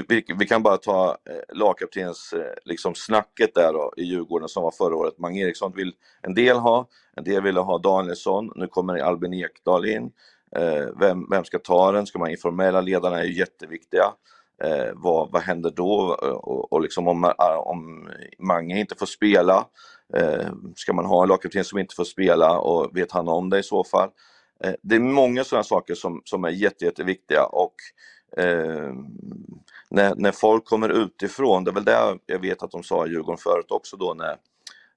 vi, 0.07 0.23
vi, 0.37 0.47
kan 0.47 0.63
bara 0.63 0.77
ta 0.77 1.17
eh, 1.29 1.57
lagkaptenens 1.57 2.33
eh, 2.33 2.53
liksom 2.65 2.95
snacket 2.95 3.55
där 3.55 3.73
då, 3.73 3.93
i 3.97 4.03
Djurgården 4.03 4.49
som 4.49 4.63
var 4.63 4.71
förra 4.71 4.95
året. 4.95 5.17
Mange 5.17 5.41
Eriksson 5.41 5.71
vill 5.75 5.93
en 6.21 6.33
del 6.33 6.57
ha, 6.57 6.87
en 7.15 7.23
del 7.23 7.43
ville 7.43 7.59
ha 7.59 7.77
Danielsson, 7.77 8.51
nu 8.55 8.67
kommer 8.67 8.97
Albin 8.97 9.33
Ekdal 9.33 9.85
in. 9.85 10.11
Eh, 10.55 10.85
vem, 10.99 11.27
vem 11.29 11.43
ska 11.43 11.59
ta 11.59 11.91
den? 11.91 12.05
Ska 12.05 12.19
man 12.19 12.29
informella 12.29 12.81
ledarna 12.81 13.19
är 13.19 13.25
ju 13.25 13.37
jätteviktiga. 13.37 14.13
Eh, 14.63 14.91
vad, 14.93 15.31
vad 15.31 15.41
händer 15.41 15.71
då? 15.75 16.17
Och, 16.43 16.73
och 16.73 16.81
liksom 16.81 17.07
om, 17.07 17.33
om 17.57 18.09
Mange 18.39 18.79
inte 18.79 18.95
får 18.95 19.05
spela, 19.05 19.65
eh, 20.13 20.49
ska 20.75 20.93
man 20.93 21.05
ha 21.05 21.23
en 21.23 21.29
lagkapten 21.29 21.63
som 21.63 21.79
inte 21.79 21.95
får 21.95 22.03
spela 22.03 22.59
och 22.59 22.97
vet 22.97 23.11
han 23.11 23.27
om 23.27 23.49
det 23.49 23.59
i 23.59 23.63
så 23.63 23.83
fall? 23.83 24.09
Eh, 24.63 24.73
det 24.81 24.95
är 24.95 24.99
många 24.99 25.43
sådana 25.43 25.63
saker 25.63 25.95
som, 25.95 26.21
som 26.25 26.43
är 26.43 26.49
jätte, 26.49 26.85
jätteviktiga 26.85 27.45
och 27.45 27.75
eh, 28.37 28.93
när, 29.89 30.15
när 30.15 30.31
folk 30.31 30.65
kommer 30.65 30.89
utifrån, 30.89 31.63
det 31.63 31.71
är 31.71 31.73
väl 31.73 31.85
det 31.85 32.17
jag 32.25 32.39
vet 32.39 32.63
att 32.63 32.71
de 32.71 32.83
sa 32.83 33.07
i 33.07 33.09
Djurgården 33.09 33.37
förut 33.37 33.71
också 33.71 33.97
då 33.97 34.13
när, 34.13 34.37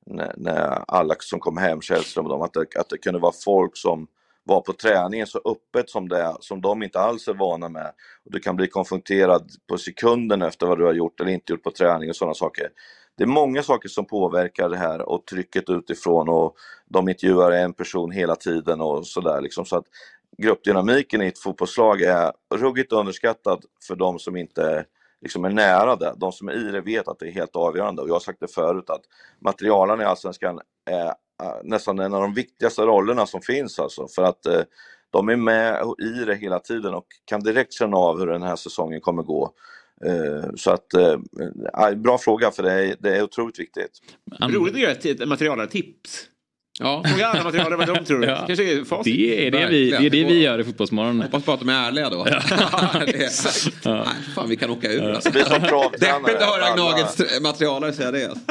när, 0.06 0.34
när 0.36 0.84
alla 0.88 1.14
som 1.18 1.40
kom 1.40 1.56
hem, 1.56 1.80
Källström 1.80 2.24
och 2.24 2.30
dem, 2.30 2.42
att 2.42 2.52
det, 2.52 2.80
att 2.80 2.88
det 2.88 2.98
kunde 2.98 3.20
vara 3.20 3.32
folk 3.44 3.76
som 3.76 4.06
var 4.44 4.60
på 4.60 4.72
träningen 4.72 5.26
så 5.26 5.40
öppet 5.44 5.90
som 5.90 6.08
det 6.08 6.22
är, 6.22 6.36
som 6.40 6.60
de 6.60 6.82
inte 6.82 7.00
alls 7.00 7.28
är 7.28 7.34
vana 7.34 7.68
med. 7.68 7.92
Och 8.24 8.32
du 8.32 8.40
kan 8.40 8.56
bli 8.56 8.66
konfronterad 8.66 9.50
på 9.68 9.78
sekunden 9.78 10.42
efter 10.42 10.66
vad 10.66 10.78
du 10.78 10.84
har 10.84 10.92
gjort 10.92 11.20
eller 11.20 11.30
inte 11.30 11.52
gjort 11.52 11.62
på 11.62 11.70
träning 11.70 12.10
och 12.10 12.16
sådana 12.16 12.34
saker. 12.34 12.68
Det 13.16 13.22
är 13.22 13.28
många 13.28 13.62
saker 13.62 13.88
som 13.88 14.04
påverkar 14.04 14.68
det 14.68 14.76
här 14.76 15.08
och 15.08 15.26
trycket 15.26 15.70
utifrån 15.70 16.28
och 16.28 16.56
de 16.88 17.08
intervjuar 17.08 17.50
en 17.50 17.72
person 17.72 18.10
hela 18.10 18.36
tiden 18.36 18.80
och 18.80 19.06
sådär 19.06 19.40
liksom. 19.40 19.64
Så 19.64 19.76
att 19.76 19.84
gruppdynamiken 20.38 21.22
i 21.22 21.26
ett 21.26 21.38
fotbollslag 21.38 22.02
är 22.02 22.32
ruggigt 22.54 22.92
underskattad 22.92 23.64
för 23.86 23.96
de 23.96 24.18
som 24.18 24.36
inte 24.36 24.84
liksom 25.20 25.44
är 25.44 25.50
nära 25.50 25.96
det. 25.96 26.14
De 26.16 26.32
som 26.32 26.48
är 26.48 26.68
i 26.68 26.72
det 26.72 26.80
vet 26.80 27.08
att 27.08 27.18
det 27.18 27.26
är 27.28 27.32
helt 27.32 27.56
avgörande 27.56 28.02
och 28.02 28.08
jag 28.08 28.14
har 28.14 28.20
sagt 28.20 28.40
det 28.40 28.54
förut 28.54 28.90
att 28.90 29.02
materialen 29.44 30.00
i 30.00 30.04
Allsvenskan 30.04 30.60
är 30.90 31.06
eh, 31.06 31.12
nästan 31.64 31.98
en 31.98 32.14
av 32.14 32.20
de 32.22 32.34
viktigaste 32.34 32.82
rollerna 32.82 33.26
som 33.26 33.40
finns 33.40 33.78
alltså 33.78 34.08
för 34.08 34.22
att 34.22 34.46
eh, 34.46 34.60
de 35.10 35.28
är 35.28 35.36
med 35.36 35.82
i 35.98 36.24
det 36.24 36.34
hela 36.34 36.58
tiden 36.58 36.94
och 36.94 37.06
kan 37.24 37.40
direkt 37.40 37.72
känna 37.72 37.96
av 37.96 38.18
hur 38.18 38.26
den 38.26 38.42
här 38.42 38.56
säsongen 38.56 39.00
kommer 39.00 39.22
gå. 39.22 39.50
Eh, 40.04 40.50
så 40.56 40.70
att, 40.70 40.94
eh, 40.94 41.16
bra 41.96 42.18
fråga 42.18 42.50
för 42.50 42.62
det 42.62 42.72
är, 42.72 42.96
det 43.00 43.16
är 43.16 43.22
otroligt 43.22 43.58
viktigt. 43.58 43.90
Roligt 44.40 44.74
att 44.74 44.80
göra 44.80 44.90
ett- 44.90 45.04
ett 45.06 45.20
Ja. 46.80 47.02
Fråga 47.06 47.26
alla 47.26 47.44
materialare 47.44 47.76
vad 47.76 47.86
de 47.94 48.04
tror. 48.04 48.24
Ja. 48.26 48.44
Kanske 48.46 48.72
är 48.72 48.84
facit. 48.84 49.04
Det 49.16 49.46
är 49.46 49.50
det 49.50 49.66
vi, 49.66 49.90
det 49.90 49.96
är 49.96 50.00
det 50.10 50.24
vi 50.24 50.42
gör 50.42 50.58
i 50.58 50.64
Fotbollsmorgon. 50.64 51.22
Hoppas 51.22 51.44
bara 51.44 51.54
att 51.54 51.60
de 51.60 51.68
är 51.68 51.88
ärliga 51.88 52.10
då. 52.10 52.24
det 52.24 52.30
är, 52.30 53.88
nej, 53.94 54.06
fan 54.34 54.48
vi 54.48 54.56
kan 54.56 54.70
åka 54.70 54.92
ur 54.92 55.10
alltså. 55.10 55.28
Det 55.28 55.32
blir 55.32 55.44
som 55.44 55.60
travtränare. 55.60 56.20
Deppigt 56.22 56.42
att 56.42 56.48
höra 56.48 56.74
Gnagets 56.76 57.40
materialare 57.42 57.92
säga 57.92 58.10
det. 58.10 58.24
Alltså. 58.28 58.44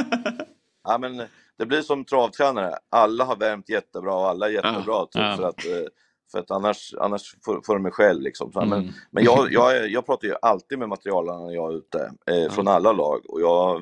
Ja, 0.84 0.97
men 0.97 1.17
det 1.59 1.65
blir 1.65 1.82
som 1.82 2.05
travtränare. 2.05 2.74
Alla 2.91 3.24
har 3.24 3.36
värmt 3.36 3.69
jättebra 3.69 4.13
och 4.15 4.28
alla 4.30 4.45
är 4.47 4.51
jättebra. 4.51 4.84
Ja, 4.88 5.05
typ, 5.11 5.21
ja. 5.21 5.36
För 5.38 5.43
att, 5.43 5.65
eh, 5.65 5.88
för 6.32 6.39
att 6.39 6.51
annars, 6.51 6.93
annars 6.99 7.36
får, 7.45 7.61
får 7.65 7.74
de 7.74 7.84
mig 7.84 7.91
själv. 7.91 8.21
Liksom. 8.21 8.51
Så, 8.51 8.59
Men, 8.59 8.74
Mm. 8.74 8.93
men 9.11 9.24
jag, 9.24 9.47
jag, 9.53 9.78
är- 9.78 9.88
jag 9.88 10.05
pratar 10.05 10.28
ju 10.28 10.34
alltid 10.41 10.80
med 10.80 10.89
materialen 10.89 11.45
när 11.45 11.53
jag 11.53 11.74
är 11.74 11.78
ute. 11.78 12.11
Eh, 12.32 12.51
från 12.53 12.67
alla 12.67 12.91
lag. 12.91 13.21
Och 13.30 13.41
jag, 13.41 13.82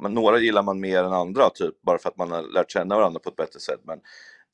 några 0.00 0.38
gillar 0.38 0.62
man 0.62 0.80
mer 0.80 1.04
än 1.04 1.12
andra, 1.12 1.50
typ, 1.50 1.82
bara 1.82 1.98
för 1.98 2.08
att 2.08 2.16
man 2.16 2.30
har 2.30 2.42
lärt 2.42 2.70
känna 2.70 2.96
varandra 2.96 3.20
på 3.20 3.28
ett 3.28 3.36
bättre 3.36 3.60
sätt. 3.60 3.80
Men 3.82 3.98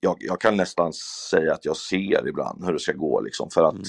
jag, 0.01 0.17
jag 0.21 0.41
kan 0.41 0.57
nästan 0.57 0.93
säga 1.31 1.55
att 1.55 1.65
jag 1.65 1.77
ser 1.77 2.29
ibland 2.29 2.65
hur 2.65 2.73
det 2.73 2.79
ska 2.79 2.93
gå. 2.93 3.21
Liksom, 3.21 3.51
för 3.51 3.63
att 3.63 3.87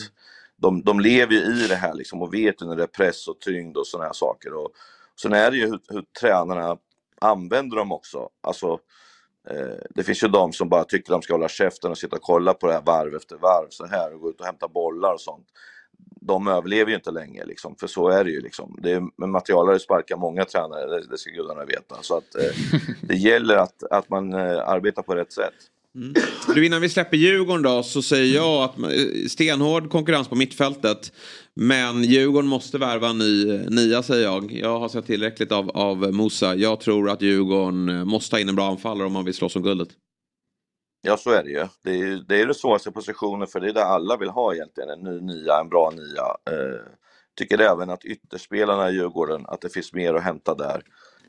de, 0.57 0.83
de 0.83 0.99
lever 0.99 1.33
ju 1.33 1.39
i 1.39 1.67
det 1.67 1.75
här 1.75 1.93
liksom, 1.93 2.21
och 2.21 2.33
vet 2.33 2.61
ju 2.61 2.65
när 2.65 2.75
det 2.75 2.83
är 2.83 2.87
press 2.87 3.27
och 3.27 3.39
tyngd 3.39 3.77
och 3.77 3.87
sådana 3.87 4.05
här 4.05 4.13
saker. 4.13 4.53
Och, 4.53 4.71
sen 5.21 5.33
är 5.33 5.51
det 5.51 5.57
ju 5.57 5.65
hur, 5.65 5.79
hur 5.87 6.03
tränarna 6.21 6.77
använder 7.21 7.77
dem 7.77 7.91
också. 7.91 8.29
Alltså, 8.41 8.79
eh, 9.49 9.77
det 9.89 10.03
finns 10.03 10.23
ju 10.23 10.27
de 10.27 10.53
som 10.53 10.69
bara 10.69 10.83
tycker 10.83 11.11
de 11.11 11.21
ska 11.21 11.33
hålla 11.33 11.49
käften 11.49 11.91
och 11.91 11.97
sitta 11.97 12.15
och 12.15 12.21
kolla 12.21 12.53
på 12.53 12.67
det 12.67 12.73
här 12.73 12.81
varv 12.81 13.15
efter 13.15 13.35
varv 13.37 13.67
så 13.69 13.85
här 13.85 14.13
och 14.13 14.21
gå 14.21 14.29
ut 14.29 14.39
och 14.39 14.45
hämta 14.45 14.67
bollar 14.67 15.13
och 15.13 15.21
sånt. 15.21 15.47
De 16.21 16.47
överlever 16.47 16.89
ju 16.89 16.95
inte 16.95 17.11
länge 17.11 17.45
liksom, 17.45 17.75
för 17.75 17.87
så 17.87 18.09
är 18.09 18.23
det 18.23 18.31
ju 18.31 18.41
liksom. 18.41 18.79
Det 18.83 18.91
är, 18.91 19.27
materialare 19.27 19.79
sparkar 19.79 20.17
många 20.17 20.45
tränare, 20.45 20.85
det, 20.85 21.07
det 21.07 21.17
ska 21.17 21.31
gudarna 21.31 21.65
veta. 21.65 21.95
Så 22.01 22.17
att 22.17 22.35
eh, 22.35 22.79
det 23.01 23.15
gäller 23.15 23.55
att, 23.55 23.83
att 23.83 24.09
man 24.09 24.33
eh, 24.33 24.69
arbetar 24.69 25.01
på 25.01 25.15
rätt 25.15 25.33
sätt. 25.33 25.53
Du, 26.55 26.65
innan 26.65 26.81
vi 26.81 26.89
släpper 26.89 27.17
Djurgården 27.17 27.63
då 27.63 27.83
så 27.83 28.01
säger 28.01 28.35
jag 28.35 28.63
att 28.63 28.79
eh, 28.79 29.27
stenhård 29.29 29.89
konkurrens 29.89 30.27
på 30.27 30.35
mittfältet. 30.35 31.11
Men 31.55 32.03
Djurgården 32.03 32.49
måste 32.49 32.77
värva 32.77 33.09
en 33.09 33.17
ny 33.17 33.57
nia 33.69 34.03
säger 34.03 34.23
jag. 34.23 34.51
Jag 34.51 34.79
har 34.79 34.89
sett 34.89 35.05
tillräckligt 35.05 35.51
av, 35.51 35.69
av 35.69 36.13
Musa. 36.13 36.55
Jag 36.55 36.79
tror 36.79 37.09
att 37.09 37.21
Djurgården 37.21 37.89
eh, 37.89 38.05
måste 38.05 38.35
ha 38.35 38.41
in 38.41 38.49
en 38.49 38.55
bra 38.55 38.69
anfallare 38.69 39.07
om 39.07 39.13
man 39.13 39.25
vill 39.25 39.33
slåss 39.33 39.55
om 39.55 39.63
guldet. 39.63 39.89
Ja, 41.05 41.17
så 41.17 41.31
är 41.31 41.43
det 41.43 41.49
ju. 41.49 41.67
Det 41.83 41.91
är 41.91 41.97
ju 41.97 42.19
det, 42.19 42.41
är 42.41 42.45
det 42.45 42.53
svåraste 42.53 42.91
positionen 42.91 43.47
för 43.47 43.59
det 43.59 43.69
är 43.69 43.73
det 43.73 43.85
alla 43.85 44.17
vill 44.17 44.29
ha 44.29 44.53
egentligen, 44.53 44.89
en 44.89 44.99
ny 44.99 45.21
nia, 45.21 45.59
en 45.59 45.69
bra 45.69 45.89
nia. 45.89 46.55
Eh, 46.55 46.81
tycker 47.37 47.61
även 47.61 47.89
att 47.89 48.05
ytterspelarna 48.05 48.89
i 48.89 48.93
Djurgården, 48.93 49.45
att 49.47 49.61
det 49.61 49.69
finns 49.69 49.93
mer 49.93 50.13
att 50.13 50.23
hämta 50.23 50.55
där. 50.55 50.81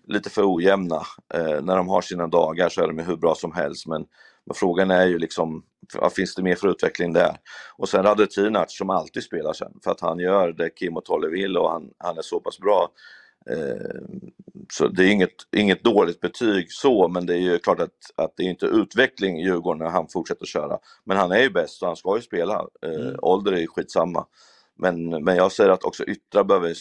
Lite 0.07 0.31
för 0.31 0.55
ojämna. 0.55 1.03
Eh, 1.35 1.63
när 1.63 1.77
de 1.77 1.89
har 1.89 2.01
sina 2.01 2.27
dagar 2.27 2.69
så 2.69 2.83
är 2.83 2.87
de 2.87 2.99
ju 2.99 3.05
hur 3.05 3.17
bra 3.17 3.35
som 3.35 3.53
helst, 3.53 3.87
men, 3.87 4.07
men 4.47 4.55
frågan 4.55 4.91
är 4.91 5.07
ju 5.07 5.19
liksom, 5.19 5.63
vad 5.95 6.13
finns 6.13 6.35
det 6.35 6.43
mer 6.43 6.55
för 6.55 6.69
utveckling 6.69 7.13
där? 7.13 7.37
Och 7.77 7.89
sen 7.89 8.03
Radetinac 8.03 8.77
som 8.77 8.91
alltid 8.91 9.23
spelar 9.23 9.53
sen, 9.53 9.73
för 9.85 9.91
att 9.91 10.01
han 10.01 10.19
gör 10.19 10.53
det 10.53 10.71
Kim 10.71 10.97
och 10.97 11.05
Tolle 11.05 11.29
vill 11.29 11.57
och 11.57 11.71
han, 11.71 11.91
han 11.99 12.19
är 12.19 12.23
så 12.23 12.41
pass 12.41 12.59
bra. 12.59 12.89
Eh, 13.51 14.01
så 14.73 14.89
det 14.89 15.05
är 15.05 15.11
inget, 15.11 15.35
inget 15.57 15.85
dåligt 15.85 16.21
betyg 16.21 16.73
så, 16.73 17.09
men 17.09 17.27
det 17.27 17.35
är 17.35 17.39
ju 17.39 17.59
klart 17.59 17.81
att, 17.81 17.91
att 18.17 18.33
det 18.37 18.43
är 18.43 18.51
inte 18.51 18.67
utveckling 18.67 19.41
i 19.41 19.45
Djurgården 19.45 19.79
när 19.79 19.91
han 19.91 20.09
fortsätter 20.13 20.47
köra. 20.47 20.79
Men 21.05 21.17
han 21.17 21.33
är 21.33 21.41
ju 21.41 21.51
bäst 21.51 21.83
och 21.83 21.89
han 21.89 21.97
ska 21.97 22.17
ju 22.17 22.23
spela. 22.23 22.55
Eh, 22.55 23.15
Ålder 23.19 23.53
är 23.53 23.61
ju 23.61 23.67
skitsamma. 23.67 24.27
Men, 24.79 25.25
men 25.25 25.37
jag 25.37 25.53
säger 25.53 25.71
att 25.71 25.85
också 25.85 26.05
yttrar 26.05 26.45
behöver 26.45 26.75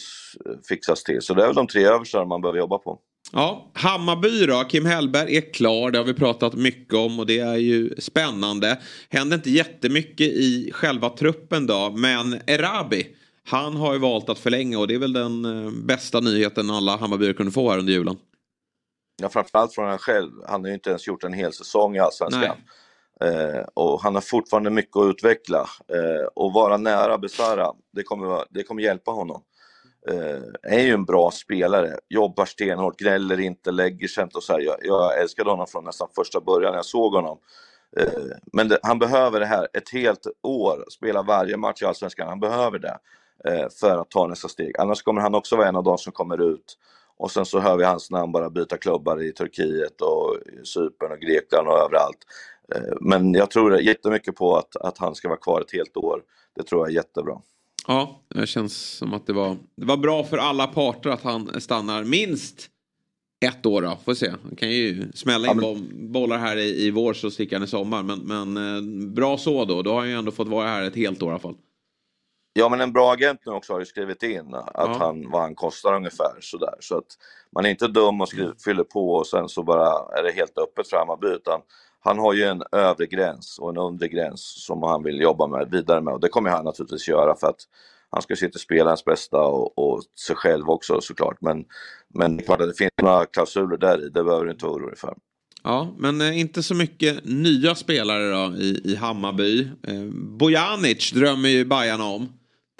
fixas 0.68 1.02
till. 1.04 1.22
Så 1.22 1.34
det 1.34 1.42
är 1.42 1.46
väl 1.46 1.54
de 1.54 1.66
tre 1.66 1.84
överstar 1.84 2.24
man 2.24 2.40
behöver 2.40 2.58
jobba 2.58 2.78
på. 2.78 2.98
Ja, 3.32 3.70
Hammarby 3.74 4.46
då. 4.46 4.64
Kim 4.68 4.86
Hellberg 4.86 5.36
är 5.36 5.52
klar. 5.52 5.90
Det 5.90 5.98
har 5.98 6.04
vi 6.04 6.14
pratat 6.14 6.54
mycket 6.54 6.94
om 6.94 7.18
och 7.18 7.26
det 7.26 7.38
är 7.38 7.56
ju 7.56 7.90
spännande. 7.98 8.80
Händer 9.08 9.36
inte 9.36 9.50
jättemycket 9.50 10.26
i 10.26 10.70
själva 10.72 11.08
truppen 11.10 11.66
då. 11.66 11.90
Men 11.96 12.40
Erabi, 12.46 13.06
han 13.46 13.76
har 13.76 13.92
ju 13.92 13.98
valt 13.98 14.28
att 14.28 14.38
förlänga 14.38 14.78
och 14.78 14.88
det 14.88 14.94
är 14.94 14.98
väl 14.98 15.12
den 15.12 15.44
eh, 15.44 15.70
bästa 15.70 16.20
nyheten 16.20 16.70
alla 16.70 16.96
Hammarbyare 16.96 17.32
kunde 17.32 17.52
få 17.52 17.70
här 17.70 17.78
under 17.78 17.92
julen. 17.92 18.16
Ja, 19.22 19.28
framförallt 19.28 19.74
från 19.74 19.88
han 19.88 19.98
själv. 19.98 20.30
Han 20.48 20.60
har 20.60 20.68
ju 20.68 20.74
inte 20.74 20.90
ens 20.90 21.06
gjort 21.06 21.24
en 21.24 21.32
hel 21.32 21.52
säsong 21.52 21.96
i 21.96 21.98
Allsvenskan. 21.98 22.56
Eh, 23.20 23.64
och 23.74 24.02
han 24.02 24.14
har 24.14 24.22
fortfarande 24.22 24.70
mycket 24.70 24.96
att 24.96 25.06
utveckla. 25.06 25.68
Eh, 25.88 26.26
och 26.34 26.52
vara 26.52 26.76
nära 26.76 27.18
Besara, 27.18 27.72
det 27.92 28.02
kommer, 28.02 28.44
det 28.50 28.62
kommer 28.62 28.82
hjälpa 28.82 29.10
honom. 29.10 29.42
Eh, 30.08 30.72
är 30.72 30.82
ju 30.82 30.92
en 30.92 31.04
bra 31.04 31.30
spelare, 31.30 31.98
jobbar 32.08 32.44
stenhårt, 32.44 32.98
gnäller 32.98 33.40
inte, 33.40 33.70
lägger 33.70 34.08
sig 34.08 34.24
inte 34.24 34.36
och 34.36 34.42
så 34.42 34.52
här. 34.52 34.60
Jag, 34.60 34.76
jag 34.82 35.20
älskade 35.20 35.50
honom 35.50 35.66
från 35.66 35.84
nästan 35.84 36.08
första 36.16 36.40
början 36.40 36.70
när 36.70 36.78
jag 36.78 36.84
såg 36.84 37.14
honom. 37.14 37.38
Eh, 37.96 38.22
men 38.52 38.68
det, 38.68 38.78
han 38.82 38.98
behöver 38.98 39.40
det 39.40 39.46
här 39.46 39.68
ett 39.72 39.88
helt 39.92 40.26
år, 40.42 40.84
spela 40.90 41.22
varje 41.22 41.56
match 41.56 41.82
i 41.82 41.84
Allsvenskan. 41.84 42.28
Han 42.28 42.40
behöver 42.40 42.78
det 42.78 42.98
för 43.80 43.98
att 43.98 44.10
ta 44.10 44.26
nästa 44.26 44.48
steg. 44.48 44.78
Annars 44.78 45.02
kommer 45.02 45.20
han 45.20 45.34
också 45.34 45.56
vara 45.56 45.68
en 45.68 45.76
av 45.76 45.84
de 45.84 45.98
som 45.98 46.12
kommer 46.12 46.52
ut 46.54 46.78
och 47.16 47.30
sen 47.30 47.46
så 47.46 47.60
hör 47.60 47.76
vi 47.76 47.84
hans 47.84 48.10
namn 48.10 48.32
bara 48.32 48.50
byta 48.50 48.76
klubbar 48.76 49.22
i 49.22 49.32
Turkiet 49.32 50.00
och 50.00 50.36
Cypern 50.64 51.12
och 51.12 51.18
Grekland 51.18 51.68
och 51.68 51.78
överallt. 51.78 52.18
Eh, 52.74 52.96
Men 53.00 53.34
jag 53.34 53.50
tror 53.50 53.80
jättemycket 53.80 54.34
på 54.36 54.56
att, 54.56 54.76
att 54.76 54.98
han 54.98 55.14
ska 55.14 55.28
vara 55.28 55.38
kvar 55.38 55.60
ett 55.60 55.72
helt 55.72 55.96
år. 55.96 56.22
Det 56.56 56.62
tror 56.62 56.80
jag 56.80 56.90
är 56.90 56.94
jättebra. 56.94 57.40
Ja, 57.86 58.20
det 58.28 58.46
känns 58.46 58.76
som 58.76 59.14
att 59.14 59.26
det 59.26 59.32
var, 59.32 59.56
det 59.76 59.86
var 59.86 59.96
bra 59.96 60.24
för 60.24 60.38
alla 60.38 60.66
parter 60.66 61.10
att 61.10 61.22
han 61.22 61.60
stannar 61.60 62.04
minst 62.04 62.70
ett 63.46 63.66
år 63.66 63.82
då. 63.82 63.98
Får 64.04 64.14
se. 64.14 64.30
Han 64.30 64.56
kan 64.56 64.70
ju 64.70 65.12
smälla 65.14 65.52
in 65.52 65.60
ja, 65.62 65.74
men... 65.74 66.12
bollar 66.12 66.38
här 66.38 66.56
i, 66.56 66.86
i 66.86 66.90
vår 66.90 67.12
så 67.12 67.30
sticker 67.30 67.56
han 67.56 67.64
i 67.64 67.68
sommar. 67.68 68.02
Men, 68.02 68.18
men 68.18 68.76
eh, 68.76 69.12
bra 69.12 69.38
så 69.38 69.64
då. 69.64 69.82
Då 69.82 69.90
har 69.90 70.00
han 70.00 70.08
ju 70.08 70.14
ändå 70.14 70.30
fått 70.30 70.48
vara 70.48 70.68
här 70.68 70.82
ett 70.82 70.96
helt 70.96 71.22
år 71.22 71.28
i 71.28 71.30
alla 71.30 71.38
fall. 71.38 71.56
Ja, 72.56 72.68
men 72.68 72.80
en 72.80 72.92
bra 72.92 73.12
agent 73.12 73.40
nu 73.46 73.52
också 73.52 73.72
har 73.72 73.80
ju 73.80 73.86
skrivit 73.86 74.22
in 74.22 74.54
att 74.54 74.70
ja. 74.74 74.96
han, 74.98 75.30
vad 75.30 75.42
han 75.42 75.54
kostar 75.54 75.94
ungefär 75.94 76.36
sådär. 76.40 76.74
Så 76.80 76.98
att 76.98 77.06
man 77.54 77.66
är 77.66 77.70
inte 77.70 77.88
dum 77.88 78.20
och 78.20 78.28
skriver, 78.28 78.54
fyller 78.64 78.84
på 78.84 79.10
och 79.14 79.26
sen 79.26 79.48
så 79.48 79.62
bara 79.62 80.18
är 80.18 80.22
det 80.22 80.32
helt 80.32 80.58
öppet 80.58 80.88
för 80.88 80.96
Hammarby. 80.96 81.26
Utan 81.26 81.60
han 82.00 82.18
har 82.18 82.32
ju 82.32 82.44
en 82.44 82.62
övre 82.72 83.06
gräns 83.06 83.58
och 83.58 83.70
en 83.70 83.76
undre 83.76 84.08
gräns 84.08 84.64
som 84.66 84.82
han 84.82 85.02
vill 85.02 85.20
jobba 85.20 85.46
med, 85.46 85.70
vidare 85.70 86.00
med. 86.00 86.14
Och 86.14 86.20
det 86.20 86.28
kommer 86.28 86.50
han 86.50 86.64
naturligtvis 86.64 87.08
göra 87.08 87.36
för 87.36 87.46
att 87.46 87.60
han 88.10 88.22
ska 88.22 88.36
sitta 88.36 88.58
spela 88.58 88.90
hans 88.90 89.04
bästa 89.04 89.40
och, 89.40 89.78
och 89.78 90.02
sig 90.26 90.36
själv 90.36 90.70
också 90.70 91.00
såklart. 91.00 91.36
Men, 91.40 91.64
men 92.14 92.36
det 92.36 92.42
är 92.42 92.46
klart 92.46 92.60
att 92.60 92.68
det 92.68 92.78
finns 92.78 92.90
några 93.02 93.26
klausuler 93.26 93.76
där 93.76 94.06
i, 94.06 94.08
det 94.08 94.24
behöver 94.24 94.44
du 94.44 94.50
inte 94.50 94.66
vara 94.66 94.76
orolig 94.76 94.98
för. 94.98 95.14
Ja, 95.62 95.94
men 95.98 96.20
eh, 96.20 96.40
inte 96.40 96.62
så 96.62 96.74
mycket 96.74 97.24
nya 97.24 97.74
spelare 97.74 98.30
då 98.30 98.56
i, 98.56 98.80
i 98.84 98.96
Hammarby. 98.96 99.68
Eh, 99.88 100.04
Bojanic 100.12 101.12
drömmer 101.12 101.48
ju 101.48 101.64
Bajarna 101.64 102.04
om. 102.04 102.28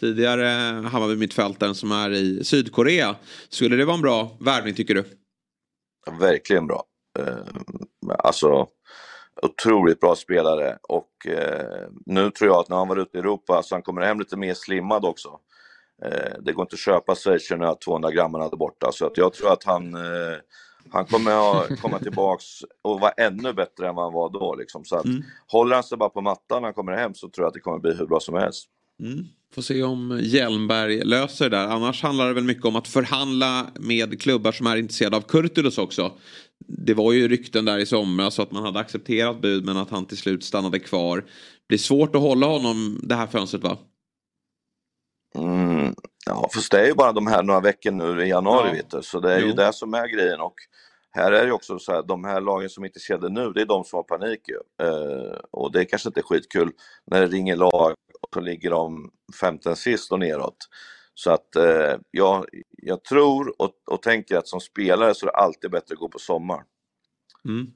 Tidigare 0.05 0.47
Hammarby 0.89 1.17
mittfältaren 1.17 1.75
som 1.75 1.93
är 1.93 2.11
i 2.11 2.45
Sydkorea. 2.45 3.17
Skulle 3.49 3.77
det 3.77 3.85
vara 3.85 3.95
en 3.95 4.03
bra 4.03 4.37
värvning 4.41 4.75
tycker 4.75 4.95
du? 4.95 5.05
Verkligen 6.21 6.67
bra. 6.67 6.85
Eh, 7.19 8.15
alltså 8.19 8.67
otroligt 9.43 10.01
bra 10.01 10.15
spelare 10.17 10.79
och 10.83 11.27
eh, 11.27 11.89
nu 12.07 12.31
tror 12.31 12.51
jag 12.51 12.61
att 12.61 12.69
när 12.69 12.77
han 12.77 12.89
var 12.89 12.97
ute 12.97 13.17
i 13.17 13.21
Europa 13.21 13.63
så 13.63 13.75
han 13.75 13.83
kommer 13.83 14.03
hem 14.03 14.19
lite 14.19 14.37
mer 14.37 14.55
slimmad 14.55 15.05
också. 15.05 15.29
Eh, 16.03 16.33
det 16.41 16.53
går 16.53 16.63
inte 16.63 16.75
att 16.75 16.81
köpa 16.81 17.15
schweizerna 17.15 17.75
200 17.75 18.11
grammarna 18.11 18.49
där 18.49 18.57
borta 18.57 18.93
så 18.93 19.07
att 19.07 19.17
jag 19.17 19.33
tror 19.33 19.53
att 19.53 19.65
han, 19.65 19.97
han 20.93 21.07
kommer 21.07 21.63
att 21.63 21.81
komma 21.81 21.99
tillbaks 21.99 22.45
och 22.83 23.01
vara 23.01 23.11
ännu 23.11 23.53
bättre 23.53 23.89
än 23.89 23.95
vad 23.95 24.05
han 24.05 24.15
var 24.15 24.31
då. 24.31 24.55
Liksom. 24.55 24.85
Så 24.85 24.97
att, 24.97 25.05
mm. 25.05 25.23
Håller 25.47 25.75
han 25.75 25.85
sig 25.85 25.99
bara 25.99 26.11
på 26.11 26.21
mattan 26.21 26.63
när 26.63 26.63
han 26.63 26.75
kommer 26.75 26.93
hem 26.93 27.15
så 27.15 27.29
tror 27.29 27.45
jag 27.45 27.49
att 27.49 27.55
det 27.55 27.61
kommer 27.61 27.79
bli 27.79 27.95
hur 27.95 28.07
bra 28.07 28.21
som 28.21 28.35
helst. 28.35 28.71
Mm. 29.01 29.27
Får 29.55 29.63
se 29.63 29.83
om 29.83 30.21
Hjelmberg 30.23 31.05
löser 31.05 31.51
det 31.51 31.57
där. 31.57 31.69
Annars 31.69 32.03
handlar 32.03 32.29
det 32.29 32.35
väl 32.35 32.45
mycket 32.45 32.65
om 32.65 32.77
att 32.77 32.89
förhandla 32.89 33.67
med 33.81 34.21
klubbar 34.21 34.53
som 34.53 34.67
är 34.67 34.77
intresserade 34.77 35.17
av 35.17 35.21
Kurtulus 35.21 35.79
också. 35.79 36.13
Det 36.59 36.95
var 36.95 37.13
ju 37.13 37.29
rykten 37.29 37.65
där 37.65 37.79
i 37.79 37.87
somras 37.87 38.35
så 38.35 38.43
att 38.43 38.53
man 38.53 38.63
hade 38.63 38.79
accepterat 38.79 39.41
bud 39.41 39.65
men 39.65 39.77
att 39.77 39.91
han 39.91 40.07
till 40.07 40.17
slut 40.17 40.45
stannade 40.45 40.79
kvar. 40.79 41.17
Det 41.17 41.69
blir 41.69 41.79
svårt 41.79 42.17
att 42.17 42.23
hålla 42.23 42.47
honom 42.47 43.01
det 43.03 43.15
här 43.15 43.27
fönstret 43.27 43.63
va? 43.63 43.79
Mm, 45.39 45.95
ja, 46.27 46.49
fast 46.55 46.71
det 46.71 46.81
är 46.81 46.87
ju 46.87 46.95
bara 46.95 47.13
de 47.13 47.27
här 47.27 47.43
några 47.43 47.61
veckor 47.61 47.91
nu 47.91 48.25
i 48.25 48.29
januari, 48.29 48.69
ja. 48.69 48.75
vet 48.75 48.91
du. 48.91 49.03
så 49.03 49.21
det 49.21 49.35
är 49.35 49.41
jo. 49.41 49.47
ju 49.47 49.53
det 49.53 49.73
som 49.73 49.95
är 49.95 50.09
grejen. 50.09 50.41
Och 50.41 50.55
här 51.11 51.33
är 51.33 51.47
det 51.47 51.53
också 51.53 51.79
så 51.79 51.93
här, 51.93 52.03
de 52.03 52.25
här 52.25 52.41
lagen 52.41 52.71
som 52.71 52.85
inte 52.85 53.01
kedjar 53.01 53.29
nu, 53.29 53.53
det 53.53 53.61
är 53.61 53.67
de 53.67 53.85
som 53.85 53.97
har 53.97 54.03
panik 54.03 54.41
ju. 54.49 54.87
Eh, 54.87 55.39
och 55.51 55.73
det 55.73 55.81
är 55.81 55.85
kanske 55.85 56.09
inte 56.09 56.23
skitkul 56.23 56.71
när 57.07 57.21
det 57.21 57.27
ringer 57.27 57.57
lag 57.57 57.95
så 58.33 58.41
ligger 58.41 58.71
de 58.71 59.11
15 59.41 59.77
sist 59.77 60.13
och 60.13 60.19
neråt. 60.19 60.57
Så 61.15 61.31
att 61.31 61.57
eh, 61.57 61.97
jag, 62.11 62.47
jag 62.71 63.05
tror 63.05 63.63
och, 63.63 63.71
och 63.87 64.03
tänker 64.03 64.37
att 64.37 64.49
som 64.49 64.61
spelare 64.61 65.15
så 65.15 65.27
är 65.27 65.33
det 65.33 65.37
alltid 65.37 65.71
bättre 65.71 65.93
att 65.93 65.99
gå 65.99 66.09
på 66.09 66.19
sommar. 66.19 66.65
Mm. 67.49 67.67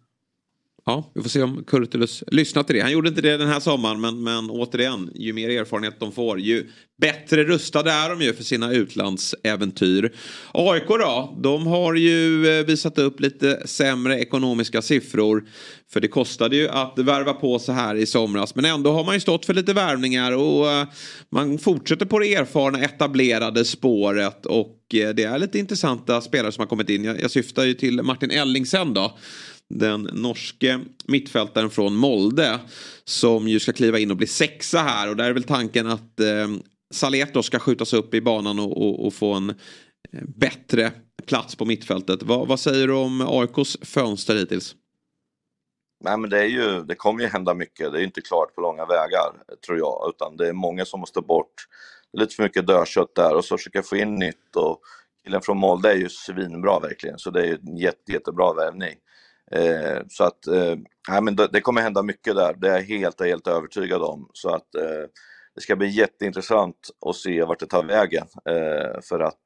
Ja, 0.89 1.11
vi 1.15 1.23
får 1.23 1.29
se 1.29 1.43
om 1.43 1.65
Kurtulus 1.67 2.25
lyssnar 2.27 2.63
till 2.63 2.77
det. 2.77 2.83
Han 2.83 2.93
gjorde 2.93 3.09
inte 3.09 3.21
det 3.21 3.37
den 3.37 3.49
här 3.49 3.61
sommaren, 3.61 4.01
men, 4.01 4.23
men 4.23 4.51
återigen, 4.51 5.11
ju 5.15 5.33
mer 5.33 5.49
erfarenhet 5.51 6.01
de 6.01 6.13
får, 6.13 6.41
ju 6.41 6.71
bättre 7.01 7.45
rustade 7.45 7.91
är 7.91 8.11
de 8.11 8.23
ju 8.23 8.35
för 8.35 8.45
sina 8.45 8.73
utlandsäventyr. 8.73 10.15
AIK 10.53 10.89
då, 10.89 11.39
de 11.43 11.67
har 11.67 11.95
ju 11.95 12.49
eh, 12.49 12.67
visat 12.67 12.99
upp 12.99 13.21
lite 13.21 13.63
sämre 13.67 14.21
ekonomiska 14.21 14.83
siffror. 14.83 15.45
För 15.93 16.01
det 16.01 16.09
kostade 16.09 16.57
ju 16.57 16.69
att 16.69 16.99
värva 16.99 17.33
på 17.35 17.59
så 17.59 17.73
här 17.73 17.95
i 17.95 18.07
somras. 18.07 18.55
Men 18.55 18.65
ändå 18.65 18.93
har 18.93 19.05
man 19.05 19.15
ju 19.15 19.21
stått 19.21 19.47
för 19.47 19.55
lite 19.55 19.73
värvningar 19.73 20.33
och 20.33 20.71
eh, 20.71 20.87
man 21.31 21.59
fortsätter 21.59 22.07
på 22.07 22.19
det 22.19 22.35
erfarna 22.35 22.81
etablerade 22.81 23.65
spåret. 23.65 24.47
Och 24.47 24.95
eh, 24.95 25.09
det 25.09 25.25
är 25.25 25.39
lite 25.39 25.59
intressanta 25.59 26.21
spelare 26.21 26.53
som 26.53 26.63
har 26.63 26.69
kommit 26.69 26.91
in. 26.91 27.05
Jag, 27.05 27.23
jag 27.23 27.31
syftar 27.31 27.65
ju 27.65 27.75
till 27.75 28.03
Martin 28.03 28.31
Ellingsen 28.31 28.95
då 28.95 29.19
den 29.75 30.03
norske 30.13 30.81
mittfältaren 31.05 31.71
från 31.71 31.97
Molde. 31.97 32.61
Som 33.05 33.49
ju 33.49 33.61
ska 33.61 33.73
kliva 33.73 33.99
in 33.99 34.11
och 34.11 34.17
bli 34.17 34.27
sexa 34.27 34.79
här 34.79 35.11
och 35.11 35.17
där 35.17 35.25
är 35.25 35.33
väl 35.33 35.45
tanken 35.45 35.87
att 35.87 36.21
eh, 36.21 36.49
Salet 36.95 37.45
ska 37.45 37.59
skjutas 37.59 37.93
upp 37.93 38.15
i 38.15 38.21
banan 38.21 38.59
och, 38.59 38.77
och, 38.77 39.07
och, 39.07 39.15
få 39.15 39.35
en 39.35 39.51
eh, 39.51 40.25
bättre 40.37 40.93
plats 41.27 41.57
på 41.57 41.65
mittfältet. 41.65 42.23
Va, 42.23 42.45
vad 42.45 42.61
säger 42.61 42.87
du 42.87 42.95
om 42.95 43.21
AIKs 43.21 43.77
fönster 43.83 44.37
hittills? 44.37 44.75
Nej 46.05 46.19
men 46.19 46.31
det, 46.31 46.39
är 46.39 46.47
ju, 46.47 46.83
det 46.83 46.95
kommer 46.95 47.23
ju 47.23 47.29
hända 47.29 47.55
mycket, 47.55 47.93
det 47.93 48.01
är 48.01 48.05
inte 48.05 48.21
klart 48.21 48.55
på 48.55 48.61
långa 48.61 48.87
vägar 48.87 49.33
tror 49.67 49.79
jag, 49.79 50.13
utan 50.15 50.37
det 50.37 50.49
är 50.49 50.53
många 50.53 50.85
som 50.85 51.01
måste 51.01 51.21
bort. 51.21 51.55
Det 52.13 52.19
är 52.19 52.21
lite 52.21 52.35
för 52.35 52.43
mycket 52.43 52.67
dödkött 52.67 53.15
där 53.15 53.35
och 53.35 53.45
så 53.45 53.57
försöka 53.57 53.83
få 53.83 53.97
in 53.97 54.15
nytt 54.15 54.57
och 54.57 54.81
killen 55.25 55.43
från 55.43 55.57
Molde 55.59 55.91
är 55.91 55.97
ju 55.97 56.09
svinbra 56.09 56.81
verkligen, 56.81 57.19
så 57.19 57.31
det 57.31 57.41
är 57.41 57.47
ju 57.47 57.59
en 57.67 57.77
jätte, 57.77 58.13
jättebra 58.13 58.53
värvning. 58.53 58.95
Eh, 59.51 60.03
så 60.09 60.25
att, 60.25 60.47
eh, 60.47 60.77
nej, 61.09 61.23
men 61.23 61.37
det, 61.37 61.49
det, 61.53 61.61
kommer 61.61 61.83
hända 61.83 62.03
mycket 62.03 62.35
där, 62.35 62.55
det 62.55 62.69
är 62.69 62.73
jag 62.73 62.83
helt, 62.83 63.21
helt 63.21 63.47
övertygad 63.47 64.03
om. 64.03 64.31
Så 64.33 64.49
att 64.49 64.75
eh, 64.75 65.09
det 65.55 65.61
ska 65.61 65.77
bli 65.77 65.89
jätteintressant 65.89 66.91
att 67.07 67.17
se 67.17 67.45
vart 67.45 67.61
det 67.61 67.67
tar 67.67 67.85
vägen. 67.85 68.27
Eh, 68.49 69.01
för 69.09 69.21
att 69.21 69.43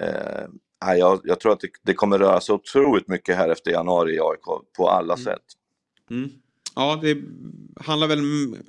eh, 0.00 0.94
jag, 0.96 1.20
jag, 1.24 1.40
tror 1.40 1.52
att 1.52 1.60
det, 1.60 1.68
det, 1.82 1.94
kommer 1.94 2.18
röra 2.18 2.40
sig 2.40 2.54
otroligt 2.54 3.08
mycket 3.08 3.36
här 3.36 3.48
efter 3.48 3.70
januari 3.70 4.14
i 4.14 4.20
AIK 4.20 4.44
på 4.76 4.88
alla 4.88 5.14
mm. 5.14 5.24
sätt. 5.24 5.44
Mm. 6.10 6.30
Ja, 6.74 6.98
det 7.02 7.18
handlar 7.84 8.08
väl 8.08 8.18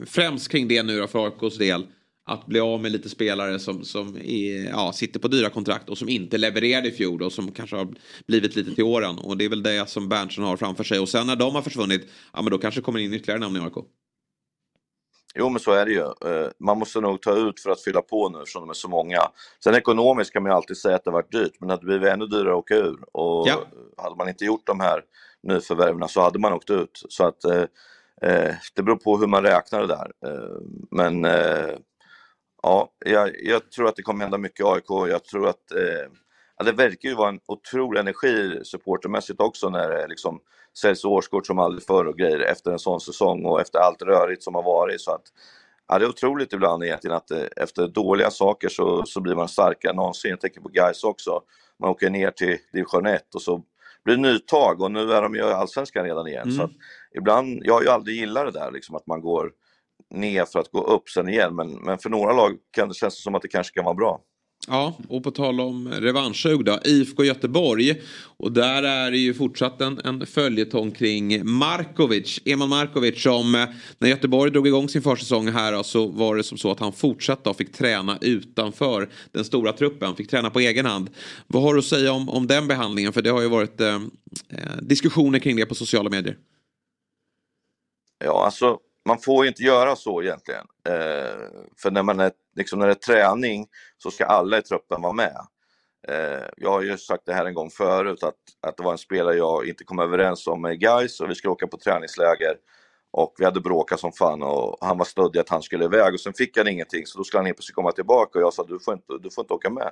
främst 0.05 0.51
kring 0.51 0.67
det 0.67 0.83
nu 0.83 0.99
då 0.99 1.07
för 1.07 1.25
AIKs 1.25 1.57
del 1.57 1.87
att 2.25 2.45
bli 2.45 2.59
av 2.59 2.81
med 2.81 2.91
lite 2.91 3.09
spelare 3.09 3.59
som, 3.59 3.83
som 3.83 4.17
är, 4.17 4.69
ja, 4.69 4.91
sitter 4.93 5.19
på 5.19 5.27
dyra 5.27 5.49
kontrakt 5.49 5.89
och 5.89 5.97
som 5.97 6.09
inte 6.09 6.37
levererade 6.37 6.87
i 6.87 6.91
fjol 6.91 7.21
och 7.21 7.33
som 7.33 7.51
kanske 7.51 7.75
har 7.75 7.87
blivit 8.27 8.55
lite 8.55 8.75
till 8.75 8.83
åren. 8.83 9.17
Och 9.17 9.37
det 9.37 9.45
är 9.45 9.49
väl 9.49 9.63
det 9.63 9.89
som 9.89 10.09
Berntsen 10.09 10.43
har 10.43 10.57
framför 10.57 10.83
sig. 10.83 10.99
Och 10.99 11.09
sen 11.09 11.27
när 11.27 11.35
de 11.35 11.55
har 11.55 11.61
försvunnit, 11.61 12.09
ja 12.33 12.41
men 12.41 12.51
då 12.51 12.57
kanske 12.57 12.81
kommer 12.81 12.99
in 12.99 13.13
ytterligare 13.13 13.39
namn 13.39 13.55
i 13.55 13.59
AIK. 13.59 13.85
Jo 15.35 15.49
men 15.49 15.59
så 15.59 15.71
är 15.71 15.85
det 15.85 15.91
ju. 15.91 16.01
Eh, 16.01 16.49
man 16.59 16.79
måste 16.79 17.01
nog 17.01 17.21
ta 17.21 17.35
ut 17.35 17.59
för 17.59 17.69
att 17.69 17.81
fylla 17.81 18.01
på 18.01 18.29
nu 18.29 18.37
eftersom 18.37 18.61
de 18.61 18.69
är 18.69 18.73
så 18.73 18.89
många. 18.89 19.19
Sen 19.63 19.75
ekonomiskt 19.75 20.33
kan 20.33 20.43
man 20.43 20.51
ju 20.51 20.55
alltid 20.55 20.77
säga 20.77 20.95
att 20.95 21.03
det 21.03 21.11
varit 21.11 21.31
dyrt 21.31 21.53
men 21.59 21.67
det 21.67 21.73
hade 21.73 21.85
blivit 21.85 22.09
ännu 22.09 22.25
dyrare 22.25 22.51
att 22.51 22.57
åka 22.57 22.75
ur. 22.75 22.97
Och 23.11 23.47
ja. 23.47 23.67
hade 23.97 24.15
man 24.15 24.29
inte 24.29 24.45
gjort 24.45 24.67
de 24.67 24.79
här 24.79 25.01
nyförvärven 25.43 26.09
så 26.09 26.21
hade 26.21 26.39
man 26.39 26.53
åkt 26.53 26.69
ut. 26.69 27.05
Så 27.09 27.25
att 27.27 27.45
eh, 27.45 27.63
eh 28.21 28.55
det 28.73 28.83
beror 28.83 28.95
på 28.95 29.17
hur 29.17 29.27
man 29.27 29.43
räknar 29.43 29.81
det 29.81 29.87
där. 29.87 30.11
Eh, 30.25 30.61
men 30.91 31.25
eh, 31.25 31.75
Ja, 32.65 32.91
jag, 33.05 33.31
jag, 33.43 33.71
tror 33.71 33.87
att 33.87 33.95
det 33.95 34.01
kommer 34.01 34.21
hända 34.21 34.37
mycket 34.37 34.59
i 34.59 34.63
AIK. 34.63 34.89
Jag 34.89 35.23
tror 35.23 35.47
att 35.47 35.71
eh, 35.71 36.11
ja, 36.57 36.65
det 36.65 36.71
verkar 36.71 37.09
ju 37.09 37.15
vara 37.15 37.29
en 37.29 37.39
otrolig 37.47 37.99
energi 37.99 38.59
supportermässigt 38.63 39.39
också 39.39 39.69
när 39.69 39.89
det 39.89 40.07
liksom 40.07 40.39
säljs 40.77 41.05
årskort 41.05 41.47
som 41.47 41.59
aldrig 41.59 41.83
förr 41.83 42.05
och 42.05 42.17
grejer 42.17 42.39
efter 42.39 42.71
en 42.71 42.79
sån 42.79 43.01
säsong 43.01 43.45
och 43.45 43.61
efter 43.61 43.79
allt 43.79 44.01
rörigt 44.01 44.43
som 44.43 44.55
har 44.55 44.63
varit. 44.63 45.01
Så 45.01 45.11
att, 45.11 45.21
ja, 45.87 45.99
det 45.99 46.05
är 46.05 46.09
otroligt 46.09 46.53
ibland 46.53 46.83
egentligen 46.83 47.17
att 47.17 47.31
eh, 47.31 47.43
efter 47.55 47.87
dåliga 47.87 48.31
saker 48.31 48.69
så, 48.69 49.03
så 49.05 49.21
blir 49.21 49.35
man 49.35 49.47
starkare 49.47 49.89
än 49.89 49.95
någonsin. 49.95 50.29
Jag 50.29 50.41
tänker 50.41 50.61
på 50.61 50.69
guys 50.69 51.03
också. 51.03 51.41
Man 51.79 51.89
åker 51.89 52.09
ner 52.09 52.31
till 52.31 52.57
division 52.73 53.05
1 53.05 53.35
och 53.35 53.41
så 53.41 53.63
blir 54.05 54.17
nytag 54.17 54.81
och 54.81 54.91
nu 54.91 55.13
är 55.13 55.21
de 55.21 55.35
ju 55.35 55.41
i 55.41 55.43
allsvenskan 55.43 56.05
redan 56.05 56.27
igen. 56.27 56.43
Mm. 56.43 56.55
Så 56.55 56.63
att 56.63 56.71
ibland, 57.15 57.61
jag 57.63 57.73
har 57.73 57.81
ju 57.81 57.89
aldrig 57.89 58.17
gillat 58.17 58.53
det 58.53 58.59
där 58.59 58.71
liksom 58.71 58.95
att 58.95 59.07
man 59.07 59.21
går 59.21 59.51
ner 60.15 60.45
för 60.45 60.59
att 60.59 60.71
gå 60.71 60.83
upp 60.83 61.09
sen 61.09 61.29
igen 61.29 61.55
men, 61.55 61.71
men 61.73 61.97
för 61.97 62.09
några 62.09 62.33
lag 62.33 62.51
kan 62.71 62.87
det 62.87 62.93
kännas 62.93 63.23
som 63.23 63.35
att 63.35 63.41
det 63.41 63.47
kanske 63.47 63.73
kan 63.73 63.85
vara 63.85 63.95
bra. 63.95 64.21
Ja, 64.67 64.97
och 65.09 65.23
på 65.23 65.31
tal 65.31 65.61
om 65.61 65.91
revanschsug 65.91 66.65
då. 66.65 66.79
IFK 66.85 67.23
Göteborg. 67.23 68.01
Och 68.37 68.51
där 68.51 68.83
är 68.83 69.11
det 69.11 69.17
ju 69.17 69.33
fortsatt 69.33 69.81
en, 69.81 69.99
en 70.03 70.25
följetong 70.25 70.91
kring 70.91 71.49
Markovic. 71.49 72.39
Eman 72.45 72.69
Markovic 72.69 73.23
som 73.23 73.55
eh, 73.55 73.65
när 73.97 74.09
Göteborg 74.09 74.51
drog 74.51 74.67
igång 74.67 74.89
sin 74.89 75.01
försäsong 75.01 75.47
här 75.47 75.71
då, 75.71 75.83
så 75.83 76.07
var 76.07 76.35
det 76.35 76.43
som 76.43 76.57
så 76.57 76.71
att 76.71 76.79
han 76.79 76.93
fortsatte 76.93 77.49
och 77.49 77.57
fick 77.57 77.73
träna 77.73 78.17
utanför 78.21 79.09
den 79.31 79.45
stora 79.45 79.73
truppen. 79.73 80.15
Fick 80.15 80.29
träna 80.29 80.49
på 80.49 80.59
egen 80.59 80.85
hand. 80.85 81.09
Vad 81.47 81.63
har 81.63 81.73
du 81.73 81.79
att 81.79 81.85
säga 81.85 82.11
om, 82.11 82.29
om 82.29 82.47
den 82.47 82.67
behandlingen? 82.67 83.13
För 83.13 83.21
det 83.21 83.29
har 83.29 83.41
ju 83.41 83.49
varit 83.49 83.81
eh, 83.81 83.95
eh, 84.49 84.77
diskussioner 84.81 85.39
kring 85.39 85.55
det 85.55 85.65
på 85.65 85.75
sociala 85.75 86.09
medier. 86.09 86.37
Ja, 88.25 88.45
alltså 88.45 88.79
man 89.05 89.19
får 89.19 89.45
ju 89.45 89.49
inte 89.49 89.63
göra 89.63 89.95
så 89.95 90.21
egentligen. 90.21 90.65
Eh, 90.87 91.35
för 91.81 91.91
när, 91.91 92.03
man 92.03 92.19
är, 92.19 92.31
liksom, 92.55 92.79
när 92.79 92.87
det 92.87 92.93
är 92.93 92.95
träning 92.95 93.67
så 93.97 94.11
ska 94.11 94.25
alla 94.25 94.57
i 94.57 94.61
truppen 94.61 95.01
vara 95.01 95.13
med. 95.13 95.37
Eh, 96.07 96.47
jag 96.57 96.69
har 96.69 96.81
ju 96.81 96.97
sagt 96.97 97.25
det 97.25 97.33
här 97.33 97.45
en 97.45 97.53
gång 97.53 97.69
förut 97.69 98.23
att, 98.23 98.35
att 98.61 98.77
det 98.77 98.83
var 98.83 98.91
en 98.91 98.97
spelare 98.97 99.35
jag 99.35 99.67
inte 99.67 99.83
kom 99.83 99.99
överens 99.99 100.47
om 100.47 100.61
med 100.61 100.79
guys 100.79 101.19
och 101.19 101.29
vi 101.29 101.35
skulle 101.35 101.51
åka 101.51 101.67
på 101.67 101.77
träningsläger. 101.77 102.55
Och 103.11 103.35
vi 103.37 103.45
hade 103.45 103.61
bråkat 103.61 103.99
som 103.99 104.11
fan 104.11 104.43
och 104.43 104.77
han 104.81 104.97
var 104.97 105.05
stöddig 105.05 105.39
att 105.39 105.49
han 105.49 105.61
skulle 105.61 105.85
iväg 105.85 106.13
och 106.13 106.19
sen 106.19 106.33
fick 106.33 106.57
han 106.57 106.67
ingenting 106.67 107.05
så 107.05 107.17
då 107.17 107.23
skulle 107.23 107.39
han 107.39 107.45
helt 107.45 107.57
plötsligt 107.57 107.75
komma 107.75 107.91
tillbaka 107.91 108.39
och 108.39 108.45
jag 108.45 108.53
sa 108.53 108.63
du 108.63 108.79
får 108.79 108.93
inte, 108.93 109.13
du 109.21 109.29
får 109.31 109.43
inte 109.43 109.53
åka 109.53 109.69
med. 109.69 109.91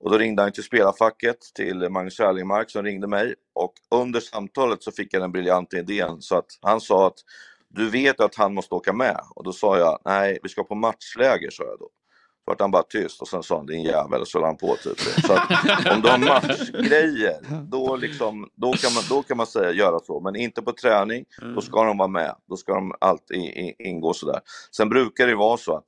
Och 0.00 0.10
då 0.10 0.18
ringde 0.18 0.42
han 0.42 0.52
till 0.52 0.62
spelarfacket, 0.62 1.38
till 1.54 1.88
Magnus 1.88 2.20
Erlingmark 2.20 2.70
som 2.70 2.82
ringde 2.82 3.06
mig 3.06 3.34
och 3.54 3.72
under 3.90 4.20
samtalet 4.20 4.82
så 4.82 4.92
fick 4.92 5.14
jag 5.14 5.22
den 5.22 5.32
briljanta 5.32 5.76
idén 5.76 6.22
så 6.22 6.36
att 6.36 6.46
han 6.62 6.80
sa 6.80 7.06
att 7.06 7.18
du 7.70 7.90
vet 7.90 8.20
att 8.20 8.34
han 8.34 8.54
måste 8.54 8.74
åka 8.74 8.92
med 8.92 9.20
och 9.34 9.44
då 9.44 9.52
sa 9.52 9.78
jag 9.78 9.98
nej 10.04 10.38
vi 10.42 10.48
ska 10.48 10.64
på 10.64 10.74
matchläger 10.74 11.50
sa 11.50 11.64
jag 11.64 11.78
då. 11.78 11.88
Så 12.44 12.50
vart 12.50 12.60
han 12.60 12.70
bara 12.70 12.82
tyst 12.82 13.22
och 13.22 13.28
sen 13.28 13.42
sa 13.42 13.56
han 13.56 13.66
din 13.66 13.82
jävel 13.82 14.20
och 14.20 14.28
så 14.28 14.44
han 14.44 14.56
på 14.56 14.76
typ. 14.76 15.00
Så 15.00 15.32
att 15.32 15.50
om 15.94 16.02
du 16.02 16.08
har 16.08 16.18
matchgrejer 16.18 17.36
då, 17.70 17.96
liksom, 17.96 18.50
då, 18.54 18.72
kan 18.72 18.94
man, 18.94 19.02
då 19.08 19.22
kan 19.22 19.36
man 19.36 19.46
säga 19.46 19.72
göra 19.72 19.98
så 19.98 20.20
men 20.20 20.36
inte 20.36 20.62
på 20.62 20.72
träning 20.72 21.24
då 21.54 21.60
ska 21.60 21.84
de 21.84 21.98
vara 21.98 22.08
med. 22.08 22.34
Då 22.48 22.56
ska 22.56 22.74
de 22.74 22.92
alltid 23.00 23.74
ingå 23.78 24.12
sådär. 24.12 24.40
Sen 24.76 24.88
brukar 24.88 25.26
det 25.26 25.34
vara 25.34 25.56
så 25.56 25.76
att 25.76 25.86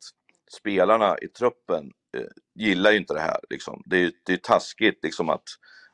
spelarna 0.60 1.18
i 1.18 1.28
truppen 1.28 1.90
eh, 2.16 2.24
gillar 2.54 2.90
ju 2.90 2.98
inte 2.98 3.14
det 3.14 3.20
här. 3.20 3.40
Liksom. 3.50 3.82
Det 3.86 3.96
är 3.96 4.12
det 4.26 4.32
är 4.32 4.36
taskigt 4.36 4.98
liksom, 5.02 5.30
att, 5.30 5.44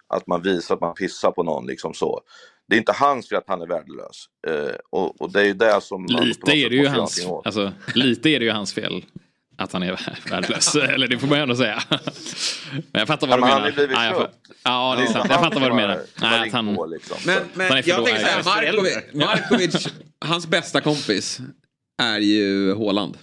att 0.06 0.26
man 0.26 0.42
visar 0.42 0.74
att 0.74 0.80
man 0.80 0.94
pissar 0.94 1.30
på 1.30 1.42
någon. 1.42 1.66
Liksom, 1.66 1.94
så. 1.94 2.20
Det 2.68 2.76
är 2.76 2.78
inte 2.78 2.92
hans 2.92 3.28
fel 3.28 3.38
att 3.38 3.44
han 3.46 3.62
är 3.62 3.66
värdelös. 3.66 4.24
Eh, 4.46 4.74
och, 4.90 5.20
och 5.20 5.32
det 5.32 5.40
är 5.40 5.44
ju 5.44 5.52
det 5.54 5.80
som 5.82 6.06
Lite 6.06 6.52
är 6.52 6.70
det 6.70 6.76
ju 6.76 6.86
hans, 6.88 7.26
alltså, 7.44 7.72
lite 7.94 8.28
är 8.30 8.38
det 8.38 8.44
ju 8.44 8.50
hans 8.50 8.72
fel. 8.74 9.04
Att 9.58 9.72
han 9.72 9.82
är 9.82 10.00
värdelös. 10.30 10.76
Eller 10.76 11.08
det 11.08 11.18
får 11.18 11.26
man 11.26 11.38
ju 11.38 11.42
ändå 11.42 11.56
säga. 11.56 11.82
Men 12.70 12.82
jag 12.92 13.08
fattar 13.08 13.26
vad 13.26 13.32
Ja, 13.32 13.36
du 13.36 13.40
men 13.40 13.50
han 13.50 13.62
menar. 13.62 13.70
har 13.70 13.76
blivit 13.76 13.96
ja, 13.96 14.04
jag, 14.04 14.28
ja, 14.64 14.94
det 14.96 15.02
är 15.02 15.06
Ja, 15.06 15.12
sant. 15.12 15.26
Jag 15.28 15.36
han 15.36 15.44
fattar 15.44 15.60
vad 15.60 15.70
du 15.70 15.74
menar. 15.74 16.00
Nej, 16.20 16.48
att 16.48 16.52
han, 16.52 16.76
på, 16.76 16.86
liksom. 16.86 17.16
Men, 17.26 17.34
han 17.36 17.44
men 17.54 17.66
är 17.72 17.88
jag 17.88 18.04
tänker 18.06 18.20
så 18.24 18.26
här, 18.26 18.44
Markovic, 18.44 19.14
Markovic, 19.14 19.88
hans 20.24 20.46
bästa 20.46 20.80
kompis 20.80 21.40
är 22.02 22.18
ju 22.18 22.72
Håland. 22.72 23.18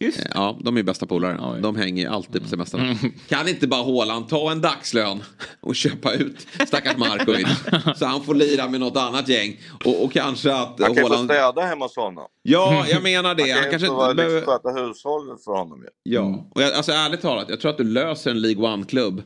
Just. 0.00 0.20
Ja, 0.34 0.58
de 0.60 0.76
är 0.76 0.80
ju 0.80 0.84
bästa 0.84 1.06
polare. 1.06 1.60
De 1.60 1.76
hänger 1.76 2.02
ju 2.02 2.08
alltid 2.08 2.42
på 2.42 2.48
semestrarna. 2.48 2.94
Kan 3.28 3.48
inte 3.48 3.66
bara 3.66 3.82
Håland 3.82 4.28
ta 4.28 4.50
en 4.52 4.60
dagslön 4.60 5.22
och 5.60 5.76
köpa 5.76 6.12
ut 6.12 6.46
stackars 6.66 6.96
Markovic 6.96 7.48
så 7.96 8.04
han 8.04 8.22
får 8.22 8.34
lira 8.34 8.68
med 8.68 8.80
något 8.80 8.96
annat 8.96 9.28
gäng. 9.28 9.60
Och, 9.84 10.04
och 10.04 10.12
kanske 10.12 10.54
att 10.54 10.68
Han 10.68 10.76
kan 10.76 10.94
ju 10.94 11.00
få 11.00 11.08
Håland... 11.08 11.30
städa 11.30 11.60
hemma 11.60 11.84
hos 11.84 11.96
honom. 11.96 12.26
Ja, 12.42 12.86
jag 12.88 13.02
menar 13.02 13.34
det. 13.34 13.42
Han 13.42 13.52
Han 13.52 13.62
kan 13.62 13.70
kanske 13.70 13.86
ju 13.86 13.92
inte 13.92 14.14
behöver... 14.14 14.36
liksom, 14.36 14.52
sköta 14.52 14.80
hushållet 14.86 15.44
för 15.44 15.52
honom 15.52 15.82
ju. 15.82 16.12
Ja, 16.14 16.50
och 16.54 16.62
jag, 16.62 16.72
alltså 16.72 16.92
ärligt 16.92 17.20
talat, 17.20 17.48
jag 17.48 17.60
tror 17.60 17.70
att 17.70 17.78
du 17.78 17.84
löser 17.84 18.30
en 18.30 18.40
League 18.40 18.64
One-klubb 18.72 19.22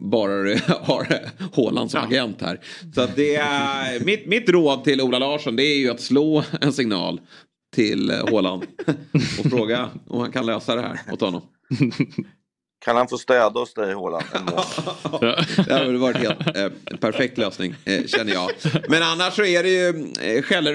bara 0.00 0.42
du 0.42 0.58
har 0.82 1.06
Håland 1.52 1.90
som 1.90 2.00
agent 2.04 2.40
här. 2.42 2.60
Så 2.94 3.00
att 3.00 3.16
det 3.16 3.36
är, 3.36 4.04
mitt, 4.04 4.26
mitt 4.26 4.48
råd 4.48 4.84
till 4.84 5.00
Ola 5.00 5.18
Larsson 5.18 5.56
det 5.56 5.62
är 5.62 5.78
ju 5.78 5.90
att 5.90 6.00
slå 6.00 6.44
en 6.60 6.72
signal 6.72 7.20
till 7.76 8.10
eh, 8.10 8.28
Håland 8.30 8.66
och 9.44 9.50
fråga 9.50 9.90
om 10.06 10.20
han 10.20 10.32
kan 10.32 10.46
lösa 10.46 10.74
det 10.74 10.80
här 10.82 11.00
åt 11.12 11.20
honom. 11.20 11.42
Kan 12.84 12.96
han 12.96 13.08
få 13.08 13.18
städa 13.18 13.60
hos 13.60 13.74
dig 13.74 13.94
Håland 13.94 14.24
en 14.34 14.44
månad? 15.10 15.46
Det 15.66 15.72
hade 15.72 15.98
varit 15.98 16.16
helt 16.16 16.56
eh, 16.56 16.64
en 16.84 16.98
perfekt 17.00 17.38
lösning 17.38 17.74
eh, 17.84 18.06
känner 18.06 18.32
jag. 18.32 18.50
Men 18.88 19.02
annars 19.02 19.36
så 19.36 19.44
är 19.44 19.62
det 19.62 19.68
ju 19.68 19.88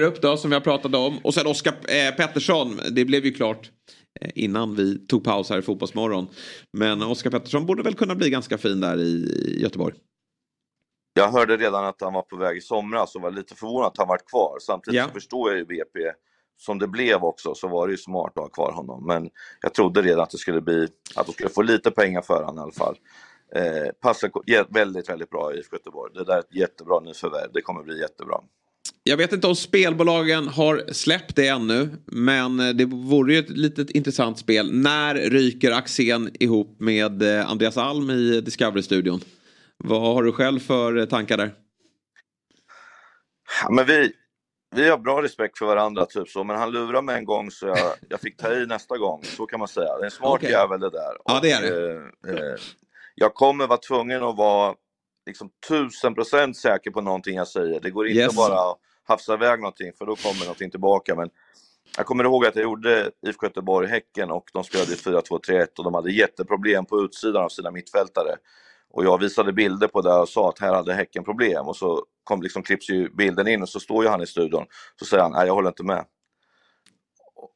eh, 0.06 0.12
då 0.22 0.36
som 0.36 0.50
vi 0.50 0.54
har 0.54 0.60
pratat 0.60 0.94
om. 0.94 1.18
Och 1.18 1.34
sen 1.34 1.46
Oskar 1.46 1.72
eh, 1.72 2.14
Pettersson. 2.16 2.80
Det 2.90 3.04
blev 3.04 3.24
ju 3.24 3.32
klart 3.32 3.70
eh, 4.20 4.30
innan 4.34 4.74
vi 4.74 5.06
tog 5.06 5.24
paus 5.24 5.50
här 5.50 5.58
i 5.58 5.62
Fotbollsmorgon. 5.62 6.26
Men 6.72 7.02
Oskar 7.02 7.30
Pettersson 7.30 7.66
borde 7.66 7.82
väl 7.82 7.94
kunna 7.94 8.14
bli 8.14 8.30
ganska 8.30 8.58
fin 8.58 8.80
där 8.80 9.00
i 9.00 9.58
Göteborg. 9.62 9.94
Jag 11.14 11.28
hörde 11.32 11.56
redan 11.56 11.84
att 11.84 12.00
han 12.00 12.12
var 12.12 12.22
på 12.22 12.36
väg 12.36 12.56
i 12.56 12.60
somras 12.60 13.14
och 13.14 13.22
var 13.22 13.30
lite 13.30 13.54
förvånad 13.54 13.86
att 13.86 13.98
han 13.98 14.08
varit 14.08 14.26
kvar. 14.30 14.58
Samtidigt 14.60 14.98
Ja. 14.98 15.06
så 15.06 15.12
förstår 15.12 15.50
jag 15.50 15.58
ju 15.58 15.64
VP 15.64 15.98
som 16.62 16.78
det 16.78 16.88
blev 16.88 17.24
också 17.24 17.54
så 17.54 17.68
var 17.68 17.86
det 17.86 17.90
ju 17.90 17.98
smart 17.98 18.32
att 18.36 18.42
ha 18.42 18.48
kvar 18.48 18.72
honom. 18.72 19.06
Men 19.06 19.30
jag 19.60 19.74
trodde 19.74 20.02
redan 20.02 20.20
att 20.20 20.30
det 20.30 20.38
skulle 20.38 20.60
bli, 20.60 20.88
att 21.16 21.26
de 21.26 21.32
skulle 21.32 21.48
få 21.48 21.62
lite 21.62 21.90
pengar 21.90 22.22
för 22.22 22.44
honom 22.44 22.58
i 22.58 22.60
alla 22.60 22.72
fall. 22.72 22.96
Eh, 23.54 23.92
passar 24.00 24.30
väldigt, 24.74 25.08
väldigt 25.08 25.30
bra 25.30 25.54
i 25.54 25.58
IFK 25.58 25.76
Göteborg. 25.76 26.12
Det 26.14 26.24
där 26.24 26.34
är 26.34 26.38
ett 26.38 26.54
jättebra 26.54 27.00
nyförvärv. 27.00 27.50
Det 27.52 27.62
kommer 27.62 27.82
bli 27.82 28.00
jättebra. 28.00 28.36
Jag 29.04 29.16
vet 29.16 29.32
inte 29.32 29.46
om 29.46 29.56
spelbolagen 29.56 30.48
har 30.48 30.92
släppt 30.92 31.36
det 31.36 31.48
ännu. 31.48 31.88
Men 32.06 32.60
eh, 32.60 32.68
det 32.68 32.84
vore 32.84 33.32
ju 33.32 33.38
ett 33.38 33.50
litet 33.50 33.90
intressant 33.90 34.38
spel. 34.38 34.72
När 34.72 35.14
ryker 35.14 35.72
Axén 35.72 36.30
ihop 36.40 36.80
med 36.80 37.22
eh, 37.22 37.50
Andreas 37.50 37.76
Alm 37.76 38.10
i 38.10 38.40
Discovery-studion? 38.40 39.20
Vad 39.84 40.00
har 40.00 40.22
du 40.22 40.32
själv 40.32 40.60
för 40.60 40.96
eh, 40.96 41.04
tankar 41.04 41.36
där? 41.36 41.54
Ja, 43.62 43.70
men 43.70 43.86
vi, 43.86 44.12
vi 44.74 44.88
har 44.88 44.98
bra 44.98 45.22
respekt 45.22 45.58
för 45.58 45.66
varandra, 45.66 46.06
typ 46.06 46.28
så. 46.28 46.44
Men 46.44 46.56
han 46.56 46.70
lurade 46.70 47.02
mig 47.02 47.16
en 47.18 47.24
gång 47.24 47.50
så 47.50 47.66
jag, 47.66 47.78
jag 48.08 48.20
fick 48.20 48.36
ta 48.36 48.52
i 48.52 48.66
nästa 48.66 48.98
gång. 48.98 49.22
Så 49.24 49.46
kan 49.46 49.58
man 49.58 49.68
säga. 49.68 49.96
Det 49.96 50.00
är 50.00 50.04
en 50.04 50.10
smart 50.10 50.34
Okej. 50.34 50.50
jävel 50.50 50.80
det 50.80 50.90
där. 50.90 51.16
Ja, 51.24 51.38
det 51.42 51.50
är 51.50 51.62
det. 51.62 51.96
Eh, 52.28 52.34
eh, 52.34 52.54
jag 53.14 53.34
kommer 53.34 53.66
vara 53.66 53.78
tvungen 53.78 54.22
att 54.22 54.36
vara 54.36 54.74
liksom 55.26 55.50
tusen 55.68 56.14
procent 56.14 56.56
säker 56.56 56.90
på 56.90 57.00
någonting 57.00 57.36
jag 57.36 57.48
säger. 57.48 57.80
Det 57.80 57.90
går 57.90 58.06
inte 58.08 58.18
Yes. 58.20 58.36
bara 58.36 58.70
att 58.70 58.78
hafsa 59.08 59.34
iväg 59.34 59.60
någonting 59.60 59.92
för 59.98 60.06
då 60.06 60.16
kommer 60.16 60.40
någonting 60.40 60.70
tillbaka. 60.70 61.14
Men 61.14 61.30
jag 61.96 62.06
kommer 62.06 62.24
ihåg 62.24 62.46
att 62.46 62.56
jag 62.56 62.62
gjorde 62.62 63.10
IFK 63.26 63.46
Göteborg-Häcken 63.46 64.30
och 64.30 64.44
de 64.52 64.64
spelade 64.64 64.92
i 64.92 64.96
4-2-3-1 64.96 65.66
och 65.78 65.84
de 65.84 65.94
hade 65.94 66.12
jätteproblem 66.12 66.84
på 66.84 67.00
utsidan 67.00 67.44
av 67.44 67.48
sina 67.48 67.70
mittfältare. 67.70 68.36
Och 68.92 69.04
jag 69.04 69.20
visade 69.20 69.52
bilder 69.52 69.88
på 69.88 70.00
det 70.00 70.14
och 70.14 70.28
sa 70.28 70.48
att 70.48 70.58
här 70.58 70.74
hade 70.74 70.94
Häcken 70.94 71.24
problem 71.24 71.66
och 71.66 71.76
så 71.76 72.04
kom 72.24 72.42
liksom, 72.42 72.62
klipps 72.62 72.90
ju 72.90 73.08
bilden 73.08 73.48
in 73.48 73.62
och 73.62 73.68
så 73.68 73.80
står 73.80 74.04
ju 74.04 74.10
han 74.10 74.22
i 74.22 74.26
studion. 74.26 74.66
Så 74.98 75.04
säger 75.04 75.22
han, 75.22 75.32
nej 75.32 75.46
jag 75.46 75.54
håller 75.54 75.68
inte 75.68 75.84
med. 75.84 76.04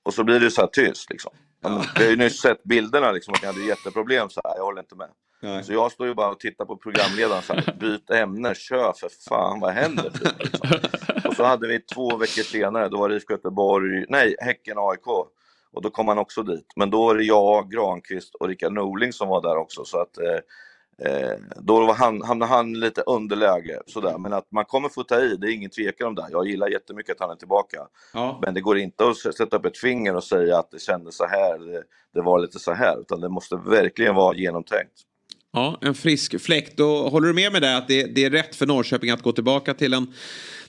Och 0.05 0.15
så 0.15 0.25
blir 0.25 0.41
det 0.41 0.51
så 0.51 0.61
här 0.61 0.69
tyst 0.69 1.11
liksom. 1.11 1.33
Ja, 1.63 1.85
vi 1.99 2.05
har 2.05 2.11
ju 2.11 2.17
nyss 2.17 2.41
sett 2.41 2.65
bilderna 2.65 3.13
liksom 3.13 3.35
att 3.35 3.43
ni 3.43 3.47
hade 3.47 3.65
jätteproblem 3.65 4.31
så 4.31 4.41
här, 4.45 4.57
jag 4.57 4.65
håller 4.65 4.81
inte 4.81 4.97
med. 4.97 5.09
Nej. 5.43 5.65
Så 5.65 5.73
jag 5.73 5.93
står 5.93 6.07
ju 6.07 6.15
bara 6.15 6.31
och 6.31 6.41
tittar 6.41 6.65
på 6.65 6.77
programledaren 6.77 7.43
så 7.43 7.53
här, 7.53 7.77
byt 7.81 8.11
ämne, 8.11 8.55
kör 8.55 8.93
för 8.93 9.11
fan, 9.29 9.61
vad 9.61 9.73
händer? 9.73 10.11
Typ, 10.11 10.39
liksom. 10.39 10.69
Och 11.25 11.37
så 11.37 11.45
hade 11.45 11.69
vi 11.69 11.81
två 11.81 12.17
veckor 12.17 12.43
senare, 12.43 12.89
då 12.89 12.99
var 12.99 13.09
det 13.09 13.17
IFK 13.17 13.33
Göteborg, 13.33 14.05
nej, 14.09 14.37
Häcken 14.41 14.77
AIK. 14.79 15.07
Och 15.73 15.83
då 15.83 15.91
kom 15.91 16.09
han 16.09 16.19
också 16.19 16.43
dit. 16.43 16.67
Men 16.77 16.91
då 16.91 17.07
var 17.07 17.15
det 17.15 17.25
jag, 17.25 17.71
Granqvist 17.71 18.35
och 18.35 18.49
Rickard 18.49 18.73
Norling 18.73 19.13
som 19.13 19.29
var 19.29 19.43
där 19.43 19.57
också. 19.57 19.85
Så 19.85 20.01
att, 20.01 20.19
eh, 20.19 20.39
då 21.61 21.87
var 21.87 21.95
han, 21.95 22.23
hamnade 22.23 22.53
han 22.53 22.81
lite 22.81 23.01
underläge. 23.01 23.81
Sådär. 23.87 24.19
Men 24.19 24.33
att 24.33 24.53
man 24.53 24.65
kommer 24.65 24.89
få 24.89 25.03
ta 25.03 25.21
i, 25.21 25.37
det 25.37 25.47
är 25.47 25.51
ingen 25.51 25.71
tvekan 25.71 26.09
om 26.09 26.15
det. 26.15 26.27
Jag 26.31 26.49
gillar 26.49 26.69
jättemycket 26.69 27.13
att 27.13 27.21
han 27.21 27.31
är 27.31 27.37
tillbaka. 27.37 27.79
Ja. 28.13 28.41
Men 28.43 28.55
det 28.55 28.61
går 28.61 28.79
inte 28.79 29.09
att 29.09 29.17
sätta 29.17 29.57
upp 29.57 29.65
ett 29.65 29.79
finger 29.79 30.17
och 30.17 30.25
säga 30.25 30.59
att 30.59 30.71
det 30.71 30.81
kändes 30.81 31.17
så 31.17 31.27
här, 31.27 31.59
det, 31.59 31.83
det 32.15 32.23
var 32.23 32.39
lite 32.39 32.59
så 32.59 32.73
här. 32.73 33.01
Utan 33.01 33.21
det 33.21 33.29
måste 33.29 33.57
verkligen 33.57 34.15
vara 34.15 34.37
genomtänkt. 34.37 34.93
Ja, 35.53 35.79
en 35.81 35.95
frisk 35.95 36.41
fläkt. 36.41 36.77
Då 36.77 37.09
håller 37.09 37.29
du 37.29 37.35
med 37.35 37.53
mig 37.53 37.61
där 37.61 37.79
att 37.79 37.89
det, 37.89 38.03
det 38.03 38.25
är 38.25 38.31
rätt 38.31 38.57
för 38.57 38.67
Norrköping 38.67 39.11
att 39.11 39.23
gå 39.23 39.33
tillbaka 39.33 39.75
till 39.75 39.95
en, 39.95 40.07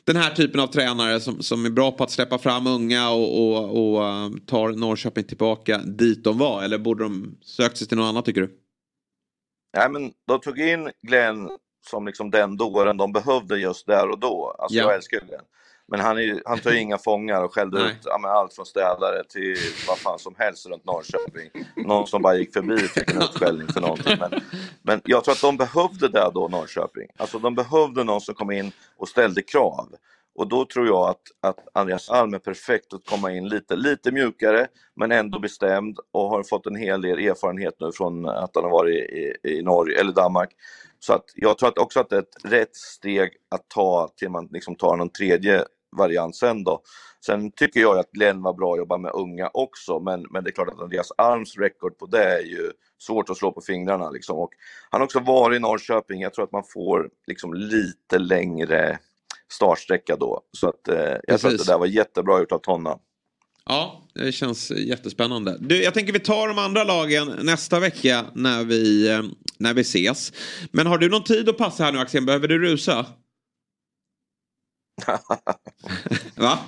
den 0.03 0.15
här 0.15 0.31
typen 0.31 0.59
av 0.59 0.67
tränare 0.67 1.19
som, 1.19 1.43
som 1.43 1.65
är 1.65 1.69
bra 1.69 1.91
på 1.91 2.03
att 2.03 2.11
släppa 2.11 2.37
fram 2.37 2.67
unga 2.67 3.09
och, 3.09 3.39
och, 3.39 3.77
och 3.77 4.01
uh, 4.01 4.37
tar 4.45 4.69
Norrköping 4.69 5.23
tillbaka 5.23 5.77
dit 5.77 6.23
de 6.23 6.37
var? 6.37 6.63
Eller 6.63 6.77
borde 6.77 7.03
de 7.03 7.37
sökt 7.41 7.77
sig 7.77 7.87
till 7.87 7.97
något 7.97 8.09
annat 8.09 8.25
tycker 8.25 8.41
du? 8.41 8.66
Nej, 9.77 9.89
men 9.89 10.11
de 10.27 10.39
tog 10.39 10.59
in 10.59 10.91
Glenn 11.01 11.49
som 11.89 12.07
liksom 12.07 12.31
den 12.31 12.57
dåren 12.57 12.97
de 12.97 13.11
behövde 13.11 13.57
just 13.57 13.87
där 13.87 14.09
och 14.09 14.19
då. 14.19 14.55
Alltså 14.59 14.77
Ja. 14.77 14.83
jag 14.83 14.95
älskar 14.95 15.19
Glenn. 15.19 15.41
Men 15.87 15.99
han, 15.99 16.17
är, 16.17 16.41
han 16.45 16.59
tar 16.59 16.71
ju 16.71 16.79
inga 16.79 16.97
fångar 16.97 17.43
och 17.43 17.53
skällde 17.53 17.79
Nej. 17.79 17.91
ut 17.91 17.97
ja, 18.03 18.29
allt 18.29 18.53
från 18.53 18.65
städare 18.65 19.23
till 19.29 19.57
vad 19.87 19.97
fan 19.97 20.19
som 20.19 20.35
helst 20.37 20.65
runt 20.69 20.85
Norrköping. 20.85 21.49
Någon 21.75 22.07
som 22.07 22.21
bara 22.21 22.35
gick 22.35 22.53
förbi 22.53 22.77
fick 22.77 23.11
en 23.11 23.21
utskällning 23.21 23.67
för 23.67 23.81
någonting. 23.81 24.17
Men, 24.19 24.41
men 24.81 25.01
jag 25.05 25.23
tror 25.23 25.31
att 25.33 25.41
de 25.41 25.57
behövde 25.57 26.07
det 26.07 26.31
då, 26.33 26.47
Norrköping. 26.47 27.07
Alltså 27.17 27.39
de 27.39 27.55
behövde 27.55 28.03
någon 28.03 28.21
som 28.21 28.35
kom 28.35 28.51
in 28.51 28.71
och 28.97 29.07
ställde 29.09 29.41
krav. 29.41 29.95
Och 30.37 30.47
då 30.47 30.65
tror 30.65 30.87
jag 30.87 31.09
att, 31.09 31.21
att 31.41 31.67
Andreas 31.73 32.09
Alm 32.09 32.33
är 32.33 32.39
perfekt 32.39 32.93
att 32.93 33.09
komma 33.09 33.31
in 33.31 33.47
lite, 33.47 33.75
lite 33.75 34.11
mjukare 34.11 34.67
men 34.95 35.11
ändå 35.11 35.39
bestämd 35.39 35.99
och 36.11 36.29
har 36.29 36.43
fått 36.43 36.65
en 36.65 36.75
hel 36.75 37.01
del 37.01 37.19
erfarenhet 37.19 37.73
nu 37.79 37.91
från 37.91 38.25
att 38.25 38.51
han 38.55 38.63
har 38.63 38.71
varit 38.71 38.95
i, 38.95 39.35
i 39.43 39.61
Norge 39.61 39.99
eller 39.99 40.11
Danmark. 40.11 40.49
Så 40.99 41.13
att 41.13 41.23
jag 41.35 41.57
tror 41.57 41.69
att 41.69 41.77
också 41.77 41.99
att 41.99 42.09
det 42.09 42.15
är 42.15 42.19
ett 42.19 42.51
rätt 42.51 42.75
steg 42.75 43.31
att 43.51 43.69
ta 43.69 44.09
till 44.17 44.29
man 44.29 44.47
liksom 44.51 44.75
tar 44.75 44.95
någon 44.95 45.09
tredje 45.09 45.65
variant 45.97 46.35
sen 46.35 46.63
då. 46.63 46.81
Sen 47.25 47.51
tycker 47.51 47.79
jag 47.79 47.97
att 47.97 48.11
Glenn 48.11 48.41
var 48.41 48.53
bra 48.53 48.71
att 48.73 48.77
jobba 48.77 48.97
med 48.97 49.11
unga 49.13 49.49
också 49.53 49.99
men, 49.99 50.25
men 50.29 50.43
det 50.43 50.49
är 50.49 50.51
klart 50.51 50.69
att 50.69 50.81
Andreas 50.81 51.11
Alms 51.17 51.57
record 51.57 51.97
på 51.97 52.05
det 52.05 52.23
är 52.23 52.41
ju 52.41 52.71
svårt 53.01 53.29
att 53.29 53.37
slå 53.37 53.51
på 53.51 53.61
fingrarna 53.61 54.09
liksom. 54.09 54.37
Och 54.37 54.49
han 54.89 55.01
har 55.01 55.05
också 55.05 55.19
varit 55.19 55.57
i 55.57 55.59
Norrköping, 55.59 56.21
jag 56.21 56.33
tror 56.33 56.45
att 56.45 56.51
man 56.51 56.63
får 56.73 57.09
liksom 57.27 57.53
lite 57.53 58.19
längre 58.19 58.99
startsträcka 59.53 60.15
då. 60.15 60.41
Så 60.57 60.69
att 60.69 60.87
eh, 60.87 61.15
jag 61.27 61.39
tror 61.39 61.51
att 61.51 61.57
det 61.57 61.71
där 61.71 61.77
var 61.77 61.85
jättebra 61.85 62.39
gjort 62.39 62.51
av 62.51 62.59
Tonna. 62.59 62.97
Ja, 63.65 64.03
det 64.15 64.31
känns 64.31 64.71
jättespännande. 64.71 65.57
Du, 65.59 65.83
jag 65.83 65.93
tänker 65.93 66.13
vi 66.13 66.19
tar 66.19 66.47
de 66.47 66.57
andra 66.57 66.83
lagen 66.83 67.35
nästa 67.41 67.79
vecka 67.79 68.25
när 68.33 68.63
vi, 68.63 69.09
eh, 69.09 69.21
när 69.57 69.73
vi 69.73 69.81
ses. 69.81 70.33
Men 70.71 70.87
har 70.87 70.97
du 70.97 71.09
någon 71.09 71.23
tid 71.23 71.49
att 71.49 71.57
passa 71.57 71.83
här 71.83 71.91
nu 71.91 71.99
Axel? 71.99 72.25
Behöver 72.25 72.47
du 72.47 72.59
rusa? 72.59 73.05
Va? 76.35 76.59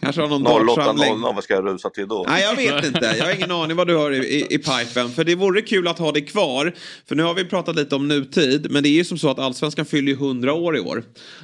Kanske 0.00 0.22
har 0.22 0.28
någon 0.28 0.44
dartsamling? 0.44 1.14
08.00, 1.14 1.34
vad 1.34 1.44
ska 1.44 1.54
jag 1.54 1.66
rusa 1.66 1.90
till 1.90 2.08
då? 2.08 2.24
Nej, 2.28 2.42
jag 2.42 2.56
vet 2.56 2.86
inte. 2.94 3.14
Jag 3.18 3.24
har 3.24 3.32
ingen 3.32 3.50
aning 3.50 3.76
vad 3.76 3.86
du 3.86 3.96
har 3.96 4.10
i, 4.10 4.16
i, 4.16 4.54
i 4.54 4.58
pipen. 4.58 5.10
För 5.10 5.24
det 5.24 5.34
vore 5.34 5.62
kul 5.62 5.88
att 5.88 5.98
ha 5.98 6.12
det 6.12 6.20
kvar. 6.20 6.74
För 7.08 7.16
nu 7.16 7.22
har 7.22 7.34
vi 7.34 7.44
pratat 7.44 7.76
lite 7.76 7.94
om 7.94 8.08
nutid. 8.08 8.66
Men 8.70 8.82
det 8.82 8.88
är 8.88 8.92
ju 8.92 9.04
som 9.04 9.18
så 9.18 9.30
att 9.30 9.38
Allsvenskan 9.38 9.86
fyller 9.86 10.08
ju 10.08 10.14
100 10.14 10.54
år 10.54 10.76
i 10.76 10.80
år. 10.80 11.02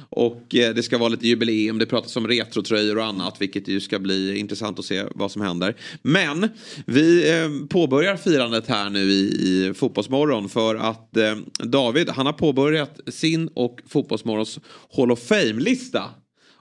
Och 0.09 0.55
eh, 0.55 0.73
det 0.73 0.83
ska 0.83 0.97
vara 0.97 1.09
lite 1.09 1.27
jubileum. 1.27 1.79
Det 1.79 1.85
pratas 1.85 2.15
om 2.15 2.27
retrotröjor 2.27 2.97
och 2.97 3.05
annat. 3.05 3.41
Vilket 3.41 3.67
ju 3.67 3.81
ska 3.81 3.99
bli 3.99 4.37
intressant 4.37 4.79
att 4.79 4.85
se 4.85 5.03
vad 5.15 5.31
som 5.31 5.41
händer. 5.41 5.75
Men 6.01 6.49
vi 6.85 7.39
eh, 7.39 7.67
påbörjar 7.69 8.17
firandet 8.17 8.67
här 8.67 8.89
nu 8.89 9.11
i, 9.11 9.21
i 9.23 9.73
Fotbollsmorgon. 9.73 10.49
För 10.49 10.75
att 10.75 11.17
eh, 11.17 11.35
David, 11.63 12.09
han 12.09 12.25
har 12.25 12.33
påbörjat 12.33 12.99
sin 13.07 13.49
och 13.53 13.79
Fotbollsmorgons 13.87 14.59
Hall 14.97 15.11
of 15.11 15.19
Fame-lista. 15.19 16.04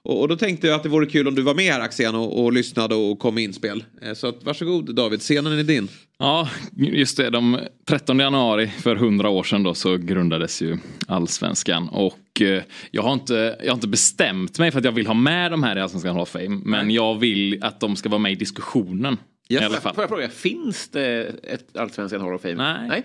Och, 0.04 0.20
och 0.20 0.28
då 0.28 0.36
tänkte 0.36 0.66
jag 0.66 0.76
att 0.76 0.82
det 0.82 0.88
vore 0.88 1.06
kul 1.06 1.28
om 1.28 1.34
du 1.34 1.42
var 1.42 1.54
med 1.54 1.72
här 1.72 1.80
Axén 1.80 2.14
och, 2.14 2.44
och 2.44 2.52
lyssnade 2.52 2.94
och 2.94 3.18
kom 3.18 3.34
med 3.34 3.44
inspel. 3.44 3.84
Eh, 4.02 4.14
Så 4.14 4.26
att, 4.26 4.44
varsågod 4.44 4.94
David, 4.94 5.20
scenen 5.20 5.58
är 5.58 5.62
din. 5.62 5.88
Ja, 6.18 6.48
just 6.76 7.16
det. 7.16 7.30
De 7.30 7.58
13 7.86 8.18
januari 8.18 8.66
för 8.66 8.96
100 8.96 9.28
år 9.28 9.42
sedan 9.42 9.62
då 9.62 9.74
så 9.74 9.96
grundades 9.96 10.62
ju 10.62 10.78
allsvenskan. 11.08 11.88
Och 11.88 12.40
eh, 12.42 12.62
jag 12.90 13.02
har, 13.02 13.12
inte, 13.12 13.56
jag 13.60 13.68
har 13.70 13.74
inte 13.74 13.88
bestämt 13.88 14.58
mig 14.58 14.70
för 14.70 14.78
att 14.78 14.84
jag 14.84 14.92
vill 14.92 15.06
ha 15.06 15.14
med 15.14 15.50
de 15.50 15.62
här 15.62 15.76
i 15.76 15.80
allsvenskan 15.80 16.12
Hall 16.12 16.22
of 16.22 16.28
Fame. 16.28 16.60
Men 16.64 16.90
jag 16.90 17.18
vill 17.18 17.64
att 17.64 17.80
de 17.80 17.96
ska 17.96 18.08
vara 18.08 18.18
med 18.18 18.32
i 18.32 18.34
diskussionen. 18.34 19.16
I 19.48 19.58
alla 19.58 19.80
fall. 19.80 19.94
Får 19.94 20.02
jag 20.02 20.10
fråga, 20.10 20.28
finns 20.28 20.88
det 20.88 21.34
ett 21.42 21.76
allsvenskan 21.76 22.20
Hall 22.20 22.34
of 22.34 22.42
Fame? 22.42 22.54
Nej. 22.54 22.88
Nej. 22.88 23.02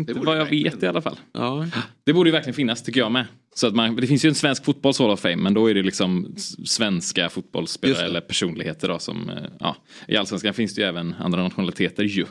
Inte 0.00 0.14
vad 0.14 0.36
jag 0.36 0.44
verkligen. 0.44 0.72
vet 0.72 0.82
i 0.82 0.86
alla 0.86 1.02
fall. 1.02 1.16
Ja. 1.32 1.66
Det 2.04 2.12
borde 2.12 2.28
ju 2.28 2.32
verkligen 2.32 2.54
finnas 2.54 2.82
tycker 2.82 3.00
jag 3.00 3.12
med. 3.12 3.26
Så 3.54 3.66
att 3.66 3.74
man, 3.74 3.96
det 3.96 4.06
finns 4.06 4.24
ju 4.24 4.28
en 4.28 4.34
svensk 4.34 4.64
fotbolls 4.64 4.98
Hall 4.98 5.10
of 5.10 5.20
Fame 5.20 5.36
men 5.36 5.54
då 5.54 5.70
är 5.70 5.74
det 5.74 5.82
liksom 5.82 6.34
svenska 6.64 7.28
fotbollsspelare 7.28 8.04
eller 8.06 8.20
personligheter 8.20 8.88
då 8.88 8.98
som, 8.98 9.30
eh, 9.30 9.36
ja. 9.60 9.76
I 10.08 10.16
allsvenskan 10.16 10.54
finns 10.54 10.74
det 10.74 10.80
ju 10.82 10.88
även 10.88 11.14
andra 11.18 11.42
nationaliteter 11.42 12.02
ju. 12.02 12.26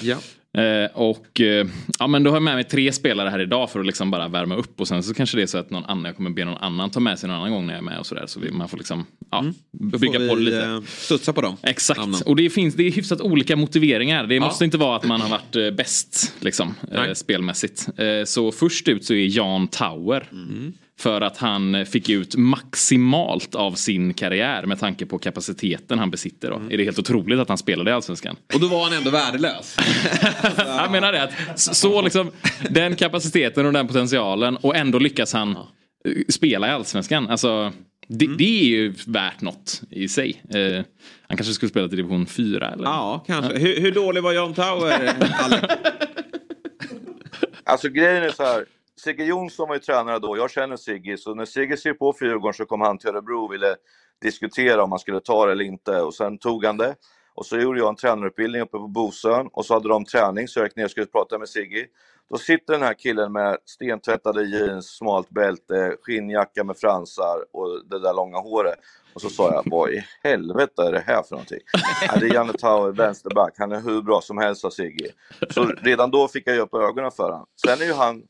Ja. 0.00 0.18
Eh, 0.58 0.90
och 0.96 1.40
eh, 1.40 1.66
ja 1.98 2.06
men 2.06 2.22
då 2.22 2.30
har 2.30 2.36
jag 2.36 2.42
med 2.42 2.54
mig 2.54 2.64
tre 2.64 2.92
spelare 2.92 3.28
här 3.28 3.38
idag 3.38 3.70
för 3.70 3.80
att 3.80 3.86
liksom 3.86 4.10
bara 4.10 4.28
värma 4.28 4.54
upp 4.56 4.80
och 4.80 4.88
sen 4.88 5.02
så 5.02 5.14
kanske 5.14 5.36
det 5.36 5.42
är 5.42 5.46
så 5.46 5.58
att 5.58 5.70
någon 5.70 5.84
annan, 5.84 6.04
jag 6.04 6.16
kommer 6.16 6.30
be 6.30 6.44
någon 6.44 6.56
annan 6.56 6.90
ta 6.90 7.00
med 7.00 7.18
sig 7.18 7.28
någon 7.28 7.36
annan 7.38 7.52
gång 7.52 7.66
när 7.66 7.72
jag 7.74 7.78
är 7.78 7.84
med 7.84 7.98
och 7.98 8.06
sådär 8.06 8.24
så 8.26 8.40
vi, 8.40 8.50
man 8.50 8.68
får 8.68 8.78
liksom 8.78 9.06
ja, 9.30 9.44
Då 9.72 9.98
bygga 9.98 10.18
får 10.20 10.28
på 10.28 10.34
det 10.34 10.40
lite. 10.40 10.62
eh, 10.64 10.80
studsa 10.86 11.32
på 11.32 11.40
dem. 11.40 11.56
Exakt, 11.62 12.00
namnen. 12.00 12.20
och 12.26 12.36
det 12.36 12.50
finns 12.50 12.74
det 12.74 12.82
är 12.86 12.90
hyfsat 12.92 13.20
olika 13.20 13.56
motiveringar. 13.56 14.26
Det 14.26 14.34
Ja. 14.34 14.40
måste 14.40 14.64
inte 14.64 14.78
vara 14.78 14.96
att 14.96 15.04
man 15.04 15.20
har 15.20 15.28
varit 15.28 15.76
bäst 15.76 16.34
liksom, 16.40 16.74
spelmässigt. 17.14 17.88
Så 18.24 18.52
först 18.52 18.88
ut 18.88 19.04
så 19.04 19.14
är 19.14 19.36
Jan 19.36 19.68
Tauer. 19.68 20.28
Mm. 20.32 20.72
För 21.00 21.20
att 21.20 21.36
han 21.36 21.74
eh, 21.74 21.84
fick 21.84 22.08
ut 22.08 22.36
maximalt 22.36 23.54
av 23.54 23.72
sin 23.72 24.14
karriär 24.14 24.66
med 24.66 24.80
tanke 24.80 25.06
på 25.06 25.18
kapaciteten 25.18 25.98
han 25.98 26.10
besitter. 26.10 26.50
Då. 26.50 26.56
Mm. 26.56 26.72
Är 26.72 26.76
det 26.76 26.84
helt 26.84 26.98
otroligt 26.98 27.38
att 27.38 27.48
han 27.48 27.58
spelade 27.58 27.90
i 27.90 27.94
Allsvenskan? 27.94 28.36
Och 28.54 28.60
då 28.60 28.66
var 28.66 28.84
han 28.84 28.92
ändå 28.92 29.10
värdelös. 29.10 29.76
Jag 30.56 30.90
menar 30.92 31.12
det 31.12 31.22
att 31.22 31.60
så- 31.60 32.02
liksom 32.02 32.30
den 32.70 32.96
kapaciteten 32.96 33.66
och 33.66 33.72
den 33.72 33.86
potentialen 33.86 34.56
och 34.56 34.76
ändå 34.76 34.98
lyckas 34.98 35.32
han 35.32 35.50
eh, 35.56 36.12
spela 36.28 36.68
i 36.68 36.70
Allsvenskan. 36.70 37.28
Alltså 37.30 37.72
det, 38.08 38.24
Mm. 38.24 38.36
det 38.38 38.60
är 38.60 38.64
ju 38.68 38.94
värt 39.06 39.40
något 39.40 39.82
i 39.90 40.08
sig. 40.08 40.42
Eh, 40.54 40.84
han 41.28 41.36
kanske 41.36 41.54
skulle 41.54 41.70
spela 41.70 41.88
till 41.88 41.96
division 41.96 42.26
4 42.26 42.70
eller? 42.70 42.84
Ja, 42.84 43.24
kanske. 43.26 43.58
Hur, 43.58 43.80
hur 43.80 43.92
dålig 43.92 44.22
var 44.22 44.52
Tauer? 44.54 45.12
Alex? 45.44 45.64
Alltså 47.64 47.88
grejen 47.88 48.22
är 48.22 48.30
så 48.30 48.42
här. 48.42 48.64
Sigge 49.00 49.24
Jonsson 49.24 49.68
var 49.68 49.74
ju 49.74 49.80
tränare 49.80 50.18
då, 50.18 50.36
jag 50.36 50.50
känner 50.50 50.76
Sigge, 50.76 51.16
så 51.16 51.34
när 51.34 51.44
Sigge 51.44 51.76
skrev 51.76 51.94
på 51.94 52.12
för 52.12 52.26
Djurgården 52.26 52.54
så 52.54 52.64
kom 52.64 52.80
han 52.80 52.98
till 52.98 53.08
Örebro 53.10 53.44
och 53.44 53.52
ville 53.52 53.76
diskutera 54.22 54.82
om 54.82 54.92
han 54.92 54.98
skulle 54.98 55.20
ta 55.20 55.46
det 55.46 55.52
eller 55.52 55.64
inte 55.64 56.00
och 56.00 56.14
sen 56.14 56.38
tog 56.38 56.64
han 56.64 56.76
det. 56.76 56.94
Och 57.34 57.46
så 57.46 57.58
gjorde 57.58 57.78
jag 57.78 57.88
en 57.88 57.96
tränarutbildning 57.96 58.62
uppe 58.62 58.78
på 58.78 58.88
Bosön 58.88 59.48
och 59.52 59.66
så 59.66 59.74
hade 59.74 59.88
de 59.88 60.04
träning 60.04 60.48
så 60.48 60.60
jag 60.60 60.66
gick 60.66 60.76
ner 60.76 60.84
och 60.84 60.90
skulle 60.90 61.06
prata 61.06 61.38
med 61.38 61.48
Sigge. 61.48 61.86
Då 62.30 62.38
sitter 62.38 62.72
den 62.72 62.82
här 62.82 62.94
killen 62.94 63.32
med 63.32 63.58
stentvättade 63.64 64.42
jeans, 64.42 64.86
smalt 64.96 65.30
bälte, 65.30 65.96
skinnjacka 66.02 66.64
med 66.64 66.76
fransar 66.76 67.44
och 67.52 67.88
det 67.90 67.98
där 67.98 68.14
långa 68.14 68.38
håret. 68.38 68.74
Och 69.14 69.20
så 69.20 69.28
sa 69.28 69.52
jag, 69.52 69.62
vad 69.66 69.90
i 69.90 70.04
helvete 70.22 70.82
är 70.82 70.92
det 70.92 71.04
här 71.06 71.22
för 71.22 71.30
någonting? 71.30 71.60
Ja, 72.06 72.16
det 72.20 72.26
är 72.26 72.34
Janne 72.34 72.52
Tauer, 72.52 72.92
vänsterback. 72.92 73.54
Han 73.58 73.72
är 73.72 73.80
hur 73.80 74.02
bra 74.02 74.20
som 74.20 74.38
helst, 74.38 74.60
sa 74.60 74.70
Sigge. 74.70 75.10
Så 75.50 75.64
redan 75.64 76.10
då 76.10 76.28
fick 76.28 76.48
jag 76.48 76.54
ju 76.54 76.60
upp 76.60 76.74
ögonen 76.74 77.10
för 77.10 77.30
honom. 77.30 77.46
Sen 77.66 77.80
är 77.80 77.84
ju 77.84 77.92
han 77.92 78.22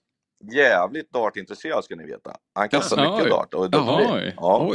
jävligt 0.53 1.13
dartintresserad 1.13 1.85
ska 1.85 1.97
ni 1.97 2.07
veta. 2.07 2.37
Han 2.55 2.69
kastar 2.69 2.97
Jaså, 2.99 3.11
mycket 3.13 3.25
oj. 3.25 3.31
dart 3.31 3.55
och 3.55 3.65
är 3.65 3.69
duktig. 3.69 4.35
Ja. 4.37 4.75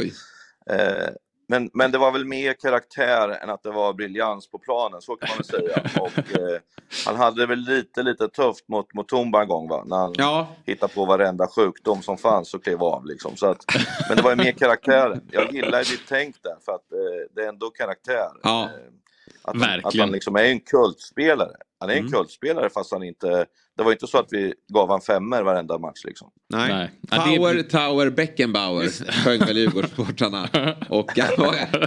Eh, 0.70 1.08
men, 1.48 1.70
men 1.74 1.90
det 1.92 1.98
var 1.98 2.12
väl 2.12 2.24
mer 2.24 2.52
karaktär 2.52 3.28
än 3.28 3.50
att 3.50 3.62
det 3.62 3.70
var 3.70 3.92
briljans 3.92 4.50
på 4.50 4.58
planen, 4.58 5.00
så 5.02 5.16
kan 5.16 5.28
man 5.28 5.36
väl 5.36 5.46
säga. 5.46 5.90
Och, 6.02 6.18
eh, 6.18 6.60
han 7.06 7.16
hade 7.16 7.46
väl 7.46 7.58
lite, 7.58 8.02
lite 8.02 8.28
tufft 8.28 8.68
mot, 8.68 8.94
mot 8.94 9.08
Tumba 9.08 9.42
en 9.42 9.48
gång 9.48 9.68
va? 9.68 9.84
När 9.86 9.96
han 9.96 10.14
Ja, 10.18 10.48
hittade 10.66 10.92
på 10.94 11.04
varenda 11.04 11.46
sjukdom 11.48 12.02
som 12.02 12.18
fanns 12.18 12.54
och 12.54 12.64
klev 12.64 12.82
av 12.82 13.06
liksom. 13.06 13.36
Så 13.36 13.46
att, 13.46 13.64
men 14.08 14.16
det 14.16 14.22
var 14.22 14.30
ju 14.30 14.36
mer 14.36 14.52
karaktären. 14.52 15.20
Jag 15.32 15.52
gillar 15.52 15.78
ditt 15.78 16.02
tänk 16.08 16.42
där 16.42 16.56
för 16.64 16.72
att 16.72 16.92
eh, 16.92 16.98
det 17.34 17.42
är 17.42 17.48
ändå 17.48 17.70
karaktär. 17.70 18.28
Ja. 18.42 18.62
Eh, 18.64 18.70
att, 19.42 19.54
att 19.56 19.62
Verkligen. 19.62 20.00
han 20.04 20.12
liksom 20.12 20.36
är 20.36 20.44
en 20.44 20.60
kultspelare. 20.60 21.56
Han 21.80 21.90
är 21.90 21.94
en 21.94 21.98
Mm. 22.00 22.12
kultspelare 22.12 22.70
fast 22.70 22.92
han 22.92 23.02
inte... 23.02 23.46
Det 23.76 23.82
var 23.82 23.92
inte 23.92 24.06
så 24.06 24.18
att 24.18 24.28
vi 24.30 24.54
gav 24.72 24.88
han 24.90 25.00
femmer 25.00 25.42
varenda 25.42 25.78
match 25.78 26.04
liksom. 26.04 26.28
nej. 26.52 26.68
Nej. 26.72 26.90
Det- 27.00 27.16
Tauer, 27.16 27.62
Tauer, 27.62 28.10
Beckenbauer 28.10 29.12
sjöng 29.24 29.38
väl 29.38 29.56
Djurgårdssportrarna. 29.56 30.48
Och 30.88 31.14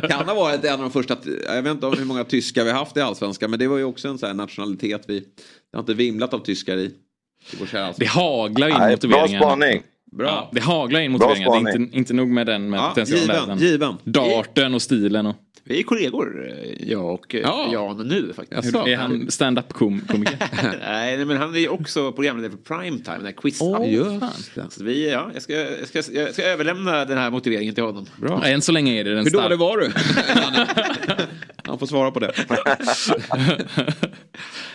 kan 0.09 0.27
ha 0.27 0.33
varit 0.35 0.65
en 0.65 0.73
av 0.73 0.79
de 0.79 0.91
första, 0.91 1.17
jag 1.47 1.61
vet 1.61 1.71
inte 1.71 1.85
om 1.85 1.97
hur 1.97 2.05
många 2.05 2.23
tyskar 2.23 2.63
vi 2.63 2.71
haft 2.71 2.97
i 2.97 3.01
Allsvenskan, 3.01 3.49
men 3.49 3.59
det 3.59 3.67
var 3.67 3.77
ju 3.77 3.83
också 3.83 4.07
en 4.07 4.17
sån 4.17 4.27
här 4.27 4.33
nationalitet 4.33 5.01
vi, 5.07 5.19
det 5.19 5.25
har 5.73 5.79
inte 5.79 5.93
vimlat 5.93 6.33
av 6.33 6.39
tyskar 6.39 6.77
i, 6.77 6.85
i 6.85 7.57
Det 7.97 8.05
haglar 8.05 8.67
in 8.67 8.75
Nej, 8.79 8.97
bra 8.97 9.27
spaning. 9.27 9.83
Bra. 10.11 10.27
Ja, 10.27 10.49
det 10.51 10.59
haglar 10.59 10.99
in 10.99 11.17
Bra 11.17 11.27
motiveringar. 11.27 11.51
Det 11.51 11.57
är 11.57 11.71
spaning. 11.71 11.83
inte, 11.85 11.97
inte 11.97 12.13
nog 12.13 12.27
med 12.27 12.47
den 12.47 12.69
med 12.69 12.79
Ja, 12.95 13.03
given, 13.03 13.43
utan 13.43 13.57
given. 13.57 13.97
Darten 14.03 14.73
och 14.73 14.81
stilen. 14.81 15.25
Och, 15.25 15.35
Vi 15.63 15.79
är 15.79 15.83
kollegor, 15.83 16.49
eh, 16.49 16.89
jag 16.89 17.13
och 17.13 17.35
eh, 17.35 17.41
Ja. 17.41 17.69
Jan 17.73 18.07
nu 18.07 18.33
faktiskt. 18.33 18.65
Jaså? 18.65 18.87
är 18.87 18.95
han 18.95 19.31
stand-up 19.31 19.73
kom 19.73 20.01
komiker? 20.01 20.37
Nej, 20.81 21.17
nej, 21.17 21.25
men 21.25 21.37
han 21.37 21.55
är 21.55 21.59
ju 21.59 21.67
också 21.69 22.11
programledare 22.11 22.51
för 22.51 22.75
Primetime, 22.75 23.17
den 23.17 23.25
här. 23.25 23.85
Just 23.85 24.55
det. 24.55 24.65
Så 24.69 24.83
vi, 24.83 25.11
ja, 25.11 25.31
jag, 25.33 25.41
ska, 25.41 25.53
jag, 25.53 25.87
ska, 25.87 26.13
jag 26.13 26.33
ska 26.33 26.43
överlämna 26.43 27.05
den 27.05 27.17
här 27.17 27.31
motiveringen 27.31 27.75
till 27.75 27.83
honom. 27.83 28.05
Bra. 28.17 28.45
Än 28.45 28.61
så 28.61 28.71
länge 28.71 28.99
är 28.99 29.03
det 29.03 29.15
den 29.15 29.23
Hur 29.23 29.31
dålig 29.31 29.57
var 29.57 29.77
du? 29.77 29.91
Han 31.63 31.79
får 31.79 31.85
svara 31.87 32.11
på 32.11 32.19
det. 32.19 32.31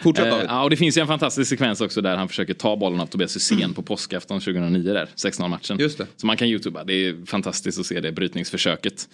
Fortsätt 0.03 0.27
Eh, 0.27 0.31
David. 0.31 0.47
ja, 0.49 0.63
och 0.63 0.71
det 0.71 0.77
finns 0.77 0.97
ju 0.97 1.01
en 1.01 1.07
fantastisk 1.07 1.49
sekvens 1.49 1.81
också 1.81 2.01
där 2.01 2.17
han 2.17 2.29
försöker 2.29 2.55
ta 2.55 2.77
bollen 2.77 3.01
av 3.01 3.07
Tobias 3.07 3.37
Hysén 3.37 3.75
på 3.75 3.83
påskafton 3.83 4.41
2009 4.41 4.93
där, 4.93 5.09
6-0 5.17 5.49
matchen. 5.49 5.77
Just 5.79 5.99
det. 5.99 6.07
Så 6.17 6.27
man 6.27 6.37
kan 6.37 6.49
youtuba, 6.49 6.85
det 6.85 6.93
är 6.93 7.27
fantastiskt 7.27 7.81
att 7.81 7.87
se 7.87 8.01
det 8.01 8.13
brytningsförsöket. 8.13 9.09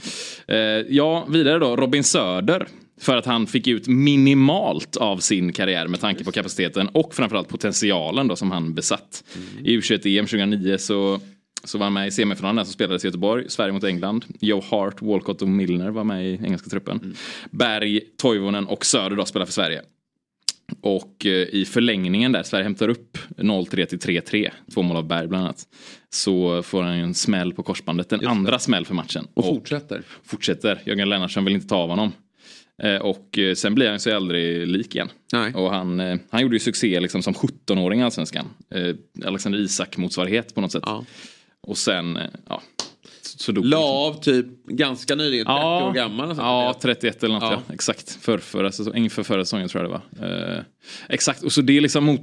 Eh, 0.47 0.57
ja, 0.89 1.27
vidare 1.29 1.59
då, 1.61 1.77
Robin 1.77 2.05
Söder. 2.05 2.69
För 3.01 3.17
att 3.17 3.27
han 3.27 3.47
fick 3.47 3.67
ut 3.67 3.89
minimalt 3.89 4.97
av 4.97 5.19
sin 5.19 5.53
karriär 5.53 5.89
med 5.89 6.01
tanke 6.01 6.25
på 6.25 6.33
kapaciteten 6.33 6.89
och 6.89 7.15
framförallt 7.15 7.49
potentialen 7.49 8.29
då 8.29 8.37
som 8.37 8.51
han 8.51 8.75
besatt. 8.75 9.25
I 9.65 9.77
U21-EM 9.77 10.27
2009 10.27 10.79
så 10.79 11.21
så 11.65 11.79
var 11.79 11.87
han 11.87 11.93
med 11.93 12.09
i 12.09 12.11
semifinalen 12.11 12.65
som 12.65 12.73
spelades 12.73 13.05
i 13.05 13.07
Göteborg. 13.07 13.45
Sverige 13.51 13.73
mot 13.73 13.85
England. 13.85 14.25
Joe 14.41 14.63
Hart, 14.71 15.03
Walcott 15.03 15.43
och 15.43 15.49
Milner 15.49 15.91
var 15.91 16.05
med 16.05 16.27
i 16.27 16.41
engelska 16.45 16.71
truppen. 16.71 17.17
Berg, 17.51 18.01
Toivonen 18.17 18.67
och 18.67 18.87
Söder 18.87 19.17
då 19.17 19.25
spelar 19.25 19.47
för 19.47 19.53
Sverige. 19.53 19.83
Och 20.81 21.27
eh, 21.27 21.33
i 21.33 21.65
förlängningen 21.65 22.33
där, 22.33 22.43
Sverige 22.43 22.65
hämtar 22.65 22.89
upp 22.89 23.10
0-3 23.43 23.85
till 23.87 23.99
3-3. 23.99 24.51
Två 24.75 24.83
mål 24.83 24.97
av 24.97 25.07
Berg 25.07 25.27
bland 25.29 25.45
annat. 25.45 25.67
Så 26.11 26.63
får 26.63 26.83
han 26.83 26.97
ju 26.97 27.03
en 27.03 27.15
smäll 27.15 27.53
på 27.55 27.63
korsbandet. 27.63 28.13
En 28.13 28.27
andra 28.27 28.59
smäll 28.59 28.87
för 28.87 28.95
matchen. 28.95 29.27
Och 29.35 29.45
fortsätter. 29.45 30.03
Fortsätter. 30.25 30.83
Jörgen 30.87 31.09
Lennartsson 31.09 31.45
vill 31.45 31.55
inte 31.55 31.67
ta 31.69 31.77
av 31.77 31.89
honom. 31.89 32.13
Eh, 32.83 32.97
Och 32.97 33.39
eh, 33.39 33.55
sen 33.55 33.75
blir 33.75 33.91
han 33.91 34.01
sig 34.01 34.13
aldrig 34.13 34.69
lik 34.69 34.95
igen. 34.95 35.09
Och 35.55 35.71
han, 35.71 36.01
eh, 36.01 36.19
han 36.31 36.43
gjorde 36.43 36.55
ju 36.57 36.61
succé 36.61 37.01
liksom 37.01 37.23
som 37.23 37.35
17-åring 37.35 38.01
i 38.01 38.03
Allsvenskan. 38.03 38.47
Alexander 39.25 39.59
Isak 39.59 39.97
motsvarighet 39.97 40.55
på 40.55 40.61
något 40.61 40.73
sätt. 40.73 40.83
Och 41.63 41.79
sen, 41.79 42.19
ja. 42.49 42.63
Så 43.41 43.53
dog 43.53 43.65
La 43.65 43.79
av 43.79 44.21
typ 44.21 44.47
ganska 44.67 45.15
nyligen, 45.15 45.47
30 45.47 45.59
år 45.59 45.93
gammal. 45.93 46.35
Ja, 46.37 46.79
31 46.83 47.23
eller 47.23 47.35
något 47.35 47.43
Ja. 47.43 47.63
ja. 47.69 47.75
Exakt. 47.75 48.11
För, 48.11 48.39
förra 48.39 48.73
säsongen, 48.73 49.03
inför 49.03 49.23
förra 49.23 49.45
säsongen 49.45 49.69
tror 49.69 49.85
jag 49.85 49.91
det 49.91 50.01
var. 50.19 50.57
Eh, 50.57 50.63
exakt, 51.09 51.43
och 51.43 51.53
så 51.53 51.61
det 51.61 51.77
är 51.77 51.81
liksom 51.81 52.05
mot, 52.05 52.21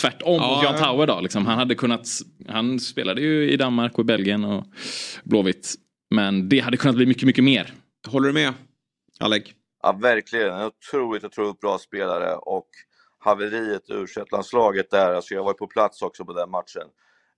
tvärtom 0.00 0.34
Ja, 0.34 0.54
mot 0.54 0.64
Jan 0.64 0.74
ja. 0.74 0.84
Tauer 0.84 1.06
då. 1.06 1.20
Liksom. 1.20 1.46
Han 1.46 1.58
hade 1.58 1.74
kunnat, 1.74 2.08
han 2.48 2.80
spelade 2.80 3.20
ju 3.20 3.50
i 3.50 3.56
Danmark 3.56 3.94
och 3.94 4.00
i 4.00 4.04
Belgien 4.04 4.44
och 4.44 4.64
Blåvitt. 5.24 5.74
Men 6.10 6.48
det 6.48 6.58
hade 6.58 6.76
kunnat 6.76 6.96
bli 6.96 7.06
mycket, 7.06 7.22
mycket 7.22 7.44
mer. 7.44 7.72
Håller 8.08 8.26
du 8.26 8.34
med, 8.34 8.52
Alec? 9.20 9.44
Ja, 9.82 9.92
verkligen. 9.92 10.52
En 10.52 10.66
otroligt, 10.66 11.24
otroligt 11.24 11.60
bra 11.60 11.78
spelare 11.78 12.34
och 12.34 12.68
haveriet 13.18 13.90
i 13.90 13.92
u 13.92 14.06
landslaget 14.32 14.90
där, 14.90 15.14
alltså 15.14 15.34
jag 15.34 15.44
var 15.44 15.52
på 15.52 15.66
plats 15.66 16.02
också 16.02 16.24
på 16.24 16.32
den 16.32 16.50
matchen. 16.50 16.88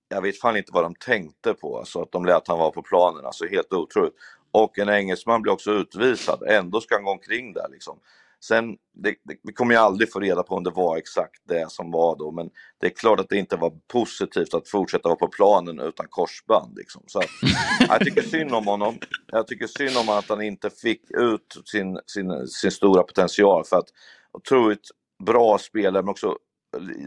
Jag 0.08 0.22
vet 0.22 0.40
fan 0.40 0.56
inte 0.56 0.72
vad 0.72 0.84
de 0.84 0.94
tänkte 0.94 1.54
på, 1.54 1.78
alltså 1.78 2.02
att 2.02 2.12
de 2.12 2.24
lät 2.24 2.48
han 2.48 2.58
vara 2.58 2.70
på 2.70 2.82
planen, 2.82 3.26
alltså 3.26 3.46
helt 3.46 3.72
otroligt. 3.72 4.14
Och 4.50 4.78
en 4.78 4.88
engelsman 4.88 5.42
blir 5.42 5.52
också 5.52 5.70
utvisad, 5.70 6.42
ändå 6.42 6.80
ska 6.80 6.94
han 6.94 7.04
gå 7.04 7.10
omkring 7.10 7.52
där 7.52 7.68
liksom. 7.70 7.98
Sen, 8.40 8.76
det, 8.94 9.14
det, 9.24 9.36
vi 9.42 9.52
kommer 9.52 9.74
ju 9.74 9.80
aldrig 9.80 10.12
få 10.12 10.20
reda 10.20 10.42
på 10.42 10.54
om 10.54 10.64
det 10.64 10.70
var 10.70 10.96
exakt 10.96 11.42
det 11.48 11.70
som 11.70 11.90
var 11.90 12.16
då, 12.16 12.30
men 12.30 12.50
det 12.80 12.86
är 12.86 12.90
klart 12.90 13.20
att 13.20 13.28
det 13.28 13.36
inte 13.36 13.56
var 13.56 13.72
positivt 13.92 14.54
att 14.54 14.68
fortsätta 14.68 15.08
vara 15.08 15.18
på 15.18 15.28
planen 15.28 15.80
utan 15.80 16.06
korsband. 16.08 16.76
Liksom. 16.76 17.02
Så 17.06 17.18
att, 17.18 17.30
jag 17.88 18.00
tycker 18.00 18.22
synd 18.22 18.52
om 18.52 18.66
honom. 18.66 18.98
Jag 19.26 19.46
tycker 19.46 19.66
synd 19.66 19.96
om 19.96 20.08
att 20.08 20.28
han 20.28 20.42
inte 20.42 20.70
fick 20.70 21.10
ut 21.10 21.62
sin, 21.64 22.00
sin, 22.06 22.46
sin 22.46 22.70
stora 22.70 23.02
potential. 23.02 23.64
För 23.64 23.76
att 23.76 23.88
otroligt 24.32 24.88
bra 25.24 25.58
spelare, 25.58 26.02
men 26.02 26.10
också 26.10 26.36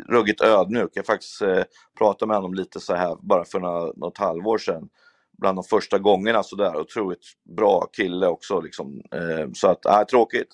ruggigt 0.10 0.42
ödmjuk. 0.42 0.90
Jag 0.94 1.06
faktiskt 1.06 1.42
eh, 1.42 1.64
pratade 1.98 2.28
med 2.28 2.38
honom 2.38 2.54
lite 2.54 2.80
så 2.80 2.96
här 2.96 3.18
bara 3.22 3.46
för 3.46 3.60
några, 3.60 3.92
något 3.96 4.18
halvår 4.18 4.58
sedan. 4.58 4.90
Bland 5.38 5.58
de 5.58 5.64
första 5.64 6.00
gångerna 6.00 6.44
sådär. 6.44 6.76
Otroligt 6.76 7.26
bra 7.58 7.90
kille 7.94 8.28
också. 8.28 8.62
Liksom. 8.62 9.02
Eh, 9.16 9.52
så 9.54 9.68
att, 9.68 9.86
äh, 9.86 10.02
tråkigt. 10.02 10.48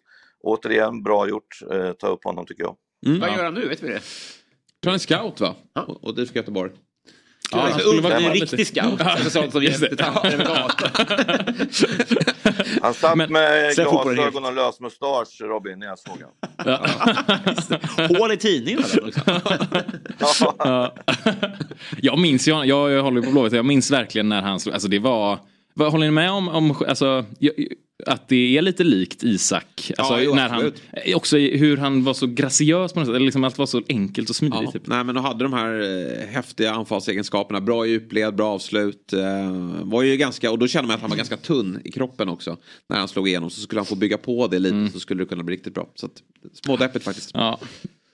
Återigen, 0.44 1.04
bra 1.04 1.30
gjort. 1.30 1.60
Eh, 1.72 1.92
ta 1.92 2.08
upp 2.08 2.24
honom 2.24 2.46
tycker 2.46 2.64
jag. 2.64 2.76
Vad 3.20 3.30
gör 3.30 3.44
han 3.44 3.54
nu? 3.54 3.68
Vet 3.68 3.84
vi 3.84 3.88
det? 3.88 4.02
tror 4.82 4.92
han 4.92 4.96
är 4.96 5.00
scout 5.00 5.42
va? 5.42 5.56
Och, 5.88 6.04
och 6.04 6.16
DIF 6.16 6.36
Göteborg. 6.36 6.72
Ja, 7.52 7.60
han 7.60 7.80
skulle 7.80 8.02
vara 8.02 8.18
en 8.18 8.34
riktig 8.34 8.68
scout. 8.68 9.02
Alltså 9.02 9.30
sånt 9.30 9.52
som 9.52 9.64
hjälpte 9.64 10.06
över 10.24 10.46
gatan. 10.46 11.06
Han 12.82 12.94
satt 12.94 13.30
med 13.30 13.74
sen 13.76 13.86
fotbollen 13.86 14.16
glasögon 14.16 14.46
och 14.46 14.54
lös 14.54 14.80
mustasch, 14.80 15.42
Robin, 15.42 15.80
när 15.80 15.88
jag 15.88 16.00
såg 16.00 16.14
honom. 16.14 16.32
Hål 18.18 18.32
i 18.32 18.38
tidningen 18.38 18.80
också. 18.80 19.00
Ja. 20.58 20.94
jag 22.02 22.20
minns 22.20 22.48
ju, 22.48 22.52
jag, 22.52 22.92
jag 22.92 23.04
håller 23.04 23.22
på 23.22 23.32
Blåvitt, 23.32 23.54
jag 23.54 23.66
minns 23.66 23.92
verkligen 23.92 24.30
när 24.30 24.42
han 24.42 24.60
slog, 24.60 24.74
alltså 24.74 24.88
det 24.88 25.00
var, 25.00 25.40
vad, 25.74 25.92
håller 25.92 26.06
ni 26.06 26.12
med 26.12 26.32
om, 26.32 26.50
om 26.50 26.76
alltså, 26.88 27.26
jag, 27.40 27.54
att 28.06 28.28
det 28.28 28.58
är 28.58 28.62
lite 28.62 28.84
likt 28.84 29.24
Isak? 29.24 29.92
Alltså, 29.98 30.20
jo, 30.22 30.36
när 30.36 30.50
han, 30.50 30.66
absolut. 30.66 31.16
också 31.16 31.38
hur 31.38 31.78
han 31.78 32.04
var 32.04 32.14
så 32.14 32.28
graciös 32.28 32.94
på 32.94 33.00
något 33.00 33.10
sätt, 33.10 33.22
liksom 33.22 33.44
allt 33.44 33.58
var 33.58 33.66
så 33.66 33.82
enkelt 33.90 34.30
och 34.30 34.36
smidigt. 34.36 34.60
Ja, 34.64 34.72
Typ. 34.72 34.88
nej, 34.88 35.04
men 35.04 35.16
de 35.16 35.24
hade 35.26 35.44
de 35.46 35.54
här 35.54 35.82
eh, 36.22 36.28
häftiga 36.28 36.72
anfallsegenskaperna. 36.74 37.62
Bra 37.62 37.86
djupled, 37.86 38.36
bra 38.36 38.48
avslut. 38.54 39.14
Eh, 39.14 39.52
var 39.84 40.04
ju 40.04 40.18
ganska, 40.18 40.52
och 40.52 40.60
då 40.60 40.68
kände 40.68 40.88
man 40.88 40.96
att 40.96 41.02
han 41.02 41.10
var 41.10 41.18
ganska 41.18 41.38
tunn 41.38 41.82
i 41.84 41.92
kroppen 41.92 42.30
också. 42.30 42.58
När 42.90 42.98
han 42.98 43.08
slog 43.08 43.28
igenom 43.28 43.50
så 43.50 43.62
skulle 43.62 43.80
han 43.80 43.86
få 43.86 43.96
bygga 43.96 44.18
på 44.18 44.48
det 44.48 44.60
lite 44.60 44.90
så 44.94 45.00
skulle 45.00 45.24
det 45.24 45.28
kunna 45.28 45.44
bli 45.44 45.56
riktigt 45.56 45.74
bra. 45.74 45.90
Så 45.96 46.06
att, 46.06 46.12
smådeppigt 46.64 47.06
faktiskt. 47.06 47.32
Ja. 47.34 47.60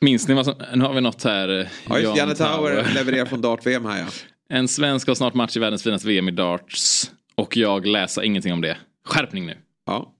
Minns 0.02 0.28
ni 0.28 0.34
vad 0.34 0.46
som, 0.46 0.54
nu 0.76 0.84
har 0.86 0.94
vi 0.94 1.02
något 1.02 1.24
här. 1.24 1.60
eh, 1.60 1.68
Ja, 1.90 1.96
just 2.00 2.04
Jan 2.08 2.18
Janne 2.18 2.36
Tauer 2.36 2.88
levererar 2.96 3.26
från 3.26 3.42
Dart-VM 3.42 3.86
här 3.86 4.00
ja. 4.00 4.06
En 4.50 4.68
svensk 4.68 5.08
har 5.08 5.16
snart 5.16 5.34
match 5.34 5.58
i 5.58 5.60
världens 5.60 5.84
finaste 5.84 6.08
VM 6.08 6.28
i 6.30 6.32
darts. 6.32 7.12
Och 7.36 7.58
jag 7.58 7.86
läser 7.86 8.22
ingenting 8.22 8.54
om 8.54 8.62
det. 8.62 8.78
Skärpning 9.06 9.46
nu. 9.46 9.54
Ja. 9.86 10.14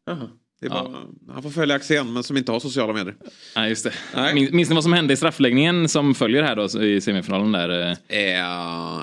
Det 0.62 0.70
var, 0.70 0.92
Han 1.34 1.44
får 1.44 1.50
följa 1.50 1.76
Axén 1.76 2.14
men 2.14 2.24
som 2.24 2.38
inte 2.38 2.52
har 2.52 2.60
sociala 2.60 2.94
medier. 2.94 3.16
Nej, 3.56 3.70
just 3.70 3.84
det. 3.84 4.34
Minns, 4.34 4.52
minns 4.52 4.70
ni 4.70 4.76
vad 4.76 4.84
som 4.84 4.94
hände 4.94 5.14
i 5.14 5.18
straffläggningen 5.18 5.90
som 5.90 6.16
följer 6.16 6.44
här 6.44 6.56
då 6.56 6.84
i 6.84 7.02
semifinalen 7.02 7.52
där? 7.52 7.90
Eh, 7.90 7.96
det 8.08 8.40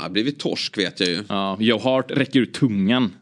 har 0.02 0.10
blivit 0.10 0.38
torsk 0.38 0.78
vet 0.78 1.00
jag 1.00 1.08
ju. 1.08 1.22
Ja, 1.28 1.56
Joe 1.60 1.78
Hart 1.78 2.10
räcker 2.10 2.40
ut 2.40 2.54
tungan 2.54 3.12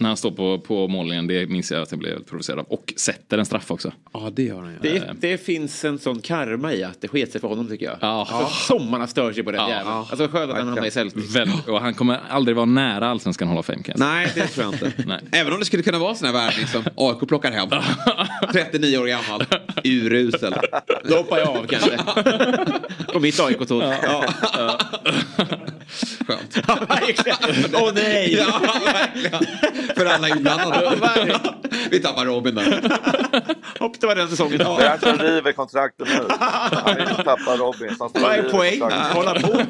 när 0.00 0.08
han 0.08 0.16
står 0.16 0.30
på, 0.30 0.58
på 0.58 0.88
mållinjen. 0.88 1.26
Det 1.26 1.46
minns 1.50 1.70
jag 1.70 1.82
att 1.82 1.90
jag 1.90 1.98
blev 2.00 2.24
provocerad 2.24 2.58
av. 2.58 2.64
Och 2.68 2.92
sätter 2.96 3.38
en 3.38 3.46
straff 3.46 3.70
också. 3.70 3.92
Ja, 4.12 4.30
det 4.32 4.42
gör 4.42 4.60
han 4.62 4.72
ju. 4.72 4.78
Det, 4.82 5.12
det 5.20 5.38
finns 5.38 5.84
en 5.84 5.98
sån 5.98 6.20
karma 6.20 6.72
i 6.72 6.84
att 6.84 7.00
det 7.00 7.08
sket 7.08 7.32
sig 7.32 7.40
för 7.40 7.48
honom 7.48 7.68
tycker 7.68 7.86
jag. 7.86 7.96
Ja. 8.00 8.26
Alltså, 8.30 8.74
som 8.74 8.90
man 8.90 9.00
har 9.00 9.08
stört 9.08 9.34
sig 9.34 9.44
på 9.44 9.50
den 9.50 9.60
Ja. 9.60 9.68
jäveln. 9.70 9.88
Alltså 9.88 10.28
skönt 10.28 10.50
att 10.50 10.56
han 10.58 10.66
hamnar 10.68 10.86
i 10.86 10.90
Celtic. 10.90 11.36
Väl, 11.36 11.50
och 11.66 11.80
han 11.80 11.94
kommer 11.94 12.20
aldrig 12.30 12.56
vara 12.56 12.66
nära 12.66 13.08
allsvenskan 13.08 13.48
Hall 13.48 13.58
of 13.58 13.66
Fame 13.66 13.82
kan 13.82 13.92
jag 13.92 13.98
säga. 13.98 14.10
Nej, 14.10 14.32
det 14.34 14.46
tror 14.46 14.64
jag 14.64 14.74
inte. 14.74 14.92
Nej. 15.06 15.20
Även 15.32 15.52
om 15.52 15.58
det 15.58 15.64
skulle 15.64 15.82
kunna 15.82 15.98
vara 15.98 16.14
sån 16.14 16.26
här 16.26 16.32
värvning 16.34 16.66
som 16.66 16.84
AIK 16.96 17.28
plockar 17.28 17.52
hem. 17.52 17.68
39 18.52 18.98
år 18.98 19.06
gammal. 19.06 19.44
Urusel. 19.84 20.54
Då 21.04 21.16
hoppar 21.16 21.38
jag 21.38 21.48
av 21.48 21.66
kanske. 21.66 21.98
På 23.12 23.20
mitt 23.20 23.40
AIK-tåg. 23.40 23.82
Ja. 23.82 24.24
Skönt. 26.26 26.58
Åh 27.74 27.90
nej! 27.94 28.34
Ja, 28.34 28.60
verkligen. 28.84 29.44
För 29.96 30.06
alla 30.06 30.28
inblandade. 30.28 30.98
Vi 31.90 32.00
tappar 32.00 32.24
Robin 32.26 32.54
där. 32.54 32.82
Hopp, 33.78 34.00
det 34.00 34.06
var 34.06 34.14
den 34.14 34.28
säsongen. 34.28 34.58
Det 34.58 34.64
är 34.64 34.88
han 34.88 35.00
som 35.00 35.18
river 35.18 35.52
kontraktet 35.52 36.08
nu. 36.08 36.26
Han 36.38 36.96
vill 36.96 37.08
inte 37.08 37.22
tappa 37.22 37.56
Robin. 37.56 37.96
Vad 37.98 38.16
är 38.16 38.42
poängen? 38.50 38.92
Hålla 39.12 39.34
på. 39.34 39.62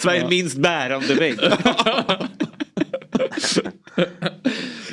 Sveriges 0.00 0.30
minst 0.30 0.56
bärande 0.56 1.14
vägg. 1.14 1.38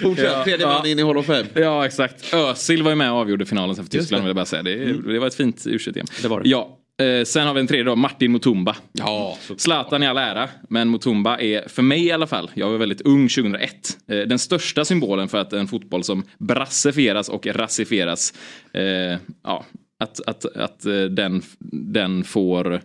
Fortsätt. 0.01 0.43
Tredje 0.43 0.65
man 0.65 0.85
in 0.85 0.99
i 0.99 1.03
Hall 1.03 1.17
of 1.17 1.25
Fame. 1.25 1.45
Ja, 1.53 1.85
exakt. 1.85 2.33
Özil 2.33 2.83
var 2.83 2.91
ju 2.91 2.95
med 2.95 3.11
och 3.11 3.17
avgjorde 3.17 3.45
finalen 3.45 3.75
sen 3.75 3.85
för 3.85 3.91
Tyskland 3.91 4.23
vill 4.23 4.29
jag 4.29 4.35
bara 4.35 4.45
säga. 4.45 4.63
Det, 4.63 4.93
det 4.93 5.19
var 5.19 5.27
ett 5.27 5.35
fint 5.35 5.67
u 5.67 5.77
Det 6.21 6.27
var 6.27 6.41
det. 6.41 6.49
Ja. 6.49 6.77
Eh, 7.01 7.23
sen 7.23 7.47
har 7.47 7.53
vi 7.53 7.59
en 7.59 7.67
tredje 7.67 7.83
då, 7.83 7.95
Martin 7.95 8.31
Mutumba. 8.31 8.75
Ja, 8.91 9.37
Zlatan 9.57 10.03
i 10.03 10.07
all 10.07 10.17
ära, 10.17 10.49
men 10.69 10.89
Mutumba 10.89 11.39
är 11.39 11.69
för 11.69 11.81
mig 11.81 12.05
i 12.05 12.11
alla 12.11 12.27
fall, 12.27 12.51
jag 12.53 12.69
var 12.69 12.77
väldigt 12.77 13.01
ung 13.01 13.29
2001, 13.29 13.97
eh, 14.07 14.19
den 14.19 14.39
största 14.39 14.85
symbolen 14.85 15.27
för 15.27 15.37
att 15.37 15.53
en 15.53 15.67
fotboll 15.67 16.03
som 16.03 16.23
brassifieras 16.37 17.29
och 17.29 17.47
rassifieras, 17.47 18.33
eh, 18.73 19.17
ja, 19.43 19.65
att, 19.99 20.19
att, 20.27 20.45
att 20.45 20.85
eh, 20.85 21.01
den, 21.01 21.41
den 21.71 22.23
får 22.23 22.81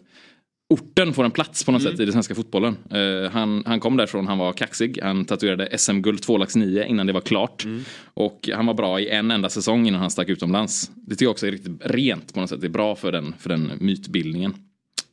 orten 0.72 1.12
får 1.12 1.24
en 1.24 1.30
plats 1.30 1.64
på 1.64 1.72
något 1.72 1.82
sätt 1.82 2.00
i 2.00 2.04
den 2.04 2.12
svenska 2.12 2.34
fotbollen. 2.34 2.76
Eh, 2.90 3.30
han, 3.30 3.62
han 3.66 3.80
kom 3.80 3.96
därifrån, 3.96 4.26
han 4.26 4.38
var 4.38 4.52
kaxig, 4.52 4.98
han 5.02 5.24
tatuerade 5.24 5.78
SM-guld 5.78 6.22
2 6.22 6.36
lax 6.38 6.56
9 6.56 6.84
innan 6.86 7.06
det 7.06 7.12
var 7.12 7.20
klart. 7.20 7.64
Och 8.14 8.48
han 8.54 8.66
var 8.66 8.74
bra 8.74 9.00
i 9.00 9.08
en 9.08 9.30
enda 9.30 9.48
säsong 9.48 9.86
innan 9.88 10.00
han 10.00 10.10
stack 10.10 10.28
utomlands. 10.28 10.90
Det 10.94 11.10
tycker 11.10 11.24
jag 11.24 11.30
också 11.30 11.46
är 11.46 11.50
riktigt 11.50 11.80
rent 11.84 12.34
på 12.34 12.40
något 12.40 12.50
sätt, 12.50 12.60
det 12.60 12.66
är 12.66 12.68
bra 12.68 12.94
för 12.94 13.12
den, 13.12 13.34
för 13.38 13.48
den 13.48 13.72
mytbildningen. 13.80 14.54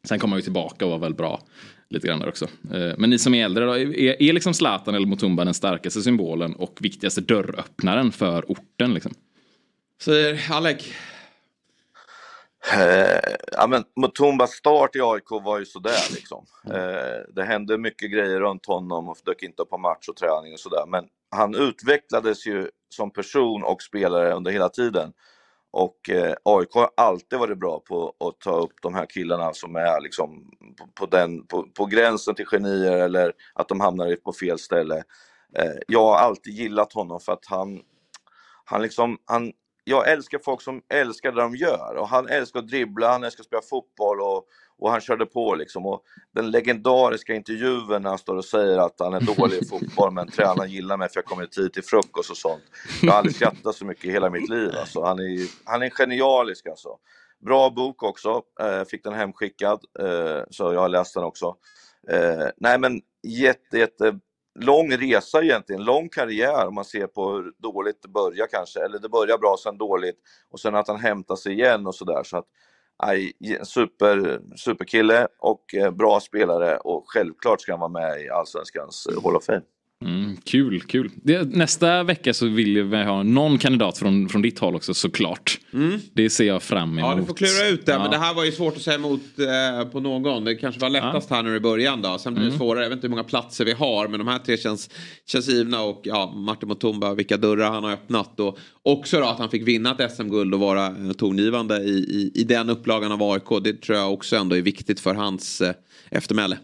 Sen 0.04 0.20
kom 0.20 0.32
han 0.32 0.38
ju 0.40 0.44
tillbaka 0.44 0.86
och 0.86 0.92
var 0.92 1.00
väl 1.00 1.14
bra 1.14 1.42
lite 1.90 2.08
grann 2.08 2.20
där 2.20 2.28
också. 2.28 2.46
Eh, 2.74 2.94
Men 2.98 3.10
ni 3.10 3.18
som 3.20 3.34
är 3.34 3.46
äldre 3.46 3.66
då, 3.66 3.78
är, 3.78 4.22
är 4.22 4.34
liksom 4.34 4.54
Zlatan 4.54 4.96
eller 4.96 5.08
Mutumba 5.08 5.46
den 5.46 5.54
starkaste 5.54 6.02
symbolen 6.02 6.54
och 6.56 6.78
viktigaste 6.82 7.22
dörröppnaren 7.22 8.12
för 8.12 8.52
orten 8.52 8.94
liksom? 8.94 9.14
Säger 10.02 10.52
Alec. 10.52 10.88
Eh, 12.74 13.36
ja, 13.52 13.68
men 13.68 13.84
Mutumbas 13.96 14.52
start 14.52 14.96
i 14.96 15.02
AIK 15.02 15.32
var 15.32 15.60
ju 15.60 15.66
sådär 15.66 16.16
liksom. 16.16 16.46
Eh, 16.66 17.34
det 17.36 17.44
hände 17.44 17.78
mycket 17.78 18.12
grejer 18.12 18.40
runt 18.40 18.66
honom 18.66 19.10
och 19.10 19.18
dök 19.26 19.44
inte 19.44 19.62
upp 19.62 19.70
på 19.70 19.78
match 19.78 20.08
och 20.10 20.16
träning 20.16 20.54
och 20.54 20.60
sådär. 20.60 20.86
Men 20.88 21.06
han 21.32 21.56
utvecklades 21.56 22.48
ju 22.48 22.70
som 22.90 23.12
person 23.12 23.64
och 23.64 23.82
spelare 23.82 24.34
under 24.34 24.52
hela 24.52 24.70
tiden. 24.70 25.14
Och 25.72 26.10
eh, 26.10 26.34
AIK 26.44 26.74
har 26.74 26.90
alltid 26.98 27.40
varit 27.40 27.60
bra 27.60 27.80
på 27.80 28.14
att 28.20 28.40
ta 28.40 28.60
upp 28.60 28.74
de 28.82 28.96
här 28.96 29.06
killarna 29.06 29.54
som 29.54 29.76
är 29.76 30.02
liksom 30.02 30.52
på, 30.78 30.88
på, 30.94 31.06
den, 31.06 31.48
på, 31.48 31.64
på 31.64 31.86
gränsen 31.86 32.36
till 32.36 32.46
genier 32.46 32.98
eller 32.98 33.34
att 33.54 33.68
de 33.68 33.80
hamnar 33.80 34.16
på 34.16 34.34
fel 34.34 34.60
ställe. 34.60 35.04
Eh, 35.56 35.80
jag 35.88 36.06
har 36.06 36.16
alltid 36.16 36.54
gillat 36.54 36.94
honom 36.94 37.20
för 37.20 37.34
att 37.34 37.46
han, 37.46 37.82
han 38.66 38.82
liksom, 38.82 39.18
han 39.26 39.52
jag 39.90 40.10
älskar 40.10 40.40
folk 40.40 40.62
som 40.62 40.82
älskar 40.90 41.32
det 41.32 41.42
de 41.42 41.56
gör. 41.56 41.96
Och 41.96 42.08
han 42.08 42.28
älskar 42.28 42.60
att 42.60 42.68
dribbla, 42.68 43.12
han 43.12 43.24
älskar 43.24 43.42
att 43.42 43.48
spela 43.48 43.62
fotboll 43.62 44.22
och, 44.22 44.46
och 44.78 44.92
han 44.92 45.02
körde 45.02 45.26
på 45.26 45.56
liksom. 45.56 45.86
Och 45.86 46.04
den 46.36 46.52
legendariska 46.52 47.36
intervjun 47.36 48.02
när 48.02 48.10
han 48.10 48.18
står 48.18 48.36
och 48.36 48.46
säger 48.46 48.78
att 48.78 48.96
han 49.00 49.14
är 49.14 49.36
dålig 49.36 49.58
i 49.58 49.66
fotboll 49.66 50.12
men 50.12 50.28
tränaren 50.32 50.72
gillar 50.72 50.98
mig 50.98 51.10
för 51.10 51.18
jag 51.18 51.26
kommer 51.26 51.44
i 51.44 51.48
tid 51.48 51.74
till 51.74 51.84
frukost 51.84 52.32
och 52.32 52.38
sånt. 52.38 52.64
Jag 53.02 53.12
har 53.12 53.18
aldrig 53.18 53.36
skrattat 53.36 53.76
så 53.76 53.86
mycket 53.86 54.06
i 54.06 54.12
hela 54.12 54.30
mitt 54.30 54.50
liv 54.50 54.72
alltså. 54.80 55.04
Han 55.04 55.20
är, 55.20 55.48
han 55.64 55.82
är 55.82 55.90
genialisk 55.90 56.68
alltså. 56.68 56.90
Bra 57.46 57.70
bok 57.70 58.04
också, 58.04 58.42
eh, 58.60 58.84
fick 58.84 59.04
den 59.04 59.14
hemskickad, 59.14 59.80
eh, 60.00 60.44
så 60.50 60.74
jag 60.74 60.82
har 60.82 60.90
läst 60.90 61.14
den 61.14 61.24
också. 61.24 61.56
Eh, 62.10 62.48
nej 62.58 62.80
men 62.80 63.02
jätte, 63.24 63.78
jätte 63.78 64.20
lång 64.60 64.92
resa 64.92 65.44
egentligen, 65.44 65.84
lång 65.84 66.10
karriär 66.10 66.68
om 66.68 66.76
man 66.76 66.86
ser 66.86 67.08
på 67.08 67.32
hur 67.32 67.54
dåligt 67.58 68.02
det 68.02 68.08
börjar 68.08 68.48
kanske, 68.48 68.86
eller 68.86 69.00
det 69.00 69.10
börjar 69.10 69.38
bra 69.38 69.56
sen 69.64 69.78
dåligt 69.78 70.18
och 70.50 70.60
sen 70.60 70.76
att 70.76 70.88
han 70.88 71.00
hämtar 71.00 71.36
sig 71.36 71.54
igen 71.54 71.88
och 71.88 71.96
sådär. 71.96 72.24
Så 72.24 72.38
att, 72.38 72.46
aj, 72.98 73.34
super, 73.64 74.42
superkille 74.56 75.28
och 75.40 75.76
eh, 75.76 75.92
bra 75.92 76.20
spelare 76.20 76.78
och 76.78 77.04
självklart 77.08 77.62
ska 77.62 77.72
han 77.74 77.80
vara 77.80 77.90
med 77.90 78.22
i 78.22 78.30
Allsvenskans 78.30 79.08
Hall 79.24 79.36
of 79.36 79.46
Fame. 79.46 79.62
Mm, 80.06 80.38
kul, 80.44 80.82
kul. 80.82 81.10
Det, 81.16 81.56
nästa 81.56 82.04
vecka 82.04 82.34
så 82.34 82.48
vill 82.48 82.84
vi 82.84 83.04
ha 83.04 83.24
någon 83.24 83.58
kandidat 83.58 83.98
från, 83.98 84.30
från 84.30 84.42
ditt 84.42 84.60
håll 84.60 84.76
också 84.76 84.94
såklart. 84.94 85.60
Mm. 85.74 86.00
Det 86.14 86.30
ser 86.30 86.44
jag 86.44 86.64
fram 86.64 86.98
emot. 87.00 87.10
Ja, 87.12 87.16
du 87.16 87.26
får 87.26 87.34
klura 87.34 87.68
ut 87.68 87.86
det. 87.86 87.92
Ja. 87.92 88.00
Men 88.00 88.12
det 88.12 88.18
här 88.18 88.34
var 88.34 88.46
ju 88.46 88.52
svårt 88.52 88.76
att 88.76 88.82
säga 88.82 88.96
emot 88.96 89.22
eh, 89.40 89.90
på 89.92 90.00
någon. 90.00 90.44
Det 90.44 90.56
kanske 90.56 90.82
var 90.82 90.90
lättast 90.90 91.30
här 91.30 91.44
nu 91.44 91.56
i 91.56 91.60
början 91.60 92.02
då. 92.02 92.18
Sen 92.18 92.34
blir 92.34 92.44
det 92.44 92.48
Mm. 92.50 92.60
svårare. 92.60 92.84
Jag 92.84 92.90
vet 92.90 92.98
inte 92.98 93.08
hur 93.08 93.10
många 93.10 93.24
platser 93.24 93.66
vi 93.66 93.72
har. 93.74 94.08
Men 94.08 94.20
de 94.20 94.28
här 94.28 94.40
tre 94.40 94.58
känns, 94.58 94.90
känns 95.28 95.48
givna. 95.48 95.82
Och 95.82 96.02
ja, 96.04 96.34
Martin 96.36 96.70
Mutumba, 96.70 97.14
vilka 97.14 97.38
dörrar 97.38 97.72
han 97.72 97.84
har 97.84 97.92
öppnat. 97.92 98.40
Och 98.40 98.58
också 98.84 99.20
då 99.20 99.26
att 99.26 99.40
han 99.40 99.50
fick 99.50 99.68
vinna 99.68 99.96
ett 100.00 100.12
SM-guld 100.16 100.54
och 100.54 100.60
vara 100.60 100.86
eh, 100.86 101.12
tongivande 101.18 101.78
i, 101.78 101.90
i, 101.90 102.32
i 102.36 102.44
den 102.44 102.70
upplagan 102.70 103.12
av 103.12 103.24
AIK. 103.24 103.64
Det 103.64 103.82
tror 103.82 103.98
jag 103.98 104.14
också 104.14 104.36
ändå 104.36 104.56
är 104.58 104.62
viktigt 104.62 105.00
för 105.00 105.14
hans 105.14 105.62
eh, 105.62 105.74
eftermäle. 106.12 106.58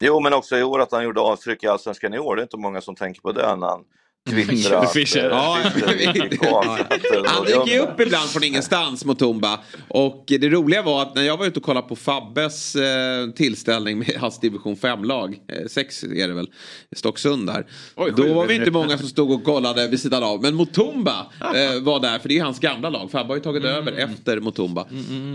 Jo, 0.00 0.20
men 0.20 0.34
också 0.34 0.56
i 0.56 0.62
år 0.62 0.80
att 0.80 0.92
han 0.92 1.04
gjorde 1.04 1.20
avtryck 1.20 1.64
i 1.64 1.66
Allsvenskan 1.66 2.14
i 2.14 2.18
år. 2.18 2.36
Det 2.36 2.42
är 2.42 2.44
inte 2.44 2.56
många 2.56 2.80
som 2.80 2.96
tänker 2.96 3.20
på 3.20 3.32
det 3.32 3.56
när 3.56 3.66
han 3.66 3.84
twittrar. 4.30 4.86
Fischer. 4.86 5.28
Ja, 5.30 5.58
Han 7.26 7.44
dyker 7.44 7.72
ju 7.72 7.78
upp 7.78 8.00
ibland 8.00 8.30
från 8.30 8.44
ingenstans 8.44 9.04
mot 9.04 9.18
Tumba. 9.18 9.60
Och 9.88 10.24
det 10.26 10.48
roliga 10.48 10.82
var 10.82 11.02
att 11.02 11.14
när 11.14 11.22
jag 11.22 11.36
var 11.36 11.46
ute 11.46 11.58
och 11.58 11.64
kollade 11.64 11.88
på 11.88 11.96
Fabbes 11.96 12.76
eh, 12.76 13.30
tillställning 13.30 13.98
med 13.98 14.16
hans 14.20 14.40
division 14.40 14.76
5-lag, 14.76 15.38
eh, 15.48 15.66
6 15.68 16.04
är 16.04 16.28
det 16.28 16.34
väl, 16.34 16.50
Stocksund 16.96 17.46
där. 17.46 17.66
då 18.16 18.34
var 18.34 18.46
vi 18.46 18.54
inte 18.54 18.70
många 18.70 18.98
som 18.98 19.08
stod 19.08 19.30
och 19.30 19.44
kollade 19.44 19.88
vid 19.88 20.00
sidan 20.00 20.22
av. 20.22 20.42
Men 20.42 20.56
Mutumba 20.56 21.26
eh, 21.40 21.80
var 21.82 22.00
där, 22.00 22.18
för 22.18 22.28
det 22.28 22.38
är 22.38 22.42
hans 22.44 22.60
gamla 22.60 22.90
lag. 22.90 23.10
Fabbe 23.10 23.28
har 23.28 23.36
ju 23.36 23.42
tagit 23.42 23.64
över 23.64 23.92
efter 23.92 24.40
Mutumba. 24.40 24.86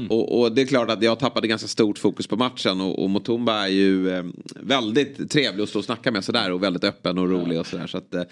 Och, 0.10 0.40
och 0.40 0.52
det 0.52 0.62
är 0.62 0.66
klart 0.66 0.90
att 0.90 1.04
jag 1.04 1.20
tappade 1.20 1.48
ganska 1.48 1.68
stort 1.68 1.98
fokus 1.98 2.28
på 2.28 2.36
matchen. 2.36 2.82
Och, 2.82 3.04
och 3.04 3.10
Mutumba 3.10 3.64
är 3.64 3.68
ju 3.68 4.24
väldigt 4.56 5.32
trevlig 5.32 5.64
att 5.64 5.70
stå 5.70 5.80
och 5.80 5.86
snacka 5.86 6.12
med 6.12 6.24
sådär. 6.24 6.52
Och 6.52 6.64
väldigt 6.64 6.84
öppen 6.84 7.18
och 7.18 7.30
rolig 7.30 7.60
och 7.60 7.68
sådär. 7.68 7.88
Så 7.88 7.98
att 7.98 8.16
eh, 8.16 8.24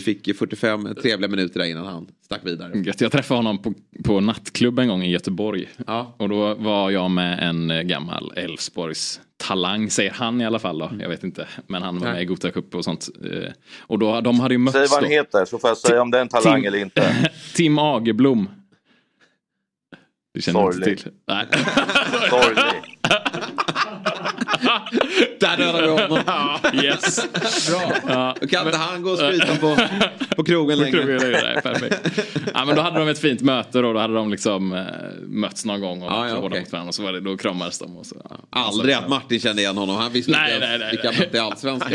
vi 0.00 0.14
fick 0.14 0.36
45 0.38 0.94
trevliga 1.02 1.28
minuter 1.30 1.60
där 1.60 1.66
innan 1.66 1.86
han 1.86 2.06
stack 2.24 2.40
vidare. 2.44 2.78
Gött. 2.78 3.00
Jag 3.00 3.12
träffade 3.12 3.38
honom 3.38 3.58
på, 3.62 3.74
på 4.04 4.20
nattklubb 4.20 4.78
en 4.78 4.88
gång 4.88 5.02
i 5.02 5.10
Göteborg. 5.10 5.68
Ja. 5.86 6.14
Och 6.18 6.28
då 6.28 6.54
var 6.54 6.90
jag 6.90 7.10
med 7.10 7.48
en 7.48 7.70
eh, 7.70 7.82
gammal 7.82 8.32
Elfsborgs 8.36 9.20
talang, 9.36 9.90
säger 9.90 10.10
han 10.10 10.40
i 10.40 10.46
alla 10.46 10.58
fall 10.58 10.78
då. 10.78 10.90
Jag 11.00 11.08
vet 11.08 11.24
inte. 11.24 11.48
Men 11.66 11.82
han 11.82 11.98
var 11.98 12.04
Nej. 12.06 12.12
med 12.12 12.22
i 12.22 12.24
Gothia 12.24 12.50
Cup 12.50 12.74
och 12.74 12.84
sånt. 12.84 13.08
Eh, 13.24 13.50
Och 13.80 13.98
då, 13.98 14.20
de 14.20 14.40
hade 14.40 14.54
ju 14.54 14.58
mötts 14.58 14.72
Säg 14.78 14.80
vad 14.86 14.90
han 14.90 15.02
då. 15.02 15.08
heter 15.08 15.44
så 15.44 15.58
får 15.58 15.70
jag 15.70 15.76
säga 15.78 16.02
om 16.02 16.10
det 16.10 16.18
är 16.18 16.22
en 16.22 16.28
talang 16.28 16.60
Tim- 16.62 16.66
eller 16.66 16.78
inte. 16.78 17.30
Tim 17.54 17.78
Agerblom. 17.78 18.48
Du 20.34 20.42
känner 20.42 20.60
inte 20.60 20.72
Sorglig. 20.76 20.98
till? 20.98 21.10
Nej. 21.28 21.46
Sorglig. 22.30 22.64
Där 25.40 25.56
dödade 25.56 25.82
vi 25.82 25.88
honom. 26.02 26.18
yes. 26.84 27.28
Bra. 27.70 27.92
Ja. 28.08 28.36
Då 28.40 28.46
kan 28.46 28.66
inte 28.66 28.78
han 28.78 29.02
gå 29.02 29.10
och 29.10 29.18
skryta 29.18 29.56
på, 29.56 29.76
på 30.36 30.44
krogen 30.44 30.78
På 30.78 30.84
längre. 30.84 31.02
krogen 31.02 31.32
nej, 31.32 31.62
perfekt. 31.62 32.20
Ja, 32.54 32.64
men 32.64 32.76
då 32.76 32.82
hade 32.82 32.98
de 32.98 33.08
ett 33.08 33.18
fint 33.18 33.40
möte 33.40 33.78
och 33.78 33.94
då 33.94 34.00
hade 34.00 34.14
de 34.14 34.30
liksom 34.30 34.72
eh, 34.72 34.82
mötts 35.22 35.64
någon 35.64 35.80
gång 35.80 36.02
och 36.02 36.12
Ja, 36.12 36.28
ja, 36.28 36.34
ja, 36.34 36.40
okej. 36.42 36.60
mot 36.60 36.72
varandra 36.72 36.88
och 36.88 36.94
så 36.94 37.02
var 37.02 37.12
det, 37.12 37.20
då 37.20 37.36
kramades 37.36 37.78
de. 37.78 37.96
Och 37.96 38.06
så, 38.06 38.16
ja. 38.30 38.36
Aldrig 38.50 38.94
att 38.94 39.08
Martin 39.08 39.40
kände 39.40 39.62
igen 39.62 39.76
honom. 39.76 39.96
Han 39.96 40.12
visste 40.12 40.32
Nej, 40.32 40.54
inte 40.54 40.66
nej, 40.68 40.78
nej, 40.78 40.90
vilka 40.90 41.20
mötte 41.20 41.36
i 41.36 41.40
Allsvenskan. 41.40 41.92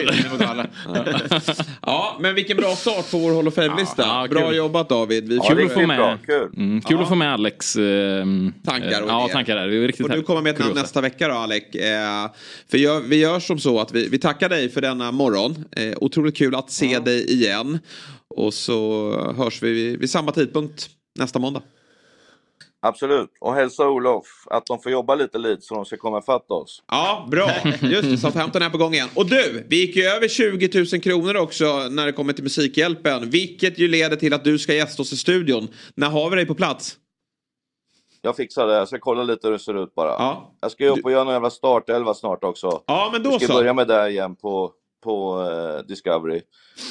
Ja, 1.81 2.17
men 2.19 2.35
vilken 2.35 2.57
bra 2.57 2.75
start 2.75 3.11
på 3.11 3.17
vår 3.17 3.35
Hall 3.35 3.47
of 3.47 3.53
Fame-lista. 3.55 4.03
Ja, 4.07 4.27
bra 4.29 4.47
kul. 4.47 4.55
jobbat 4.57 4.89
David. 4.89 5.27
Vi 5.29 5.39
Kul 5.39 5.65
att 5.65 5.73
få 5.73 5.87
med, 5.87 6.17
kul. 6.25 6.49
Mm, 6.57 6.81
kul 6.81 7.01
att 7.01 7.07
få 7.07 7.15
med 7.15 7.33
Alex 7.33 7.75
eh, 7.75 8.25
Tankar 8.65 9.01
och 9.01 9.09
eh, 9.09 9.15
Ja, 9.15 9.29
tankar 9.31 9.55
där. 9.55 9.67
Det 9.67 9.77
är 9.77 9.87
riktigt 9.87 10.05
Och 10.05 10.11
du 10.11 10.23
kommer 10.23 10.41
med 10.41 10.53
ett 10.53 10.59
namn 10.59 10.73
nästa 10.75 11.01
vecka 11.01 11.27
då 11.27 11.33
Alec. 11.33 11.63
Eh, 11.75 12.31
för 12.75 12.79
jag, 12.79 13.01
vi 13.01 13.15
gör 13.15 13.39
som 13.39 13.59
så 13.59 13.79
att 13.79 13.91
vi, 13.91 14.09
vi 14.09 14.19
tackar 14.19 14.49
dig 14.49 14.69
för 14.69 14.81
denna 14.81 15.11
morgon. 15.11 15.65
Eh, 15.71 15.93
otroligt 16.01 16.37
kul 16.37 16.55
att 16.55 16.71
se 16.71 16.99
dig 16.99 17.31
igen. 17.31 17.79
Och 18.27 18.53
så 18.53 19.11
hörs 19.37 19.63
vi 19.63 19.71
vid, 19.71 19.99
vid 19.99 20.09
samma 20.09 20.31
tidpunkt 20.31 20.89
nästa 21.19 21.39
måndag. 21.39 21.61
Absolut. 22.81 23.29
Och 23.39 23.55
hälsa 23.55 23.87
Olof 23.87 24.25
att 24.49 24.65
de 24.65 24.81
får 24.81 24.91
jobba 24.91 25.15
lite 25.15 25.37
lite 25.37 25.61
så 25.61 25.75
de 25.75 25.85
ska 25.85 25.97
komma 25.97 26.19
ifatt 26.19 26.51
oss. 26.51 26.83
Ja, 26.91 27.27
bra. 27.31 27.51
Just 27.81 28.09
det, 28.09 28.17
Southampton 28.17 28.61
är 28.61 28.69
på 28.69 28.77
gång 28.77 28.93
igen. 28.93 29.09
Och 29.15 29.29
du, 29.29 29.65
vi 29.69 29.75
gick 29.75 29.95
ju 29.95 30.03
över 30.03 30.27
20 30.27 30.85
000 30.93 31.01
kronor 31.01 31.35
också 31.35 31.87
när 31.89 32.05
det 32.05 32.11
kommer 32.11 32.33
till 32.33 32.43
Musikhjälpen. 32.43 33.29
Vilket 33.29 33.79
ju 33.79 33.87
leder 33.87 34.15
till 34.15 34.33
att 34.33 34.43
du 34.43 34.59
ska 34.59 34.73
gästa 34.73 35.01
oss 35.01 35.13
i 35.13 35.17
studion. 35.17 35.67
När 35.95 36.09
har 36.09 36.29
vi 36.29 36.35
dig 36.35 36.45
på 36.45 36.55
plats? 36.55 36.97
Jag 38.25 38.35
fixar 38.35 38.67
det. 38.67 38.73
Jag 38.73 38.87
ska 38.87 38.99
kolla 38.99 39.23
lite 39.23 39.47
hur 39.47 39.51
det 39.51 39.59
ser 39.59 39.83
ut 39.83 39.95
bara. 39.95 40.09
Ja. 40.09 40.51
Jag 40.61 40.71
ska 40.71 40.83
ju 40.83 40.89
upp 40.89 41.05
och 41.05 41.11
göra 41.11 41.23
någon 41.23 41.33
jävla 41.33 41.49
startelva 41.49 42.13
snart 42.13 42.43
också. 42.43 42.81
Ja, 42.85 43.09
men 43.13 43.23
då 43.23 43.29
Vi 43.31 43.37
ska 43.39 43.47
så. 43.47 43.53
börja 43.53 43.73
med 43.73 43.87
det 43.87 44.09
igen 44.09 44.35
på, 44.35 44.71
på 45.03 45.41
eh, 45.41 45.85
Discovery. 45.87 46.41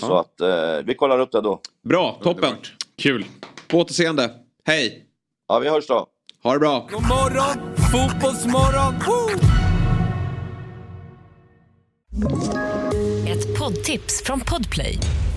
Så 0.01 0.07
Ja. 0.07 0.21
att 0.21 0.41
eh, 0.41 0.85
vi 0.87 0.95
kollar 0.95 1.19
upp 1.19 1.33
det 1.33 1.41
då. 1.41 1.61
Bra, 1.89 2.19
toppen. 2.23 2.55
Kul. 3.03 3.25
På 3.69 3.79
återseende. 3.79 4.31
Hej. 4.65 5.05
Ja, 5.49 5.59
vi 5.59 5.69
hörs 5.69 5.87
då. 5.87 6.07
Ha 6.43 6.53
det 6.53 6.59
bra. 6.59 6.89
God 6.91 7.03
morgon, 7.03 7.75
fotbollsmorgon! 7.93 8.95
Woo! 9.07 9.29
Ett 13.29 13.59
poddtips 13.59 14.23
från 14.25 14.41
Podplay. 14.41 14.99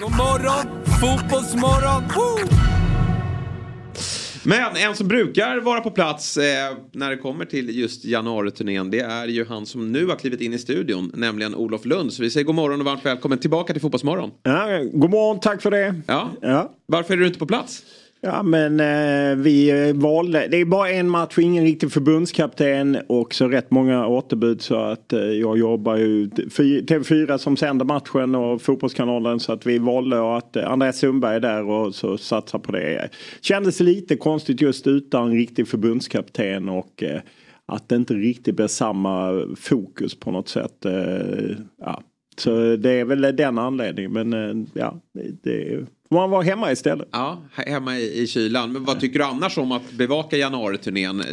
God 0.00 0.10
morgon, 0.10 0.84
fotbollsmorgon! 1.00 2.02
Woo! 2.16 2.48
Men 4.44 4.76
en 4.76 4.94
som 4.94 5.08
brukar 5.08 5.60
vara 5.60 5.80
på 5.80 5.90
plats 5.90 6.36
eh, 6.36 6.76
när 6.92 7.10
det 7.10 7.16
kommer 7.16 7.44
till 7.44 7.78
just 7.78 8.04
januariturnén 8.04 8.90
det 8.90 9.00
är 9.00 9.26
ju 9.26 9.44
han 9.44 9.66
som 9.66 9.92
nu 9.92 10.06
har 10.06 10.16
klivit 10.16 10.40
in 10.40 10.54
i 10.54 10.58
studion, 10.58 11.12
nämligen 11.14 11.54
Olof 11.54 11.84
Lund. 11.84 12.12
Så 12.12 12.22
vi 12.22 12.30
säger 12.30 12.46
god 12.46 12.54
morgon 12.54 12.80
och 12.80 12.86
varmt 12.86 13.06
välkommen 13.06 13.38
tillbaka 13.38 13.72
till 13.72 13.82
Fotbollsmorgon. 13.82 14.30
Ja, 14.42 14.66
god 14.92 15.10
morgon, 15.10 15.40
tack 15.40 15.62
för 15.62 15.70
det. 15.70 15.94
Ja. 16.06 16.30
Ja. 16.40 16.72
Varför 16.86 17.14
är 17.14 17.18
du 17.18 17.26
inte 17.26 17.38
på 17.38 17.46
plats? 17.46 17.82
Ja 18.20 18.42
men 18.42 18.80
eh, 18.80 19.36
vi 19.36 19.70
eh, 19.88 19.94
valde, 19.94 20.48
det 20.50 20.56
är 20.56 20.64
bara 20.64 20.90
en 20.90 21.10
match 21.10 21.36
och 21.36 21.42
ingen 21.42 21.64
riktig 21.64 21.92
förbundskapten 21.92 22.98
och 23.06 23.34
så 23.34 23.48
rätt 23.48 23.70
många 23.70 24.06
återbud 24.06 24.62
så 24.62 24.76
att 24.76 25.12
eh, 25.12 25.20
jag 25.20 25.58
jobbar 25.58 25.96
ju 25.96 26.26
TV4 26.26 27.38
som 27.38 27.56
sänder 27.56 27.84
matchen 27.84 28.34
och 28.34 28.62
Fotbollskanalen 28.62 29.40
så 29.40 29.52
att 29.52 29.66
vi 29.66 29.78
valde 29.78 30.36
att 30.36 30.56
eh, 30.56 30.70
Andreas 30.70 30.98
Sundberg 30.98 31.36
är 31.36 31.40
där 31.40 31.64
och 31.64 31.94
så 31.94 32.18
satsar 32.18 32.58
på 32.58 32.72
det. 32.72 33.08
Kändes 33.40 33.80
lite 33.80 34.16
konstigt 34.16 34.60
just 34.60 34.86
utan 34.86 35.32
riktig 35.32 35.68
förbundskapten 35.68 36.68
och 36.68 37.02
eh, 37.02 37.20
att 37.66 37.88
det 37.88 37.96
inte 37.96 38.14
riktigt 38.14 38.56
blir 38.56 38.66
samma 38.66 39.46
fokus 39.56 40.20
på 40.20 40.30
något 40.30 40.48
sätt. 40.48 40.84
Eh, 40.84 41.56
ja. 41.80 42.02
Så 42.38 42.76
det 42.76 42.90
är 42.90 43.04
väl 43.04 43.36
den 43.36 43.58
anledningen 43.58 44.12
men 44.12 44.32
eh, 44.32 44.66
ja, 44.74 45.00
det, 45.42 45.72
är 45.72 45.86
får 46.08 46.16
man 46.16 46.30
vara 46.30 46.42
hemma 46.42 46.72
istället. 46.72 47.08
Ja, 47.12 47.42
he- 47.56 47.70
hemma 47.70 47.98
i, 47.98 48.22
i 48.22 48.26
kylan. 48.26 48.72
Men 48.72 48.84
vad 48.84 49.00
tycker 49.00 49.18
du 49.18 49.24
annars 49.24 49.58
om 49.58 49.72
att 49.72 49.92
bevaka 49.92 50.36
januariturnén 50.36 51.20
eh, 51.20 51.26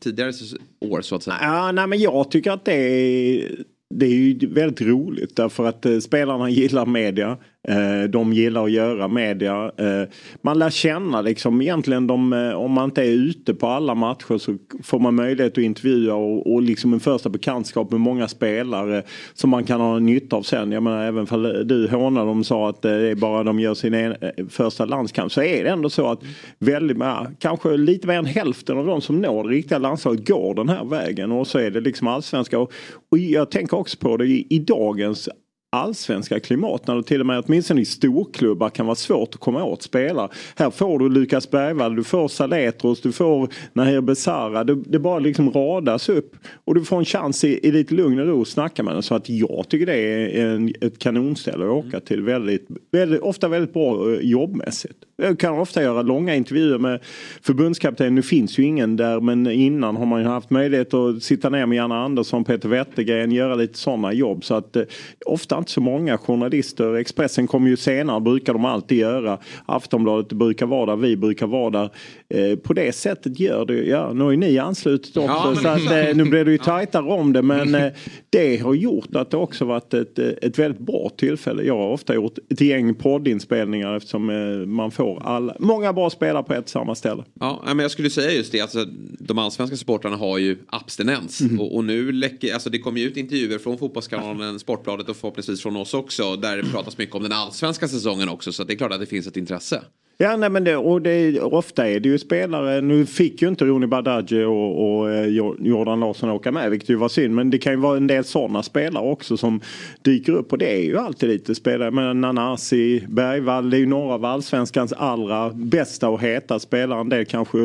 tidigare 0.00 0.32
år 0.80 1.00
så 1.00 1.16
att 1.16 1.22
säga? 1.22 1.38
Ja, 1.42 1.72
nej, 1.72 1.86
men 1.86 1.98
jag 2.00 2.30
tycker 2.30 2.50
att 2.50 2.64
det 2.64 2.72
är, 2.74 3.64
det 3.94 4.06
är 4.06 4.10
ju 4.10 4.46
väldigt 4.46 4.80
roligt 4.80 5.36
därför 5.36 5.64
att 5.64 5.86
eh, 5.86 5.98
spelarna 5.98 6.50
gillar 6.50 6.86
media. 6.86 7.38
Eh, 7.68 8.08
de 8.08 8.32
gillar 8.32 8.64
att 8.64 8.70
göra 8.70 9.08
media. 9.08 9.72
Eh, 9.76 10.08
man 10.42 10.58
lär 10.58 10.70
känna 10.70 11.20
liksom 11.20 11.62
egentligen 11.62 12.06
de, 12.06 12.32
eh, 12.32 12.52
om 12.52 12.72
man 12.72 12.84
inte 12.84 13.02
är 13.02 13.10
ute 13.10 13.54
på 13.54 13.66
alla 13.66 13.94
matcher 13.94 14.38
så 14.38 14.56
får 14.82 14.98
man 14.98 15.14
möjlighet 15.14 15.52
att 15.52 15.64
intervjua 15.64 16.14
och, 16.14 16.52
och 16.52 16.62
liksom 16.62 16.92
en 16.92 17.00
första 17.00 17.28
bekantskap 17.28 17.90
med 17.90 18.00
många 18.00 18.28
spelare 18.28 19.02
som 19.34 19.50
man 19.50 19.64
kan 19.64 19.80
ha 19.80 19.98
nytta 19.98 20.36
av 20.36 20.42
sen. 20.42 20.72
Jag 20.72 20.82
menar 20.82 21.04
även 21.04 21.26
för 21.26 21.64
du 21.64 21.88
hånade 21.88 22.26
dem 22.26 22.44
sa 22.44 22.68
att 22.68 22.82
det 22.82 23.10
är 23.10 23.14
bara 23.14 23.42
de 23.42 23.60
gör 23.60 23.74
sin 23.74 23.94
en, 23.94 24.14
första 24.48 24.84
landskamp 24.84 25.32
så 25.32 25.42
är 25.42 25.64
det 25.64 25.70
ändå 25.70 25.90
så 25.90 26.10
att 26.10 26.20
väldigt, 26.58 26.98
kanske 27.38 27.76
lite 27.76 28.06
mer 28.06 28.18
än 28.18 28.24
hälften 28.24 28.78
av 28.78 28.86
de 28.86 29.00
som 29.00 29.22
når 29.22 29.44
det 29.44 29.54
riktiga 29.54 29.78
landslaget 29.78 30.28
går 30.28 30.54
den 30.54 30.68
här 30.68 30.84
vägen 30.84 31.32
och 31.32 31.46
så 31.46 31.58
är 31.58 31.70
det 31.70 31.80
liksom 31.80 32.08
allsvenska. 32.08 32.58
Och, 32.58 32.72
och 33.10 33.18
jag 33.18 33.50
tänker 33.50 33.76
också 33.76 33.98
på 33.98 34.16
det 34.16 34.26
i, 34.26 34.46
i 34.50 34.58
dagens 34.58 35.28
allsvenska 35.74 36.40
klimat 36.40 36.86
när 36.86 36.96
det 36.96 37.02
till 37.02 37.20
och 37.20 37.26
med 37.26 37.44
åtminstone 37.46 37.80
i 37.80 37.84
storklubbar 37.84 38.70
kan 38.70 38.86
vara 38.86 38.96
svårt 38.96 39.34
att 39.34 39.40
komma 39.40 39.64
åt 39.64 39.82
spelare. 39.82 40.28
Här 40.56 40.70
får 40.70 40.98
du 40.98 41.08
Lukas 41.08 41.50
Bergvall, 41.50 41.96
du 41.96 42.04
får 42.04 42.28
Saletros, 42.28 43.00
du 43.00 43.12
får 43.12 43.48
Nahir 43.72 44.00
Besara. 44.00 44.64
Det, 44.64 44.74
det 44.74 44.98
bara 44.98 45.18
liksom 45.18 45.50
radas 45.50 46.08
upp 46.08 46.36
och 46.64 46.74
du 46.74 46.84
får 46.84 46.98
en 46.98 47.04
chans 47.04 47.44
i, 47.44 47.68
i 47.68 47.72
lite 47.72 47.94
lugn 47.94 48.20
och 48.20 48.26
ro 48.26 48.42
att 48.42 48.48
snacka 48.48 48.82
med 48.82 48.94
den. 48.94 49.02
Så 49.02 49.14
att 49.14 49.28
jag 49.28 49.68
tycker 49.68 49.86
det 49.86 49.96
är 49.96 50.46
en, 50.46 50.74
ett 50.80 50.98
kanonställe 50.98 51.64
att 51.64 51.70
åka 51.70 52.00
till. 52.00 52.22
Väldigt, 52.22 52.66
väldigt, 52.90 53.20
ofta 53.20 53.48
väldigt 53.48 53.72
bra 53.72 54.12
eh, 54.12 54.18
jobbmässigt. 54.20 54.98
Jag 55.16 55.38
kan 55.38 55.58
ofta 55.58 55.82
göra 55.82 56.02
långa 56.02 56.34
intervjuer 56.34 56.78
med 56.78 57.00
förbundskaptenen. 57.42 58.14
Nu 58.14 58.22
finns 58.22 58.58
ju 58.58 58.62
ingen 58.62 58.96
där 58.96 59.20
men 59.20 59.46
innan 59.46 59.96
har 59.96 60.06
man 60.06 60.20
ju 60.20 60.26
haft 60.26 60.50
möjlighet 60.50 60.94
att 60.94 61.22
sitta 61.22 61.48
ner 61.48 61.66
med 61.66 61.76
Janne 61.76 61.94
Andersson, 61.94 62.44
Peter 62.44 62.68
Wettergren, 62.68 63.32
göra 63.32 63.54
lite 63.54 63.78
sådana 63.78 64.12
jobb. 64.12 64.44
Så 64.44 64.54
att 64.54 64.76
eh, 64.76 64.82
ofta 65.26 65.56
inte 65.64 65.72
så 65.72 65.80
många 65.80 66.18
journalister. 66.18 66.94
Expressen 66.94 67.46
kommer 67.46 67.68
ju 67.68 67.76
senare, 67.76 68.20
brukar 68.20 68.52
de 68.52 68.64
alltid 68.64 68.98
göra. 68.98 69.38
Aftonbladet 69.66 70.32
brukar 70.32 70.66
vara 70.66 70.86
där, 70.86 70.96
vi 70.96 71.16
brukar 71.16 71.46
vara 71.46 71.70
där. 71.70 71.90
Eh, 72.28 72.58
på 72.58 72.72
det 72.72 72.92
sättet 72.92 73.40
gör 73.40 73.64
det, 73.64 73.74
ja 73.74 74.12
nu 74.12 74.24
har 74.24 74.30
ju 74.30 74.36
ni 74.36 74.58
anslutit 74.58 75.16
också 75.16 75.30
Ja, 75.30 75.52
men 75.54 75.62
så 75.62 75.68
att, 75.68 76.08
eh, 76.08 76.16
nu 76.16 76.24
blir 76.24 76.44
det 76.44 76.52
ju 76.52 76.58
tajtare 76.58 77.02
om 77.02 77.32
det 77.32 77.42
men 77.42 77.74
eh, 77.84 77.92
det 78.30 78.56
har 78.56 78.74
gjort 78.74 79.16
att 79.16 79.30
det 79.30 79.36
också 79.36 79.64
varit 79.64 79.94
ett, 79.94 80.18
eh, 80.18 80.28
ett 80.42 80.58
väldigt 80.58 80.80
bra 80.80 81.10
tillfälle. 81.16 81.62
Jag 81.62 81.76
har 81.76 81.88
ofta 81.88 82.14
gjort 82.14 82.38
ett 82.50 82.60
gäng 82.60 82.94
poddinspelningar 82.94 83.96
eftersom 83.96 84.30
eh, 84.30 84.66
man 84.66 84.90
får 84.90 85.22
alla, 85.24 85.56
många 85.58 85.92
bra 85.92 86.10
spelare 86.10 86.42
på 86.42 86.54
ett 86.54 86.68
samma 86.68 86.94
ställe. 86.94 87.24
Ja, 87.40 87.62
men 87.66 87.78
jag 87.78 87.90
skulle 87.90 88.10
säga 88.10 88.32
just 88.32 88.52
det. 88.52 88.60
Alltså, 88.60 88.84
de 89.18 89.38
allsvenska 89.38 89.76
supportrarna 89.76 90.16
har 90.16 90.38
ju 90.38 90.56
abstinens. 90.66 91.40
Mhm. 91.40 91.60
Och, 91.60 91.76
och 91.76 91.84
nu 91.84 92.12
läcker, 92.12 92.54
alltså 92.54 92.70
det 92.70 92.78
kommer 92.78 93.00
ju 93.00 93.06
ut 93.06 93.16
intervjuer 93.16 93.58
från 93.58 93.78
Fotbollskanalen, 93.78 94.58
Sportbladet 94.64 95.08
och 95.08 95.16
förhoppningsvis 95.16 95.53
från 95.62 95.76
oss 95.76 95.94
också. 95.94 96.36
Där 96.36 96.56
det 96.56 96.62
pratas 96.62 96.98
mycket 96.98 97.16
om 97.16 97.22
den 97.22 97.32
allsvenska 97.32 97.88
säsongen 97.88 98.28
också. 98.28 98.52
Så 98.52 98.64
det 98.64 98.72
är 98.72 98.76
klart 98.76 98.92
att 98.92 99.00
det 99.00 99.06
finns 99.06 99.26
ett 99.26 99.36
intresse. 99.36 99.82
Ja, 100.18 100.36
nej, 100.36 100.50
men 100.50 100.64
det, 100.64 100.76
och 100.76 101.02
det, 101.02 101.40
ofta 101.40 101.88
är 101.88 102.00
det 102.00 102.08
ju 102.08 102.18
spelare, 102.18 102.80
nu 102.80 103.06
fick 103.06 103.42
ju 103.42 103.48
inte 103.48 103.64
Roni 103.64 103.86
Badaji 103.86 104.44
och, 104.44 104.98
och 104.98 105.10
eh, 105.10 105.26
Jordan 105.60 106.00
Larsson 106.00 106.30
åka 106.30 106.52
med 106.52 106.70
vilket 106.70 106.88
ju 106.88 106.94
var 106.94 107.08
synd. 107.08 107.34
Men 107.34 107.50
det 107.50 107.58
kan 107.58 107.72
ju 107.72 107.78
vara 107.78 107.96
en 107.96 108.06
del 108.06 108.24
sådana 108.24 108.62
spelare 108.62 109.04
också 109.04 109.36
som 109.36 109.60
dyker 110.02 110.32
upp 110.32 110.52
och 110.52 110.58
det 110.58 110.72
är 110.72 110.82
ju 110.82 110.98
alltid 110.98 111.28
lite 111.28 111.54
spelare. 111.54 111.90
Men 111.90 112.20
Nanasi, 112.20 113.04
Bergvall, 113.08 113.70
det 113.70 113.76
är 113.76 113.78
ju 113.78 113.86
några 113.86 114.14
av 114.14 114.24
allsvenskans 114.24 114.92
allra 114.92 115.50
bästa 115.50 116.08
och 116.08 116.22
heta 116.22 116.58
spelare. 116.58 117.00
En 117.00 117.08
del 117.08 117.24
kanske 117.24 117.58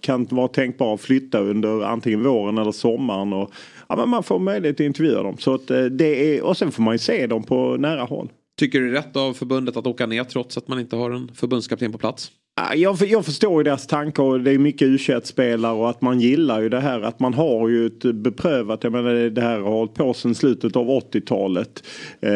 kan 0.00 0.26
vara 0.30 0.48
tänkbara 0.48 0.94
att 0.94 1.00
flytta 1.00 1.38
under 1.38 1.84
antingen 1.84 2.22
våren 2.22 2.58
eller 2.58 2.72
sommaren. 2.72 3.32
Och, 3.32 3.52
ja, 3.88 3.96
men 3.96 4.08
man 4.08 4.22
får 4.22 4.38
möjlighet 4.38 4.76
att 4.76 4.86
intervjua 4.86 5.22
dem. 5.22 5.36
Så 5.38 5.54
att, 5.54 5.70
eh, 5.70 5.84
det 5.84 6.36
är, 6.36 6.42
och 6.42 6.56
sen 6.56 6.72
får 6.72 6.82
man 6.82 6.94
ju 6.94 6.98
se 6.98 7.26
dem 7.26 7.42
på 7.42 7.76
nära 7.76 8.02
håll. 8.02 8.28
Tycker 8.58 8.80
du 8.80 8.90
det 8.90 8.98
är 8.98 9.02
rätt 9.02 9.16
av 9.16 9.32
förbundet 9.32 9.76
att 9.76 9.86
åka 9.86 10.06
ner 10.06 10.24
trots 10.24 10.58
att 10.58 10.68
man 10.68 10.80
inte 10.80 10.96
har 10.96 11.10
en 11.10 11.30
förbundskapten 11.34 11.92
på 11.92 11.98
plats? 11.98 12.30
Ja, 12.56 12.74
Jag, 12.74 12.96
jag 13.02 13.24
förstår 13.24 13.60
ju 13.60 13.64
deras 13.64 13.86
tankar 13.86 14.22
och 14.22 14.40
det 14.40 14.50
är 14.50 14.58
mycket 14.58 14.88
u 14.88 14.98
spelare 15.24 15.72
och 15.72 15.90
att 15.90 16.02
man 16.02 16.20
gillar 16.20 16.60
ju 16.60 16.68
det 16.68 16.80
här 16.80 17.00
att 17.00 17.20
man 17.20 17.34
har 17.34 17.68
ju 17.68 17.86
ett 17.86 18.14
beprövat, 18.14 18.84
jag 18.84 18.92
menar 18.92 19.14
det 19.14 19.40
här 19.40 19.60
har 19.60 19.70
hållit 19.70 19.94
på 19.94 20.14
sedan 20.14 20.34
slutet 20.34 20.76
av 20.76 20.86
80-talet. 20.86 21.84
Eh, 22.20 22.30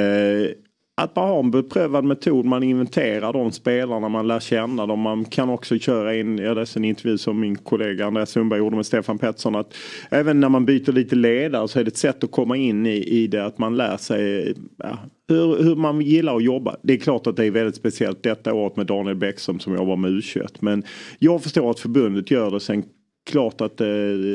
att 0.94 1.16
man 1.16 1.28
har 1.28 1.39
en 1.39 1.51
beprövad 1.51 2.05
metod, 2.05 2.44
man 2.44 2.62
inventerar 2.62 3.32
de 3.32 3.52
spelarna, 3.52 4.09
man 4.09 4.28
lär 4.28 4.40
känna 4.40 4.86
dem. 4.86 5.01
Man 5.01 5.24
kan 5.24 5.51
också 5.51 5.78
köra 5.78 6.16
in, 6.16 6.39
jag 6.39 6.55
läste 6.55 6.78
en 6.78 6.85
intervju 6.85 7.19
som 7.19 7.40
min 7.40 7.56
kollega 7.56 8.06
Andreas 8.06 8.31
Sundberg 8.31 8.59
gjorde 8.59 8.77
med 8.77 8.86
Stefan 8.86 9.19
Pettersson. 9.19 9.55
Att 9.55 9.74
även 10.10 10.40
när 10.40 10.48
man 10.48 10.64
byter 10.64 10.93
lite 10.93 11.16
ledare 11.16 11.69
så 11.69 11.81
är 11.81 11.85
det 11.85 11.89
ett 11.89 11.97
sätt 11.97 12.24
att 12.24 12.31
komma 12.31 12.56
in 12.56 12.86
i, 12.86 12.97
i 12.97 13.27
det, 13.27 13.44
att 13.44 13.59
man 13.59 13.77
lär 13.77 13.97
sig 13.97 14.55
ja, 14.77 14.98
hur, 15.28 15.62
hur 15.62 15.77
man 15.77 16.01
gillar 16.01 16.36
att 16.36 16.44
jobba. 16.44 16.77
Det 16.82 16.93
är 16.93 16.98
klart 16.98 17.27
att 17.27 17.36
det 17.36 17.47
är 17.47 17.51
väldigt 17.51 17.77
speciellt 17.77 18.23
detta 18.23 18.55
året 18.55 18.77
med 18.77 18.86
Daniel 18.86 19.16
Bäckström 19.16 19.60
som 19.60 19.74
jobbar 19.74 19.97
med 19.97 20.10
U21. 20.10 20.56
Men 20.60 20.82
jag 21.19 21.43
förstår 21.43 21.70
att 21.70 21.81
förbundet 21.81 22.31
gör 22.31 22.51
det. 22.51 22.60
Sen 22.60 22.85
klart 23.24 23.61
att 23.61 23.81
eh, 23.81 23.86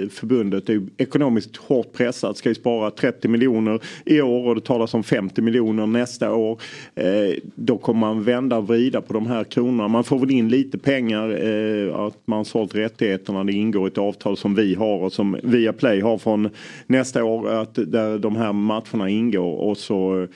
förbundet 0.10 0.70
är 0.70 0.82
ekonomiskt 0.98 1.58
hårt 1.58 1.94
pressat. 1.94 2.38
Ska 2.38 2.50
ju 2.50 2.56
spara 2.56 2.92
30 2.92 3.28
miljoner 3.28 3.80
i 4.06 4.22
år 4.22 4.48
och 4.48 4.56
det 4.56 4.62
talas 4.62 4.94
om 4.94 5.04
50 5.04 5.42
miljoner 5.42 5.88
nästa 5.88 6.34
år. 6.34 6.62
Eh, 6.96 7.36
då 7.56 7.78
kommer 7.78 8.00
man 8.00 8.24
vända 8.24 8.58
och 8.58 8.68
vrida 8.68 9.02
på 9.02 9.14
de 9.14 9.28
här 9.28 9.44
kronorna. 9.44 9.88
Man 9.88 10.04
får 10.04 10.20
väl 10.20 10.32
in 10.32 10.50
lite 10.50 10.78
pengar. 10.78 11.30
Eh, 11.30 11.96
att 11.96 12.18
man 12.26 12.46
sålt 12.46 12.76
rättigheterna. 12.76 13.44
Det 13.44 13.54
ingår 13.54 13.88
i 13.88 13.92
ett 13.92 13.98
avtal 13.98 14.38
som 14.38 14.56
vi 14.56 14.76
har 14.76 14.98
och 14.98 15.14
som 15.14 15.38
Viaplay 15.44 16.02
har 16.02 16.18
från 16.18 16.50
nästa 16.88 17.24
år. 17.24 17.50
Att 17.50 17.76
där 17.76 18.20
de 18.20 18.36
här 18.36 18.54
matcherna 18.54 19.10
ingår. 19.10 19.56
Och 19.56 19.78
så 19.78 20.22
eh, 20.22 20.30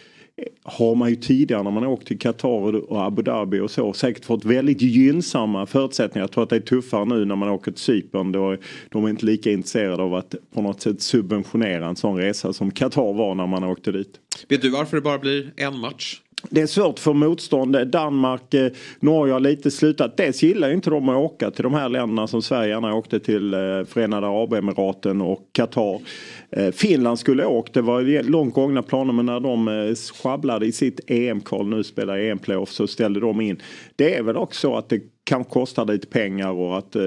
har 0.64 0.96
man 0.96 1.10
ju 1.10 1.16
tidigare 1.16 1.64
när 1.64 1.72
man 1.72 1.84
åkt 1.84 2.08
till 2.08 2.20
Qatar 2.20 2.92
och 2.92 3.06
Abu 3.06 3.22
Dhabi 3.22 3.60
och 3.60 3.72
så 3.72 3.94
säkert 3.94 4.26
fått 4.26 4.46
väldigt 4.46 4.82
gynnsamma 4.82 5.66
förutsättningar. 5.66 6.24
Jag 6.24 6.32
tror 6.32 6.44
att 6.44 6.50
det 6.50 6.56
är 6.56 6.60
tuffare 6.60 7.06
nu 7.06 7.26
när 7.26 7.36
man 7.36 7.50
åker 7.50 7.72
till 7.72 7.82
Cypern. 7.82 8.32
Då 8.32 8.58
de 8.90 9.06
är 9.06 9.10
inte 9.10 9.26
lika 9.26 9.52
intresserade 9.52 10.04
av 10.04 10.16
att 10.16 10.36
på 10.54 10.62
något 10.62 10.82
sätt 10.82 11.02
subventionera 11.02 11.88
en 11.88 11.96
sån 11.96 12.18
resa 12.18 12.54
som 12.54 12.72
Qatar 12.72 13.14
var 13.14 13.36
när 13.36 13.48
man 13.48 13.64
åkte 13.64 13.92
dit. 13.92 14.20
Vet 14.50 14.62
du 14.62 14.70
varför 14.70 14.98
det 14.98 15.02
bara 15.02 15.20
blir 15.20 15.54
en 15.56 15.80
match? 15.80 16.22
Det 16.50 16.62
är 16.62 16.68
svårt 16.68 17.00
för 17.00 17.14
motstånd. 17.14 17.88
Danmark, 17.88 18.54
eh, 18.54 18.72
Norge 19.00 19.34
har 19.34 19.40
lite 19.40 19.72
slutat. 19.72 20.18
Dels 20.18 20.44
gillar 20.44 20.68
ju 20.68 20.74
inte 20.74 20.90
de 20.90 21.10
att 21.10 21.18
åka 21.18 21.52
till 21.52 21.64
de 21.64 21.74
här 21.74 21.90
länderna 21.90 22.28
som 22.28 22.42
Sverige 22.42 22.70
gärna 22.70 22.96
åkte 22.96 23.20
till. 23.20 23.54
Eh, 23.54 23.60
Förenade 23.88 24.28
Arabemiraten 24.28 25.22
och 25.22 25.48
Qatar. 25.52 26.02
Eh, 26.50 26.72
Finland 26.72 27.20
skulle 27.20 27.46
åkt. 27.46 27.74
Det 27.74 27.82
var 27.82 28.24
långt 28.24 28.54
gångna 28.54 28.82
planer 28.82 29.14
men 29.14 29.26
när 29.26 29.40
de 29.40 29.96
sjabblade 30.24 30.66
i 30.66 30.72
sitt 30.72 31.00
EM-kval 31.08 31.68
nu 31.68 31.84
spelar 31.84 32.18
EM-playoff 32.18 32.70
så 32.70 32.88
ställde 32.88 33.20
de 33.20 33.42
in. 33.42 33.62
Det 33.96 34.16
är 34.16 34.24
väl 34.24 34.38
också 34.38 34.60
så 34.62 34.78
att 34.78 34.90
det 34.90 35.00
kan 35.23 35.43
kosta 35.43 35.84
lite 35.84 36.07
pengar 36.07 36.52
och 36.52 36.77
att 36.77 36.95
eh, 36.95 37.03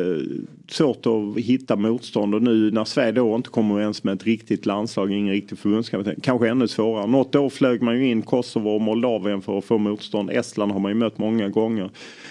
svårt 0.69 1.07
att 1.07 1.45
hitta 1.45 1.77
motstånd 1.77 2.35
och 2.35 2.43
nu 2.43 2.71
när 2.71 2.85
Sverige 2.85 3.13
då 3.13 3.37
inte 3.37 3.51
kommer 3.51 3.75
överens 3.75 4.05
med 4.05 4.15
ett 4.15 4.25
riktigt 4.25 4.67
landslag, 4.67 5.13
ingen 5.13 5.33
riktig 5.35 5.59
förbundskapten, 5.59 6.21
kanske 6.23 6.49
ännu 6.49 6.69
svårare. 6.69 7.07
Något 7.07 7.35
år 7.35 7.49
flög 7.49 7.83
man 7.83 7.99
ju 7.99 8.11
in 8.11 8.23
Kosovo 8.23 8.71
och 8.71 8.81
Moldavien 8.81 9.43
för 9.43 9.59
att 9.59 9.65
få 9.65 9.79
motstånd. 9.79 10.31
Estland 10.31 10.73
har 10.73 10.81
man 10.81 10.91
ju 10.91 10.95
mött 10.95 11.19
många 11.19 11.49
gånger. 11.49 11.91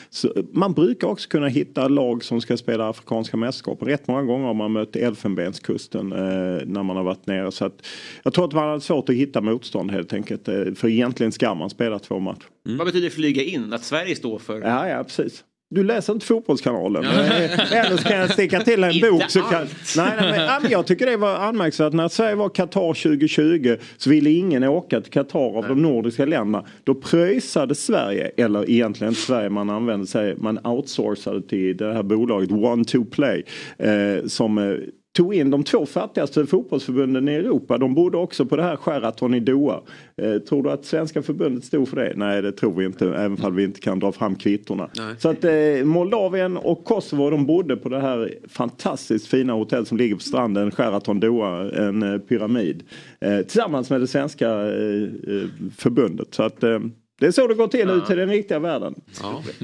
Så 0.09 0.33
man 0.51 0.73
brukar 0.73 1.07
också 1.07 1.29
kunna 1.29 1.47
hitta 1.47 1.87
lag 1.87 2.23
som 2.23 2.41
ska 2.41 2.57
spela 2.57 2.89
afrikanska 2.89 3.37
mästerskap. 3.37 3.83
Rätt 3.83 4.07
många 4.07 4.23
gånger 4.23 4.45
har 4.45 4.53
man 4.53 4.71
mött 4.71 4.95
Elfenbenskusten 4.95 6.11
eh, 6.11 6.65
när 6.65 6.83
man 6.83 6.97
har 6.97 7.03
varit 7.03 7.27
nere. 7.27 7.51
Så 7.51 7.65
att, 7.65 7.85
jag 8.23 8.33
tror 8.33 8.45
att 8.45 8.53
man 8.53 8.69
har 8.69 8.79
svårt 8.79 9.09
att 9.09 9.15
hitta 9.15 9.41
motstånd 9.41 9.91
helt 9.91 10.13
enkelt. 10.13 10.47
Eh, 10.47 10.73
för 10.75 10.87
egentligen 10.87 11.31
ska 11.31 11.55
man 11.55 11.69
spela 11.69 11.99
två 11.99 12.19
matcher. 12.19 12.47
Vad 12.63 12.87
betyder 12.87 13.09
flyga 13.09 13.43
in? 13.43 13.73
Att 13.73 13.83
Sverige 13.83 14.15
står 14.15 14.39
för? 14.39 14.61
Ja, 14.61 14.89
ja 14.89 15.03
precis. 15.03 15.43
Du 15.73 15.83
läser 15.83 16.13
inte 16.13 16.25
Fotbollskanalen. 16.25 17.05
Eller 17.05 17.97
så 17.97 18.03
kan 18.03 18.17
jag 18.17 18.31
sticka 18.31 18.59
till 18.59 18.83
en 18.83 19.01
bok. 19.11 19.23
Så 19.27 19.39
kan, 19.41 19.67
nej, 19.97 20.13
nej, 20.19 20.31
men, 20.31 20.45
ja, 20.45 20.59
men 20.61 20.71
jag 20.71 20.87
tycker 20.87 21.05
det 21.05 21.17
var 21.17 21.35
anmärkningsvärt. 21.35 21.93
När 21.93 22.07
Sverige 22.07 22.35
var 22.35 22.49
Qatar 22.49 22.93
2020 22.93 23.75
så 23.97 24.09
ville 24.09 24.29
ingen 24.29 24.63
åka 24.63 25.01
till 25.01 25.11
Qatar 25.11 25.57
av 25.57 25.67
de 25.67 25.81
nordiska 25.81 26.25
länderna. 26.25 26.65
Då 26.83 26.95
pröjsade 26.95 27.75
Sverige, 27.75 28.31
eller 28.37 28.69
egentligen 28.69 29.11
inte 29.11 29.21
Sverige, 29.21 29.49
man 29.49 29.69
använde 29.69 30.07
sig, 30.07 30.35
man 30.37 30.65
outsourcade 30.65 31.41
till 31.41 31.77
det 31.77 31.93
här 31.93 32.03
bolaget 32.03 32.51
One 32.51 32.85
to 32.85 33.05
Play. 33.05 33.43
Eh, 33.77 34.25
som 34.25 34.57
eh, 34.57 34.77
tog 35.13 35.35
in 35.35 35.51
de 35.51 35.63
två 35.63 35.85
fattigaste 35.85 36.45
fotbollsförbunden 36.45 37.29
i 37.29 37.33
Europa. 37.33 37.77
De 37.77 37.95
bodde 37.95 38.17
också 38.17 38.45
på 38.45 38.55
det 38.55 38.63
här 38.63 38.75
Sheraton 38.75 39.33
i 39.33 39.39
Doha. 39.39 39.81
Eh, 40.17 40.37
tror 40.37 40.63
du 40.63 40.71
att 40.71 40.85
svenska 40.85 41.21
förbundet 41.21 41.63
stod 41.65 41.87
för 41.87 41.95
det? 41.95 42.13
Nej 42.15 42.41
det 42.41 42.51
tror 42.51 42.73
vi 42.73 42.85
inte, 42.85 43.07
även 43.07 43.45
om 43.45 43.55
vi 43.55 43.63
inte 43.63 43.79
kan 43.79 43.99
dra 43.99 44.11
fram 44.11 44.35
kvittorna. 44.35 44.89
Nej. 44.97 45.15
Så 45.19 45.29
att 45.29 45.43
eh, 45.43 45.83
Moldavien 45.83 46.57
och 46.57 46.85
Kosovo 46.85 47.29
de 47.29 47.45
bodde 47.45 47.75
på 47.75 47.89
det 47.89 47.99
här 47.99 48.33
fantastiskt 48.47 49.27
fina 49.27 49.53
hotell 49.53 49.85
som 49.85 49.97
ligger 49.97 50.15
på 50.15 50.21
stranden, 50.21 50.71
Sheraton 50.71 51.19
Doha, 51.19 51.71
en 51.71 52.03
eh, 52.03 52.19
pyramid. 52.19 52.83
Eh, 53.21 53.39
tillsammans 53.39 53.89
med 53.89 54.01
det 54.01 54.07
svenska 54.07 54.49
eh, 54.49 55.03
eh, 55.03 55.47
förbundet. 55.77 56.33
Så 56.33 56.43
att 56.43 56.63
eh, 56.63 56.79
det 57.19 57.27
är 57.27 57.31
så 57.31 57.47
det 57.47 57.53
går 57.53 57.67
till 57.67 57.89
ut 57.89 58.05
till 58.05 58.17
den 58.17 58.29
riktiga 58.29 58.59
världen. 58.59 58.95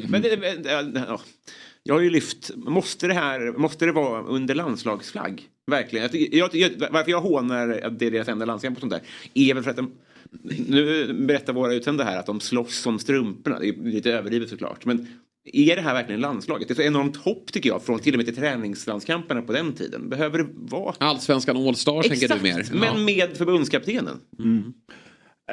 Men 0.09 0.21
det, 0.21 0.39
ja. 1.07 1.19
Jag 1.90 1.95
har 1.95 2.02
ju 2.02 2.10
lyft, 2.10 2.52
måste 2.56 3.07
det 3.07 3.14
här, 3.14 3.57
måste 3.57 3.86
det 3.86 3.91
vara 3.91 4.24
under 4.24 4.56
landslagsflagg? 4.56 5.44
Verkligen. 5.68 6.10
Jag, 6.32 6.56
jag, 6.56 6.72
varför 6.91 7.11
jag 7.11 7.22
hånar 7.22 7.82
att 7.84 7.99
det 7.99 8.06
är 8.06 8.11
deras 8.11 8.28
enda 8.28 8.45
landskamp 8.45 8.78
och 8.78 8.80
sånt 8.82 8.91
där. 8.91 9.02
Är 9.34 9.53
väl 9.53 9.64
för 9.64 9.70
att 9.70 9.78
de, 9.78 9.91
Nu 10.68 11.14
berättar 11.14 11.53
våra 11.53 11.74
utsända 11.74 12.03
här 12.03 12.20
att 12.20 12.26
de 12.26 12.40
slåss 12.40 12.86
om 12.86 12.99
strumporna. 12.99 13.60
Det 13.60 13.70
är 13.70 13.74
lite 13.74 14.11
överdrivet 14.11 14.49
såklart. 14.49 14.86
Men 14.86 15.07
är 15.53 15.76
det 15.76 15.82
här 15.82 15.94
verkligen 15.94 16.22
landslaget? 16.22 16.68
Det 16.68 16.74
är 16.74 16.76
så 16.76 16.82
enormt 16.82 17.18
hopp 17.18 17.52
tycker 17.52 17.70
jag 17.70 17.84
från 17.84 17.99
till 17.99 18.14
och 18.14 18.18
med 18.18 18.26
till 18.26 18.36
träningslandskamperna 18.36 19.41
på 19.41 19.53
den 19.53 19.74
tiden. 19.74 20.10
Behöver 20.10 20.38
det 20.38 20.48
vara... 20.53 20.95
Allsvenskan 20.98 21.57
All-Stars 21.57 22.07
tänker 22.07 22.28
du 22.28 22.41
mer? 22.41 22.66
men 22.72 22.84
Ja. 22.84 22.98
med 22.98 23.38
förbundskaptenen. 23.38 24.20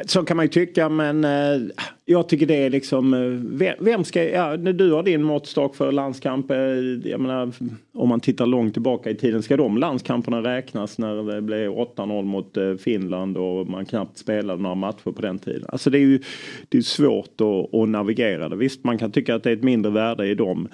Så 0.07 0.25
kan 0.25 0.37
man 0.37 0.45
ju 0.47 0.51
tycka 0.51 0.89
men 0.89 1.25
eh, 1.25 1.61
jag 2.05 2.29
tycker 2.29 2.47
det 2.47 2.55
är 2.55 2.71
liksom 2.71 3.15
eh, 3.15 3.21
vem, 3.59 3.75
vem 3.81 4.05
ska, 4.05 4.25
ja, 4.25 4.57
när 4.57 4.73
du 4.73 4.93
har 4.93 5.03
din 5.03 5.23
måttstock 5.23 5.77
för 5.77 5.93
landskamp, 5.93 6.51
eh, 6.51 6.59
jag 7.05 7.21
menar 7.21 7.53
om 7.95 8.09
man 8.09 8.21
tittar 8.21 8.47
långt 8.47 8.73
tillbaka 8.73 9.11
i 9.11 9.15
tiden, 9.15 9.43
ska 9.43 9.57
de 9.57 9.79
landskamperna 9.79 10.43
räknas 10.43 10.99
när 10.99 11.35
det 11.35 11.43
blev 11.43 11.71
8-0 11.71 12.23
mot 12.23 12.57
eh, 12.57 12.75
Finland 12.75 13.37
och 13.37 13.67
man 13.67 13.87
knappt 13.87 14.19
spelade 14.19 14.63
några 14.63 14.75
matcher 14.75 15.13
på 15.13 15.23
den 15.23 15.39
tiden? 15.39 15.67
Alltså 15.69 15.91
det 15.91 15.99
är 15.99 16.01
ju 16.01 16.21
det 16.69 16.79
är 16.79 16.83
svårt 16.83 17.41
att, 17.41 17.75
att 17.75 17.89
navigera 17.89 18.49
det. 18.49 18.57
Visst 18.57 18.85
man 18.85 18.99
kan 18.99 19.13
tycka 19.13 19.35
att 19.35 19.43
det 19.43 19.51
är 19.51 19.57
ett 19.57 19.63
mindre 19.63 19.93
värde 19.93 20.27
i 20.27 20.35
dem. 20.35 20.69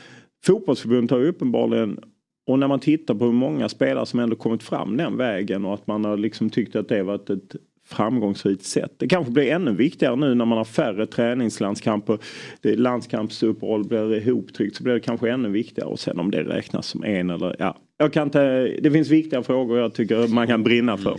Fotbollsförbundet 0.45 1.11
har 1.11 1.19
ju 1.19 1.29
uppenbarligen 1.29 2.01
och 2.47 2.59
när 2.59 2.69
man 2.69 2.81
tittar 2.81 3.15
på 3.15 3.25
hur 3.25 3.33
många 3.33 3.69
spelare 3.69 4.07
som 4.07 4.21
ändå 4.21 4.37
kommit 4.37 4.63
fram 4.63 4.97
den 4.97 5.17
vägen 5.17 5.65
och 5.65 5.75
att 5.75 5.87
man 5.87 6.05
har 6.05 6.17
liksom 6.17 6.51
tyckt 6.51 6.77
att 6.77 6.89
det 6.89 7.03
varit 7.03 7.31
ett 7.31 7.57
framgångsrikt 7.85 8.65
sätt. 8.65 8.95
Det 8.99 9.09
kanske 9.09 9.33
blir 9.33 9.53
ännu 9.53 9.73
viktigare 9.73 10.17
nu 10.17 10.35
när 10.35 10.45
man 10.45 10.59
har 10.59 10.65
färre 10.65 11.07
träningslandskamper. 11.07 12.19
Det 12.61 12.77
landskampsuppehåll 12.77 13.85
blir 13.85 14.15
ihoptryckt 14.15 14.77
så 14.77 14.83
blir 14.83 14.95
det 14.95 15.01
kanske 15.01 15.31
ännu 15.31 15.49
viktigare 15.49 15.89
och 15.89 16.01
sen 16.01 16.19
om 16.19 16.31
det 16.31 16.43
räknas 16.43 16.87
som 16.87 17.05
en 17.05 17.31
eller 17.31 17.57
ja. 17.59 17.79
Jag 18.03 18.13
kan 18.13 18.23
inte, 18.23 18.41
det 18.81 18.91
finns 18.91 19.09
viktiga 19.09 19.43
frågor 19.43 19.79
jag 19.79 19.95
tycker 19.95 20.29
man 20.29 20.47
kan 20.47 20.63
brinna 20.63 20.97
för. 20.97 21.11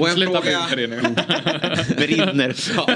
Och 0.00 0.08
en 0.08 0.14
Sluta 0.14 0.42
fråga... 0.42 0.58
brinna 0.74 0.96
det 0.96 1.02
nu. 1.02 1.96
Brinner. 2.06 2.54
Ja. 2.76 2.86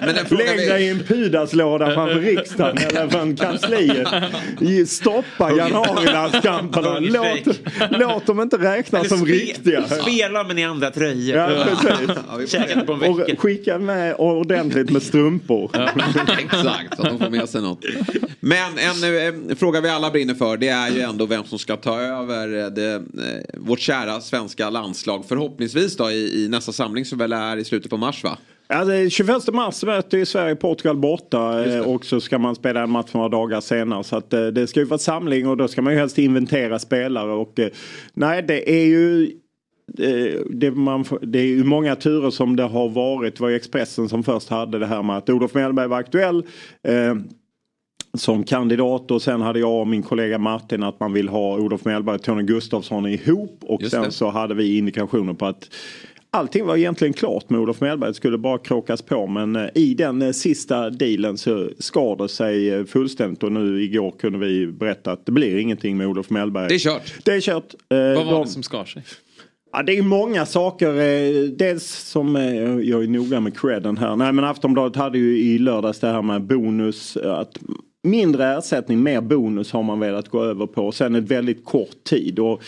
En 0.00 0.26
fråga 0.26 0.44
Lägg 0.44 0.56
vi... 0.56 0.66
dig 0.66 0.84
i 0.84 0.88
en 0.88 0.98
pudaslåda 0.98 1.94
framför 1.94 2.20
riksdagen 2.20 2.78
eller 2.88 3.08
från 3.08 3.36
kansliet. 3.36 4.08
Stoppa 4.88 5.52
januarilandskamperna. 5.56 6.98
Låt, 6.98 7.60
låt 7.90 8.26
dem 8.26 8.40
inte 8.40 8.56
räknas 8.56 9.08
som 9.08 9.18
spe- 9.18 9.26
riktiga. 9.26 9.82
Spela 9.82 10.44
men 10.44 10.58
i 10.58 10.64
andra 10.64 10.90
tröjor. 10.90 11.36
Ja, 11.36 11.66
precis. 12.38 12.54
En 12.54 12.98
vecka. 12.98 13.10
Och 13.10 13.38
skicka 13.38 13.78
med 13.78 14.14
ordentligt 14.18 14.90
med 14.90 15.02
strumpor. 15.02 15.70
Exakt, 16.38 16.96
så 16.96 17.02
att 17.02 17.08
de 17.08 17.18
får 17.18 17.30
med 17.30 17.48
sig 17.48 17.62
något. 17.62 17.84
Men 18.40 18.78
en 18.78 19.48
eh, 19.50 19.56
fråga 19.56 19.80
vi 19.80 19.88
alla 19.88 20.10
brinner 20.10 20.34
för 20.34 20.56
det 20.56 20.68
är 20.68 20.90
ju 20.90 21.00
ändå 21.00 21.26
vem 21.26 21.44
som 21.44 21.58
ska 21.58 21.76
ta 21.84 22.00
över 22.00 22.64
eh, 22.64 22.66
det, 22.66 22.94
eh, 22.94 23.60
vårt 23.60 23.78
kära 23.78 24.20
svenska 24.20 24.70
landslag. 24.70 25.24
Förhoppningsvis 25.28 25.96
då 25.96 26.10
i, 26.10 26.44
i 26.44 26.48
nästa 26.48 26.72
samling 26.72 27.04
som 27.04 27.18
väl 27.18 27.32
är 27.32 27.56
i 27.56 27.64
slutet 27.64 27.90
på 27.90 27.96
mars 27.96 28.24
va? 28.24 28.38
Ja, 28.68 28.84
det 28.84 28.96
är 28.96 29.08
21 29.08 29.52
mars 29.52 29.82
möter 29.82 30.18
ju 30.18 30.26
Sverige 30.26 30.56
Portugal 30.56 30.96
borta 30.96 31.64
eh, 31.64 31.80
och 31.80 32.04
så 32.04 32.20
ska 32.20 32.38
man 32.38 32.54
spela 32.54 32.82
en 32.82 32.90
match 32.90 33.10
några 33.12 33.28
dagar 33.28 33.60
senare. 33.60 34.04
Så 34.04 34.16
att, 34.16 34.30
det 34.30 34.66
ska 34.66 34.80
ju 34.80 34.86
vara 34.86 34.98
samling 34.98 35.48
och 35.48 35.56
då 35.56 35.68
ska 35.68 35.82
man 35.82 35.92
ju 35.92 35.98
helst 35.98 36.18
inventera 36.18 36.78
spelare. 36.78 37.32
Och, 37.32 37.60
nej, 38.14 38.42
det 38.42 38.70
är 38.70 38.84
ju 38.84 39.32
det, 40.50 40.70
man, 40.70 41.04
det 41.22 41.38
är 41.38 41.46
ju 41.46 41.64
många 41.64 41.96
turer 41.96 42.30
som 42.30 42.56
det 42.56 42.62
har 42.62 42.88
varit. 42.88 43.36
Det 43.36 43.42
var 43.42 43.48
ju 43.48 43.56
Expressen 43.56 44.08
som 44.08 44.22
först 44.22 44.48
hade 44.48 44.78
det 44.78 44.86
här 44.86 45.02
med 45.02 45.16
att 45.16 45.30
Olof 45.30 45.54
Mellberg 45.54 45.88
var 45.88 45.98
aktuell. 45.98 46.46
Som 48.14 48.44
kandidat 48.44 49.10
och 49.10 49.22
sen 49.22 49.40
hade 49.40 49.58
jag 49.58 49.80
och 49.80 49.88
min 49.88 50.02
kollega 50.02 50.38
Martin 50.38 50.82
att 50.82 51.00
man 51.00 51.12
vill 51.12 51.28
ha 51.28 51.56
Olof 51.58 51.84
Mellberg 51.84 52.14
och 52.14 52.22
Tony 52.22 52.42
Gustafsson 52.42 53.06
ihop 53.06 53.58
och 53.62 53.82
Just 53.82 53.92
sen 53.92 54.02
det. 54.02 54.10
så 54.10 54.30
hade 54.30 54.54
vi 54.54 54.78
indikationer 54.78 55.32
på 55.34 55.46
att 55.46 55.70
Allting 56.30 56.66
var 56.66 56.76
egentligen 56.76 57.12
klart 57.14 57.50
med 57.50 57.60
Olof 57.60 57.80
Mellberg, 57.80 58.10
det 58.10 58.14
skulle 58.14 58.38
bara 58.38 58.58
krokas 58.58 59.02
på 59.02 59.26
men 59.26 59.56
eh, 59.56 59.66
i 59.74 59.94
den 59.94 60.22
eh, 60.22 60.30
sista 60.30 60.90
dealen 60.90 61.38
så 61.38 61.68
skar 61.78 62.16
det 62.16 62.28
sig 62.28 62.70
eh, 62.70 62.84
fullständigt 62.84 63.42
och 63.42 63.52
nu 63.52 63.82
igår 63.82 64.10
kunde 64.18 64.38
vi 64.38 64.66
berätta 64.66 65.12
att 65.12 65.26
det 65.26 65.32
blir 65.32 65.56
ingenting 65.58 65.96
med 65.96 66.06
Olof 66.06 66.30
Mellberg. 66.30 66.68
Det 66.68 66.74
är 66.74 66.78
kört. 66.78 67.14
Det 67.24 67.32
är 67.32 67.40
kört. 67.40 67.74
Vad 67.88 68.26
var 68.26 68.32
de- 68.32 68.42
det 68.42 68.48
som 68.48 68.62
skar 68.62 68.84
sig? 68.84 69.02
Ja, 69.72 69.82
det 69.82 69.98
är 69.98 70.02
många 70.02 70.46
saker. 70.46 70.92
Dels 71.56 71.84
som, 71.86 72.34
jag 72.84 73.02
är 73.04 73.08
noga 73.08 73.40
med 73.40 73.58
credden 73.58 73.96
här. 73.96 74.16
Nej 74.16 74.32
men 74.32 74.44
Aftonbladet 74.44 74.96
hade 74.96 75.18
ju 75.18 75.38
i 75.38 75.58
lördags 75.58 76.00
det 76.00 76.06
här 76.08 76.22
med 76.22 76.42
bonus. 76.42 77.16
Att 77.16 77.58
mindre 78.04 78.46
ersättning, 78.46 79.02
mer 79.02 79.20
bonus 79.20 79.72
har 79.72 79.82
man 79.82 80.00
velat 80.00 80.28
gå 80.28 80.44
över 80.44 80.66
på. 80.66 80.92
Sen 80.92 81.14
ett 81.14 81.30
väldigt 81.30 81.64
kort 81.64 82.04
tid. 82.04 82.38
Och, 82.38 82.62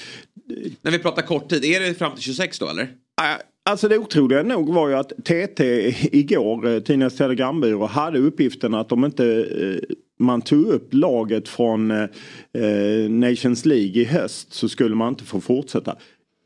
När 0.83 0.91
vi 0.91 0.99
pratar 0.99 1.23
kort 1.23 1.49
tid, 1.49 1.65
är 1.65 1.81
det 1.81 1.95
fram 1.95 2.15
till 2.15 2.23
26 2.23 2.59
då 2.59 2.69
eller? 2.69 2.89
Alltså 3.65 3.89
det 3.89 3.99
otroliga 3.99 4.43
nog 4.43 4.75
var 4.75 4.89
ju 4.89 4.95
att 4.95 5.13
TT 5.25 5.95
igår, 6.13 6.69
eh, 6.69 6.81
Tidningens 6.81 7.17
Telegrambyrå, 7.17 7.87
hade 7.87 8.19
uppgiften 8.19 8.75
att 8.75 8.93
om 8.93 9.05
inte 9.05 9.27
eh, 9.27 9.97
man 10.19 10.43
tog 10.43 10.67
upp 10.67 10.89
laget 10.95 11.49
från 11.49 11.91
eh, 11.91 12.03
eh, 12.53 13.11
Nations 13.11 13.65
League 13.65 14.03
i 14.03 14.05
höst 14.05 14.53
så 14.53 14.69
skulle 14.69 14.95
man 14.95 15.09
inte 15.09 15.25
få 15.25 15.41
fortsätta. 15.41 15.97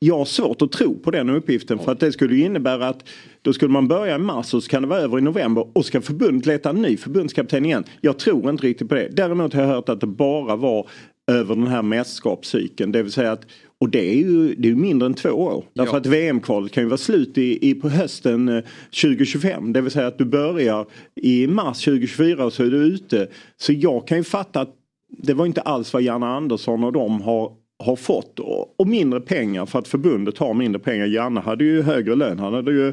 Jag 0.02 0.18
har 0.18 0.24
svårt 0.24 0.62
att 0.62 0.72
tro 0.72 0.98
på 0.98 1.10
den 1.10 1.30
uppgiften 1.30 1.78
för 1.78 1.92
att 1.92 2.00
det 2.00 2.12
skulle 2.12 2.36
innebära 2.36 2.88
att 2.88 3.08
då 3.42 3.52
skulle 3.52 3.72
man 3.72 3.88
börja 3.88 4.14
i 4.14 4.18
mars 4.18 4.54
och 4.54 4.62
så 4.62 4.68
kan 4.70 4.82
det 4.82 4.88
vara 4.88 5.00
över 5.00 5.18
i 5.18 5.20
november 5.20 5.66
och 5.72 5.84
ska 5.86 6.00
förbundet 6.00 6.46
leta 6.46 6.70
en 6.70 6.82
ny 6.82 6.96
förbundskapten 6.96 7.64
igen. 7.64 7.84
Jag 8.00 8.18
tror 8.18 8.50
inte 8.50 8.66
riktigt 8.66 8.88
på 8.88 8.94
det. 8.94 9.08
Däremot 9.12 9.54
har 9.54 9.60
jag 9.62 9.68
hört 9.68 9.88
att 9.88 10.00
det 10.00 10.06
bara 10.06 10.56
var 10.56 10.88
över 11.30 11.54
den 11.54 11.66
här 11.66 11.82
mästerskapscykeln. 11.82 12.92
Det 12.92 13.02
vill 13.02 13.12
säga 13.12 13.32
att 13.32 13.46
och 13.78 13.88
det 13.88 14.10
är 14.10 14.16
ju, 14.16 14.54
det 14.54 14.68
är 14.70 14.74
mindre 14.74 15.06
än 15.06 15.14
två 15.14 15.28
år. 15.30 15.64
Därför 15.74 15.92
Ja. 15.92 15.98
att 15.98 16.06
VM-kvalet 16.06 16.72
kan 16.72 16.82
ju 16.82 16.88
vara 16.88 16.98
slut 16.98 17.38
i, 17.38 17.70
i, 17.70 17.74
på 17.74 17.88
hösten 17.88 18.48
eh, 18.48 18.64
2025. 19.02 19.72
Det 19.72 19.80
vill 19.80 19.90
säga 19.90 20.06
att 20.06 20.18
du 20.18 20.24
börjar 20.24 20.86
i 21.22 21.46
mars 21.46 21.84
2024 21.84 22.44
och 22.44 22.52
så 22.52 22.64
är 22.64 22.70
du 22.70 22.76
ute. 22.76 23.28
Så 23.56 23.72
jag 23.72 24.06
kan 24.06 24.18
ju 24.18 24.24
fatta 24.24 24.60
att 24.60 24.74
det 25.22 25.34
var 25.34 25.46
inte 25.46 25.60
alls 25.60 25.92
vad 25.92 26.02
Janne 26.02 26.26
Andersson 26.26 26.84
och 26.84 26.92
de 26.92 27.20
har, 27.22 27.52
har 27.80 27.96
fått. 27.96 28.38
Och, 28.38 28.80
och 28.80 28.86
mindre 28.86 29.20
pengar 29.20 29.66
för 29.66 29.78
att 29.78 29.88
förbundet 29.88 30.38
har 30.38 30.54
mindre 30.54 30.80
pengar. 30.80 31.06
Janne 31.06 31.40
hade 31.40 31.64
ju 31.64 31.82
högre 31.82 32.14
lön. 32.14 32.38
Han 32.38 32.54
hade 32.54 32.72
ju 32.72 32.92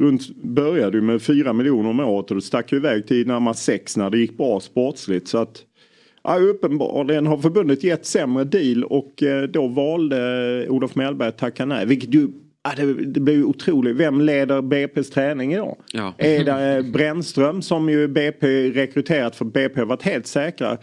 runt, 0.00 0.36
började 0.36 0.96
ju 0.96 1.02
med 1.02 1.22
4 1.22 1.52
miljoner 1.52 1.90
om 1.90 2.00
året 2.00 2.30
och 2.30 2.36
det 2.36 2.42
stack 2.42 2.72
ju 2.72 2.78
iväg 2.78 3.06
till 3.06 3.26
närmare 3.26 3.54
6 3.54 3.96
när 3.96 4.10
det 4.10 4.18
gick 4.18 4.36
bra 4.36 4.60
sportsligt. 4.60 5.28
Så 5.28 5.38
att 5.38 5.64
Ja, 6.22 6.38
uppenbarligen 6.38 7.26
har 7.26 7.38
förbundet 7.38 7.84
gett 7.84 8.06
sämre 8.06 8.44
deal 8.44 8.84
och 8.84 9.22
eh, 9.22 9.42
då 9.42 9.66
valde 9.68 10.66
Olof 10.68 10.94
Mellberg 10.94 11.28
att 11.28 11.38
tacka 11.38 11.64
nej. 11.64 11.86
Vilket 11.86 12.14
ju, 12.14 12.28
ja, 12.64 12.70
det, 12.76 12.94
det 12.94 13.20
blir 13.20 13.34
ju 13.34 13.44
otroligt. 13.44 13.96
Vem 13.96 14.20
leder 14.20 14.62
BP's 14.62 15.12
träning 15.12 15.52
idag? 15.52 15.76
Ja. 15.92 16.14
Är 16.18 16.44
det 16.44 16.82
Brännström 16.82 17.62
som 17.62 17.88
ju 17.88 18.08
BP 18.08 18.70
rekryterat 18.70 19.36
för 19.36 19.44
BP 19.44 19.80
har 19.80 19.86
varit 19.86 20.02
helt 20.02 20.26
säkra. 20.26 20.78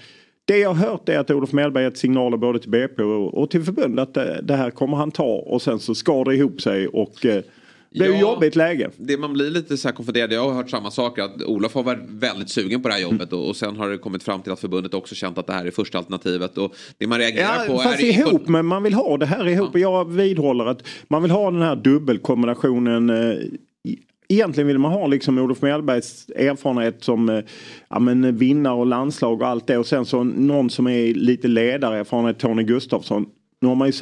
Det 0.48 0.58
jag 0.58 0.74
har 0.74 0.90
hört 0.90 1.10
är 1.10 1.20
att 1.20 1.32
Olof 1.32 1.52
Mellberg 1.52 1.84
gett 1.84 1.98
signaler 1.98 2.38
både 2.38 2.60
till 2.60 2.70
BP 2.70 3.04
och, 3.04 3.50
till 3.50 3.64
förbundet 3.64 4.18
att 4.18 4.48
det, 4.48 4.56
här 4.56 4.72
kommer 4.72 4.98
han 4.98 5.12
ta 5.12 5.36
och 5.46 5.62
sen 5.62 5.80
så 5.80 5.96
skar 5.96 6.26
det 6.26 6.36
ihop 6.36 6.62
sig 6.62 6.88
och 6.88 7.26
eh, 7.26 7.44
det 7.90 8.04
är 8.04 8.08
ju 8.08 8.14
Ja. 8.14 8.20
jobbigt 8.20 8.56
läge. 8.56 8.90
Det 8.98 9.18
man 9.18 9.34
blir 9.34 9.50
lite 9.52 9.78
så 9.78 9.88
här 9.88 9.96
konfunderad, 9.96 10.32
jag 10.32 10.44
har 10.44 10.54
hört 10.54 10.70
samma 10.70 10.92
saker, 10.92 11.24
att 11.24 11.42
Olof 11.44 11.74
har 11.76 11.84
varit 11.84 12.00
väldigt 12.10 12.50
sugen 12.50 12.82
på 12.82 12.88
det 12.88 12.94
här 12.94 13.02
jobbet 13.02 13.34
och, 13.34 13.48
och 13.48 13.56
sen 13.56 13.76
har 13.76 13.90
det 13.90 13.98
kommit 13.98 14.24
fram 14.24 14.42
till 14.42 14.52
att 14.52 14.60
förbundet 14.60 14.94
också 14.94 15.16
känt 15.16 15.38
att 15.38 15.48
det 15.48 15.54
här 15.54 15.66
är 15.66 15.72
första 15.72 15.98
alternativet 15.98 16.58
och 16.58 16.76
det 16.98 17.08
man 17.08 17.20
reagerar 17.20 17.68
på 17.68 17.74
Ja, 17.74 17.78
fast 17.80 18.00
är 18.00 18.20
ihop, 18.20 18.48
men 18.48 18.66
man 18.66 18.84
vill 18.84 18.94
ha 18.94 19.18
det 19.18 19.26
här 19.26 19.48
ihop. 19.48 19.74
Och 19.74 19.80
jag 19.80 20.12
vidhåller 20.12 20.66
att 20.66 20.84
man 21.08 21.22
vill 21.22 21.32
ha 21.32 21.52
den 21.52 21.62
här 21.62 21.76
dubbelkombinationen. 21.76 23.10
Egentligen 24.30 24.68
vill 24.68 24.80
man 24.80 24.92
ha 24.92 25.08
liksom 25.08 25.38
Olof 25.38 25.62
Mellbergs 25.62 26.30
erfarenhet 26.36 27.04
som 27.04 27.30
eh, 27.30 27.40
ja, 27.90 28.00
men 28.00 28.38
vinnare 28.38 28.76
och 28.76 28.86
landslag 28.86 29.42
och 29.42 29.48
allt 29.48 29.68
det. 29.68 29.78
Och 29.78 29.88
sen 29.88 30.06
så 30.06 30.24
någon 30.24 30.70
som 30.70 30.88
är 30.88 31.14
lite 31.14 31.48
ledarerfarenhet, 31.48 32.40
Tony 32.40 32.64
Gustafsson. 32.64 33.26
Nu 33.62 33.68
har 33.68 33.76
man, 33.76 33.88
ju, 33.88 33.94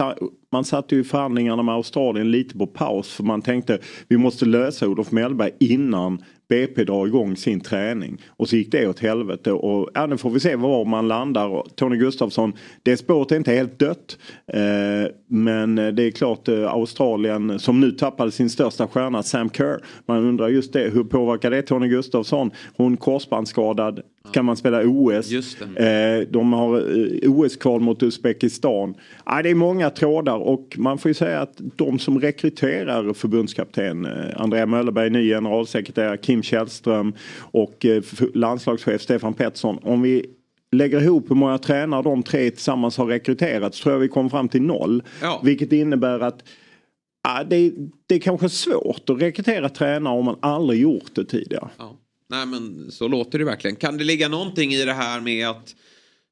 man 0.51 0.63
satte 0.63 0.95
ju 0.95 1.03
förhandlingarna 1.03 1.63
med 1.63 1.75
Australien 1.75 2.31
lite 2.31 2.57
på 2.57 2.67
paus 2.67 3.13
för 3.13 3.23
man 3.23 3.41
tänkte 3.41 3.79
vi 4.07 4.17
måste 4.17 4.45
lösa 4.45 4.87
Olof 4.87 5.11
Mellberg 5.11 5.51
innan 5.59 6.23
BP 6.47 6.83
drar 6.83 7.07
igång 7.07 7.35
sin 7.35 7.59
träning. 7.59 8.21
Och 8.27 8.49
så 8.49 8.55
gick 8.55 8.71
det 8.71 8.87
åt 8.87 8.99
helvete 8.99 9.51
och 9.51 9.89
ja, 9.93 10.05
nu 10.05 10.17
får 10.17 10.29
vi 10.29 10.39
se 10.39 10.55
var 10.55 10.85
man 10.85 11.07
landar. 11.07 11.47
Och 11.47 11.75
Tony 11.75 11.97
Gustafsson, 11.97 12.53
det 12.83 12.97
spåret 12.97 13.31
är 13.31 13.35
inte 13.35 13.51
helt 13.51 13.79
dött. 13.79 14.17
Eh, 14.53 15.11
men 15.27 15.75
det 15.75 16.03
är 16.03 16.11
klart 16.11 16.47
eh, 16.47 16.73
Australien 16.73 17.59
som 17.59 17.79
nu 17.79 17.91
tappade 17.91 18.31
sin 18.31 18.49
största 18.49 18.87
stjärna 18.87 19.23
Sam 19.23 19.49
Kerr. 19.49 19.83
Man 20.05 20.17
undrar 20.17 20.49
just 20.49 20.73
det, 20.73 20.89
hur 20.93 21.03
påverkar 21.03 21.51
det 21.51 21.61
Tony 21.61 21.87
Gustafsson? 21.87 22.51
Hon 22.77 22.97
korsbandsskadad. 22.97 24.01
Kan 24.33 24.45
man 24.45 24.57
spela 24.57 24.81
OS? 24.85 25.31
Eh, 25.61 26.27
de 26.29 26.53
har 26.53 26.77
eh, 26.77 27.31
OS-kval 27.31 27.81
mot 27.81 28.03
Uzbekistan. 28.03 28.95
Ah, 29.23 29.41
det 29.41 29.49
är 29.49 29.55
många 29.55 29.89
trådar 29.89 30.37
och 30.37 30.75
man 30.77 30.97
får 30.97 31.09
ju 31.09 31.13
säga 31.13 31.41
att 31.41 31.61
de 31.75 31.99
som 31.99 32.19
rekryterar 32.21 33.13
förbundskapten, 33.13 34.05
eh, 34.05 34.41
Andrea 34.41 34.65
Möllerberg, 34.65 35.09
ny 35.09 35.29
generalsekreterare, 35.29 36.17
Kim 36.17 36.43
Källström 36.43 37.13
och 37.39 37.85
eh, 37.85 38.03
landslagschef 38.33 39.01
Stefan 39.01 39.33
Pettersson. 39.33 39.79
Om 39.83 40.01
vi 40.01 40.25
lägger 40.71 41.01
ihop 41.01 41.31
hur 41.31 41.35
många 41.35 41.57
tränare 41.57 42.03
de 42.03 42.23
tre 42.23 42.51
tillsammans 42.51 42.97
har 42.97 43.05
rekryterat 43.05 43.75
så 43.75 43.83
tror 43.83 43.93
jag 43.95 43.99
vi 43.99 44.07
kommer 44.07 44.29
fram 44.29 44.49
till 44.49 44.61
noll. 44.61 45.03
Ja. 45.21 45.41
Vilket 45.43 45.71
innebär 45.71 46.19
att 46.19 46.43
Ja, 47.27 47.43
det, 47.43 47.73
det 48.07 48.15
är 48.15 48.19
kanske 48.19 48.49
svårt 48.49 49.09
att 49.09 49.21
rekrytera 49.21 49.69
tränare 49.69 50.13
om 50.13 50.25
man 50.25 50.37
aldrig 50.39 50.81
gjort 50.81 51.15
det 51.15 51.25
tidigare. 51.25 51.69
Ja. 51.77 51.97
Nej 52.29 52.45
men 52.45 52.91
så 52.91 53.07
låter 53.07 53.39
det 53.39 53.45
verkligen. 53.45 53.75
Kan 53.75 53.97
det 53.97 54.03
ligga 54.03 54.27
någonting 54.27 54.73
i 54.73 54.85
det 54.85 54.93
här 54.93 55.21
med 55.21 55.47
att 55.47 55.75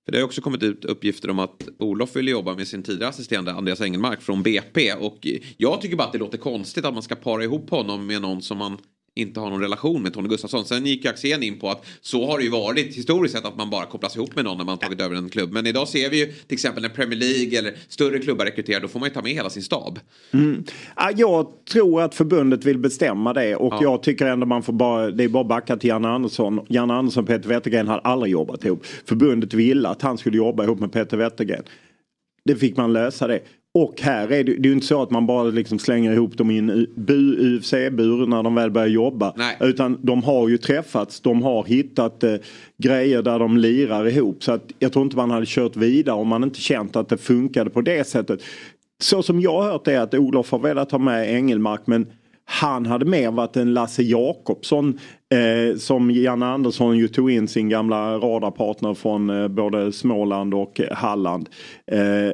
för 0.05 0.11
det 0.11 0.17
har 0.17 0.25
också 0.25 0.41
kommit 0.41 0.63
ut 0.63 0.85
uppgifter 0.85 1.29
om 1.29 1.39
att 1.39 1.67
Olof 1.79 2.15
vill 2.15 2.27
jobba 2.27 2.55
med 2.55 2.67
sin 2.67 2.83
tidigare 2.83 3.09
assisterande 3.09 3.53
Andreas 3.53 3.81
Engelmark 3.81 4.21
från 4.21 4.43
BP. 4.43 4.93
Och 4.93 5.27
jag 5.57 5.81
tycker 5.81 5.95
bara 5.95 6.07
att 6.07 6.13
det 6.13 6.19
låter 6.19 6.37
konstigt 6.37 6.85
att 6.85 6.93
man 6.93 7.03
ska 7.03 7.15
para 7.15 7.43
ihop 7.43 7.69
honom 7.69 8.07
med 8.07 8.21
någon 8.21 8.41
som 8.41 8.57
man 8.57 8.77
inte 9.15 9.40
har 9.40 9.49
någon 9.49 9.61
relation 9.61 10.02
med 10.02 10.14
Tony 10.14 10.27
Gustafsson. 10.30 10.65
Sen 10.65 10.85
gick 10.85 11.06
Axén 11.06 11.44
in 11.44 11.60
på 11.60 11.69
att 11.69 11.85
så 12.02 12.26
har 12.27 12.38
det 12.38 12.44
ju 12.44 12.49
varit 12.49 12.95
historiskt 12.98 13.35
sett 13.35 13.45
att 13.45 13.57
man 13.57 13.69
bara 13.69 13.85
kopplas 13.85 14.15
ihop 14.15 14.35
med 14.35 14.45
någon 14.45 14.57
när 14.57 14.65
man 14.65 14.77
tagit 14.77 15.02
över 15.02 15.15
en 15.15 15.30
klubb. 15.30 15.52
Men 15.52 15.68
idag 15.68 15.88
ser 15.88 16.10
vi 16.10 16.19
ju 16.19 16.26
till 16.26 16.53
exempel 16.53 16.81
när 16.84 16.90
Premier 16.90 17.19
League 17.19 17.60
eller 17.60 17.73
större 17.88 18.19
klubbar 18.19 18.45
rekryterar 18.45 18.80
då 18.81 18.88
får 18.88 18.99
man 18.99 19.10
ju 19.10 19.14
ta 19.14 19.22
med 19.22 19.31
hela 19.31 19.49
sin 19.49 19.64
stab. 19.64 19.99
Mm. 20.34 20.64
Ja, 20.95 21.11
Jag 21.15 21.48
tror 21.72 22.02
att 22.02 22.15
förbundet 22.15 22.65
vill 22.65 22.77
bestämma 22.77 23.34
det 23.34 23.56
och 23.56 23.73
Ja. 23.73 23.80
jag 23.81 24.03
tycker 24.03 24.26
ändå 24.26 24.45
man 24.45 24.64
får 24.64 24.73
bara, 24.73 25.11
det 25.11 25.23
är 25.23 25.27
bara 25.30 25.44
backa 25.44 25.77
till 25.77 25.88
Janne 25.90 26.07
Andersson. 26.07 26.65
Janne 26.69 26.94
Andersson 26.94 27.23
och 27.23 27.27
Peter 27.27 27.49
Wettergren 27.49 27.88
hade 27.88 28.02
aldrig 28.02 28.31
jobbat 28.31 28.65
ihop. 28.65 28.85
Förbundet 29.06 29.53
ville 29.53 29.90
att 29.90 30.02
han 30.02 30.18
skulle 30.18 30.38
jobba 30.38 30.64
ihop 30.64 30.80
med 30.80 30.91
Peter 30.91 31.18
Wettergren. 31.18 31.64
Det 32.45 32.56
fick 32.56 32.77
man 32.77 32.94
lösa 32.94 33.27
det. 33.27 33.40
Och 33.75 34.01
här 34.01 34.31
är 34.31 34.43
det, 34.43 34.53
det 34.53 34.67
är 34.67 34.67
ju 34.67 34.73
inte 34.73 34.85
så 34.85 35.01
att 35.01 35.11
man 35.11 35.25
bara 35.25 35.43
liksom 35.43 35.79
slänger 35.79 36.13
ihop 36.13 36.37
dem 36.37 36.51
i 36.51 36.57
en 36.57 36.87
UFC-bur 36.99 38.27
när 38.27 38.43
de 38.43 38.55
väl 38.55 38.71
börjar 38.71 38.87
jobba. 38.87 39.33
Utan 39.59 39.99
de 40.01 40.23
har 40.23 40.49
ju 40.49 40.57
träffats, 40.57 41.21
de 41.21 41.43
har 41.43 41.63
hittat 41.63 42.23
eh, 42.23 42.35
grejer 42.77 43.21
där 43.21 43.39
de 43.39 43.57
lirar 43.57 44.07
ihop. 44.07 44.43
Så 44.43 44.51
att 44.51 44.71
jag 44.79 44.93
tror 44.93 45.05
inte 45.05 45.17
man 45.17 45.31
hade 45.31 45.45
kört 45.45 45.75
vidare 45.75 46.15
om 46.15 46.27
man 46.27 46.43
inte 46.43 46.61
känt 46.61 46.95
att 46.95 47.09
det 47.09 47.17
funkade 47.17 47.69
på 47.69 47.81
det 47.81 48.07
sättet. 48.07 48.43
Så 49.01 49.23
som 49.23 49.41
jag 49.41 49.61
har 49.61 49.71
hört 49.71 49.87
är 49.87 49.99
att 49.99 50.13
Olof 50.13 50.51
har 50.51 50.59
velat 50.59 50.91
ha 50.91 50.99
med 50.99 51.35
Engelmark 51.35 51.81
men 51.85 52.07
han 52.45 52.85
hade 52.85 53.05
mer 53.05 53.31
varit 53.31 53.57
en 53.57 53.73
Lasse 53.73 54.03
Jakobsson 54.03 54.99
eh, 55.33 55.77
som 55.77 56.11
Janne 56.11 56.45
Andersson 56.45 56.97
ju 56.97 57.07
tog 57.07 57.31
in 57.31 57.47
sin 57.47 57.69
gamla 57.69 58.17
radarpartner 58.17 58.93
från 58.93 59.29
eh, 59.29 59.47
både 59.47 59.91
Småland 59.91 60.53
och 60.53 60.81
Halland. 60.91 61.49
Eh, 61.91 62.31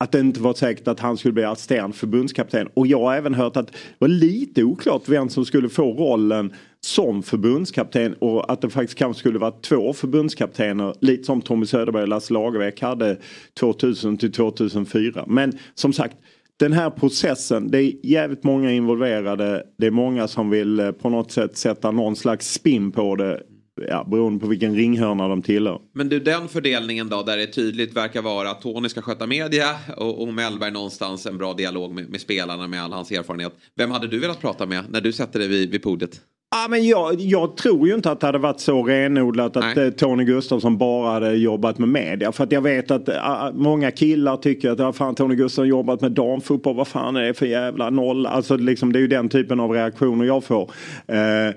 att 0.00 0.12
det 0.12 0.20
inte 0.20 0.40
var 0.40 0.54
säkert 0.54 0.88
att 0.88 1.00
han 1.00 1.16
skulle 1.16 1.32
bli 1.32 1.44
assisterande 1.44 1.96
förbundskapten. 1.96 2.68
Och 2.74 2.86
jag 2.86 3.00
har 3.00 3.14
även 3.14 3.34
hört 3.34 3.56
att 3.56 3.66
det 3.66 3.74
var 3.98 4.08
lite 4.08 4.64
oklart 4.64 5.02
vem 5.08 5.28
som 5.28 5.44
skulle 5.44 5.68
få 5.68 5.92
rollen 5.92 6.52
som 6.80 7.22
förbundskapten 7.22 8.14
och 8.14 8.52
att 8.52 8.60
det 8.60 8.70
faktiskt 8.70 8.98
kanske 8.98 9.20
skulle 9.20 9.38
vara 9.38 9.50
två 9.50 9.92
förbundskaptener. 9.92 10.94
Lite 11.00 11.24
som 11.24 11.42
Tommy 11.42 11.66
Söderberg 11.66 12.02
och 12.02 12.08
Lasse 12.08 12.32
Lagerbäck 12.32 12.80
hade 12.80 13.16
2000 13.60 14.18
till 14.18 14.32
2004. 14.32 15.24
Men 15.26 15.58
som 15.74 15.92
sagt 15.92 16.16
den 16.56 16.72
här 16.72 16.90
processen, 16.90 17.70
det 17.70 17.78
är 17.78 17.92
jävligt 18.02 18.44
många 18.44 18.72
involverade. 18.72 19.66
Det 19.78 19.86
är 19.86 19.90
många 19.90 20.28
som 20.28 20.50
vill 20.50 20.80
eh, 20.80 20.90
på 20.90 21.10
något 21.10 21.32
sätt 21.32 21.56
sätta 21.56 21.90
någon 21.90 22.16
slags 22.16 22.52
spin 22.52 22.92
på 22.92 23.16
det. 23.16 23.42
Ja, 23.88 24.06
beroende 24.10 24.40
på 24.40 24.46
vilken 24.46 24.74
ringhörna 24.74 25.28
de 25.28 25.42
tillhör. 25.42 25.80
Men 25.94 26.08
du 26.08 26.20
den 26.20 26.48
fördelningen 26.48 27.08
då 27.08 27.22
där 27.22 27.36
det 27.36 27.46
tydligt 27.46 27.96
verkar 27.96 28.22
vara 28.22 28.50
att 28.50 28.62
Tony 28.62 28.88
ska 28.88 29.02
sköta 29.02 29.26
media 29.26 29.66
och, 29.96 30.22
och 30.22 30.34
Mellberg 30.34 30.70
någonstans 30.70 31.26
en 31.26 31.38
bra 31.38 31.54
dialog 31.54 31.94
med, 31.94 32.10
med 32.10 32.20
spelarna 32.20 32.66
med 32.66 32.82
all 32.82 32.92
hans 32.92 33.10
erfarenhet. 33.10 33.52
Vem 33.76 33.90
hade 33.90 34.06
du 34.06 34.18
velat 34.18 34.40
prata 34.40 34.66
med 34.66 34.84
när 34.90 35.00
du 35.00 35.12
sätter 35.12 35.38
dig 35.38 35.48
vid, 35.48 35.70
vid 35.70 35.82
podiet? 35.82 36.20
Ja, 36.52 36.66
men 36.70 36.86
jag, 36.86 37.20
jag 37.20 37.56
tror 37.56 37.88
ju 37.88 37.94
inte 37.94 38.10
att 38.10 38.20
det 38.20 38.26
hade 38.26 38.38
varit 38.38 38.60
så 38.60 38.82
renodlat 38.82 39.56
att 39.56 39.76
eh, 39.76 39.90
Tony 39.90 40.24
Gustafsson 40.24 40.78
bara 40.78 41.12
hade 41.12 41.34
jobbat 41.34 41.78
med 41.78 41.88
media. 41.88 42.32
För 42.32 42.44
att 42.44 42.52
jag 42.52 42.60
vet 42.60 42.90
att 42.90 43.08
ah, 43.08 43.52
många 43.54 43.90
killar 43.90 44.36
tycker 44.36 44.70
att 44.70 44.78
ja, 44.78 44.92
fan, 44.92 45.14
Tony 45.14 45.34
Gustafsson 45.34 45.68
jobbat 45.68 46.00
med 46.00 46.12
damfotboll. 46.12 46.76
Vad 46.76 46.88
fan 46.88 47.16
är 47.16 47.22
det 47.22 47.34
för 47.34 47.46
jävla 47.46 47.90
noll? 47.90 48.26
Alltså 48.26 48.56
liksom, 48.56 48.92
det 48.92 48.98
är 48.98 49.00
ju 49.00 49.08
den 49.08 49.28
typen 49.28 49.60
av 49.60 49.70
reaktioner 49.70 50.24
jag 50.24 50.44
får. 50.44 50.70
Eh, 51.06 51.54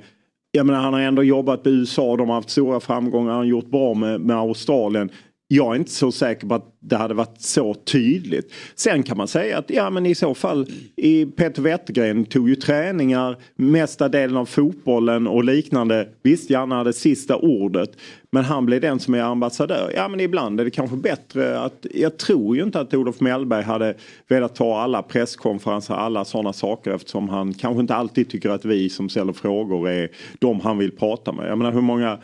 jag 0.55 0.65
menar, 0.65 0.79
han 0.79 0.93
har 0.93 1.01
ändå 1.01 1.23
jobbat 1.23 1.65
med 1.65 1.73
USA. 1.73 2.17
De 2.17 2.29
har 2.29 2.35
haft 2.35 2.49
stora 2.49 2.79
framgångar. 2.79 3.29
Han 3.29 3.37
har 3.37 3.45
gjort 3.45 3.65
bra 3.69 3.93
med, 3.93 4.21
med 4.21 4.37
Australien. 4.37 5.09
Jag 5.55 5.71
är 5.71 5.75
inte 5.75 5.91
så 5.91 6.11
säker 6.11 6.47
på 6.47 6.55
att 6.55 6.75
det 6.79 6.95
hade 6.95 7.13
varit 7.13 7.41
så 7.41 7.73
tydligt. 7.73 8.53
Sen 8.75 9.03
kan 9.03 9.17
man 9.17 9.27
säga 9.27 9.57
att 9.57 9.69
ja 9.69 9.89
men 9.89 10.05
i 10.05 10.15
så 10.15 10.35
fall 10.35 10.67
i 10.95 11.25
Peter 11.25 11.61
Wettergren 11.61 12.25
tog 12.25 12.49
ju 12.49 12.55
träningar 12.55 13.37
mesta 13.55 14.09
delen 14.09 14.37
av 14.37 14.45
fotbollen 14.45 15.27
och 15.27 15.43
liknande. 15.43 16.09
Visst 16.23 16.49
gärna 16.49 16.75
hade 16.75 16.93
sista 16.93 17.35
ordet. 17.35 17.89
Men 18.31 18.43
han 18.43 18.65
blev 18.65 18.81
den 18.81 18.99
som 18.99 19.13
är 19.13 19.21
ambassadör. 19.21 19.91
Ja 19.95 20.07
men 20.07 20.19
ibland 20.19 20.59
är 20.59 20.65
det 20.65 20.71
kanske 20.71 20.97
bättre 20.97 21.59
att 21.59 21.85
jag 21.93 22.17
tror 22.17 22.55
ju 22.55 22.63
inte 22.63 22.79
att 22.79 22.93
Olof 22.93 23.19
Mellberg 23.19 23.63
hade 23.63 23.95
velat 24.27 24.55
ta 24.55 24.79
alla 24.79 25.01
presskonferenser 25.01 25.93
alla 25.93 26.25
sådana 26.25 26.53
saker 26.53 26.91
eftersom 26.91 27.29
han 27.29 27.53
kanske 27.53 27.81
inte 27.81 27.95
alltid 27.95 28.29
tycker 28.29 28.49
att 28.49 28.65
vi 28.65 28.89
som 28.89 29.09
ställer 29.09 29.33
frågor 29.33 29.89
är 29.89 30.09
de 30.39 30.59
han 30.59 30.77
vill 30.77 30.91
prata 30.91 31.31
med. 31.31 31.49
Jag 31.49 31.57
menar 31.57 31.71
hur 31.71 31.81
många 31.81 32.19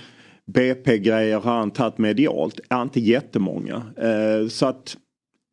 BP-grejer 0.54 1.40
har 1.40 1.58
han 1.58 1.72
tagit 1.72 1.98
medialt? 1.98 2.60
Ja, 2.70 2.82
inte 2.82 3.00
jättemånga. 3.00 3.84
Eh, 3.98 4.48
så 4.48 4.66
att 4.66 4.98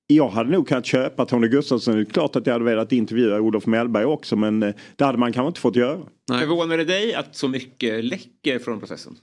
jag 0.07 0.29
hade 0.29 0.51
nog 0.51 0.69
kunnat 0.69 0.87
köpa 0.87 1.27
Tony 1.27 1.49
Gustafsson. 1.49 1.95
Det 1.95 2.01
är 2.01 2.05
klart 2.05 2.37
att 2.37 2.47
jag 2.47 2.53
hade 2.53 2.65
velat 2.65 2.93
intervjua 2.93 3.41
Olof 3.41 3.67
Mellberg 3.67 4.05
också 4.05 4.37
men 4.37 4.63
eh, 4.63 4.75
det 4.97 5.05
hade 5.05 5.19
man 5.19 5.33
kanske 5.33 5.49
inte 5.49 5.61
fått 5.61 5.77
göra. 5.77 5.99
Förvånar 6.29 6.79
det 6.79 6.85
dig 6.85 7.15
att 7.15 7.37
så 7.37 7.49
mycket 7.49 8.05
läcker 8.05 8.59
från 8.59 8.81
processen? 8.81 9.17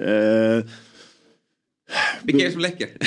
Eh, 0.00 0.64
Vilka 2.22 2.42
är 2.42 2.46
det 2.46 2.52
som 2.52 2.60
läcker? 2.60 2.88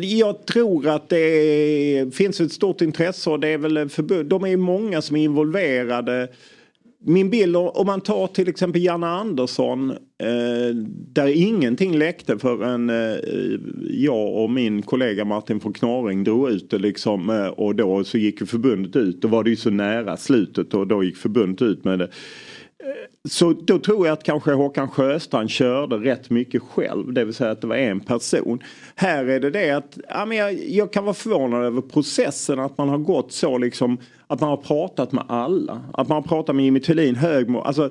Jag 0.00 0.46
tror 0.46 0.88
att 0.88 1.08
det 1.08 1.18
är, 1.18 2.10
finns 2.10 2.40
ett 2.40 2.52
stort 2.52 2.80
intresse 2.80 3.30
och 3.30 3.40
det 3.40 3.48
är 3.48 3.58
väl 3.58 3.88
förbund. 3.88 4.28
De 4.28 4.44
är 4.44 4.56
många 4.56 5.02
som 5.02 5.16
är 5.16 5.24
involverade. 5.24 6.28
Min 7.04 7.30
bild 7.30 7.56
om 7.56 7.86
man 7.86 8.00
tar 8.00 8.26
till 8.26 8.48
exempel 8.48 8.82
Janne 8.82 9.06
Andersson 9.06 9.90
eh, 9.90 10.74
där 11.12 11.26
ingenting 11.26 11.98
läckte 11.98 12.38
förrän 12.38 12.90
eh, 12.90 13.16
jag 13.90 14.34
och 14.34 14.50
min 14.50 14.82
kollega 14.82 15.24
Martin 15.24 15.58
von 15.58 15.72
Knorring 15.72 16.24
drog 16.24 16.50
ut 16.50 16.70
det 16.70 16.78
liksom 16.78 17.30
eh, 17.30 17.46
och 17.46 17.74
då 17.74 18.04
så 18.04 18.18
gick 18.18 18.48
förbundet 18.48 18.96
ut. 18.96 19.22
Då 19.22 19.28
var 19.28 19.44
det 19.44 19.50
ju 19.50 19.56
så 19.56 19.70
nära 19.70 20.16
slutet 20.16 20.74
och 20.74 20.86
då 20.86 21.04
gick 21.04 21.16
förbundet 21.16 21.62
ut 21.62 21.84
med 21.84 21.98
det. 21.98 22.04
Eh, 22.04 22.08
så 23.28 23.52
då 23.52 23.78
tror 23.78 24.06
jag 24.06 24.12
att 24.12 24.24
kanske 24.24 24.52
Håkan 24.52 24.88
Sjöstrand 24.88 25.50
körde 25.50 25.96
rätt 25.96 26.30
mycket 26.30 26.62
själv. 26.62 27.12
Det 27.12 27.24
vill 27.24 27.34
säga 27.34 27.50
att 27.50 27.60
det 27.60 27.66
var 27.66 27.76
en 27.76 28.00
person. 28.00 28.58
Här 28.94 29.24
är 29.24 29.40
det 29.40 29.50
det 29.50 29.70
att 29.70 29.98
ja, 30.08 30.24
men 30.26 30.36
jag, 30.36 30.68
jag 30.68 30.92
kan 30.92 31.04
vara 31.04 31.14
förvånad 31.14 31.64
över 31.64 31.80
processen. 31.80 32.58
Att 32.58 32.78
man 32.78 32.88
har 32.88 32.98
gått 32.98 33.32
så 33.32 33.58
liksom. 33.58 33.98
Att 34.32 34.40
man 34.40 34.50
har 34.50 34.56
pratat 34.56 35.12
med 35.12 35.24
alla. 35.28 35.82
Att 35.92 36.08
man 36.08 36.22
har 36.22 36.28
pratat 36.28 36.56
med 36.56 36.64
Jimmy 36.64 36.80
Thulin, 36.80 37.16
Högmo. 37.16 37.60
Alltså, 37.60 37.90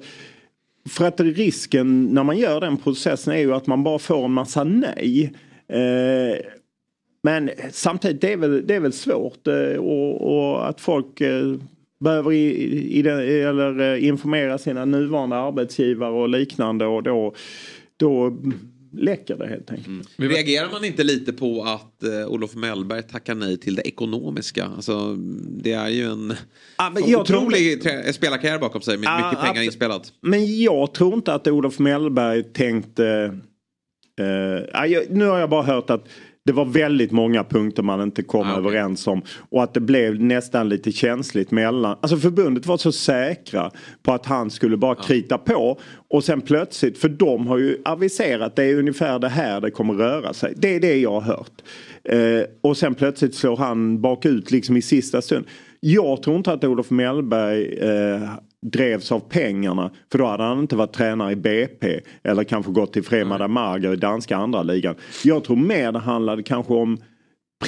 för 0.90 1.06
att 1.06 1.20
risken 1.20 2.06
när 2.06 2.24
man 2.24 2.38
gör 2.38 2.62
den 2.62 2.78
processen 2.78 3.34
är 3.34 3.38
ju 3.38 3.54
att 3.54 3.68
man 3.68 3.84
bara 3.84 4.00
får 4.00 4.26
en 4.26 4.32
massa 4.32 4.64
nej. 4.64 5.34
Eh, 5.68 6.46
men 7.24 7.50
samtidigt 7.72 8.22
det 8.22 8.34
är 8.34 8.38
väl, 8.38 8.68
det 8.68 8.76
är 8.76 8.80
väl 8.80 8.94
svårt 8.94 9.48
eh, 9.48 9.80
och, 9.80 10.32
och 10.32 10.70
att 10.70 10.82
folk 10.82 11.22
eh, 11.22 11.56
behöver 12.00 12.34
i, 12.34 12.54
i 12.98 13.02
den, 13.02 13.20
eller 13.20 13.94
eh, 13.94 14.08
informera 14.08 14.58
sina 14.58 14.86
nuvarande 14.86 15.36
arbetsgivare 15.36 16.12
och 16.12 16.30
liknande 16.30 16.86
och 16.86 17.04
då, 17.04 17.34
då 17.98 18.38
läcker 18.94 19.36
det 19.38 19.48
helt 19.48 19.72
enkelt. 19.72 20.10
Reagerar 20.18 20.72
man 20.72 20.86
inte 20.86 21.04
lite 21.04 21.34
på 21.34 21.64
att 21.64 22.04
eh, 22.04 22.28
Olof 22.28 22.56
Mellberg 22.56 23.04
tackar 23.04 23.36
nej 23.36 23.58
till 23.58 23.76
det 23.76 23.88
ekonomiska? 23.88 24.66
Alltså, 24.66 25.16
det 25.50 25.74
är 25.74 25.90
ju 25.90 26.04
en 26.06 26.28
men 26.94 27.10
jag 27.10 27.26
tror 27.26 27.38
otrolig 27.38 27.82
trä- 27.84 28.14
spelarkarriär 28.14 28.60
bakom 28.60 28.82
sig 28.82 28.98
med 28.98 29.08
Ja, 29.08 29.30
mycket 29.32 29.46
pengar 29.46 29.62
inspelat. 29.62 30.14
Men 30.22 30.60
jag 30.62 30.94
tror 30.94 31.14
inte 31.14 31.34
att 31.34 31.48
Olof 31.48 31.80
Mellberg 31.80 32.44
tänkte... 32.44 33.06
Eh, 34.22 34.66
ja, 34.74 34.86
jag, 34.88 35.04
nu 35.10 35.26
har 35.26 35.40
jag 35.40 35.50
bara 35.50 35.64
hört 35.64 35.90
att 35.90 36.08
det 36.46 36.52
var 36.52 36.66
väldigt 36.66 37.12
många 37.12 37.44
punkter 37.44 37.84
man 37.84 38.02
inte 38.02 38.24
kom 38.24 38.48
överens 38.48 39.08
om. 39.08 39.22
Och 39.50 39.64
att 39.64 39.74
det 39.74 39.80
blev 39.80 40.22
nästan 40.22 40.70
lite 40.70 40.92
känsligt 40.92 41.52
mellan... 41.52 41.98
Alltså 42.02 42.18
förbundet 42.18 42.66
var 42.66 42.78
så 42.78 42.92
säkra 42.92 43.72
på 44.04 44.14
att 44.14 44.26
han 44.26 44.50
skulle 44.50 44.78
bara 44.78 44.96
krita 44.96 45.38
på. 45.38 45.80
Och 46.10 46.24
sen 46.24 46.42
plötsligt, 46.42 46.98
för 46.98 47.10
de 47.10 47.48
har 47.48 47.58
ju 47.58 47.78
aviserat 47.86 48.56
det 48.56 48.64
är 48.64 48.80
ungefär 48.80 49.20
det 49.20 49.30
här 49.30 49.62
det 49.62 49.72
kommer 49.72 49.94
röra 49.94 50.34
sig. 50.34 50.54
Det 50.58 50.76
är 50.76 50.80
det 50.80 50.96
jag 50.96 51.20
har 51.20 51.22
hört. 51.22 51.62
Eh, 52.04 52.44
och 52.62 52.78
sen 52.78 52.96
plötsligt 52.96 53.36
slår 53.36 53.58
han 53.58 54.02
bakut 54.02 54.52
liksom 54.52 54.78
i 54.78 54.82
sista 54.82 55.22
stund. 55.22 55.46
Jag 55.80 56.24
tror 56.24 56.38
inte 56.38 56.54
att 56.54 56.64
Olof 56.64 56.90
Mellberg 56.90 57.78
eh, 57.78 58.30
drevs 58.66 59.12
av 59.12 59.20
pengarna. 59.20 59.92
För 60.12 60.18
då 60.18 60.26
hade 60.26 60.44
han 60.44 60.60
inte 60.60 60.76
varit 60.76 60.94
tränare 60.94 61.32
i 61.32 61.36
BP. 61.36 62.00
Eller 62.24 62.44
kanske 62.44 62.72
gått 62.72 62.94
till 62.94 63.04
Fremada 63.04 63.48
Marger 63.48 63.94
i 63.94 63.96
danska 63.96 64.38
andra 64.38 64.64
ligan. 64.64 64.96
Jag 65.24 65.44
tror 65.44 65.56
mer 65.56 65.92
det 65.92 66.00
handlade 66.00 66.44
kanske 66.44 66.74
om 66.74 66.98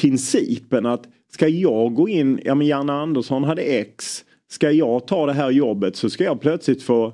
principen 0.02 0.86
att 0.86 1.04
ska 1.34 1.48
jag 1.48 1.94
gå 1.94 2.10
in, 2.10 2.40
ja 2.44 2.56
men 2.56 2.68
Janne 2.68 2.94
Andersson 2.94 3.44
hade 3.44 3.62
X. 3.62 4.24
Ska 4.52 4.72
jag 4.72 5.08
ta 5.08 5.26
det 5.26 5.34
här 5.34 5.52
jobbet 5.52 5.96
så 5.96 6.10
ska 6.10 6.24
jag 6.24 6.42
plötsligt 6.42 6.84
få 6.84 7.14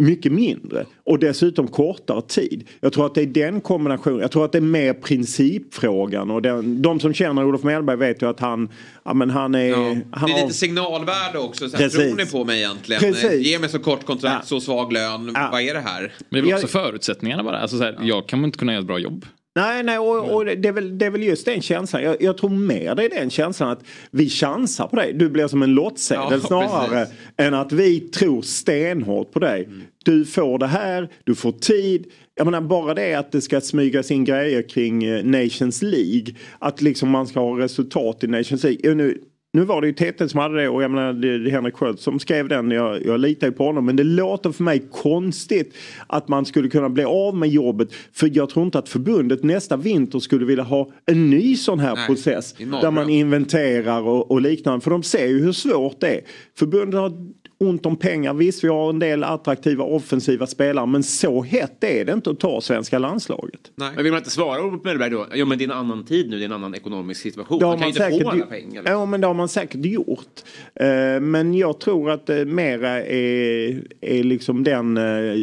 mycket 0.00 0.32
mindre 0.32 0.86
och 1.04 1.18
dessutom 1.18 1.68
kortare 1.68 2.22
tid. 2.22 2.68
Jag 2.80 2.92
tror 2.92 3.06
att 3.06 3.14
det 3.14 3.22
är 3.22 3.26
den 3.26 3.60
kombinationen. 3.60 4.20
Jag 4.20 4.30
tror 4.30 4.44
att 4.44 4.52
det 4.52 4.58
är 4.58 4.62
mer 4.62 4.92
principfrågan 4.94 6.30
och 6.30 6.42
den, 6.42 6.82
de 6.82 7.00
som 7.00 7.14
känner 7.14 7.44
Olof 7.44 7.62
Mellberg 7.62 7.96
vet 7.96 8.22
ju 8.22 8.28
att 8.28 8.40
han, 8.40 8.68
ja, 9.04 9.14
men 9.14 9.30
han 9.30 9.54
är... 9.54 9.74
Han 9.74 9.94
det 9.94 10.16
är 10.16 10.18
har- 10.20 10.42
lite 10.42 10.54
signalvärde 10.54 11.38
också. 11.38 11.68
Så 11.68 11.76
här, 11.76 11.84
Precis. 11.84 12.00
tror 12.00 12.16
ni 12.16 12.26
på 12.26 12.44
mig 12.44 12.58
egentligen? 12.58 13.00
Precis. 13.02 13.46
Ge 13.46 13.58
mig 13.58 13.68
så 13.68 13.78
kort 13.78 14.04
kontrakt, 14.06 14.46
så 14.46 14.60
svag 14.60 14.92
lön. 14.92 15.36
Vad 15.52 15.60
är 15.62 15.74
det 15.74 15.80
här? 15.80 16.12
Men 16.28 16.44
det 16.44 16.50
är 16.50 16.54
väl 16.54 16.64
också 16.64 16.66
förutsättningarna 16.66 17.42
bara. 17.44 17.58
Alltså 17.58 17.78
så 17.78 17.84
här, 17.84 17.98
Jag 18.02 18.26
kan 18.28 18.38
väl 18.40 18.46
inte 18.46 18.58
kunna 18.58 18.72
göra 18.72 18.80
ett 18.80 18.86
bra 18.86 18.98
jobb. 18.98 19.26
Nej, 19.56 19.82
nej 19.82 19.98
och, 19.98 20.34
och 20.34 20.44
det, 20.44 20.68
är 20.68 20.72
väl, 20.72 20.98
det 20.98 21.06
är 21.06 21.10
väl 21.10 21.22
just 21.22 21.44
den 21.44 21.62
känslan. 21.62 22.02
Jag, 22.02 22.22
jag 22.22 22.38
tror 22.38 22.50
det 22.94 23.04
är 23.04 23.20
den 23.20 23.30
känslan 23.30 23.70
att 23.70 23.84
vi 24.10 24.28
chansar 24.28 24.86
på 24.86 24.96
dig. 24.96 25.12
Du 25.12 25.30
blir 25.30 25.48
som 25.48 25.62
en 25.62 25.74
lottsedel 25.74 26.24
Ja, 26.30 26.40
snarare 26.46 26.88
precis. 26.88 27.14
än 27.36 27.54
att 27.54 27.72
vi 27.72 28.00
tror 28.00 28.42
stenhårt 28.42 29.32
på 29.32 29.38
dig. 29.38 29.68
Du 30.04 30.24
får 30.24 30.58
det 30.58 30.66
här, 30.66 31.08
du 31.24 31.34
får 31.34 31.52
tid. 31.52 32.06
Jag 32.34 32.44
menar 32.44 32.60
bara 32.60 32.94
det 32.94 33.14
att 33.14 33.32
det 33.32 33.40
ska 33.40 33.60
smygas 33.60 34.10
in 34.10 34.24
grejer 34.24 34.68
kring 34.68 35.04
eh, 35.04 35.24
Nations 35.24 35.82
League. 35.82 36.34
Att 36.58 36.82
liksom 36.82 37.10
man 37.10 37.26
ska 37.26 37.40
ha 37.40 37.58
resultat 37.58 38.24
i 38.24 38.26
Nations 38.26 38.64
League. 38.64 38.94
Nu, 38.94 39.20
nu 39.52 39.64
var 39.64 39.80
det 39.80 39.86
ju 39.86 39.92
TT 39.92 40.28
som 40.28 40.40
hade 40.40 40.62
det 40.62 40.68
och 40.68 40.82
jag 40.82 40.90
menar 40.90 41.12
det 41.12 41.28
är 41.28 41.50
Henrik 41.50 41.74
Sköld 41.74 41.98
som 41.98 42.18
skrev 42.18 42.48
den. 42.48 42.70
Jag, 42.70 43.06
jag 43.06 43.20
litar 43.20 43.46
ju 43.46 43.52
på 43.52 43.64
honom. 43.64 43.86
Men 43.86 43.96
det 43.96 44.04
låter 44.04 44.52
för 44.52 44.64
mig 44.64 44.82
konstigt 44.90 45.74
att 46.06 46.28
man 46.28 46.46
skulle 46.46 46.68
kunna 46.68 46.88
bli 46.88 47.04
av 47.04 47.36
med 47.36 47.48
jobbet. 47.48 47.88
För 48.12 48.30
jag 48.32 48.50
tror 48.50 48.64
inte 48.64 48.78
att 48.78 48.88
förbundet 48.88 49.42
nästa 49.42 49.76
vinter 49.76 50.18
skulle 50.18 50.44
vilja 50.44 50.64
ha 50.64 50.90
en 51.06 51.30
ny 51.30 51.56
sån 51.56 51.80
här 51.80 51.96
Nej, 51.96 52.06
process. 52.06 52.54
Där 52.58 52.90
man 52.90 53.10
inventerar 53.10 54.02
och, 54.02 54.30
och 54.30 54.40
liknande. 54.40 54.80
För 54.80 54.90
de 54.90 55.02
ser 55.02 55.26
ju 55.26 55.42
hur 55.42 55.52
svårt 55.52 56.00
det 56.00 56.08
är. 56.08 56.20
Förbundet 56.58 57.00
har 57.00 57.12
ont 57.60 57.86
om 57.86 57.96
pengar. 57.96 58.34
Visst, 58.34 58.64
vi 58.64 58.68
har 58.68 58.90
en 58.90 58.98
del 58.98 59.24
attraktiva 59.24 59.84
offensiva 59.84 60.46
spelare. 60.46 60.86
Men 60.86 61.02
så 61.02 61.42
hett 61.42 61.84
är 61.84 62.04
det 62.04 62.12
inte 62.12 62.30
att 62.30 62.40
ta 62.40 62.60
svenska 62.60 62.98
landslaget. 62.98 63.60
Men 63.74 63.96
vill 63.96 64.12
man 64.12 64.18
inte 64.18 64.30
svara 64.30 64.62
Olof 64.62 64.84
Mellberg 64.84 65.10
då? 65.10 65.26
Ja 65.34 65.44
men 65.44 65.58
det 65.58 65.64
är 65.64 65.66
en 65.66 65.76
annan 65.76 66.04
tid 66.04 66.30
nu, 66.30 66.36
det 66.36 66.42
är 66.42 66.46
en 66.46 66.52
annan 66.52 66.74
ekonomisk 66.74 67.20
situation. 67.20 67.62
Har 67.62 67.76
Man 67.76 67.92
kan 67.92 67.92
ju 67.92 68.00
man 68.00 68.12
inte 68.12 68.24
få 68.24 68.30
alla 68.30 68.46
pengar. 68.46 68.82
Ja 68.86 69.06
men 69.06 69.20
det 69.20 69.26
har 69.26 69.34
man 69.34 69.48
säkert 69.48 69.84
gjort. 69.84 70.40
Eh, 70.74 71.20
men 71.20 71.54
jag 71.54 71.80
tror 71.80 72.10
att 72.10 72.26
det 72.26 72.44
mera 72.44 73.02
är, 73.04 73.82
är 74.00 74.24
liksom 74.24 74.64
den 74.64 74.96
eh, 74.96 75.34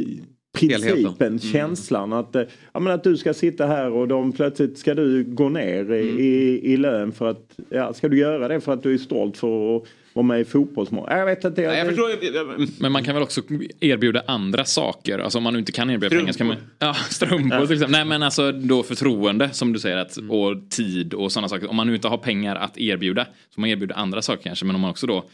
principen. 0.59 1.27
Mm. 1.27 1.39
känslan 1.39 2.13
att, 2.13 2.35
eh, 2.35 2.43
ja, 2.73 2.79
men 2.79 2.93
att 2.93 3.03
du 3.03 3.17
ska 3.17 3.33
sitta 3.33 3.65
här 3.65 3.91
och 3.91 4.07
de 4.07 4.31
plötsligt 4.31 4.77
ska 4.77 4.93
du 4.93 5.23
gå 5.23 5.49
ner 5.49 5.93
i, 5.93 6.09
Mm. 6.09 6.19
i, 6.19 6.61
i 6.63 6.77
lön 6.77 7.11
för 7.11 7.29
att, 7.29 7.59
ja, 7.69 7.93
ska 7.93 8.09
du 8.09 8.17
göra 8.17 8.47
det 8.47 8.61
för 8.61 8.73
att 8.73 8.83
du 8.83 8.93
är 8.93 8.97
stolt 8.97 9.37
för 9.37 9.77
att 9.77 9.83
vara 10.17 10.27
med 10.27 10.41
i 10.41 10.45
fotbollsmål? 10.45 11.07
Jag 11.09 11.25
vet 11.25 11.43
inte. 11.43 11.61
Nej, 11.61 11.77
jag 11.77 11.87
förstår. 11.87 12.81
Men 12.81 12.91
man 12.91 13.03
kan 13.03 13.13
väl 13.13 13.23
också 13.23 13.41
erbjuda 13.79 14.23
andra 14.27 14.65
saker. 14.65 15.19
Alltså 15.19 15.37
om 15.37 15.43
man 15.43 15.55
inte 15.55 15.71
kan 15.71 15.89
erbjuda 15.89 16.15
pengar 16.15 16.33
kan 16.33 16.47
man... 16.47 16.55
Ja, 16.79 16.93
strumpor 16.93 17.65
till 17.65 17.73
exempel. 17.73 17.91
Nej 17.91 18.05
men 18.05 18.23
alltså 18.23 18.51
då 18.51 18.83
förtroende 18.83 19.49
som 19.49 19.73
du 19.73 19.79
säger 19.79 19.97
att, 19.97 20.17
och 20.17 20.69
tid 20.69 21.13
och 21.13 21.31
sådana 21.31 21.49
saker. 21.49 21.69
Om 21.69 21.75
man 21.75 21.87
nu 21.87 21.95
inte 21.95 22.07
har 22.07 22.17
pengar 22.17 22.55
att 22.55 22.77
erbjuda 22.77 23.25
så 23.55 23.61
man 23.61 23.69
erbjuda 23.69 23.95
andra 23.95 24.21
saker 24.21 24.43
kanske. 24.43 24.65
Men 24.65 24.75
om 24.75 24.81
man 24.81 24.91
också 24.91 25.07
då 25.07 25.29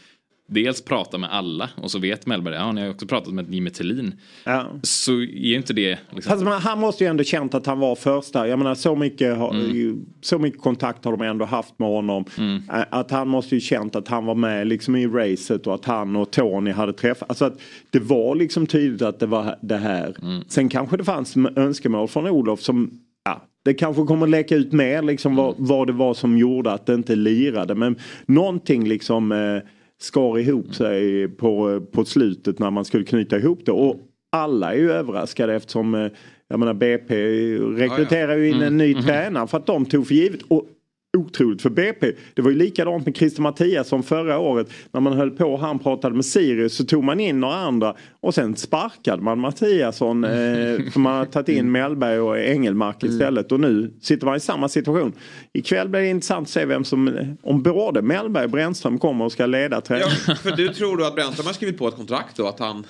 dels 0.46 0.82
pratar 0.84 1.18
med 1.18 1.32
alla 1.32 1.70
och 1.76 1.90
så 1.90 1.98
vet 1.98 2.26
Mellberg, 2.26 2.54
ja 2.54 2.72
ni 2.72 2.80
har 2.80 2.86
ju 2.88 2.92
också 2.94 3.06
pratat 3.06 3.34
med 3.34 3.54
Jimmy 3.54 3.70
Tillin. 3.70 4.14
Ja. 4.44 4.66
Så 4.82 5.12
är 5.22 5.54
inte 5.56 5.72
det 5.72 5.98
liksom... 6.10 6.44
Man, 6.44 6.60
han 6.62 6.80
måste 6.80 7.04
ju 7.04 7.10
ändå 7.10 7.24
känt 7.24 7.54
att 7.54 7.66
han 7.66 7.78
var 7.78 7.94
första. 7.96 8.48
Jag 8.48 8.58
menar 8.58 8.74
så 8.74 8.96
mycket, 8.96 9.36
har, 9.36 9.54
så 10.20 10.38
mycket 10.38 10.60
kontakt 10.60 11.04
har 11.04 11.16
de 11.16 11.22
ändå 11.24 11.44
haft 11.44 11.78
med 11.78 11.88
honom. 11.88 12.24
Ä- 12.72 12.84
Att 12.90 13.10
han 13.10 13.28
måste 13.28 13.54
ju 13.54 13.60
känt 13.60 13.96
att 13.96 14.08
han 14.08 14.26
var 14.26 14.34
med 14.34 14.66
liksom 14.66 14.96
i 14.96 15.06
racet 15.06 15.66
och 15.66 15.74
att 15.74 15.84
han 15.84 16.16
och 16.16 16.30
Tony 16.30 16.70
hade 16.70 16.92
träffat. 16.92 17.28
Alltså 17.28 17.44
att 17.44 17.60
det 17.90 17.98
var 18.00 18.34
liksom 18.34 18.66
tydligt 18.66 19.02
att 19.02 19.20
det 19.20 19.26
var 19.26 19.56
det 19.62 19.76
här. 19.76 20.16
Sen 20.48 20.68
kanske 20.68 20.96
det 20.96 21.04
fanns 21.04 21.34
önskemål 21.56 22.08
från 22.08 22.26
Olof 22.26 22.60
som 22.60 22.90
det 23.64 23.74
kanske 23.74 24.02
kommer 24.04 24.26
läcka 24.26 24.56
ut 24.56 24.72
mer 24.72 25.02
liksom 25.02 25.36
vad, 25.36 25.54
vad 25.58 25.86
det 25.86 25.92
var 25.92 26.14
som 26.14 26.38
gjorde 26.38 26.72
att 26.72 26.86
det 26.86 26.94
inte 26.94 27.16
lirade. 27.16 27.74
Men 27.74 27.96
någonting 28.26 28.88
liksom 28.88 29.32
eh, 29.32 29.58
skar 30.00 30.38
ihop 30.38 30.74
sig 30.74 31.28
på, 31.28 31.80
på 31.92 32.04
slutet 32.04 32.58
när 32.58 32.70
man 32.70 32.84
skulle 32.84 33.04
knyta 33.04 33.38
ihop 33.38 33.66
det. 33.66 33.72
Och 33.72 33.96
alla 34.32 34.74
är 34.74 34.78
ju 34.78 34.92
överraskade 34.92 35.54
eftersom 35.54 35.94
eh, 35.94 36.08
jag 36.48 36.60
menar 36.60 36.74
BP 36.74 37.14
rekryterar 37.58 38.36
ju 38.36 38.48
in 38.48 38.62
en 38.62 38.76
ny 38.76 38.94
tränare 38.94 39.46
för 39.46 39.58
att 39.58 39.66
de 39.66 39.86
tog 39.86 40.06
för 40.06 40.14
givet. 40.14 40.42
Och 40.42 40.66
otroligt 41.16 41.62
för 41.62 41.70
BP. 41.70 42.12
Det 42.34 42.42
var 42.42 42.50
ju 42.50 42.56
likadant 42.56 43.06
med 43.06 43.16
Christer 43.16 43.42
Mattiasson 43.42 44.02
förra 44.02 44.38
året. 44.38 44.68
När 44.92 45.00
man 45.00 45.12
höll 45.12 45.30
på 45.30 45.44
och 45.44 45.60
han 45.60 45.78
pratade 45.78 46.14
med 46.14 46.24
Sirius 46.24 46.76
så 46.76 46.84
tog 46.84 47.04
man 47.04 47.20
in 47.20 47.40
några 47.40 47.54
andra 47.54 47.94
och 48.20 48.34
sen 48.34 48.56
sparkade 48.56 49.22
man 49.22 49.40
Mattiasson 49.40 50.24
eh, 50.24 50.30
för 50.92 50.98
man 50.98 51.16
har 51.16 51.24
tagit 51.24 51.48
in 51.48 51.72
Mellberg 51.72 52.20
och 52.20 52.38
Engelmark 52.38 53.04
istället 53.04 53.52
och 53.52 53.60
nu 53.60 53.90
sitter 54.00 54.26
man 54.26 54.36
i 54.36 54.40
samma 54.40 54.68
situation. 54.68 55.12
Ikväll 55.52 55.88
blir 55.88 56.00
det 56.00 56.08
intressant 56.08 56.46
att 56.46 56.50
se 56.50 56.64
vem 56.64 56.84
som, 56.84 57.36
om 57.42 57.62
både 57.62 58.02
Mellberg 58.02 58.44
och 58.44 58.50
Brännström 58.50 58.98
kommer 58.98 59.24
och 59.24 59.32
ska 59.32 59.46
leda 59.46 59.80
träningen. 59.80 60.10
Ja, 60.26 60.34
för 60.34 60.50
du 60.50 60.68
tror 60.68 60.96
då 60.96 61.04
att 61.04 61.14
Brännström 61.14 61.46
har 61.46 61.52
skrivit 61.52 61.78
på 61.78 61.88
ett 61.88 61.96
kontrakt 61.96 62.36
då? 62.36 62.48
Att 62.48 62.58
han... 62.58 62.86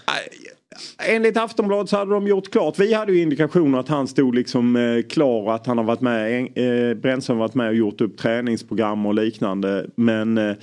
Enligt 1.08 1.36
Aftonbladet 1.36 1.90
så 1.90 1.96
hade 1.96 2.10
de 2.10 2.26
gjort 2.26 2.50
klart. 2.50 2.78
Vi 2.78 2.94
hade 2.94 3.12
ju 3.12 3.22
indikationer 3.22 3.78
att 3.78 3.88
han 3.88 4.08
stod 4.08 4.34
liksom 4.34 4.76
eh, 4.76 5.02
klar 5.02 5.42
och 5.42 5.54
att 5.54 5.66
han 5.66 5.78
har 5.78 5.84
varit 5.84 6.00
med. 6.00 6.48
Eh, 6.54 6.94
Brännström 6.94 7.38
varit 7.38 7.54
med 7.54 7.68
och 7.68 7.74
gjort 7.74 8.00
upp 8.00 8.16
träningsprogram 8.16 9.06
och 9.06 9.14
liknande. 9.14 9.86
Men 9.94 10.38
eh, 10.38 10.54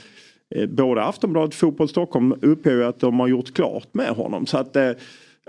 eh, 0.55 0.65
både 0.69 1.03
Aftonbladet 1.03 1.49
och 1.49 1.59
Fotboll 1.59 1.89
Stockholm 1.89 2.35
uppger 2.41 2.71
ju 2.71 2.83
att 2.83 2.99
de 2.99 3.19
har 3.19 3.27
gjort 3.27 3.53
klart 3.53 3.93
med 3.93 4.09
honom. 4.09 4.45
Så 4.45 4.57
att 4.57 4.75
eh, 4.75 4.91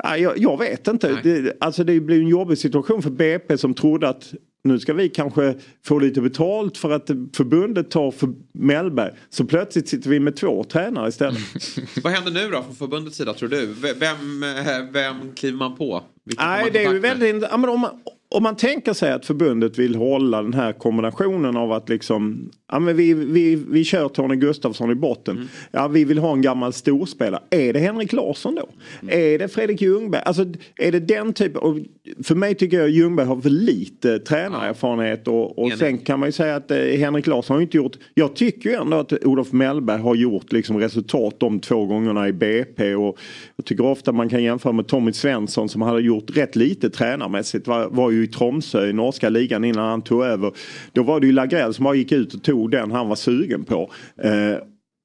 ja, 0.02 0.16
jag, 0.16 0.38
jag 0.38 0.58
vet 0.58 0.88
inte. 0.88 1.20
Det, 1.22 1.56
alltså 1.60 1.84
det 1.84 2.00
blir 2.00 2.20
en 2.20 2.28
jobbig 2.28 2.58
situation 2.58 3.02
för 3.02 3.10
BP 3.10 3.58
som 3.58 3.74
trodde 3.74 4.08
att 4.08 4.34
nu 4.64 4.78
ska 4.78 4.94
vi 4.94 5.08
kanske 5.08 5.54
få 5.84 5.98
lite 5.98 6.20
betalt 6.20 6.78
för 6.78 6.90
att 6.90 7.10
förbundet 7.32 7.90
tar 7.90 8.10
för 8.10 8.28
Mellberg. 8.52 9.10
Så 9.30 9.44
plötsligt 9.44 9.88
sitter 9.88 10.10
vi 10.10 10.20
med 10.20 10.36
två 10.36 10.64
tränare 10.64 11.08
istället. 11.08 11.40
Vad 12.02 12.12
händer 12.12 12.30
nu 12.30 12.50
då 12.50 12.62
från 12.62 12.74
förbundets 12.74 13.16
sida 13.16 13.34
tror 13.34 13.48
du? 13.48 13.66
Vem, 13.98 14.42
eh, 14.42 14.92
vem 14.92 15.34
kliver 15.34 15.58
man 15.58 15.76
på? 15.76 16.02
Nej, 16.24 16.70
det 16.72 16.84
är 16.84 16.92
ju 16.92 16.98
väldigt... 16.98 17.42
Ja, 17.50 17.56
men 17.56 17.70
om, 17.70 17.80
man, 17.80 17.90
om 18.28 18.42
man 18.42 18.56
tänker 18.56 18.92
sig 18.92 19.12
att 19.12 19.26
förbundet 19.26 19.78
vill 19.78 19.94
hålla 19.94 20.42
den 20.42 20.54
här 20.54 20.72
kombinationen 20.72 21.56
av 21.56 21.72
att 21.72 21.88
liksom... 21.88 22.50
Ja, 22.72 22.78
men 22.78 22.96
vi, 22.96 23.14
vi, 23.14 23.64
vi 23.68 23.84
kör 23.84 24.08
Tony 24.08 24.36
Gustafsson 24.36 24.90
i 24.90 24.94
botten. 24.94 25.36
Mm. 25.36 25.48
Ja, 25.70 25.88
vi 25.88 26.04
vill 26.04 26.18
ha 26.18 26.32
en 26.32 26.42
gammal 26.42 26.72
storspelare. 26.72 27.42
Är 27.50 27.72
det 27.72 27.78
Henrik 27.78 28.12
Larsson 28.12 28.54
då? 28.54 28.68
Mm. 29.02 29.18
Är 29.18 29.38
det 29.38 29.48
Fredrik 29.48 29.82
Ljungberg? 29.82 30.22
Alltså, 30.24 30.44
är 30.76 30.92
det 30.92 31.00
den 31.00 31.32
typen... 31.32 31.62
Och 31.62 31.76
för 32.24 32.34
mig 32.34 32.54
tycker 32.54 32.78
jag 32.78 32.90
Ljungberg 32.90 33.26
har 33.26 33.40
för 33.40 33.50
lite 33.50 34.18
tränarerfarenhet. 34.18 35.28
Och, 35.28 35.58
och 35.58 35.66
Enig. 35.66 35.78
sen 35.78 35.98
kan 35.98 36.20
man 36.20 36.28
ju 36.28 36.32
säga 36.32 36.56
att 36.56 36.70
eh, 36.70 36.78
Henrik 36.78 37.26
Larsson 37.26 37.56
har 37.56 37.62
inte 37.62 37.76
gjort... 37.76 37.96
Jag 38.14 38.36
tycker 38.36 38.70
ju 38.70 38.76
ändå 38.76 38.96
att 38.96 39.24
Olof 39.24 39.52
Mellberg 39.52 40.00
har 40.00 40.14
gjort 40.14 40.52
liksom 40.52 40.78
resultat 40.78 41.34
de 41.40 41.60
två 41.60 41.86
gångerna 41.86 42.28
i 42.28 42.32
BP. 42.32 42.94
Och 42.94 43.18
jag 43.56 43.66
tycker 43.66 43.86
ofta 43.86 44.12
man 44.12 44.28
kan 44.28 44.42
jämföra 44.42 44.72
med 44.72 44.86
Tommy 44.86 45.12
Svensson 45.12 45.68
som 45.68 45.82
hade 45.82 46.00
gjort 46.00 46.11
rätt 46.20 46.56
lite 46.56 46.90
tränarmässigt. 46.90 47.66
Var, 47.66 47.88
var 47.88 48.10
ju 48.10 48.24
i 48.24 48.28
Tromsö 48.28 48.86
i 48.86 48.92
norska 48.92 49.28
ligan 49.28 49.64
innan 49.64 49.88
han 49.88 50.02
tog 50.02 50.24
över. 50.24 50.52
Då 50.92 51.02
var 51.02 51.20
det 51.20 51.26
ju 51.26 51.32
Lagrell 51.32 51.74
som 51.74 51.84
bara 51.84 51.94
gick 51.94 52.12
ut 52.12 52.34
och 52.34 52.42
tog 52.42 52.70
den 52.70 52.90
han 52.90 53.08
var 53.08 53.16
sugen 53.16 53.64
på. 53.64 53.90
Eh, 54.22 54.56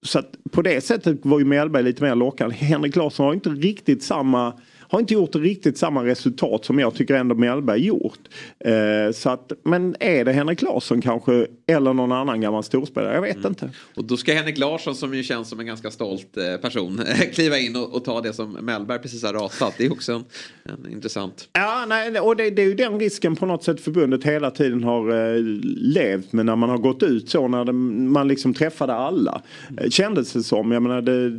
så 0.06 0.20
att 0.20 0.32
på 0.52 0.62
det 0.62 0.84
sättet 0.84 1.20
var 1.22 1.40
ju 1.40 1.46
Mellberg 1.46 1.84
lite 1.84 2.04
mer 2.04 2.16
lockande. 2.16 2.56
Henrik 2.56 2.96
Larsson 2.96 3.26
har 3.26 3.34
inte 3.34 3.50
riktigt 3.50 4.04
samma 4.04 4.54
har 4.90 5.00
inte 5.00 5.14
gjort 5.14 5.36
riktigt 5.36 5.78
samma 5.78 6.06
resultat 6.06 6.66
som 6.66 6.80
jag 6.80 6.96
tycker 6.96 7.14
ändå 7.14 7.36
Mellberg 7.36 7.86
gjort. 7.86 8.20
Eh, 8.60 9.12
så 9.14 9.30
att, 9.30 9.52
men 9.64 9.96
är 10.00 10.26
det 10.26 10.32
Henrik 10.32 10.62
Larsson 10.62 11.02
kanske 11.02 11.48
eller 11.68 11.94
någon 11.94 12.12
annan 12.12 12.42
gammal 12.42 12.64
storspelare? 12.64 13.14
Jag 13.14 13.22
vet 13.22 13.46
inte. 13.46 13.72
Och 13.96 14.04
då 14.04 14.18
ska 14.18 14.34
Henrik 14.34 14.58
Larsson 14.58 14.96
som 14.96 15.14
ju 15.14 15.24
känns 15.24 15.50
som 15.50 15.60
en 15.60 15.66
ganska 15.66 15.92
stolt 15.92 16.38
eh, 16.38 16.62
person 16.62 17.02
kliva 17.34 17.58
in 17.58 17.76
och, 17.76 17.96
och 17.96 18.06
ta 18.06 18.22
det 18.22 18.34
som 18.34 18.52
Mellberg 18.52 19.00
precis 19.00 19.24
har 19.24 19.34
ratat. 19.34 19.74
Det 19.78 19.86
är 19.86 19.92
också 19.92 20.14
en, 20.14 20.24
en 20.64 20.92
intressant. 20.92 21.50
Ja, 21.54 21.86
nej, 21.88 22.20
och 22.20 22.36
det, 22.36 22.50
det 22.50 22.62
är 22.62 22.66
ju 22.66 22.76
den 22.76 23.00
risken 23.00 23.36
på 23.36 23.46
något 23.46 23.64
sätt 23.64 23.82
förbundet 23.82 24.24
hela 24.24 24.52
tiden 24.52 24.84
har 24.84 25.36
eh, 25.36 25.42
levt 25.76 26.34
med 26.34 26.46
när 26.46 26.56
man 26.56 26.70
har 26.70 26.78
gått 26.78 27.04
ut 27.04 27.30
så 27.30 27.48
när 27.48 27.66
det, 27.66 27.74
man 27.74 28.28
liksom 28.28 28.54
träffade 28.54 28.94
alla. 28.94 29.42
Eh, 29.78 29.90
kändes 29.90 30.34
det 30.34 30.44
som. 30.44 30.72
Jag 30.72 30.84
menar, 30.84 31.02
det, 31.02 31.30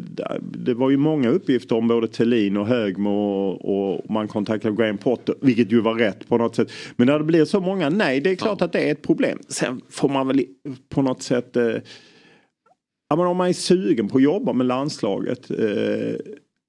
det 0.41 0.75
var 0.75 0.91
ju 0.91 0.97
många 0.97 1.31
uppgifter 1.31 1.77
om 1.77 1.89
både 1.89 2.09
Thelin 2.09 2.57
och 2.57 2.66
Högmo 2.66 3.38
och, 3.39 3.94
och 3.94 4.10
man 4.10 4.28
kontaktade 4.28 4.77
Graham 4.77 4.98
Potter, 4.98 5.35
vilket 5.40 5.73
ju 5.73 5.81
var 5.81 5.94
rätt 5.94 6.28
på 6.28 6.39
något 6.39 6.56
sätt. 6.56 6.73
Men 6.97 7.06
när 7.06 7.19
det 7.19 7.24
blir 7.24 7.44
så 7.44 7.60
många 7.60 7.89
nej, 7.89 8.20
det 8.20 8.31
är 8.31 8.36
klart 8.36 8.62
att 8.62 8.73
det 8.73 8.81
är 8.81 8.93
ett 8.93 9.02
problem. 9.02 9.39
Sen 9.48 9.81
får 9.90 10.09
man 10.09 10.27
väl 10.27 10.44
på 10.89 11.02
något 11.02 11.23
sätt 11.23 11.56
eh, 11.56 11.77
Ja, 13.09 13.16
men 13.16 13.27
om 13.27 13.36
man 13.36 13.48
är 13.48 13.52
sugen 13.52 14.09
på 14.09 14.16
att 14.16 14.23
jobba 14.23 14.52
med 14.52 14.66
landslaget 14.66 15.51
eh, 15.51 16.16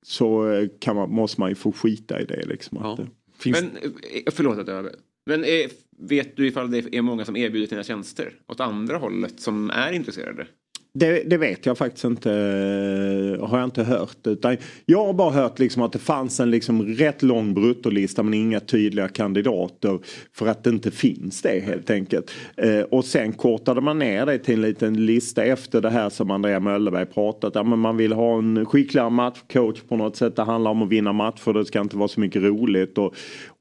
så 0.03 0.51
eh, 0.51 0.67
kan 0.79 0.95
man, 0.95 1.11
måste 1.11 1.41
man 1.41 1.49
ju 1.49 1.55
få 1.55 1.71
skita 1.71 2.21
i 2.21 2.25
det. 2.25 2.45
Liksom, 2.45 2.77
att, 2.77 2.97
det 2.97 3.07
finns... 3.39 3.61
Men, 3.61 3.71
eh, 3.75 4.31
förlåt 4.31 4.57
att 4.57 4.67
jag... 4.67 4.89
Men 5.25 5.43
eh, 5.43 5.69
vet 5.97 6.37
du 6.37 6.47
ifall 6.47 6.71
det 6.71 6.95
är 6.95 7.01
många 7.01 7.25
som 7.25 7.35
erbjuder 7.35 7.67
sina 7.67 7.83
tjänster 7.83 8.33
åt 8.47 8.59
andra 8.59 8.97
hållet 8.97 9.39
som 9.39 9.69
är 9.69 9.91
intresserade? 9.91 10.47
Det, 10.93 11.29
det 11.29 11.37
vet 11.37 11.65
jag 11.65 11.77
faktiskt 11.77 12.05
inte. 12.05 12.31
Eh, 12.31 13.47
har 13.47 13.57
jag 13.57 13.67
inte 13.67 13.83
hört. 13.83 14.27
Utan 14.27 14.57
jag 14.85 15.05
har 15.05 15.13
bara 15.13 15.31
hört 15.31 15.59
liksom 15.59 15.81
att 15.81 15.91
det 15.91 15.99
fanns 15.99 16.39
en 16.39 16.51
liksom 16.51 16.85
rätt 16.85 17.23
lång 17.23 17.53
bruttolista 17.53 18.23
men 18.23 18.33
inga 18.33 18.59
tydliga 18.59 19.07
kandidater. 19.07 19.99
För 20.33 20.47
att 20.47 20.63
det 20.63 20.69
inte 20.69 20.91
finns 20.91 21.41
det 21.41 21.59
helt 21.59 21.89
enkelt. 21.89 22.31
Eh, 22.57 22.81
och 22.81 23.05
sen 23.05 23.33
kortade 23.33 23.81
man 23.81 23.99
ner 23.99 24.25
det 24.25 24.37
till 24.37 24.55
en 24.55 24.61
liten 24.61 25.05
lista 25.05 25.43
efter 25.43 25.81
det 25.81 25.89
här 25.89 26.09
som 26.09 26.31
Andrea 26.31 26.59
Möllerberg 26.59 27.05
pratat. 27.05 27.55
Ja, 27.55 27.63
men 27.63 27.79
man 27.79 27.97
vill 27.97 28.13
ha 28.13 28.37
en 28.37 28.65
skickligare 28.65 29.09
matchcoach 29.09 29.81
på 29.81 29.97
något 29.97 30.15
sätt. 30.15 30.35
Det 30.35 30.43
handlar 30.43 30.71
om 30.71 30.81
att 30.81 30.89
vinna 30.89 31.13
matcher. 31.13 31.53
Det 31.53 31.65
ska 31.65 31.81
inte 31.81 31.97
vara 31.97 32.07
så 32.07 32.19
mycket 32.19 32.41
roligt. 32.41 32.97
Och, 32.97 33.15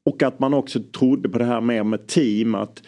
och 0.04 0.22
att 0.22 0.38
man 0.38 0.54
också 0.54 0.80
trodde 0.98 1.28
på 1.28 1.38
det 1.38 1.44
här 1.44 1.60
mer 1.60 1.84
med 1.84 2.06
team. 2.06 2.54
att 2.54 2.82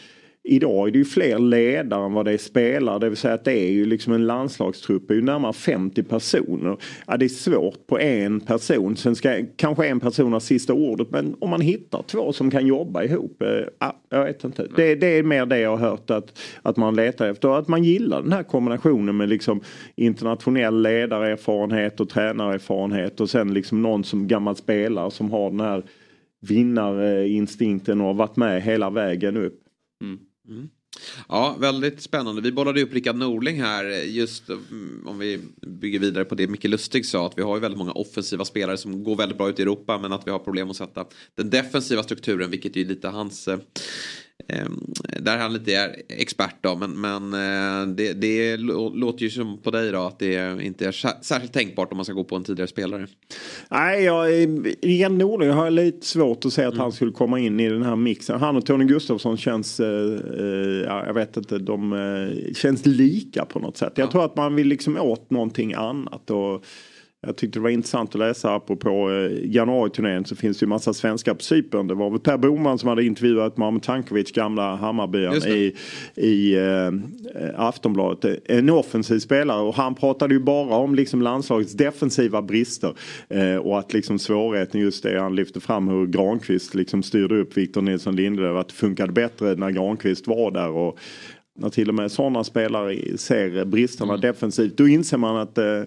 Idag 0.53 0.89
är 0.89 0.93
det 0.93 0.99
ju 0.99 1.05
fler 1.05 1.39
ledare 1.39 2.05
än 2.05 2.13
vad 2.13 2.25
det 2.25 2.33
är 2.33 2.39
spelare. 2.39 2.99
Det 2.99 3.09
vill 3.09 3.19
säga 3.19 3.35
att 3.35 3.45
det 3.45 3.59
är 3.59 3.71
ju 3.71 3.85
liksom 3.85 4.13
en 4.13 4.27
landslagstrupp. 4.27 5.09
Det 5.09 5.15
är 5.15 5.17
ju 5.17 5.23
närmare 5.23 5.53
50 5.53 6.03
personer. 6.03 6.77
Ja, 7.07 7.17
det 7.17 7.25
är 7.25 7.29
svårt 7.29 7.87
på 7.87 7.99
en 7.99 8.41
person. 8.41 8.97
Sen 8.97 9.17
ska 9.17 9.37
kanske 9.57 9.87
en 9.87 10.01
person 10.01 10.33
ha 10.33 10.41
sista 10.41 10.73
ordet. 10.73 11.11
Men 11.11 11.37
om 11.39 11.51
man 11.51 11.61
hittar 11.61 12.03
två 12.03 12.33
som 12.33 12.51
kan 12.51 12.67
jobba 12.67 13.03
ihop. 13.03 13.43
Eh, 13.43 13.49
ja, 13.79 14.01
jag 14.09 14.25
vet 14.25 14.45
inte. 14.45 14.67
Det, 14.77 14.95
det 14.95 15.07
är 15.07 15.23
mer 15.23 15.47
det 15.47 15.59
jag 15.59 15.77
har 15.77 15.91
hört 15.91 16.11
att, 16.11 16.39
att 16.63 16.77
man 16.77 16.97
letar 16.97 17.29
efter. 17.29 17.49
Och 17.49 17.59
att 17.59 17.69
man 17.69 17.85
gillar 17.85 18.23
den 18.23 18.33
här 18.33 18.43
kombinationen 18.43 19.17
med 19.17 19.29
liksom 19.29 19.61
internationell 19.97 20.83
ledarerfarenhet 20.83 22.01
och 22.01 22.09
tränarerfarenhet. 22.09 23.21
Och 23.21 23.31
sen 23.31 23.55
liksom 23.55 23.83
någon 23.83 24.05
som 24.05 24.29
gammal 24.29 24.57
spelare 24.57 25.11
som 25.11 25.31
har 25.31 25.51
den 25.51 25.61
här 25.61 25.83
vinnarinstinkten 26.41 28.01
och 28.01 28.07
har 28.07 28.15
varit 28.15 28.37
med 28.37 28.63
hela 28.63 28.91
vägen 28.91 29.37
upp. 29.37 29.61
Mm. 30.03 30.19
Mm. 30.51 30.69
Ja, 31.29 31.57
väldigt 31.61 32.01
spännande. 32.01 32.43
Vi 32.43 32.53
bollade 32.53 32.83
upp 32.83 32.95
Rickard 32.95 33.17
Norling 33.17 33.63
här. 33.63 33.85
Eh, 33.85 34.17
just 34.17 34.51
eh, 34.51 34.57
mm, 34.71 35.07
om 35.07 35.19
vi 35.19 35.41
bygger 35.63 35.99
vidare 35.99 36.25
på 36.25 36.35
det 36.35 36.47
Micke 36.47 36.65
Lustig 36.65 37.07
sa. 37.07 37.27
Att 37.27 37.39
vi 37.39 37.43
har 37.43 37.57
ju 37.57 37.61
väldigt 37.61 37.79
många 37.79 37.93
offensiva 37.93 38.45
spelare 38.45 38.77
som 38.77 39.05
går 39.05 39.17
väldigt 39.17 39.39
bra 39.39 39.49
ut 39.49 39.59
i 39.59 39.63
Europa. 39.63 39.99
Men 39.99 40.13
att 40.13 40.27
vi 40.27 40.31
har 40.31 40.39
problem 40.39 40.71
att 40.71 40.77
sätta 40.77 41.07
den 41.35 41.51
defensiva 41.51 42.03
strukturen. 42.03 42.51
Vilket 42.51 42.77
är 42.77 42.85
lite 42.85 43.09
hans... 43.09 43.49
Eh, 43.49 43.59
Eh, 44.53 44.61
eh, 44.61 45.23
där 45.23 45.39
han 45.39 45.53
lite 45.53 45.73
är 45.75 45.97
expert 46.09 46.57
då. 46.61 46.77
Men, 46.77 47.01
men 47.01 47.35
eh, 47.35 47.95
det, 47.95 48.13
det 48.13 48.57
lå- 48.57 48.97
låter 48.97 49.23
ju 49.23 49.31
som 49.31 49.59
på 49.59 49.71
dig 49.71 49.93
då. 49.93 50.01
Att 50.01 50.19
det 50.19 50.63
inte 50.63 50.87
är 50.87 50.93
sär- 50.93 51.23
särskilt 51.23 51.53
tänkbart 51.53 51.91
om 51.93 51.97
man 51.97 52.05
ska 52.05 52.15
gå 52.15 52.25
på 52.25 52.37
en 52.37 52.45
tidigare 52.45 52.69
spelare. 52.69 53.07
Nej, 53.71 54.05
jag, 54.05 54.29
Rickard 54.83 55.13
Norling 55.13 55.51
har 55.51 55.65
jag 55.65 55.73
lite 55.73 56.07
svårt 56.07 56.45
att 56.45 56.53
se 56.53 56.65
att 56.65 56.77
han 56.77 56.93
skulle 56.93 57.13
komma 57.13 57.39
in 57.39 57.61
i 57.61 57.69
den 57.69 57.83
här 57.83 57.97
mixen. 57.97 58.41
Han 58.41 58.57
och 58.57 58.67
Tony 58.67 58.85
Gustafsson 58.85 59.37
känns, 59.37 59.81
eh, 59.81 59.87
eh, 60.39 60.85
ja, 60.87 61.07
jag 61.07 61.15
vet 61.15 61.37
inte, 61.37 61.59
de 61.59 61.93
eh, 61.93 62.55
känns 62.55 62.87
lika 62.87 63.45
på 63.45 63.59
något 63.59 63.77
sätt. 63.77 63.93
Jag 63.97 64.11
tror 64.11 64.25
att 64.25 64.37
man 64.37 64.55
vill 64.55 64.69
liksom 64.69 64.97
åt 64.97 65.31
någonting 65.31 65.75
annat. 65.75 66.31
Och, 66.31 66.65
jag 67.27 67.37
tyckte 67.37 67.59
det 67.59 67.63
var 67.63 67.71
intressant 67.71 68.11
att 68.11 68.19
läsa 68.19 68.55
apropå 68.55 69.11
eh, 69.11 69.51
januariturnén 69.51 70.25
så 70.25 70.37
finns 70.37 70.59
det 70.59 70.65
ju 70.65 70.69
massa 70.69 70.95
svenskar 70.95 71.35
på 71.35 71.43
Cypern. 71.43 71.87
Det 71.87 71.95
var 71.95 72.11
väl 72.11 72.21
Per 72.21 72.37
Boman 72.37 72.79
som 72.79 72.89
hade 72.89 73.05
intervjuat 73.05 73.57
Mahmoud 73.57 73.83
Tankovic, 73.83 74.33
gamla 74.33 74.77
Hammarbyaren 74.77 75.49
i, 75.49 75.75
i 76.15 76.55
eh, 76.55 76.91
Aftonbladet. 77.57 78.41
En 78.45 78.71
offensiv 78.71 79.19
spelare 79.19 79.63
och 79.63 79.75
han 79.75 79.95
pratade 79.95 80.35
ju 80.35 80.41
bara 80.41 80.77
om 80.77 80.95
liksom 80.95 81.23
landslagets 81.23 81.73
defensiva 81.73 82.43
brister. 82.43 82.95
Eh, 83.29 83.57
och 83.57 83.79
att 83.79 83.93
liksom 83.93 84.19
svårigheten 84.19 84.81
just 84.81 85.03
det 85.03 85.21
han 85.21 85.37
lyfte 85.37 85.61
fram 85.61 85.89
hur 85.89 86.07
Granqvist 86.07 86.75
liksom 86.75 87.03
styrde 87.03 87.41
upp 87.41 87.57
Victor 87.57 87.83
Nilsson 87.83 88.17
Lindelöf. 88.17 88.57
Att 88.57 88.69
det 88.69 88.75
funkade 88.75 89.13
bättre 89.13 89.55
när 89.55 89.71
Granqvist 89.71 90.27
var 90.27 90.51
där. 90.51 90.71
Och, 90.71 90.99
när 91.59 91.69
till 91.69 91.89
och 91.89 91.95
med 91.95 92.13
sådana 92.13 92.45
spelare 92.45 93.19
ser 93.19 93.65
bristerna 93.65 94.17
defensivt 94.17 94.77
då 94.77 94.89
inser 94.89 95.17
man 95.17 95.37
att 95.37 95.59
eh, 95.59 95.83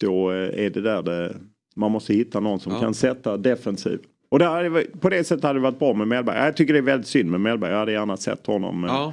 då 0.00 0.30
eh, 0.32 0.64
är 0.64 0.70
det 0.70 0.80
där 0.80 1.02
det, 1.02 1.36
man 1.76 1.90
måste 1.92 2.14
hitta 2.14 2.40
någon 2.40 2.60
som 2.60 2.72
Ja. 2.72 2.80
kan 2.80 2.94
sätta 2.94 3.36
defensiv. 3.36 3.98
Och 4.32 4.38
det 4.38 4.44
hade, 4.44 4.84
på 5.00 5.08
det 5.08 5.24
sättet 5.24 5.44
hade 5.44 5.58
det 5.58 5.62
varit 5.62 5.78
bra 5.78 5.94
med 5.94 6.08
Mellberg. 6.08 6.38
Jag 6.44 6.56
tycker 6.56 6.72
det 6.72 6.78
är 6.78 6.82
väldigt 6.82 7.08
synd 7.08 7.30
med 7.30 7.40
Mellberg. 7.40 7.70
Jag 7.70 7.78
hade 7.78 7.92
gärna 7.92 8.16
sett 8.16 8.46
honom 8.46 8.84
eh, 8.84 8.90
Ja. 8.90 9.12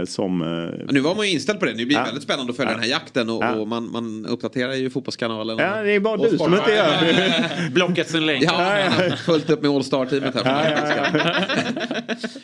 eh, 0.00 0.04
som... 0.04 0.42
Eh, 0.42 0.46
Men 0.86 0.94
nu 0.94 1.00
var 1.00 1.14
man 1.14 1.26
ju 1.26 1.32
inställd 1.32 1.60
på 1.60 1.66
det. 1.66 1.72
Nu 1.72 1.76
blir 1.86 1.86
det 1.86 1.92
Ja. 2.00 2.04
väldigt 2.04 2.22
spännande 2.22 2.50
att 2.50 2.56
följa 2.56 2.70
Ja. 2.72 2.74
den 2.76 2.82
här 2.84 2.90
jakten. 2.90 3.30
Och, 3.30 3.44
Ja. 3.44 3.54
och 3.54 3.68
man, 3.68 3.90
man 3.90 4.26
uppdaterar 4.26 4.72
ju 4.74 4.90
fotbollskanalen. 4.90 5.58
Ja, 5.58 5.82
det 5.82 5.92
är 5.92 6.00
bara 6.00 6.16
du 6.16 6.38
som 6.38 6.54
inte 6.54 6.70
gör 6.70 6.86
det. 7.00 7.70
Blockat 7.74 8.08
sen 8.08 8.26
länge. 8.26 8.44
Ja, 8.44 8.78
ja, 8.78 9.16
fullt 9.26 9.50
upp 9.50 9.62
med 9.62 9.70
All 9.70 9.84
Star-teamet 9.84 10.34
här. 10.44 10.76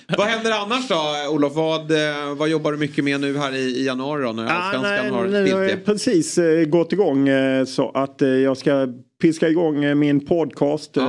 vad 0.18 0.26
händer 0.26 0.50
annars 0.52 0.88
då, 0.88 1.02
Olof? 1.30 1.54
Vad, 1.54 1.90
eh, 1.90 2.34
vad 2.36 2.48
jobbar 2.48 2.72
du 2.72 2.78
mycket 2.78 3.04
med 3.04 3.20
nu 3.20 3.38
här 3.38 3.54
i, 3.54 3.58
i 3.58 3.86
januari 3.86 4.22
då, 4.22 4.32
när 4.32 4.44
Ja, 4.44 4.50
Allsvenskan 4.50 4.82
nej, 4.92 5.10
har 5.10 5.18
har 5.18 5.28
stiltje? 5.28 5.70
jag 5.70 5.84
precis 5.84 6.38
eh, 6.38 6.64
gått 6.64 6.92
igång 6.92 7.28
så 7.66 7.90
att 7.90 8.20
jag 8.20 8.56
ska 8.56 8.88
piska 9.22 9.48
igång 9.48 9.84
eh, 9.84 9.94
min 9.94 10.26
podcast. 10.26 10.96
eh, 10.96 11.04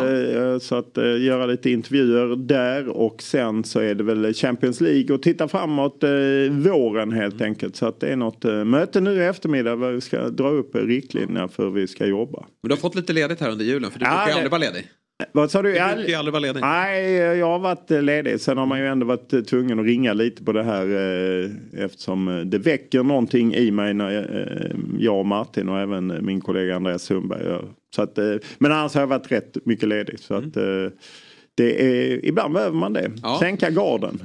Så 0.62 0.76
att 0.76 0.98
eh, 0.98 1.22
göra 1.22 1.46
lite 1.46 1.70
intervjuer 1.70 2.36
där 2.36 2.88
och 2.90 3.22
sen 3.22 3.64
så 3.64 3.80
är 3.80 3.96
det 3.96 4.04
väl 4.04 4.34
Champions 4.34 4.82
League 4.82 5.16
och 5.16 5.22
titta 5.24 5.48
framåt 5.48 6.04
våren 6.52 7.12
helt 7.12 7.36
Mm. 7.36 7.46
enkelt. 7.46 7.76
Så 7.76 7.86
att 7.86 8.00
det 8.00 8.08
är 8.08 8.16
något 8.16 8.44
möte 8.66 9.02
nu 9.02 9.14
i 9.14 9.26
eftermiddag 9.26 9.76
där 9.76 9.92
vi 9.92 10.02
ska 10.02 10.30
dra 10.30 10.50
upp 10.50 10.76
riktlinjerna 10.76 11.48
för 11.48 11.64
hur 11.64 11.72
vi 11.72 11.88
ska 11.88 12.06
jobba. 12.06 12.40
Men 12.62 12.70
du 12.70 12.76
har 12.76 12.80
fått 12.80 12.96
lite 12.96 13.14
ledigt 13.14 13.40
här 13.42 13.52
under 13.52 13.66
julen 13.66 13.92
för 13.92 14.00
du 14.00 14.06
Ja, 14.06 14.12
brukar 14.12 14.28
ju 14.28 14.34
aldrig 14.34 14.52
vara 14.52 14.60
ledig. 14.62 14.88
Vad 15.32 15.52
sa 15.52 15.62
du? 15.62 15.70
Du 15.70 15.74
brukar 15.74 16.08
ju 16.08 16.14
aldrig 16.14 16.32
vara 16.32 16.40
ledig. 16.40 16.62
Nej, 16.62 17.14
jag 17.14 17.46
har 17.46 17.60
varit 17.60 17.92
eh, 17.92 18.02
ledig. 18.02 18.40
Sen 18.42 18.58
har 18.58 18.66
man 18.66 18.80
ju 18.80 18.88
ändå 18.88 19.06
varit 19.06 19.34
eh, 19.34 19.42
tvungen 19.42 19.80
att 19.80 19.86
ringa 19.86 20.14
lite 20.14 20.44
på 20.44 20.52
det 20.52 20.64
här 20.64 20.86
eh, 20.86 21.50
eftersom 21.84 22.44
det 22.46 22.58
väcker 22.58 23.04
någonting 23.04 23.54
i 23.56 23.72
mig 23.72 23.94
när 23.94 24.12
jag, 24.12 24.24
eh, 24.24 24.76
jag 25.00 25.20
och 25.20 25.26
Martin 25.26 25.70
och 25.70 25.80
även 25.80 26.26
min 26.26 26.42
kollega 26.42 26.76
Andreas 26.76 27.04
Sundberg 27.04 27.44
gör. 27.44 27.66
Så 27.96 28.02
att, 28.02 28.18
eh, 28.18 28.36
men 28.58 28.72
annars 28.72 28.94
har 28.94 29.02
jag 29.02 29.08
varit 29.08 29.32
rätt 29.32 29.58
mycket 29.66 29.90
ledig. 29.90 30.20
Så 30.20 30.34
att, 30.34 30.58
eh, 30.58 30.88
det 31.56 31.86
är, 31.86 32.26
ibland 32.26 32.54
behöver 32.54 32.78
man 32.78 32.94
det. 32.94 33.12
Ja. 33.24 33.38
Sänka 33.40 33.70
garden. 33.70 34.20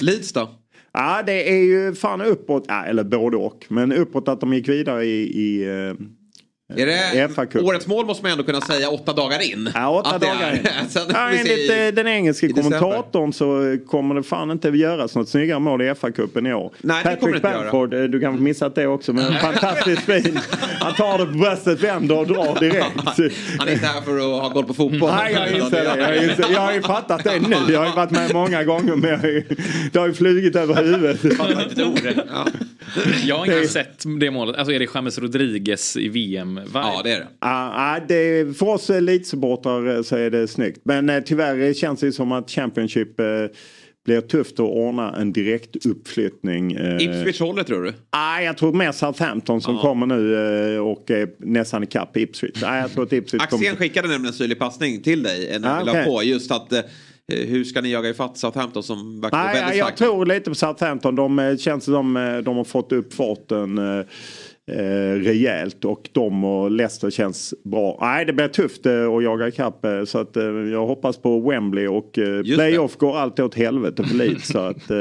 Leeds 0.00 0.32
då? 0.32 0.48
Ja, 0.92 1.22
det 1.26 1.50
är 1.52 1.64
ju 1.64 1.94
fan 1.94 2.20
uppåt, 2.20 2.66
eller 2.86 3.04
både 3.04 3.36
och. 3.36 3.66
Men 3.68 3.92
uppåt 3.92 4.28
att 4.28 4.40
de 4.40 4.54
gick 4.54 4.68
vidare 4.68 5.04
i, 5.04 5.22
i 5.22 5.64
Är 6.76 6.86
det, 6.86 7.60
årets 7.60 7.86
mål 7.86 8.06
måste 8.06 8.22
man 8.22 8.32
ändå 8.32 8.44
kunna 8.44 8.60
säga 8.60 8.88
åtta 8.90 9.12
dagar 9.12 9.42
in. 9.52 9.70
Ja, 9.74 10.00
åtta 10.00 10.18
dagar 10.18 10.52
in. 10.54 10.66
Sen 10.88 11.02
får 11.04 11.12
Ja, 11.14 11.30
enligt 11.30 11.46
i- 11.70 11.86
eh, 11.88 11.94
den 11.94 12.06
engelske 12.06 12.48
kommentatorn 12.48 13.32
så 13.32 13.76
kommer 13.86 14.14
det 14.14 14.22
fan 14.22 14.50
inte 14.50 14.68
göras 14.68 15.14
något 15.14 15.28
snyggare 15.28 15.58
mål 15.58 15.82
i 15.82 15.84
FA-cupen 15.90 16.48
i 16.48 16.54
år. 16.54 16.72
Nej, 16.78 17.04
det 17.04 17.16
kommer 17.16 17.32
det 17.32 17.36
inte 17.36 17.48
göra. 17.48 17.60
Bamford, 17.62 17.94
eh, 17.94 18.02
du 18.02 18.20
kan 18.20 18.32
ha 18.34 18.40
missat 18.40 18.74
det 18.74 18.86
också, 18.86 19.12
men 19.12 19.32
fantastiskt 19.34 20.02
fin. 20.02 20.38
Han 20.80 20.94
tar 20.94 21.18
det 21.18 21.26
på 21.26 21.32
bröstet, 21.32 21.80
vänder 21.80 22.18
och 22.18 22.26
drar 22.26 22.60
direkt. 22.60 22.86
Han 23.58 23.68
är 23.68 23.72
inte 23.72 23.86
här 23.86 24.00
för 24.00 24.16
att 24.16 24.42
ha 24.42 24.50
koll 24.50 24.64
på 24.64 24.74
fotboll. 24.74 25.10
Nej, 25.16 25.32
jag 25.32 25.52
inser 25.52 25.84
det. 25.96 26.00
Jag, 26.14 26.24
inser, 26.24 26.46
jag 26.52 26.60
har 26.60 26.72
ju 26.72 26.82
fattat 26.82 27.24
det 27.24 27.40
nu. 27.48 27.72
Jag 27.72 27.78
har 27.80 27.86
ju 27.86 27.92
varit 27.92 28.10
med 28.10 28.34
många 28.34 28.64
gånger 28.64 28.96
men 28.96 29.10
jag 29.10 29.18
har 29.18 29.28
ju, 29.28 29.42
det 29.92 29.98
har 29.98 30.06
ju 30.06 30.14
flugit 30.14 30.56
över 30.56 30.84
huvudet. 30.84 31.20
Jag 33.24 33.36
har 33.36 33.44
inte 33.46 33.68
sett 33.68 34.02
det 34.20 34.30
målet. 34.30 34.56
Alltså 34.56 34.72
är 34.72 34.78
det 34.78 34.88
James 34.94 35.18
Rodriguez 35.18 35.96
i 35.96 36.08
VM? 36.08 36.53
Ja, 36.74 37.00
det 37.04 37.10
är 37.12 37.18
det. 37.18 37.26
Ja, 37.40 37.94
ja, 37.94 38.00
det, 38.08 38.58
för 38.58 38.66
oss 38.68 38.90
elitsupportrar 38.90 40.02
så 40.02 40.16
är 40.16 40.30
det 40.30 40.48
snyggt. 40.48 40.80
Men 40.84 41.08
eh, 41.10 41.20
tyvärr 41.20 41.72
känns 41.74 42.00
det 42.00 42.12
som 42.12 42.32
att 42.32 42.50
Championship 42.50 43.20
eh, 43.20 43.26
blir 44.04 44.20
tufft 44.20 44.52
att 44.52 44.60
ordna 44.60 45.16
en 45.16 45.32
direkt 45.32 45.86
uppflyttning. 45.86 46.72
Eh, 46.72 46.96
Ipswich 47.02 47.40
håller 47.40 47.62
tror 47.62 47.82
du? 47.82 47.92
Ah, 48.10 48.40
jag 48.40 48.56
tror 48.58 48.72
mer 48.72 48.92
Southampton 48.92 49.60
som 49.60 49.74
Ja. 49.74 49.80
kommer 49.82 50.06
nu 50.06 50.34
eh, 50.74 50.80
och 50.80 51.10
är 51.10 51.28
nästan 51.38 51.82
ikapp 51.82 52.16
Ipswich. 52.16 52.62
Ah, 52.62 52.76
jag 52.78 52.92
tror 52.92 53.02
att 53.04 53.12
Ipswich 53.12 53.42
Axén 53.42 53.58
kommer... 53.58 53.76
skickade 53.76 54.08
nämligen 54.08 54.26
en 54.26 54.38
syrlig 54.38 54.58
passning 54.58 55.02
till 55.02 55.22
dig 55.22 55.48
eh, 55.54 55.60
när 55.60 55.80
Ah, 55.80 55.84
vi 55.84 55.90
okej. 55.90 56.04
på. 56.04 56.22
Just 56.22 56.50
att 56.52 56.72
eh, 56.72 56.80
hur 57.28 57.64
ska 57.64 57.80
ni 57.80 57.90
jaga 57.92 58.08
ifatt 58.08 58.38
Southampton 58.38 58.82
som 58.82 59.20
verkar 59.20 59.36
Nej, 59.44 59.54
väldigt 59.54 59.78
jag 59.78 59.86
starka? 59.86 59.96
tror 60.04 60.26
lite 60.26 60.50
på 60.50 60.54
Southampton. 60.54 61.16
De 61.16 61.38
eh, 61.38 61.56
känns 61.56 61.84
som 61.84 62.16
eh, 62.16 62.36
de 62.38 62.56
har 62.56 62.64
fått 62.64 62.92
upp 62.92 63.14
farten 63.14 63.78
eh, 64.70 65.20
rejält 65.20 65.84
och 65.84 66.08
de 66.12 66.44
och 66.44 66.70
Leicester 66.70 67.10
känns 67.10 67.54
bra. 67.64 67.98
Nej, 68.00 68.24
det 68.24 68.32
blir 68.32 68.48
tufft 68.48 68.86
eh, 68.86 69.06
att 69.08 69.22
jaga 69.22 69.48
ikapp 69.48 69.84
eh, 69.84 70.04
så 70.04 70.18
att 70.18 70.36
eh, 70.36 70.44
jag 70.44 70.86
hoppas 70.86 71.16
på 71.16 71.40
Wembley 71.50 71.86
och 71.86 72.18
eh, 72.18 72.42
playoff 72.42 72.96
går 72.96 73.16
alltid 73.18 73.44
åt 73.44 73.54
helvete 73.54 74.04
för 74.04 74.14
Leeds 74.14 74.48
så 74.48 74.58
att 74.68 74.90
eh, 74.90 74.98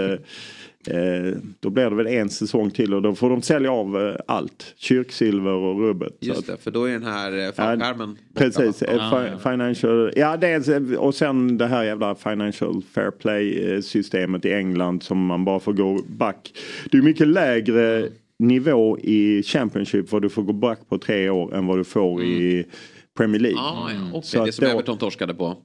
eh, 0.88 1.34
då 1.60 1.70
blir 1.70 1.90
det 1.90 1.96
väl 1.96 2.08
en 2.08 2.30
säsong 2.30 2.72
till 2.72 2.94
och 2.94 3.02
då 3.02 3.16
får 3.16 3.30
de 3.30 3.42
sälja 3.42 3.72
av 3.72 4.18
allt. 4.28 4.74
Kyrksilver 4.78 5.52
och 5.54 5.80
rubbet. 5.82 6.18
Just 6.20 6.40
att- 6.40 6.46
det, 6.48 6.58
för 6.64 6.72
då 6.72 6.84
är 6.86 6.92
den 6.92 7.04
här 7.04 7.52
fallskärmen 7.52 8.10
borta, 8.10 8.20
Precis, 8.46 8.82
va? 8.82 8.88
eh, 8.88 8.96
Ja, 8.98 9.12
fi- 9.24 9.30
ja. 9.44 9.52
financial, 9.52 10.12
ja 10.16 10.38
dels, 10.38 10.68
och 10.98 11.16
sen 11.16 11.58
det 11.58 11.68
här 11.68 11.84
jävla 11.84 12.16
financial 12.16 12.82
fair 12.94 13.12
play 13.12 13.82
systemet 13.82 14.46
i 14.46 14.54
England 14.54 15.04
som 15.04 15.26
man 15.26 15.46
bara 15.46 15.60
får 15.60 15.74
gå 15.74 16.00
back. 16.08 16.52
Det 16.92 16.98
är 16.98 17.02
mycket 17.02 17.28
lägre 17.28 18.08
nivå 18.44 18.98
i 19.00 19.44
Championship 19.44 20.12
vad 20.12 20.22
du 20.22 20.30
får 20.30 20.42
gå 20.44 20.54
back 20.54 20.80
på 20.90 20.98
tre 20.98 21.30
år 21.30 21.56
än 21.56 21.66
vad 21.68 21.78
du 21.78 21.84
får 21.84 22.24
i 22.24 22.66
Premier 23.18 23.42
League. 23.42 23.58
Ja, 23.60 23.90
ja. 23.94 24.10
Okej, 24.14 24.22
Så 24.24 24.46
det 24.46 24.52
som 24.52 24.66
då- 24.66 24.72
Everton 24.72 24.98
torskade 24.98 25.34
på. 25.34 25.58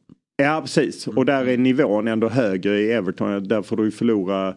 Ja 0.43 0.61
precis 0.61 1.07
och 1.07 1.25
där 1.25 1.47
är 1.49 1.57
nivån 1.57 2.09
ändå 2.09 2.29
högre 2.29 2.81
i 2.81 2.93
Everton. 2.93 3.49
Där 3.49 3.63
får 3.63 3.77
du 3.77 3.85
ju 3.85 3.91
förlora 3.91 4.55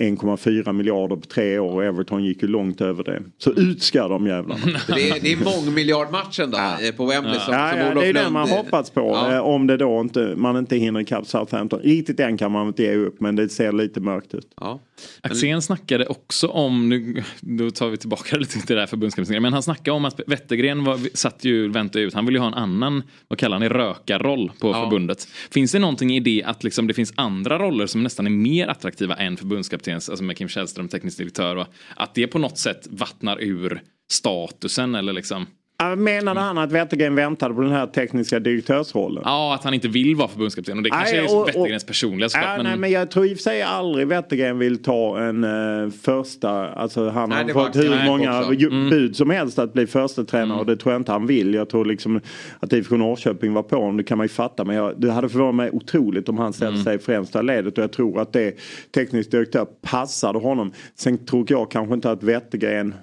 1,4 0.00 0.72
miljarder 0.72 1.16
på 1.16 1.22
tre 1.26 1.58
år 1.58 1.72
och 1.72 1.84
Everton 1.84 2.24
gick 2.24 2.42
ju 2.42 2.48
långt 2.48 2.80
över 2.80 3.04
det. 3.04 3.22
Så 3.38 3.52
ut 3.52 3.82
ska 3.82 4.08
de 4.08 4.26
jävlarna. 4.26 4.60
Det 4.88 5.10
är, 5.10 5.20
det 5.20 5.32
är 5.32 5.44
mångmiljardmatchen 5.44 6.50
då 6.50 6.58
eh, 6.58 6.94
på 6.96 7.06
Wembley 7.06 7.34
som, 7.40 7.54
Ja, 7.54 7.70
som 7.70 7.78
ja, 7.80 7.90
Olof 7.90 8.02
det 8.02 8.08
är 8.08 8.12
det 8.12 8.20
Lund- 8.22 8.32
man 8.32 8.48
hoppats 8.48 8.90
på. 8.90 9.00
Ja. 9.00 9.32
eh, 9.34 9.40
Om 9.40 9.66
det 9.66 9.76
då 9.76 10.00
inte, 10.00 10.34
man 10.36 10.56
inte 10.56 10.76
hinner 10.76 11.00
ikapp 11.00 11.26
Southampton. 11.26 11.80
Riktigt 11.82 12.20
än 12.20 12.36
kan 12.38 12.52
man 12.52 12.66
inte 12.66 12.82
ge 12.82 12.94
upp 12.94 13.20
men 13.20 13.36
det 13.36 13.48
ser 13.48 13.72
lite 13.72 14.00
mörkt 14.00 14.34
ut. 14.34 14.48
Ja. 14.60 14.80
Axén 15.22 15.62
snackade 15.62 16.06
också 16.06 16.46
om, 16.48 16.88
nu 16.88 17.24
då 17.40 17.70
tar 17.70 17.88
vi 17.88 17.96
tillbaka 17.96 18.36
lite 18.38 18.66
till 18.66 18.74
det 18.76 18.82
här 18.82 18.86
förbundskaptenen, 18.86 19.42
men 19.42 19.52
han 19.52 19.62
snackade 19.62 19.90
om 19.96 20.04
att 20.04 20.20
Wettergren 20.26 20.84
var, 20.84 21.16
satt 21.16 21.44
ju 21.44 21.68
väntade 21.68 22.04
ut, 22.04 22.14
han 22.14 22.26
ville 22.26 22.38
ju 22.38 22.40
ha 22.40 22.48
en 22.48 22.54
annan, 22.54 23.02
vad 23.28 23.38
kallar 23.38 23.56
han 23.56 23.62
det, 23.62 23.68
rökarroll 23.68 24.52
på 24.60 24.68
Ja. 24.68 24.82
förbundet. 24.84 25.28
Finns 25.50 25.72
det 25.72 25.78
någonting 25.78 26.16
i 26.16 26.20
det 26.20 26.42
att 26.46 26.64
liksom 26.64 26.86
det 26.86 26.94
finns 26.94 27.12
andra 27.16 27.58
roller 27.58 27.86
som 27.86 28.02
nästan 28.02 28.26
är 28.26 28.30
mer 28.30 28.68
attraktiva 28.68 29.14
än 29.16 29.36
förbundskaptens, 29.36 30.08
alltså 30.08 30.24
med 30.24 30.36
Kim 30.36 30.48
Källström, 30.48 30.88
teknisk 30.88 31.18
direktör, 31.18 31.56
och 31.56 31.66
att 31.96 32.14
det 32.14 32.26
på 32.26 32.38
något 32.38 32.58
sätt 32.58 32.86
vattnar 32.90 33.42
ur 33.42 33.82
statusen 34.10 34.94
eller 34.94 35.12
liksom? 35.12 35.46
Ja, 35.82 35.96
Menade 35.96 36.40
han 36.40 36.58
att 36.58 36.72
Wettergren 36.72 37.14
väntade 37.14 37.54
på 37.54 37.60
den 37.60 37.70
här 37.72 37.86
tekniska 37.86 38.38
direktörsrollen? 38.40 39.22
Ja, 39.26 39.54
att 39.54 39.64
han 39.64 39.74
inte 39.74 39.88
vill 39.88 40.16
vara 40.16 40.28
förbundskapten 40.28 40.76
och 40.76 40.82
det 40.82 40.90
kanske 40.90 41.16
Nej, 41.16 41.24
är 41.24 41.34
och- 41.34 41.40
och- 41.42 41.48
Wettergrens 41.48 41.84
personliga 41.84 42.28
såklart. 42.28 42.56
Men... 42.56 42.66
nej, 42.66 42.76
men 42.78 42.90
jag 42.90 43.10
tror 43.10 43.26
i 43.26 43.32
och 43.34 43.36
för 43.36 43.42
sig 43.42 43.62
aldrig 43.62 44.06
Wettergren 44.06 44.58
vill 44.58 44.82
ta 44.82 45.18
en 45.18 45.44
uh, 45.44 45.90
första, 45.90 46.68
alltså 46.68 47.08
han 47.08 47.28
Nej, 47.28 47.44
har 47.52 47.64
fått 47.66 47.76
hur 47.76 48.06
många 48.06 48.32
Mm. 48.68 48.90
bud 48.90 49.16
som 49.16 49.30
helst 49.30 49.58
att 49.58 49.72
bli 49.72 49.86
första 49.86 50.24
tränare 50.24 50.58
och 50.60 50.66
det 50.66 50.76
tror 50.76 50.92
jag 50.92 51.00
inte 51.00 51.12
han 51.12 51.26
vill. 51.26 51.54
Jag 51.54 51.68
tror 51.68 51.84
liksom 51.84 52.20
att 52.60 52.72
IFK 52.72 52.96
Norrköping 52.96 53.52
var 53.52 53.62
på 53.62 53.76
honom, 53.76 53.96
det 53.96 54.04
kan 54.04 54.18
man 54.18 54.24
ju 54.24 54.28
fatta. 54.28 54.64
Men 54.64 54.76
jag, 54.76 55.00
det 55.00 55.12
hade 55.12 55.28
förvånat 55.28 55.54
mig 55.54 55.70
otroligt 55.70 56.28
om 56.28 56.38
han 56.38 56.52
ställde 56.52 56.74
Mm. 56.74 56.84
sig 56.84 56.94
i 56.96 56.98
främsta 56.98 57.42
ledet 57.42 57.78
och 57.78 57.84
jag 57.84 57.92
tror 57.92 58.20
att 58.20 58.32
det 58.32 58.56
teknisk 58.94 59.30
direktör 59.30 59.66
passade 59.82 60.38
honom. 60.38 60.72
Sen 60.94 61.26
tror 61.26 61.46
jag 61.48 61.70
kanske 61.70 61.94
inte 61.94 62.10
att 62.10 62.22
Wettergren 62.22 62.94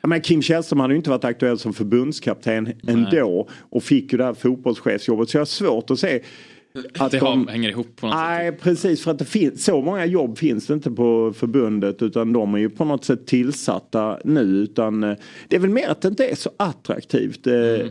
Ja, 0.00 0.08
men 0.08 0.20
Kim 0.20 0.42
Källström 0.42 0.80
hade 0.80 0.94
ju 0.94 0.96
inte 0.96 1.10
varit 1.10 1.24
aktuell 1.24 1.58
som 1.58 1.72
förbundskapten 1.74 2.72
ändå 2.88 3.48
och 3.70 3.82
fick 3.82 4.12
ju 4.12 4.18
det 4.18 4.24
här 4.24 4.34
fotbollschefsjobbet 4.34 5.28
så 5.30 5.36
jag 5.36 5.40
har 5.40 5.46
svårt 5.46 5.90
att 5.90 5.98
se 5.98 6.20
att 6.98 7.10
det 7.12 7.18
de, 7.18 7.48
hänger 7.48 7.68
ihop 7.70 7.96
på 7.96 8.06
något 8.06 8.14
sätt. 8.14 8.22
Nej 8.24 8.52
precis 8.52 9.04
för 9.04 9.10
att 9.10 9.18
det 9.18 9.24
finns 9.24 9.64
så 9.64 9.82
många 9.82 10.06
jobb 10.06 10.38
finns 10.38 10.66
det 10.66 10.74
inte 10.74 10.90
på 10.90 11.32
förbundet 11.36 12.02
utan 12.02 12.32
de 12.32 12.54
är 12.54 12.58
ju 12.58 12.70
på 12.70 12.84
något 12.84 13.04
sätt 13.04 13.26
tillsatta 13.26 14.18
nu 14.24 14.40
utan 14.42 15.04
eh, 15.04 15.16
det 15.48 15.56
är 15.56 15.60
väl 15.60 15.70
mer 15.70 15.88
att 15.88 16.00
det 16.00 16.08
inte 16.08 16.26
är 16.26 16.34
så 16.34 16.50
attraktivt. 16.56 17.46
eh, 17.46 17.54
Mm. 17.54 17.88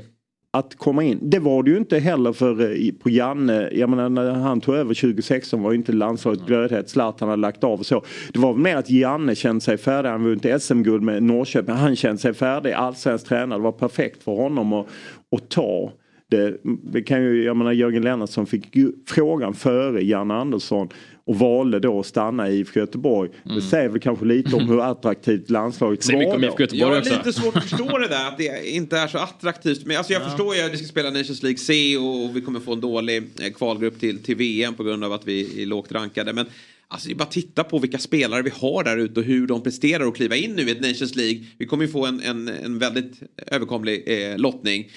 Att 0.57 0.75
komma 0.75 1.03
in. 1.03 1.19
Det 1.21 1.39
var 1.39 1.63
det 1.63 1.71
ju 1.71 1.77
inte 1.77 1.99
heller 1.99 2.34
för 2.34 2.61
eh, 2.61 2.93
på 3.03 3.09
Janne. 3.09 3.69
Jag 3.71 3.89
menar 3.89 4.09
när 4.09 4.31
han 4.31 4.61
tog 4.61 4.75
över 4.75 4.93
2016 4.93 5.63
var 5.63 5.71
ju 5.71 5.77
inte 5.77 5.91
landslaget 5.91 6.45
glödhet. 6.45 6.89
Zlatan 6.89 7.30
hade 7.30 7.41
lagt 7.41 7.63
av 7.63 7.80
och 7.80 7.85
så. 7.85 8.03
Det 8.34 8.39
var 8.39 8.53
väl 8.53 8.61
mer 8.61 8.75
att 8.75 8.89
Janne 8.89 9.35
kände 9.35 9.61
sig 9.61 9.77
färdig. 9.77 10.09
Han 10.09 10.23
vunnit 10.23 10.63
SM-guld 10.63 11.03
med 11.03 11.23
Norrköping. 11.23 11.75
Han 11.75 11.95
kände 11.95 12.17
sig 12.17 12.34
färdig. 12.34 12.71
Allsvensk 12.71 13.27
tränare. 13.27 13.59
Det 13.59 13.63
var 13.63 13.71
perfekt 13.71 14.23
för 14.23 14.31
honom 14.31 14.73
att, 14.73 14.88
att 15.31 15.49
ta. 15.49 15.91
Det, 16.30 16.57
det 16.84 17.01
kan 17.01 17.23
ju, 17.23 17.43
jag 17.43 17.57
menar 17.57 17.71
Jörgen 17.71 18.03
Lennartsson 18.03 18.45
fick 18.45 18.75
ju 18.75 18.91
frågan 19.07 19.53
före 19.53 20.03
Janne 20.03 20.34
Andersson 20.34 20.89
och 21.25 21.35
valde 21.39 21.79
då 21.79 21.99
att 21.99 22.05
stanna 22.05 22.49
i 22.49 22.59
IFK 22.59 22.79
Göteborg. 22.79 23.29
Det 23.43 23.61
säger 23.61 23.89
väl 23.89 23.99
kanske 24.01 24.25
lite 24.25 24.55
om 24.55 24.67
hur 24.69 24.81
attraktivt 24.81 25.49
landslaget 25.49 26.03
Säger 26.03 26.19
mycket 26.19 26.29
var 26.29 26.37
om. 26.37 26.43
IFK 26.43 26.59
Göteborg 26.59 26.79
Jag 26.79 26.87
har 26.87 26.99
också. 26.99 27.17
lite 27.17 27.33
svårt 27.33 27.55
att 27.55 27.63
förstå 27.63 27.97
det 27.97 28.07
där 28.07 28.27
att 28.27 28.37
det 28.37 28.69
inte 28.69 28.97
är 28.97 29.07
så 29.07 29.17
attraktivt. 29.17 29.85
Men 29.85 29.97
alltså 29.97 30.13
jag 30.13 30.23
förstår 30.23 30.55
ju 30.55 30.61
att 30.61 30.73
vi 30.73 30.77
ska 30.77 30.87
spela 30.87 31.09
Nations 31.09 31.43
League 31.43 31.57
C 31.57 31.97
och 31.97 32.35
vi 32.35 32.41
kommer 32.41 32.59
få 32.59 32.73
en 32.73 32.81
dålig 32.81 33.23
eh, 33.41 33.53
kvalgrupp 33.53 33.99
till, 33.99 34.23
till 34.23 34.35
VM 34.35 34.73
på 34.73 34.83
grund 34.83 35.03
av 35.03 35.13
att 35.13 35.27
vi 35.27 35.61
är 35.61 35.65
lågt 35.65 35.91
rankade. 35.91 36.33
Men 36.33 36.45
alltså 36.87 37.07
det 37.07 37.13
är 37.13 37.15
bara 37.15 37.23
att 37.23 37.31
titta 37.31 37.63
på 37.63 37.79
vilka 37.79 37.97
spelare 37.97 38.41
vi 38.41 38.51
har 38.55 38.83
där 38.83 38.97
ute 38.97 39.19
och 39.19 39.25
hur 39.25 39.47
de 39.47 39.63
presterar 39.63 40.05
och 40.05 40.15
kliva 40.15 40.35
in 40.35 40.51
nu 40.51 40.61
i 40.61 40.71
ett 40.71 40.81
Nations 40.81 41.15
League. 41.15 41.43
Vi 41.57 41.65
kommer 41.65 41.85
ju 41.85 41.91
få 41.91 42.05
en, 42.05 42.21
en, 42.21 42.47
en 42.47 42.79
väldigt 42.79 43.13
överkomlig 43.47 44.03
eh, 44.05 44.37
lottning. 44.37 44.89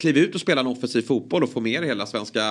Kliv 0.00 0.16
ut 0.16 0.34
och 0.34 0.40
spela 0.40 0.60
en 0.60 0.66
offensiv 0.66 1.02
fotboll 1.02 1.42
och 1.42 1.52
få 1.52 1.60
med 1.60 1.84
hela 1.84 2.06
svenska 2.06 2.42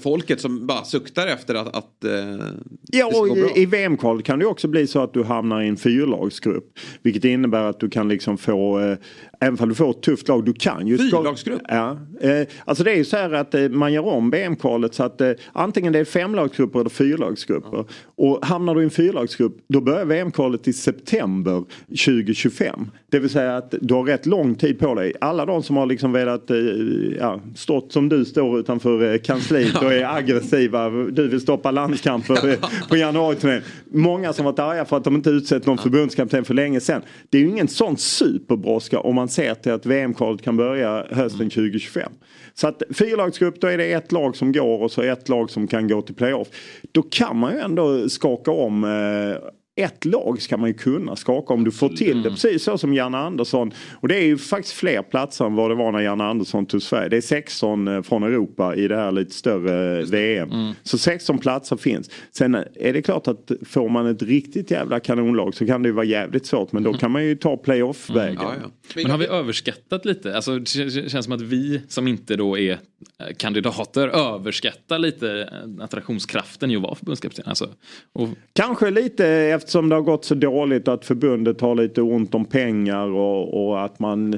folket 0.00 0.40
som 0.40 0.66
bara 0.66 0.84
suktar 0.84 1.26
efter 1.26 1.54
att, 1.54 1.76
att 1.76 2.04
eh, 2.04 2.46
Ja, 2.82 3.06
och 3.06 3.38
i, 3.38 3.62
i 3.62 3.66
VM-kval 3.66 4.22
kan 4.22 4.38
det 4.38 4.46
också 4.46 4.68
bli 4.68 4.86
så 4.86 5.02
att 5.02 5.14
du 5.14 5.24
hamnar 5.24 5.62
i 5.62 5.68
en 5.68 5.76
fyrlagsgrupp. 5.76 6.78
Vilket 7.02 7.24
innebär 7.24 7.64
att 7.64 7.80
du 7.80 7.90
kan 7.90 8.08
liksom 8.08 8.38
få, 8.38 8.80
eh, 8.80 8.98
även 9.40 9.58
om 9.60 9.68
du 9.68 9.74
får 9.74 9.90
ett 9.90 10.02
tufft 10.02 10.28
lag, 10.28 10.44
du 10.44 10.52
kan 10.52 10.86
ju... 10.86 10.98
Fyrlagsgrupp? 10.98 11.62
Ja. 11.68 11.98
Eh, 12.20 12.46
alltså 12.64 12.84
det 12.84 12.92
är 12.92 12.96
ju 12.96 13.04
så 13.04 13.16
här 13.16 13.32
att 13.32 13.54
eh, 13.54 13.68
man 13.68 13.92
gör 13.92 14.06
om 14.06 14.30
VM-kvalet 14.30 14.94
så 14.94 15.02
att 15.02 15.20
eh, 15.20 15.32
antingen 15.52 15.92
det 15.92 15.98
är 15.98 16.04
femlagsgrupper 16.04 16.80
eller 16.80 16.90
fyrlagsgrupper. 16.90 17.84
Och 18.16 18.46
hamnar 18.46 18.74
du 18.74 18.80
i 18.80 18.84
en 18.84 18.90
fyrlagsgrupp, 18.90 19.56
då 19.68 19.80
börjar 19.80 20.04
VM-kvalet 20.04 20.68
i 20.68 20.72
september 20.72 21.64
2025. 21.88 22.90
Det 23.10 23.18
vill 23.18 23.30
säga 23.30 23.56
att 23.56 23.74
du 23.80 23.94
har 23.94 24.04
rätt 24.04 24.26
lång 24.26 24.54
tid 24.54 24.78
på 24.78 24.94
dig. 24.94 25.12
Alla 25.20 25.46
de 25.46 25.62
som 25.62 25.76
har 25.76 25.86
liksom 25.86 26.12
velat, 26.12 26.50
ja, 27.18 27.40
stått 27.56 27.92
som 27.92 28.08
du 28.08 28.24
står 28.24 28.60
utanför 28.60 29.18
kansliet 29.18 29.76
och 29.76 29.92
är 29.92 30.16
aggressiva. 30.16 30.90
Du 30.90 31.28
vill 31.28 31.40
stoppa 31.40 31.70
landskamper 31.70 32.56
på 32.88 32.96
januariturnén. 32.96 33.62
Många 33.92 34.32
som 34.32 34.44
varit 34.44 34.58
arga 34.58 34.84
för 34.84 34.96
att 34.96 35.04
de 35.04 35.14
inte 35.14 35.30
utsett 35.30 35.66
någon 35.66 35.78
förbundskapten 35.78 36.44
för 36.44 36.54
länge 36.54 36.80
sedan. 36.80 37.02
Det 37.30 37.38
är 37.38 37.42
ju 37.42 37.48
ingen 37.48 37.68
sån 37.68 37.96
superbrådska 37.96 39.00
om 39.00 39.14
man 39.14 39.28
ser 39.30 39.54
till 39.54 39.72
att 39.72 39.86
VM-kvalet 39.86 40.42
kan 40.42 40.56
börja 40.56 41.06
hösten 41.10 41.50
2025. 41.50 42.12
Så 42.54 42.68
att 42.68 42.82
fyrlagsgrupp, 42.90 43.60
då 43.60 43.66
är 43.66 43.78
det 43.78 43.92
ett 43.92 44.12
lag 44.12 44.36
som 44.36 44.52
går 44.52 44.82
och 44.82 44.92
så 44.92 45.02
ett 45.02 45.28
lag 45.28 45.50
som 45.50 45.66
kan 45.66 45.88
gå 45.88 46.02
till 46.02 46.14
playoff. 46.14 46.48
Då 46.92 47.02
kan 47.02 47.36
man 47.36 47.52
ju 47.52 47.60
ändå 47.60 48.08
skaka 48.08 48.50
om 48.50 48.84
eh, 48.84 49.48
ett 49.76 50.04
lag 50.04 50.42
ska 50.42 50.56
man 50.56 50.68
ju 50.68 50.74
kunna 50.74 51.16
skaka 51.16 51.54
om 51.54 51.64
du 51.64 51.70
får 51.70 51.88
till 51.88 52.22
det. 52.22 52.30
Precis 52.30 52.62
så 52.64 52.78
som 52.78 52.94
Janne 52.94 53.18
Andersson. 53.18 53.72
Och 54.00 54.08
det 54.08 54.16
är 54.16 54.22
ju 54.24 54.38
faktiskt 54.38 54.74
fler 54.74 55.02
platser 55.02 55.44
än 55.44 55.54
vad 55.54 55.70
det 55.70 55.74
var 55.74 55.92
när 55.92 56.00
Janne 56.00 56.24
Andersson 56.24 56.66
tog 56.66 56.82
Sverige. 56.82 57.08
Det 57.08 57.16
är 57.16 57.20
16 57.20 57.88
eh, 57.88 58.02
från 58.02 58.22
Europa 58.22 58.74
i 58.74 58.88
det 58.88 58.96
här 58.96 59.12
lite 59.12 59.34
större 59.34 60.02
VM. 60.02 60.48
Så 60.82 60.98
16 60.98 61.38
platser 61.38 61.76
finns. 61.76 62.10
Sen 62.32 62.54
är 62.54 62.92
det 62.92 63.02
klart 63.02 63.28
att 63.28 63.50
får 63.66 63.88
man 63.88 64.06
ett 64.06 64.22
riktigt 64.22 64.70
jävla 64.70 65.00
kanonlag 65.00 65.54
så 65.54 65.66
kan 65.66 65.82
det 65.82 65.88
ju 65.88 65.92
vara 65.92 66.04
jävligt 66.06 66.46
svårt. 66.46 66.72
Men 66.72 66.82
då 66.82 66.92
kan 66.92 67.10
man 67.10 67.24
ju 67.24 67.36
ta 67.36 67.56
playoff-vägen. 67.56 68.38
Men 68.94 69.10
har 69.10 69.18
vi 69.18 69.26
överskattat 69.26 70.04
lite? 70.04 70.36
Alltså, 70.36 70.58
det 70.58 70.64
kän- 70.64 71.08
känns 71.08 71.24
som 71.24 71.32
att 71.34 71.40
vi 71.42 71.82
som 71.88 72.08
inte 72.08 72.36
då 72.36 72.58
är 72.58 72.72
eh, 72.72 72.78
kandidater 73.36 74.08
överskattar 74.08 74.98
lite 74.98 75.48
eh, 75.78 75.84
attraktionskraften 75.84 76.70
i 76.70 76.76
att 76.76 76.82
vara 76.82 76.94
förbundskapten. 76.94 77.44
Alltså, 77.48 77.68
och, 78.12 78.28
Kanske 78.52 78.90
lite 78.90 79.26
eftersom 79.60 79.88
det 79.88 79.94
har 79.94 80.02
gått 80.02 80.24
så 80.24 80.34
dåligt 80.34 80.88
att 80.88 81.04
förbundet 81.04 81.60
har 81.60 81.74
lite 81.74 82.02
ont 82.02 82.34
om 82.34 82.44
pengar 82.44 83.06
och, 83.08 83.66
och 83.66 83.84
att 83.84 83.98
man 84.00 84.30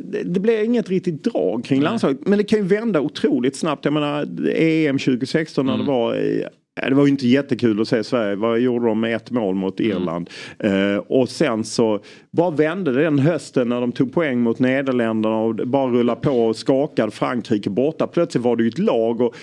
det, 0.00 0.22
det 0.24 0.40
blir 0.40 0.64
inget 0.64 0.88
riktigt 0.88 1.24
drag 1.24 1.64
kring 1.64 1.82
landslaget. 1.82 2.26
Men 2.26 2.38
det 2.38 2.44
kan 2.44 2.58
ju 2.58 2.64
vända 2.64 3.00
otroligt 3.00 3.56
snabbt. 3.56 3.84
Jag 3.84 3.94
menar 3.94 4.28
EM 4.54 4.98
2016 4.98 5.66
när 5.66 5.78
det 5.78 5.84
var 5.84 6.14
i- 6.16 6.44
Ja, 6.80 6.88
det 6.88 6.94
var 6.94 7.04
ju 7.06 7.10
inte 7.10 7.26
jättekul 7.28 7.80
att 7.80 7.88
se 7.88 8.04
Sverige. 8.04 8.36
Vad 8.36 8.60
gjorde 8.60 8.86
de 8.86 9.00
med 9.00 9.16
ett 9.16 9.30
mål 9.30 9.54
mot 9.54 9.80
Irland? 9.80 10.30
Eh, 10.58 10.96
och 10.96 11.28
sen 11.28 11.64
så 11.64 12.00
bara 12.30 12.50
vände 12.50 12.92
det 12.92 13.02
den 13.02 13.18
hösten 13.18 13.68
när 13.68 13.80
de 13.80 13.92
tog 13.92 14.12
poäng 14.12 14.40
mot 14.40 14.58
Nederländerna 14.58 15.36
och 15.36 15.54
bara 15.54 15.90
rullade 15.90 16.20
på 16.20 16.30
och 16.30 16.56
skakade 16.56 17.10
Frankrike 17.12 17.70
borta. 17.70 18.06
Plötsligt 18.06 18.44
var 18.44 18.56
det 18.56 18.62
ju 18.62 18.68
ett 18.68 18.78
lag 18.78 19.20
och 19.20 19.34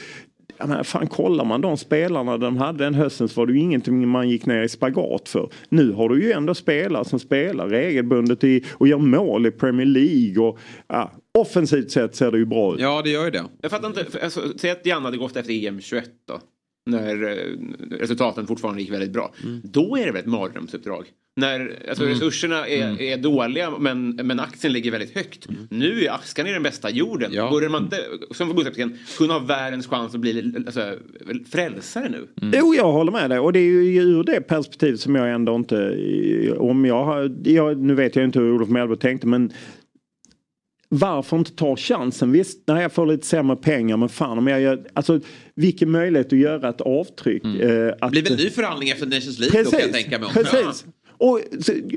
jag 0.57 0.69
menar, 0.69 0.83
fan 0.83 1.07
kollar 1.07 1.45
man 1.45 1.61
de 1.61 1.77
spelarna 1.77 2.37
de 2.37 2.57
hade 2.57 2.83
den 2.83 2.93
hösten 2.93 3.29
så 3.29 3.41
var 3.41 3.47
det 3.47 3.53
ju 3.53 3.59
ingenting 3.59 4.07
man 4.07 4.29
gick 4.29 4.45
ner 4.45 4.63
i 4.63 4.69
spagat 4.69 5.29
för. 5.29 5.49
Nu 5.69 5.91
har 5.91 6.09
du 6.09 6.23
ju 6.23 6.31
ändå 6.31 6.53
spelare 6.53 7.05
som 7.05 7.19
spelar 7.19 7.67
regelbundet 7.67 8.43
i, 8.43 8.65
och 8.73 8.87
gör 8.87 8.97
mål 8.97 9.45
i 9.45 9.51
Premier 9.51 9.85
League 9.85 10.43
och 10.43 10.59
ja, 10.87 11.11
offensivt 11.37 11.91
sett 11.91 12.15
ser 12.15 12.31
det 12.31 12.37
ju 12.37 12.45
bra 12.45 12.73
ut. 12.73 12.81
Ja, 12.81 13.01
det 13.01 13.09
gör 13.09 13.25
ju 13.25 13.31
det. 13.31 13.43
Jag 13.61 13.71
fattar 13.71 13.87
inte, 13.87 14.05
för, 14.05 14.19
alltså, 14.19 14.41
säg 14.57 14.71
att 14.71 14.85
Janne 14.85 15.05
hade 15.05 15.17
gått 15.17 15.35
efter 15.35 15.67
EM 15.67 15.81
21 15.81 16.09
då. 16.27 16.39
När 16.85 17.23
eh, 17.23 17.97
resultaten 17.99 18.47
fortfarande 18.47 18.81
gick 18.81 18.91
väldigt 18.91 19.11
bra. 19.13 19.33
Då 19.63 19.97
är 19.97 20.05
det 20.05 20.11
väl 20.11 20.21
ett 20.21 20.25
mardrömsuppdrag. 20.27 21.05
När 21.35 21.79
alltså, 21.89 22.03
Mm. 22.03 22.13
resurserna 22.15 22.67
är, 22.67 22.83
Mm. 22.87 22.97
är 22.99 23.17
dåliga 23.17 23.71
men, 23.79 24.09
men 24.09 24.39
aktien 24.39 24.73
ligger 24.73 24.91
väldigt 24.91 25.15
högt. 25.15 25.47
Nu 25.69 26.03
är 26.05 26.11
Askan 26.11 26.47
i 26.47 26.53
den 26.53 26.63
bästa 26.63 26.89
jorden. 26.89 27.31
Borde 27.51 27.69
man 27.69 27.83
inte 27.83 27.97
som 28.31 28.47
förbundskapten 28.47 28.97
kunna 29.17 29.33
ha 29.33 29.39
världens 29.39 29.87
chans 29.87 30.15
att 30.15 30.21
bli 30.21 30.53
alltså, 30.65 30.97
frälsare 31.51 32.09
nu? 32.09 32.27
Jo, 32.53 32.73
jag 32.75 32.91
håller 32.91 33.11
med 33.11 33.29
dig. 33.29 33.39
Och 33.39 33.53
det 33.53 33.59
är 33.59 33.63
ju 33.63 34.01
ur 34.01 34.23
det 34.23 34.41
perspektivet 34.41 34.99
som 34.99 35.15
jag 35.15 35.33
ändå 35.33 35.55
inte... 35.55 35.97
Om 36.57 36.85
jag 36.85 37.35
jag, 37.43 37.77
nu 37.77 37.93
vet 37.95 38.15
jag 38.15 38.25
inte 38.25 38.39
hur 38.39 38.51
Olof 38.51 38.69
Mellberg 38.69 38.99
tänkte 38.99 39.27
men 39.27 39.51
varför 40.93 41.37
inte 41.37 41.51
ta 41.51 41.75
chansen? 41.75 42.31
Visst, 42.31 42.67
när 42.67 42.81
jag 42.81 42.91
får 42.91 43.05
lite 43.05 43.27
sämre 43.27 43.55
pengar 43.55 43.97
men 43.97 44.09
fan 44.09 44.37
om 44.37 44.47
jag 44.47 44.61
gör... 44.61 44.87
Alltså 44.93 45.19
vilken 45.55 45.91
möjlighet 45.91 46.27
att 46.33 46.39
göra 46.39 46.69
ett 46.69 46.81
avtryck. 46.81 47.43
Eh, 47.43 47.93
att, 48.01 48.13
Det 48.13 48.21
blir 48.21 48.23
väl 48.23 48.37
ny 48.37 48.49
förhandling 48.49 48.89
efter 48.89 49.05
Nations 49.05 49.39
League 49.39 49.63
då 49.63 49.71
kan 49.71 49.79
jag 49.79 49.93
tänka 49.93 50.19
mig. 50.19 50.27
också. 50.27 50.39
Precis. 50.39 50.85
Och 51.17 51.39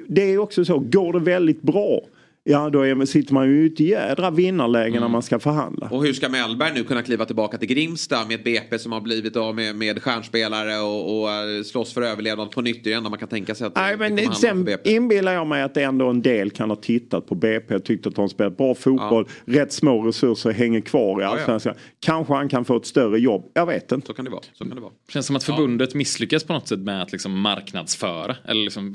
det 0.09 0.23
är 0.23 0.39
också 0.39 0.65
så, 0.65 0.79
går 0.79 1.13
det 1.13 1.19
väldigt 1.19 1.63
bra 1.63 2.01
Ja, 2.49 2.71
då 2.71 2.83
är, 2.83 3.05
sitter 3.05 3.35
man 3.35 3.49
ju 3.49 3.65
i 3.65 3.67
ett 3.67 3.81
jädra 3.81 4.31
vinnarläge 4.31 5.01
när 5.01 5.09
man 5.09 5.23
ska 5.23 5.39
förhandla. 5.39 5.89
Och 5.91 6.05
hur 6.05 6.13
ska 6.13 6.29
Mellberg 6.29 6.73
nu 6.75 6.85
kunna 6.85 7.03
kliva 7.03 7.25
tillbaka 7.25 7.59
till 7.59 7.69
Grimsta 7.69 8.25
med 8.25 8.35
ett 8.35 8.45
BP 8.45 8.79
som 8.79 8.93
har 8.93 9.01
blivit 9.01 9.37
av 9.37 9.55
med, 9.55 9.77
med 9.77 10.03
stjärnspelare 10.03 10.79
och, 10.79 11.21
och 11.21 11.31
eh, 11.31 11.63
slåss 11.63 11.95
för 11.95 12.03
överlevnad 12.03 12.51
på 12.51 12.63
nytt? 12.63 12.85
Det 12.85 12.93
är 12.93 13.01
man 13.01 13.19
kan 13.19 13.29
tänka 13.29 13.55
sig 13.55 13.67
att 13.67 13.77
Nej, 13.77 13.97
men 13.97 14.35
sen 14.35 14.69
inbillar 14.85 15.33
jag 15.33 15.47
mig 15.47 15.63
att 15.63 15.75
det 15.75 15.83
ändå 15.83 16.11
en 16.11 16.23
del 16.23 16.51
kan 16.51 16.71
ha 16.71 16.77
tittat 16.77 17.27
på 17.27 17.35
BP 17.35 17.75
och 17.75 17.85
tyckt 17.85 18.07
att 18.07 18.15
de 18.15 18.29
spelat 18.29 18.57
bra 18.57 18.75
fotboll. 18.75 19.29
Rätt 19.45 19.73
små 19.73 20.03
resurser 20.03 20.51
hänger 20.51 20.81
kvar 20.81 21.21
i 21.21 21.25
ja. 21.25 21.29
allsvenskan. 21.29 21.75
Kanske 22.01 22.35
han 22.35 22.49
kan 22.49 22.65
få 22.65 22.77
ett 22.77 22.87
större 22.87 23.19
jobb. 23.19 23.51
Jag 23.55 23.67
vet 23.67 23.93
inte. 23.93 24.07
Så 24.07 24.13
kan 24.13 24.25
det 24.25 24.31
vara. 24.31 24.43
Så 24.53 24.65
kan 24.65 24.75
det 24.75 24.81
vara. 24.81 24.93
Känns 25.13 25.27
som 25.27 25.37
att 25.37 25.45
förbundet 25.45 25.95
misslyckas 25.95 26.45
på 26.45 26.53
något 26.53 26.69
sätt 26.69 26.81
med 26.81 27.03
att 27.03 27.13
liksom 27.13 27.41
marknadsföra. 27.41 28.37
Eller 28.45 28.63
liksom 28.63 28.95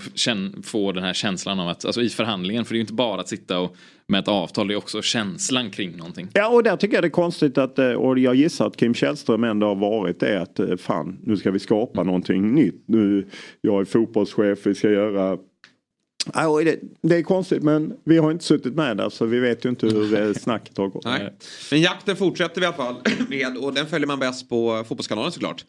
få 0.64 0.92
den 0.92 1.04
här 1.04 1.14
känslan 1.14 1.60
av 1.60 1.70
att, 1.70 1.86
alltså 1.86 2.02
i 2.02 2.10
förhandlingen, 2.10 2.66
för 2.66 2.74
det 2.74 2.76
är 2.76 2.80
ju 2.80 2.82
inte 2.82 2.94
bara 2.94 3.22
att 3.22 3.30
sitta 3.30 3.41
och 3.50 3.76
med 4.08 4.20
ett 4.20 4.28
avtal, 4.28 4.68
det 4.68 4.74
är 4.74 4.78
också 4.78 5.02
känslan 5.02 5.70
kring 5.70 5.98
någonting. 5.98 6.28
Ja, 6.34 6.48
och 6.48 6.64
där 6.64 6.78
tycker 6.78 6.96
jag 6.96 7.04
det 7.04 7.08
är 7.08 7.10
konstigt 7.10 7.58
att, 7.58 7.80
eh, 7.80 7.92
och 7.92 8.20
jag 8.20 8.36
gissar 8.36 8.68
att 8.68 8.78
Kim 8.78 8.94
Källström 8.94 9.44
ändå 9.44 9.68
har 9.68 9.76
varit 9.76 10.20
det 10.20 10.42
att 10.42 10.60
eh, 10.60 10.76
fan, 10.76 11.20
nu 11.24 11.38
ska 11.38 11.52
vi 11.52 11.60
skapa 11.60 12.04
någonting 12.04 12.56
nytt. 12.56 12.84
Nu, 12.86 13.28
jag 13.62 13.82
är 13.82 13.86
fotbollschef, 13.86 14.60
vi 14.66 14.76
ska 14.76 14.90
göra 14.90 15.38
det 17.02 17.16
är 17.16 17.24
konstigt 17.24 17.64
men 17.64 17.94
vi 18.04 18.18
har 18.18 18.32
inte 18.32 18.44
suttit 18.44 18.76
med 18.76 18.98
där 18.98 19.10
så 19.10 19.26
vi 19.26 19.40
vet 19.40 19.66
ju 19.66 19.70
inte 19.70 19.88
hur 19.88 20.20
eh, 20.20 20.34
snacket 20.34 20.78
har 20.78 20.88
gått. 20.88 21.06
Nej. 21.06 21.34
Men 21.72 21.82
jakten 21.82 22.16
fortsätter 22.16 22.62
vi 22.62 22.66
i 22.66 22.68
alla 22.68 22.78
fall 22.78 22.96
med 23.30 23.58
och 23.58 23.74
den 23.74 23.88
följer 23.88 24.08
man 24.08 24.20
bäst 24.20 24.50
på 24.50 24.84
Fotbollskanalen 24.88 25.32
såklart. 25.32 25.66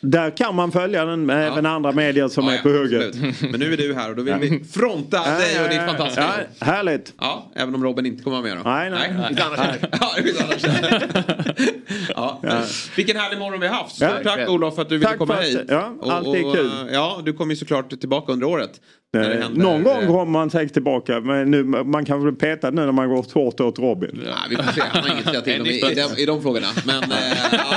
Där 0.00 0.30
kan 0.36 0.54
man 0.54 0.72
följa 0.72 1.04
den 1.04 1.26
med 1.26 1.46
även 1.48 1.66
andra 1.66 1.92
medier 1.92 2.28
som 2.28 2.48
är 2.48 2.58
på 2.58 2.68
hugget. 2.68 3.06
Absolut. 3.06 3.40
Men 3.50 3.60
nu 3.60 3.72
är 3.72 3.76
du 3.76 3.94
här 3.94 4.10
och 4.10 4.16
då 4.16 4.22
vill 4.22 4.34
vi 4.34 4.64
fronta 4.64 5.36
dig 5.38 5.62
och 5.64 5.68
ditt 5.68 5.78
fantastiska 5.80 6.30
Ja, 6.58 6.66
härligt. 6.66 7.12
Ja, 7.18 7.52
även 7.54 7.74
om 7.74 7.84
Robin 7.84 8.06
inte 8.06 8.22
kommer 8.22 8.36
vara 8.42 8.54
med 8.54 8.64
då. 8.64 8.70
Nej, 8.70 8.90
nej. 8.90 9.28
Inte 9.30 9.44
annars 9.44 9.58
heller. 9.58 9.88
Ja, 9.92 10.10
annars. 10.38 12.06
ja. 12.42 12.62
Vilken 12.96 13.16
härlig 13.16 13.38
morgon 13.38 13.60
vi 13.60 13.66
har 13.66 13.74
haft. 13.74 13.94
Stort 13.96 14.08
Ja. 14.24 14.36
tack 14.36 14.48
Olof 14.48 14.74
för 14.74 14.82
att 14.82 14.88
du 14.88 14.98
ville 14.98 15.16
komma 15.16 15.36
hit. 15.36 15.60
ja, 15.68 15.94
Och- 16.00 16.12
alltid 16.12 16.44
och, 16.44 16.54
kul. 16.54 16.66
eh, 16.66 16.94
Ja, 16.94 17.20
du 17.24 17.32
kommer 17.32 17.52
ju 17.54 17.56
såklart 17.56 18.00
tillbaka 18.00 18.32
under 18.32 18.46
året. 18.46 18.70
Det 19.12 19.18
Eh, 19.34 19.40
händer, 19.42 19.62
Någon 19.62 19.82
gång 19.82 20.02
eh, 20.02 20.06
kommer 20.06 20.24
man 20.24 20.50
säkert 20.50 20.72
tillbaka 20.72 21.20
men 21.20 21.50
nu, 21.50 21.64
man 21.64 22.04
kan 22.04 22.24
väl 22.24 22.32
bli 22.32 22.40
petad 22.40 22.70
nu 22.70 22.84
när 22.84 22.92
man 22.92 23.08
går 23.08 23.24
hårt 23.34 23.60
åt 23.60 23.78
Robin. 23.78 24.22
Ja, 24.26 24.34
vi 24.50 24.56
får 24.56 24.62
se, 24.72 24.80
han 24.88 25.02
har 25.02 25.10
inget 25.10 25.26
att 25.26 25.30
säga 25.32 25.40
till 25.42 25.60
om 25.60 25.66
i, 25.66 25.70
i, 25.70 25.94
de, 25.94 26.22
i 26.22 26.26
de 26.26 26.42
frågorna. 26.42 26.66
Men 26.86 27.02
eh, 27.02 27.18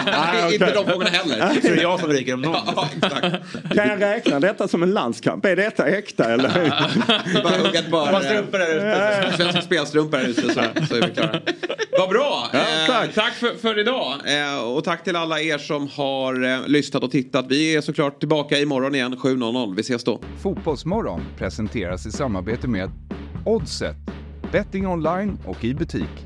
ja, 0.05 0.53
inte 0.53 0.73
de 0.73 0.85
frågorna 0.85 1.09
heller. 1.09 1.53
Så 1.61 1.67
det 1.67 1.67
är 1.67 1.81
jag 1.81 1.99
som 1.99 2.09
ryker 2.09 2.33
om 2.33 2.41
någon. 2.41 2.55
Ja, 2.75 2.89
exakt. 2.97 3.21
Kan 3.75 3.87
jag 3.89 4.01
räkna 4.01 4.39
detta 4.39 4.67
som 4.67 4.83
en 4.83 4.91
landskamp? 4.91 5.45
Är 5.45 5.55
detta 5.55 5.87
äkta 5.87 6.33
eller? 6.33 6.49
Bara 7.43 7.57
hugga 7.57 7.79
ett 7.79 7.91
par, 7.91 8.11
Bara 8.11 8.21
strumpor 8.21 8.57
där 8.59 8.75
ute. 8.75 9.25
eh, 9.27 9.35
Svenska 9.37 9.61
spelstrumpor 9.61 10.17
där 10.17 10.27
ute 10.27 10.41
så, 10.41 10.49
så 10.89 10.95
är 10.95 11.01
vi 11.07 11.13
klara. 11.13 11.39
Vad 11.99 12.09
bra! 12.09 12.47
Ja, 12.53 12.59
eh, 12.59 12.65
tack. 12.87 13.13
tack 13.13 13.33
för, 13.33 13.57
för 13.61 13.79
idag. 13.79 14.13
Eh, 14.25 14.63
och 14.75 14.83
tack 14.83 15.03
till 15.03 15.15
alla 15.15 15.41
er 15.41 15.57
som 15.57 15.87
har 15.87 16.43
eh, 16.53 16.67
lyssnat 16.67 17.03
och 17.03 17.11
tittat. 17.11 17.45
Vi 17.49 17.75
är 17.75 17.81
såklart 17.81 18.19
tillbaka 18.19 18.59
imorgon 18.59 18.95
igen 18.95 19.15
7.00. 19.15 19.73
Vi 19.75 19.81
ses 19.81 20.03
då. 20.03 20.21
Fotbollsmorgon 20.43 21.18
presenteras 21.37 22.05
i 22.05 22.11
samarbete 22.11 22.67
med 22.67 22.91
Oddset, 23.45 23.95
betting 24.51 24.87
online 24.87 25.37
och 25.45 25.63
i 25.63 25.73
butik. 25.73 26.25